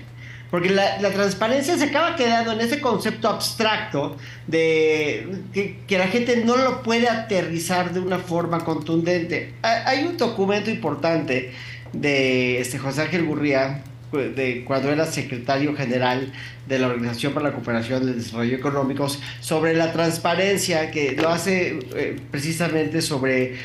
[0.50, 4.16] Porque la, transparencia se acaba quedando en ese concepto abstracto
[4.46, 9.52] de que, la gente no lo puede aterrizar de una forma contundente.
[9.62, 11.52] Ha- Hay un documento importante
[11.92, 16.32] de este José Ángel Gurría, de cuando era secretario general
[16.66, 21.28] de la Organización para la Cooperación y el Desarrollo Económicos, sobre la transparencia, que lo
[21.28, 23.56] hace eh, precisamente sobre,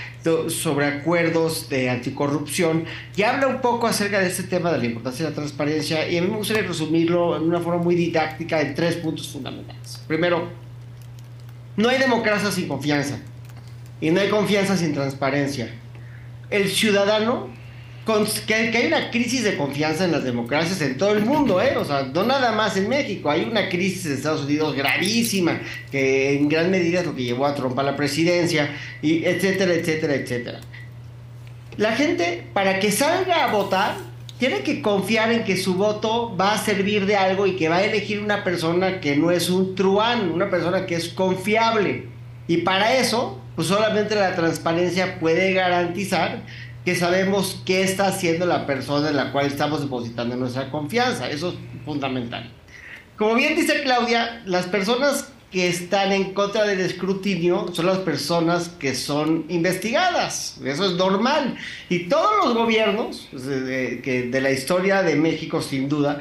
[0.49, 5.25] sobre acuerdos de anticorrupción, y habla un poco acerca de este tema de la importancia
[5.25, 8.75] de la transparencia, y a mí me gustaría resumirlo en una forma muy didáctica en
[8.75, 10.01] tres puntos fundamentales.
[10.07, 10.49] Primero,
[11.75, 13.17] no hay democracia sin confianza,
[14.01, 15.69] y no hay confianza sin transparencia.
[16.49, 17.62] El ciudadano
[18.45, 21.77] que hay una crisis de confianza en las democracias en todo el mundo, ¿eh?
[21.77, 26.33] O sea, no nada más en México, hay una crisis en Estados Unidos gravísima, que
[26.33, 28.69] en gran medida es lo que llevó a Trump a la presidencia,
[29.01, 30.59] y etcétera, etcétera, etcétera.
[31.77, 33.95] La gente, para que salga a votar,
[34.37, 37.77] tiene que confiar en que su voto va a servir de algo y que va
[37.77, 42.07] a elegir una persona que no es un truán, una persona que es confiable.
[42.47, 46.41] Y para eso, pues solamente la transparencia puede garantizar
[46.85, 51.29] que sabemos qué está haciendo la persona en la cual estamos depositando nuestra confianza.
[51.29, 51.55] Eso es
[51.85, 52.51] fundamental.
[53.17, 58.69] Como bien dice Claudia, las personas que están en contra del escrutinio son las personas
[58.69, 60.59] que son investigadas.
[60.65, 61.55] Eso es normal.
[61.89, 66.19] Y todos los gobiernos pues, de, la historia de México, sin duda,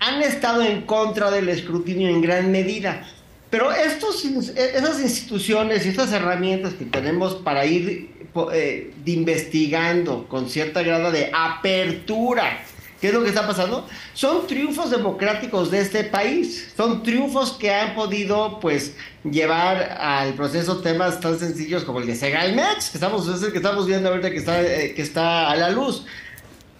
[0.00, 3.06] han estado en contra del escrutinio en gran medida.
[3.54, 8.10] Pero estos, esas instituciones y estas herramientas que tenemos para ir
[8.52, 12.64] eh, investigando con cierta grado de apertura,
[13.00, 13.86] ¿qué es lo que está pasando?
[14.12, 20.80] Son triunfos democráticos de este país, son triunfos que han podido pues llevar al proceso
[20.80, 24.32] temas tan sencillos como el de Segalmex, que estamos, es el que estamos viendo ahorita
[24.32, 26.04] que está, eh, que está a la luz.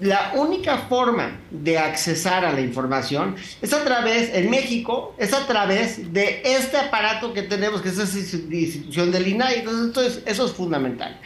[0.05, 5.47] La única forma de accesar a la información es a través, en México, es a
[5.47, 9.61] través de este aparato que tenemos, que es esa institución del INAI.
[9.61, 11.19] Entonces, esto es- eso es fundamental.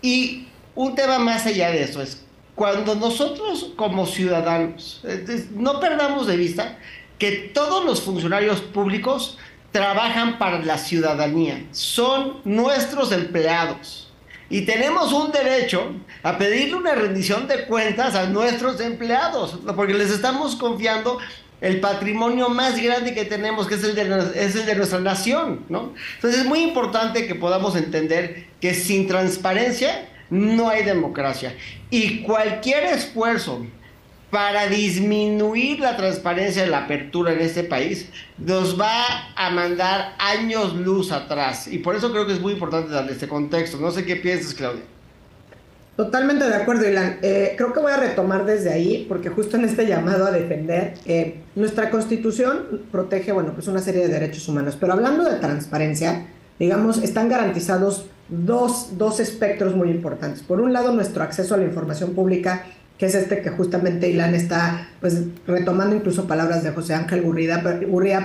[0.00, 0.46] Y
[0.76, 2.22] un tema más allá de eso es,
[2.54, 5.02] cuando nosotros como ciudadanos,
[5.56, 6.78] no perdamos de vista
[7.18, 9.38] que todos los funcionarios públicos
[9.72, 14.07] trabajan para la ciudadanía, son nuestros empleados.
[14.50, 20.10] Y tenemos un derecho a pedirle una rendición de cuentas a nuestros empleados, porque les
[20.10, 21.18] estamos confiando
[21.60, 25.64] el patrimonio más grande que tenemos, que es el de, es el de nuestra nación.
[25.68, 25.92] ¿no?
[26.14, 31.54] Entonces es muy importante que podamos entender que sin transparencia no hay democracia.
[31.90, 33.66] Y cualquier esfuerzo
[34.30, 40.74] para disminuir la transparencia y la apertura en este país, nos va a mandar años
[40.74, 41.66] luz atrás.
[41.66, 43.78] Y por eso creo que es muy importante darle este contexto.
[43.78, 44.82] No sé qué piensas, Claudia.
[45.96, 47.18] Totalmente de acuerdo, Ilan.
[47.22, 50.94] Eh, creo que voy a retomar desde ahí, porque justo en este llamado a defender,
[51.06, 56.28] eh, nuestra constitución protege, bueno, pues una serie de derechos humanos, pero hablando de transparencia,
[56.56, 60.42] digamos, están garantizados dos, dos espectros muy importantes.
[60.42, 62.66] Por un lado, nuestro acceso a la información pública,
[62.98, 67.62] que es este que justamente Ilan está, pues, retomando incluso palabras de José Ángel Gurría,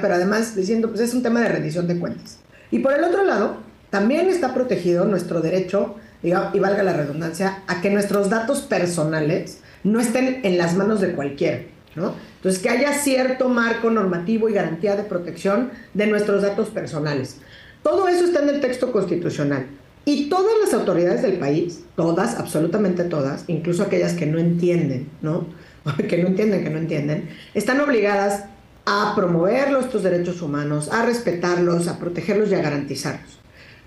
[0.02, 2.40] pero, además diciendo, pues, es un tema de rendición de cuentas.
[2.72, 3.58] Y por el otro lado,
[3.92, 10.00] también está protegido nuestro derecho, y valga la redundancia, a que nuestros datos personales no
[10.00, 11.60] estén en las manos de cualquiera,
[11.95, 12.16] ¿no?
[12.38, 17.38] Entonces, que haya cierto marco normativo y garantía de protección de nuestros datos personales.
[17.84, 19.68] Todo eso está en el texto constitucional.
[20.06, 25.48] Y todas las autoridades del país, todas, absolutamente todas, incluso aquellas que no entienden, ¿no?
[26.09, 28.45] que no entienden, que no entienden, están obligadas
[28.85, 33.40] a promover estos derechos humanos, a respetarlos, a protegerlos y a garantizarlos.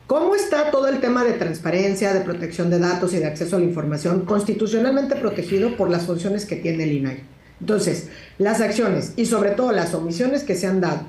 [0.06, 3.58] ¿Cómo está todo el tema de transparencia, de protección de datos y de acceso a
[3.58, 7.24] la información constitucionalmente protegido por las funciones que tiene el INAI?
[7.60, 11.00] Entonces, las acciones y sobre todo las omisiones que se han dado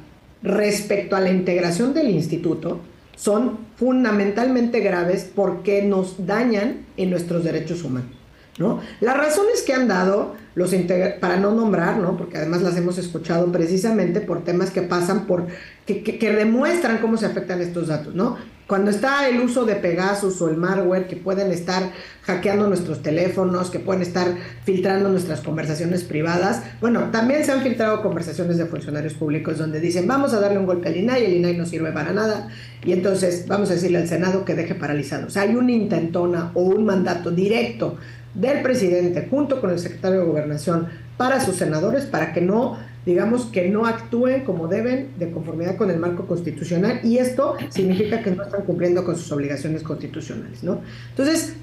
[0.41, 2.81] respecto a la integración del instituto
[3.17, 8.16] son fundamentalmente graves porque nos dañan en nuestros derechos humanos.
[8.57, 8.79] ¿No?
[9.01, 10.73] Las razones que han dado los
[11.21, 12.17] para no nombrar, ¿no?
[12.17, 15.45] porque además las hemos escuchado precisamente por temas que pasan por,
[15.85, 18.37] que, que- que demuestran cómo se afectan estos datos, ¿no?
[18.65, 23.69] Cuando está el uso de Pegasus o el malware que pueden estar hackeando nuestros teléfonos,
[23.69, 24.27] que pueden estar
[24.65, 30.05] filtrando nuestras conversaciones privadas, bueno, también se han filtrado conversaciones de funcionarios públicos donde dicen,
[30.05, 32.49] vamos a darle un golpe al INAI, el INAI no sirve para nada,
[32.83, 35.27] y entonces vamos a decirle al Senado que deje paralizado.
[35.27, 37.95] O sea, hay una intentona o un mandato directo
[38.37, 43.45] del presidente junto con el secretario de Gobernación para sus senadores para que no, digamos,
[43.45, 48.31] que no actúen como deben de conformidad con el marco constitucional y esto significa que
[48.31, 50.81] no están cumpliendo con sus obligaciones constitucionales, ¿no?
[51.09, 51.55] Entonces,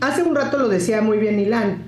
[0.00, 1.84] hace un rato lo decía muy bien Ilan,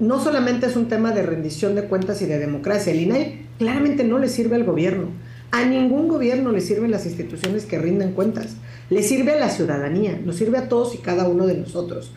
[0.00, 4.02] no solamente es un tema de rendición de cuentas y de democracia, el INAI claramente
[4.02, 5.08] no le sirve al gobierno.
[5.52, 8.56] A ningún gobierno le sirven las instituciones que rinden cuentas.
[8.88, 12.12] Le sirve a la ciudadanía, nos sirve a todos y cada uno de nosotros.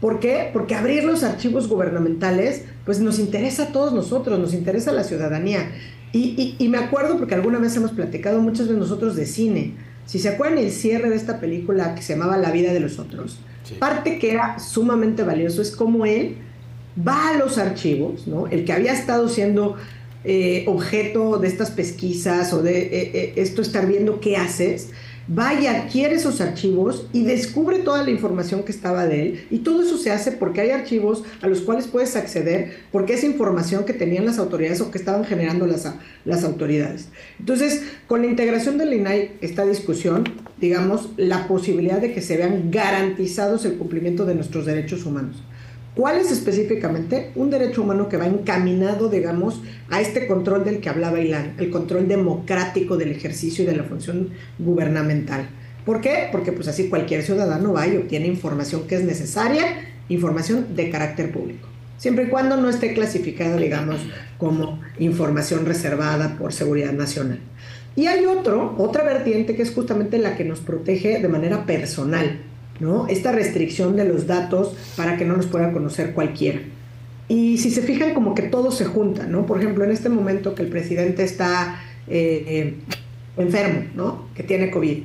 [0.00, 0.50] ¿Por qué?
[0.52, 5.02] Porque abrir los archivos gubernamentales, pues nos interesa a todos nosotros, nos interesa a la
[5.04, 5.70] ciudadanía.
[6.12, 9.74] Y, y- y me acuerdo porque alguna vez hemos platicado muchos de nosotros de cine.
[10.06, 12.98] Si se acuerdan el cierre de esta película que se llamaba La vida de los
[12.98, 13.40] otros,
[13.78, 16.36] parte que era sumamente valioso es cómo él
[17.06, 18.46] va a los archivos, ¿no?
[18.46, 19.76] El que había estado siendo
[20.24, 24.90] eh, objeto de estas pesquisas o de eh, eh, esto estar viendo qué haces,
[25.28, 29.46] vaya, adquiere esos archivos y descubre toda la información que estaba de él.
[29.50, 33.24] Y todo eso se hace porque hay archivos a los cuales puedes acceder, porque es
[33.24, 35.92] información que tenían las autoridades o que estaban generando las,
[36.24, 37.08] las autoridades.
[37.38, 40.24] Entonces, con la integración del INAI, esta discusión,
[40.58, 45.42] digamos, la posibilidad de que se vean garantizados el cumplimiento de nuestros derechos humanos.
[45.98, 47.32] ¿Cuál es específicamente?
[47.34, 49.60] Un derecho humano que va encaminado, digamos,
[49.90, 53.82] a este control del que hablaba Ilan, el control democrático del ejercicio y de la
[53.82, 54.28] función
[54.60, 55.48] gubernamental.
[55.84, 56.28] ¿Por qué?
[56.30, 59.64] Porque pues así cualquier ciudadano va y obtiene información que es necesaria,
[60.08, 61.66] información de carácter público.
[61.96, 63.98] Siempre y cuando no esté clasificada, digamos,
[64.38, 67.40] como información reservada por seguridad nacional.
[67.96, 72.38] Y hay otro, otra vertiente que es justamente la que nos protege de manera personal,
[72.80, 73.06] ¿no?
[73.08, 76.60] Esta restricción de los datos para que no los pueda conocer cualquiera.
[77.28, 79.44] Y si se fijan, como que todo se junta, ¿no?
[79.44, 82.74] Por ejemplo, en este momento que el presidente está eh, eh,
[83.36, 84.28] enfermo, ¿no?
[84.34, 85.02] Que tiene COVID.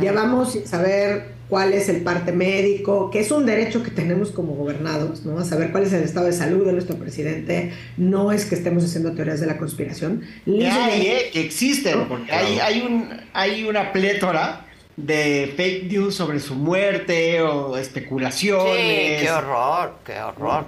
[0.00, 4.30] Ya vamos a saber cuál es el parte médico, que es un derecho que tenemos
[4.30, 5.38] como gobernados, ¿no?
[5.38, 7.72] A saber cuál es el estado de salud de nuestro presidente.
[7.96, 10.22] No es que estemos haciendo teorías de la conspiración.
[10.44, 11.30] Que hay, ¿eh?
[11.32, 14.66] que existen, porque hay, hay, un, hay una plétora
[15.06, 19.20] de fake news sobre su muerte o especulaciones.
[19.20, 20.64] Sí, qué horror, qué horror.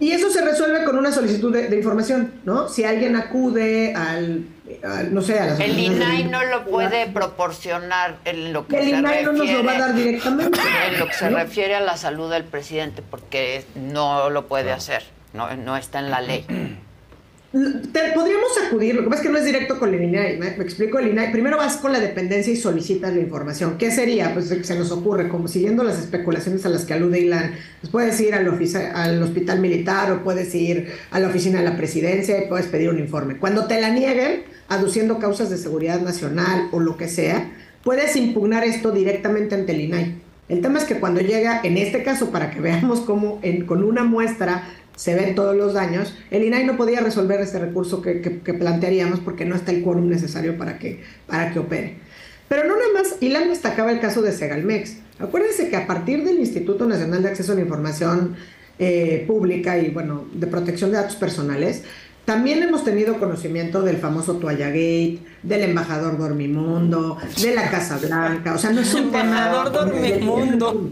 [0.00, 2.68] Y eso se resuelve con una solicitud de, de información, ¿no?
[2.68, 4.44] Si alguien acude al,
[4.82, 8.84] al- no sé, a las El INAI no lo puede proporcionar en lo que El
[8.84, 10.58] se INAI no nos lo va a refiere- dar directamente.
[10.92, 11.36] En lo que se ¿no?
[11.38, 16.10] refiere a la salud del presidente, porque no lo puede hacer, no, no está en
[16.10, 16.44] la ley.
[17.52, 20.56] Te- podríamos acudir, lo que pasa es que no es directo con el INAI, me,
[20.56, 21.32] me explico el INAI.
[21.32, 23.76] Primero vas con la dependencia y solicitas la información.
[23.76, 24.32] ¿Qué sería?
[24.32, 28.18] Pues se nos ocurre, como siguiendo las especulaciones a las que alude Ilan, pues puedes
[28.22, 28.48] ir al,
[28.94, 32.88] al hospital militar o puedes ir a la oficina de la presidencia y puedes pedir
[32.88, 33.36] un informe.
[33.36, 37.50] Cuando te la nieguen, aduciendo causas de seguridad nacional o lo que sea,
[37.84, 40.14] puedes impugnar esto directamente ante el INAI.
[40.48, 43.84] El tema es que cuando llega, en este caso, para que veamos cómo en- con
[43.84, 44.64] una muestra
[44.96, 48.54] se ven todos los daños, el INAI no podía resolver este recurso que, que- que
[48.54, 51.96] plantearíamos porque no está el quórum necesario para que, para que opere.
[52.48, 54.96] Pero no nada más, Ilan destacaba el caso de Segalmex.
[55.18, 58.36] Acuérdense que a partir del Instituto Nacional de Acceso a la Información
[58.78, 61.84] eh, Pública y, bueno, de protección de datos personales,
[62.24, 68.54] también hemos tenido conocimiento del famoso Toalla Gate, del embajador Dormimundo, de la Casa Blanca.
[68.54, 69.22] O sea, no es un tema.
[69.48, 70.90] Embajador Dormimundo.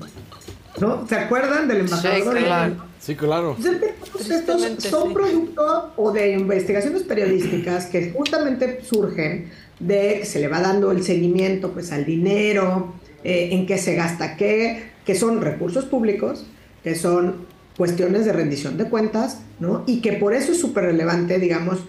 [0.81, 1.07] ¿No?
[1.07, 2.91] ¿Se acuerdan del embajador Sí, claro.
[3.01, 3.57] Sí, claro.
[3.57, 10.49] Entonces, estos son producto o de investigaciones periodísticas que justamente surgen de que se le
[10.49, 12.95] va dando el seguimiento pues al dinero,
[13.25, 16.47] eh, en qué se gasta qué, que son recursos públicos,
[16.83, 19.85] que son cuestiones de rendición de cuentas, ¿no?
[19.87, 21.81] Y que por eso es súper relevante, digamos,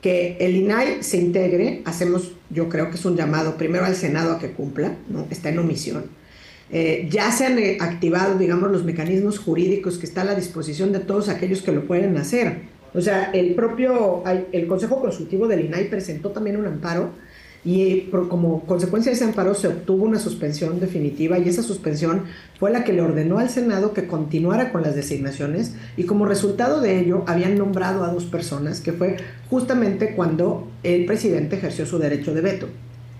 [0.00, 4.32] que el INAI se integre, hacemos, yo creo que es un llamado primero al Senado
[4.32, 5.26] a que cumpla, ¿no?
[5.30, 6.04] Está en omisión.
[6.72, 10.92] Eh, ya se han eh, activado, digamos, los mecanismos jurídicos que están a la disposición
[10.92, 12.62] de todos aquellos que lo pueden hacer.
[12.94, 17.10] O sea, el propio, el Consejo Consultivo del INAI presentó también un amparo
[17.64, 22.24] y eh, como consecuencia de ese amparo se obtuvo una suspensión definitiva y esa suspensión
[22.58, 26.80] fue la que le ordenó al Senado que continuara con las designaciones y como resultado
[26.80, 29.16] de ello habían nombrado a dos personas que fue
[29.50, 32.68] justamente cuando el presidente ejerció su derecho de veto.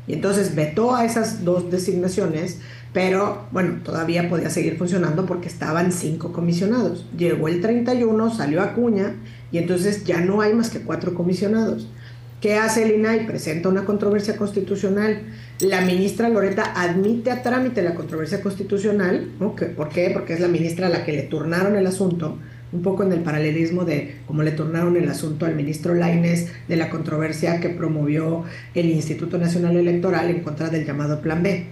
[0.06, 2.58] Y entonces vetó a esas dos designaciones,
[2.92, 7.06] pero bueno, todavía podía seguir funcionando porque estaban cinco comisionados.
[7.16, 9.14] Llegó el 31, salió Acuña
[9.52, 11.88] y entonces ya no hay más que cuatro comisionados.
[12.40, 13.26] ¿Qué hace el INAI?
[13.26, 15.20] Presenta una controversia constitucional.
[15.60, 19.28] La ministra Loreta admite a trámite la controversia constitucional.
[19.38, 19.54] ¿no?
[19.54, 20.10] ¿Qué- ¿Por qué?
[20.12, 22.38] Porque es la ministra a la que le turnaron el asunto,
[22.72, 26.76] un poco en el paralelismo de cómo le turnaron el asunto al ministro Laines de
[26.76, 28.44] la controversia que promovió
[28.74, 31.66] el Instituto Nacional Electoral en contra del llamado Plan B.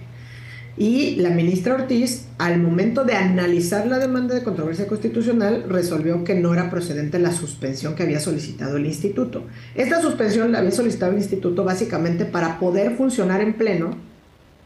[0.79, 6.35] Y la ministra Ortiz, al momento de analizar la demanda de controversia constitucional, resolvió que
[6.35, 9.43] no era procedente la suspensión que había solicitado el instituto.
[9.75, 13.97] Esta suspensión la había solicitado el instituto básicamente para poder funcionar en pleno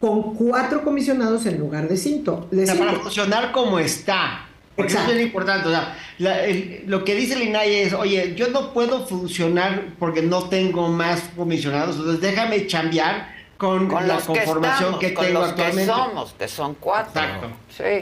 [0.00, 2.46] con cuatro comisionados en lugar de cinco.
[2.52, 3.02] de O sea, para cinco.
[3.04, 4.46] funcionar como está.
[4.76, 5.18] Porque eso Exacto.
[5.20, 5.68] es importante.
[5.68, 9.94] O sea, la- el- lo que dice el INAI es, oye, yo no puedo funcionar
[9.98, 15.00] porque no tengo más comisionados, entonces déjame chambear con, Con la los que conformación estamos,
[15.00, 15.92] que, con tengo los que actualmente.
[15.92, 17.22] somos, que son cuatro.
[17.22, 17.46] Exacto.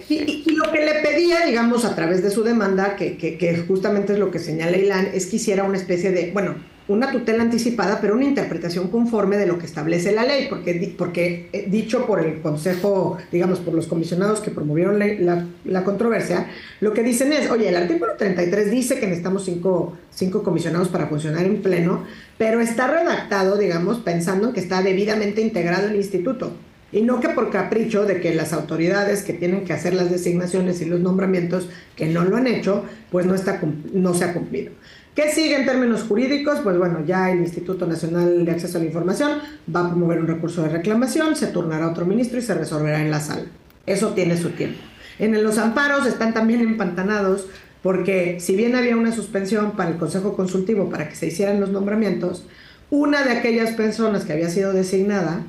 [0.06, 3.36] Sí, Y, y lo que le pedía, digamos, a través de su demanda, que, que-
[3.38, 6.54] que justamente es lo que señala Ilan, es que hiciera una especie de, bueno,
[6.88, 11.48] una tutela anticipada, pero una interpretación conforme de lo que establece la ley, porque, porque
[11.52, 16.48] eh, dicho por el Consejo, digamos, por los comisionados que promovieron la, la, controversia,
[16.80, 21.06] lo que dicen es, oye, el artículo 33 dice que necesitamos cinco, cinco comisionados para
[21.06, 22.04] funcionar en pleno,
[22.42, 26.50] pero está redactado, digamos, pensando en que está debidamente integrado el instituto.
[26.90, 30.82] Y no que por capricho de que las autoridades que tienen que hacer las designaciones
[30.82, 33.60] y los nombramientos, que no lo han hecho, pues no, está,
[33.92, 34.72] no se ha cumplido.
[35.14, 36.58] ¿Qué sigue en términos jurídicos?
[36.64, 39.38] Pues bueno, ya el Instituto Nacional de Acceso a la Información
[39.72, 43.12] va a promover un recurso de reclamación, se turnará otro ministro y se resolverá en
[43.12, 43.46] la sala.
[43.86, 44.80] Eso tiene su tiempo.
[45.20, 47.46] En los amparos están también empantanados
[47.82, 51.70] porque si bien había una suspensión para el Consejo Consultivo para que se hicieran los
[51.70, 52.46] nombramientos,
[52.90, 55.44] una de aquellas personas que había sido designada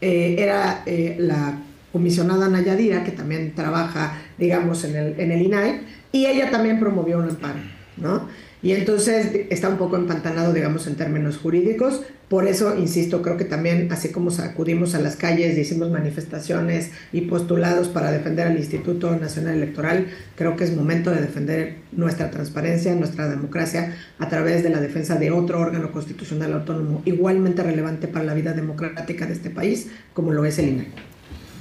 [0.00, 1.60] eh, era eh, la
[1.92, 5.80] comisionada Nayadira, que también trabaja, digamos, en el, en el INAI,
[6.12, 7.60] y ella también promovió un amparo,
[7.96, 8.28] ¿no?
[8.60, 12.02] Y entonces está un poco empantanado, digamos, en términos jurídicos.
[12.28, 17.22] Por eso, insisto, creo que también, así como acudimos a las calles, hicimos manifestaciones y
[17.22, 22.94] postulados para defender al Instituto Nacional Electoral, creo que es momento de defender nuestra transparencia,
[22.96, 28.24] nuestra democracia, a través de la defensa de otro órgano constitucional autónomo igualmente relevante para
[28.24, 30.88] la vida democrática de este país, como lo es el INE.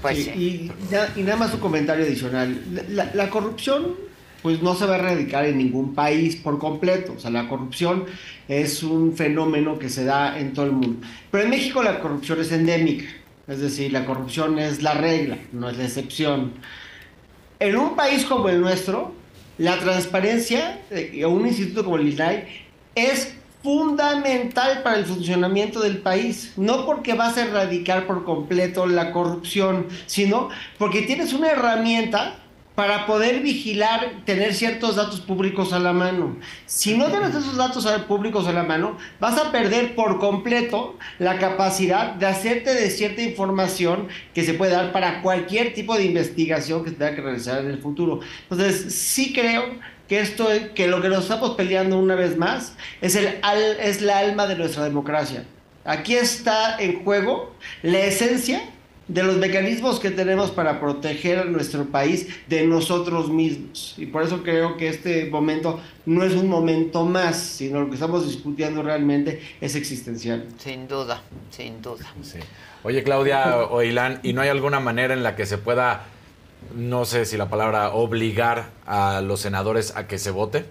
[0.01, 0.72] Pues y,
[1.16, 2.59] y, nada más un comentario adicional.
[2.90, 4.07] La, la corrupción
[4.48, 7.16] pues no se va a erradicar en ningún país por completo.
[7.17, 8.06] O sea, la corrupción
[8.48, 11.06] es un fenómeno que se da en todo el mundo.
[11.30, 13.03] Pero en México la corrupción es endémica.
[13.45, 16.53] Es decir, la corrupción es la regla, no es la excepción.
[17.59, 19.14] En un país como el nuestro,
[19.58, 20.80] la transparencia,
[21.27, 22.45] un instituto como el INAI,
[22.95, 26.53] es fundamental para el funcionamiento del país.
[26.56, 32.40] No porque vas a erradicar por completo la corrupción, sino porque tienes una herramienta
[32.78, 36.38] para poder vigilar, tener ciertos datos públicos a la mano.
[36.68, 41.40] Si no tienes esos datos públicos a la mano, vas a perder por completo la
[41.40, 46.84] capacidad de hacerte de cierta información que se puede dar para cualquier tipo de investigación
[46.84, 48.20] que se tenga que realizar en el futuro.
[48.44, 49.64] Entonces, sí creo
[50.08, 53.40] que esto, que lo que nos estamos peleando una vez más es, el,
[53.82, 55.46] es la alma de nuestra democracia.
[55.84, 58.62] Aquí está en juego la esencia
[59.08, 63.95] de los mecanismos que tenemos para proteger a nuestro país de nosotros mismos.
[63.98, 67.95] Y por eso creo que este momento no es un momento más, sino lo que
[67.95, 70.45] estamos discutiendo realmente es existencial.
[70.58, 71.22] Sin duda,
[71.52, 72.06] sin duda.
[72.84, 76.06] Oye, Claudia o Ilan, ¿y no hay alguna manera en la que se pueda,
[76.76, 80.66] no sé si la palabra, obligar a los senadores a que se vote?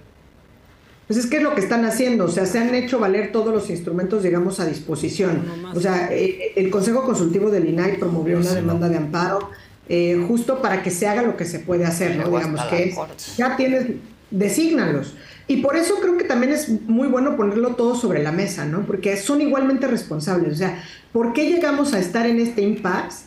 [1.06, 3.54] Pues es que es lo que están haciendo, o sea, se han hecho valer todos
[3.54, 5.44] los instrumentos, digamos, a disposición.
[5.72, 9.50] O sea, eh, el Consejo Consultivo del INAI promovió una demanda de amparo
[9.88, 12.24] eh, justo para que se haga lo que se puede hacer, ¿no?
[12.24, 12.92] Digamos que
[13.36, 13.86] ya tienes,
[14.30, 15.14] desígnalos.
[15.48, 18.84] Y por eso creo que también es muy bueno ponerlo todo sobre la mesa, ¿no?
[18.84, 20.54] Porque son igualmente responsables.
[20.54, 23.26] O sea, ¿por qué llegamos a estar en este impasse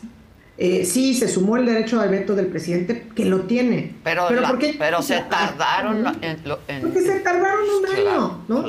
[0.62, 3.94] eh, sí, se sumó el derecho al veto del presidente, que lo tiene.
[4.04, 4.28] Pero,
[4.78, 6.36] pero se tardaron en,
[6.82, 8.64] Porque se tardaron un año, ¿no?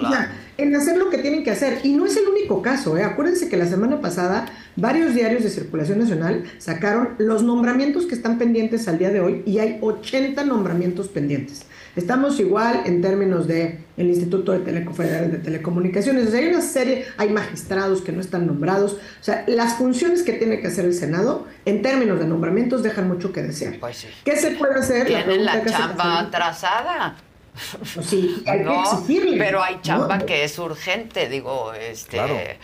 [0.58, 1.80] en hacer lo que tienen que hacer.
[1.84, 3.04] Y no es el único caso, ¿eh?
[3.04, 4.46] Acuérdense que la semana pasada
[4.78, 9.44] varios diarios de circulación nacional sacaron los nombramientos que están pendientes al día de hoy
[9.46, 11.66] y hay 80 nombramientos pendientes.
[11.96, 16.28] Estamos igual en términos de el Instituto de de Telecomunicaciones.
[16.28, 18.94] O sea, hay una serie, hay magistrados que no están nombrados.
[18.94, 23.08] O sea, las funciones que tiene que hacer el Senado en términos de nombramientos dejan
[23.08, 23.78] mucho que desear.
[23.80, 25.08] Pues ¿Qué se puede hacer?
[25.08, 27.18] Tienen la, chamba atrasada.
[27.94, 29.38] Pues sí, hay que exigirle.
[29.38, 32.58] Pero hay chamba que es urgente, digo, este,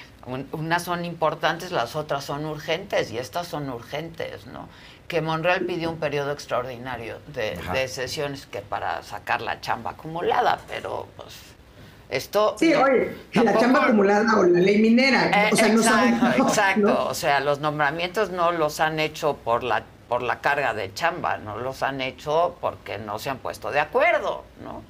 [0.53, 4.69] unas son importantes, las otras son urgentes y estas son urgentes, ¿no?
[5.07, 11.07] Que Monreal pidió un periodo extraordinario de, sesiones que para sacar la chamba acumulada, pero
[11.15, 11.33] pues
[12.09, 12.55] esto...
[12.59, 15.49] Sí, oye, la chamba acumulada o la ley minera.
[15.51, 17.07] o sea, exacto, no exacto.
[17.07, 21.37] O sea, los nombramientos no los han hecho por la por la carga de chamba,
[21.37, 24.81] no los han hecho porque no se han puesto de acuerdo, ¿no?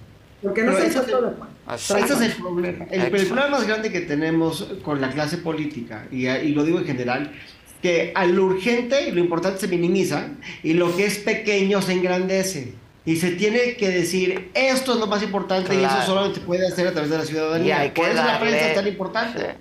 [0.41, 1.75] Porque no se han puesto de acuerdo.
[1.75, 2.85] Ese es el problema.
[2.91, 6.85] El, problema más grande que tenemos con la clase política, y, y lo digo en
[6.85, 7.31] general,
[7.81, 10.29] que a lo urgente y lo importante se minimiza
[10.63, 12.73] y lo que es pequeño se engrandece.
[13.05, 16.67] Y se tiene que decir, esto es lo más importante y eso solamente se puede
[16.67, 17.85] hacer a través de la ciudadanía.
[17.85, 19.55] Y Por eso la prensa es tan importante.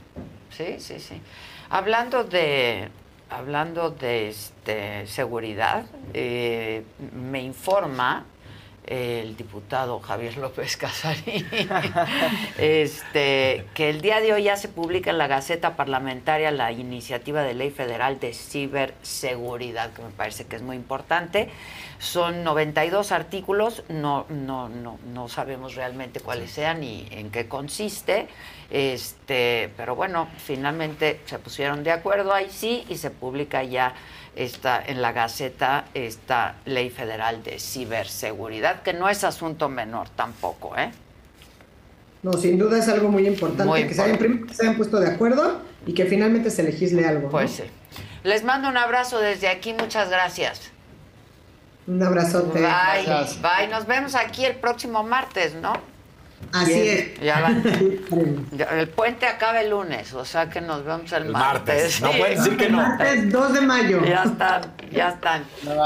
[0.50, 1.20] Sí, sí, sí.
[1.70, 2.88] Hablando de,
[3.30, 6.82] hablando de este, seguridad, eh,
[7.14, 8.24] me informa
[8.86, 11.46] el diputado Javier López Casarín,
[12.58, 17.42] este, que el día de hoy ya se publica en la Gaceta Parlamentaria la iniciativa
[17.42, 21.50] de ley federal de ciberseguridad, que me parece que es muy importante.
[21.98, 28.28] Son 92 artículos, no, no, no, no sabemos realmente cuáles sean y en qué consiste.
[28.70, 33.94] Este, pero bueno, finalmente se pusieron de acuerdo ahí sí y se publica ya
[34.36, 40.76] esta, en la Gaceta esta ley federal de ciberseguridad, que no es asunto menor tampoco,
[40.76, 40.92] ¿eh?
[42.22, 45.08] No, sin duda es algo muy importante, Muy que, se hayan, se hayan puesto de
[45.08, 47.22] acuerdo y que finalmente se legisle algo.
[47.22, 47.30] ¿no?
[47.30, 47.62] Pues sí.
[48.24, 50.72] Les mando un abrazo desde aquí, muchas gracias.
[51.86, 52.60] Un abrazote.
[52.60, 53.06] Bye,
[53.40, 53.68] bye.
[53.70, 55.74] Nos vemos aquí el próximo martes, ¿no?
[56.52, 57.20] Así es.
[57.20, 57.36] Ya.
[58.52, 62.00] Ya, el puente acaba el lunes, o sea que nos vemos el, martes.
[62.00, 62.00] martes.
[62.00, 62.78] No pueden decir que no.
[62.78, 64.04] Martes 2 de mayo.
[64.04, 65.44] Ya están, ya están.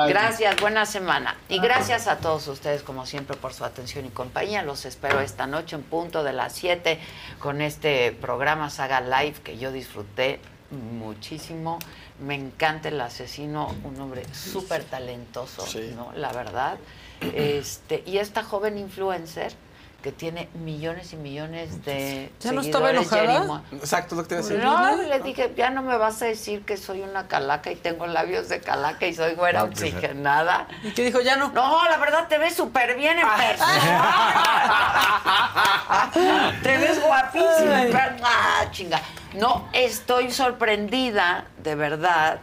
[0.08, 1.36] Gracias, buena semana.
[1.48, 4.62] Y gracias a todos ustedes, como siempre, por su atención y compañía.
[4.62, 7.00] Los espero esta noche en punto de las 7
[7.40, 10.38] con este programa Saga Live que yo disfruté
[10.70, 11.78] muchísimo.
[12.20, 16.12] Me encanta el asesino, un hombre súper talentoso, ¿no?
[16.14, 16.78] La verdad.
[17.34, 19.52] Este, y esta joven influencer
[20.02, 23.26] que tiene millones y millones de ¿Ya no estaba enojada?
[23.34, 23.62] Jerimo.
[23.72, 24.64] Exacto, lo que te iba a decir.
[24.64, 28.06] No, le dije, ya no me vas a decir que soy una calaca y tengo
[28.06, 30.66] labios de calaca y soy güera No, pues, oxigenada.
[30.82, 31.20] ¿Y qué dijo?
[31.20, 31.48] Ya no.
[31.52, 34.20] No, la verdad te ves súper bien en persona.
[36.62, 37.84] te ves guapísima.
[38.22, 39.00] Ah, chinga.
[39.34, 42.40] No, estoy sorprendida, de verdad,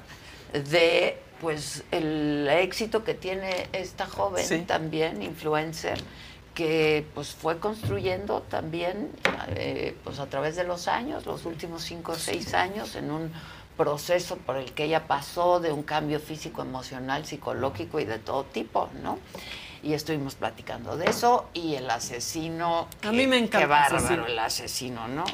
[0.54, 4.60] de pues el éxito que tiene esta joven Sí.
[4.62, 6.00] también, influencer,
[6.58, 9.12] que pues fue construyendo también
[9.50, 13.32] eh, pues a través de los años, los últimos cinco o seis años, en un
[13.78, 18.44] proceso por el que ella pasó de un cambio físico, emocional, psicológico y de todo
[18.46, 19.20] tipo, ¿no?
[19.84, 22.88] Y estuvimos platicando de eso y el asesino.
[23.04, 24.26] A mí me encanta Qué bárbaro asesino.
[24.26, 25.26] el asesino, ¿no?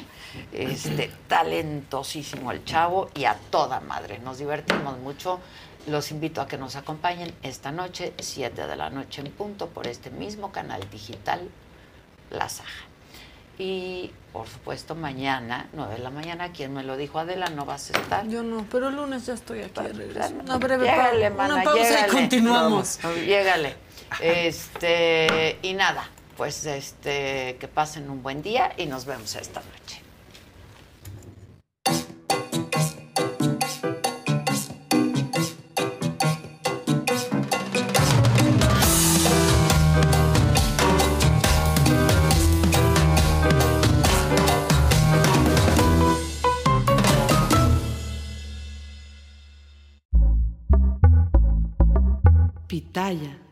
[0.52, 4.18] Este, talentosísimo el chavo y a toda madre.
[4.18, 5.40] Nos divertimos mucho.
[5.86, 9.86] Los invito a que nos acompañen esta noche, 7 de la noche en punto, por
[9.86, 11.48] este mismo canal digital,
[12.30, 12.84] La Saja.
[13.58, 17.90] Y por supuesto, mañana, 9 de la mañana, quien me lo dijo Adela, no vas
[17.90, 18.26] a estar.
[18.28, 19.80] Yo no, pero el lunes ya estoy aquí.
[20.40, 21.36] Una breve Llégale, pausa.
[21.36, 22.06] mana, Una pausa llégale.
[22.08, 22.98] y continuamos.
[23.02, 23.76] Vamos, Llégale.
[24.20, 30.02] Este, y nada, pues este, que pasen un buen día y nos vemos esta noche.
[53.14, 53.43] Pitaya.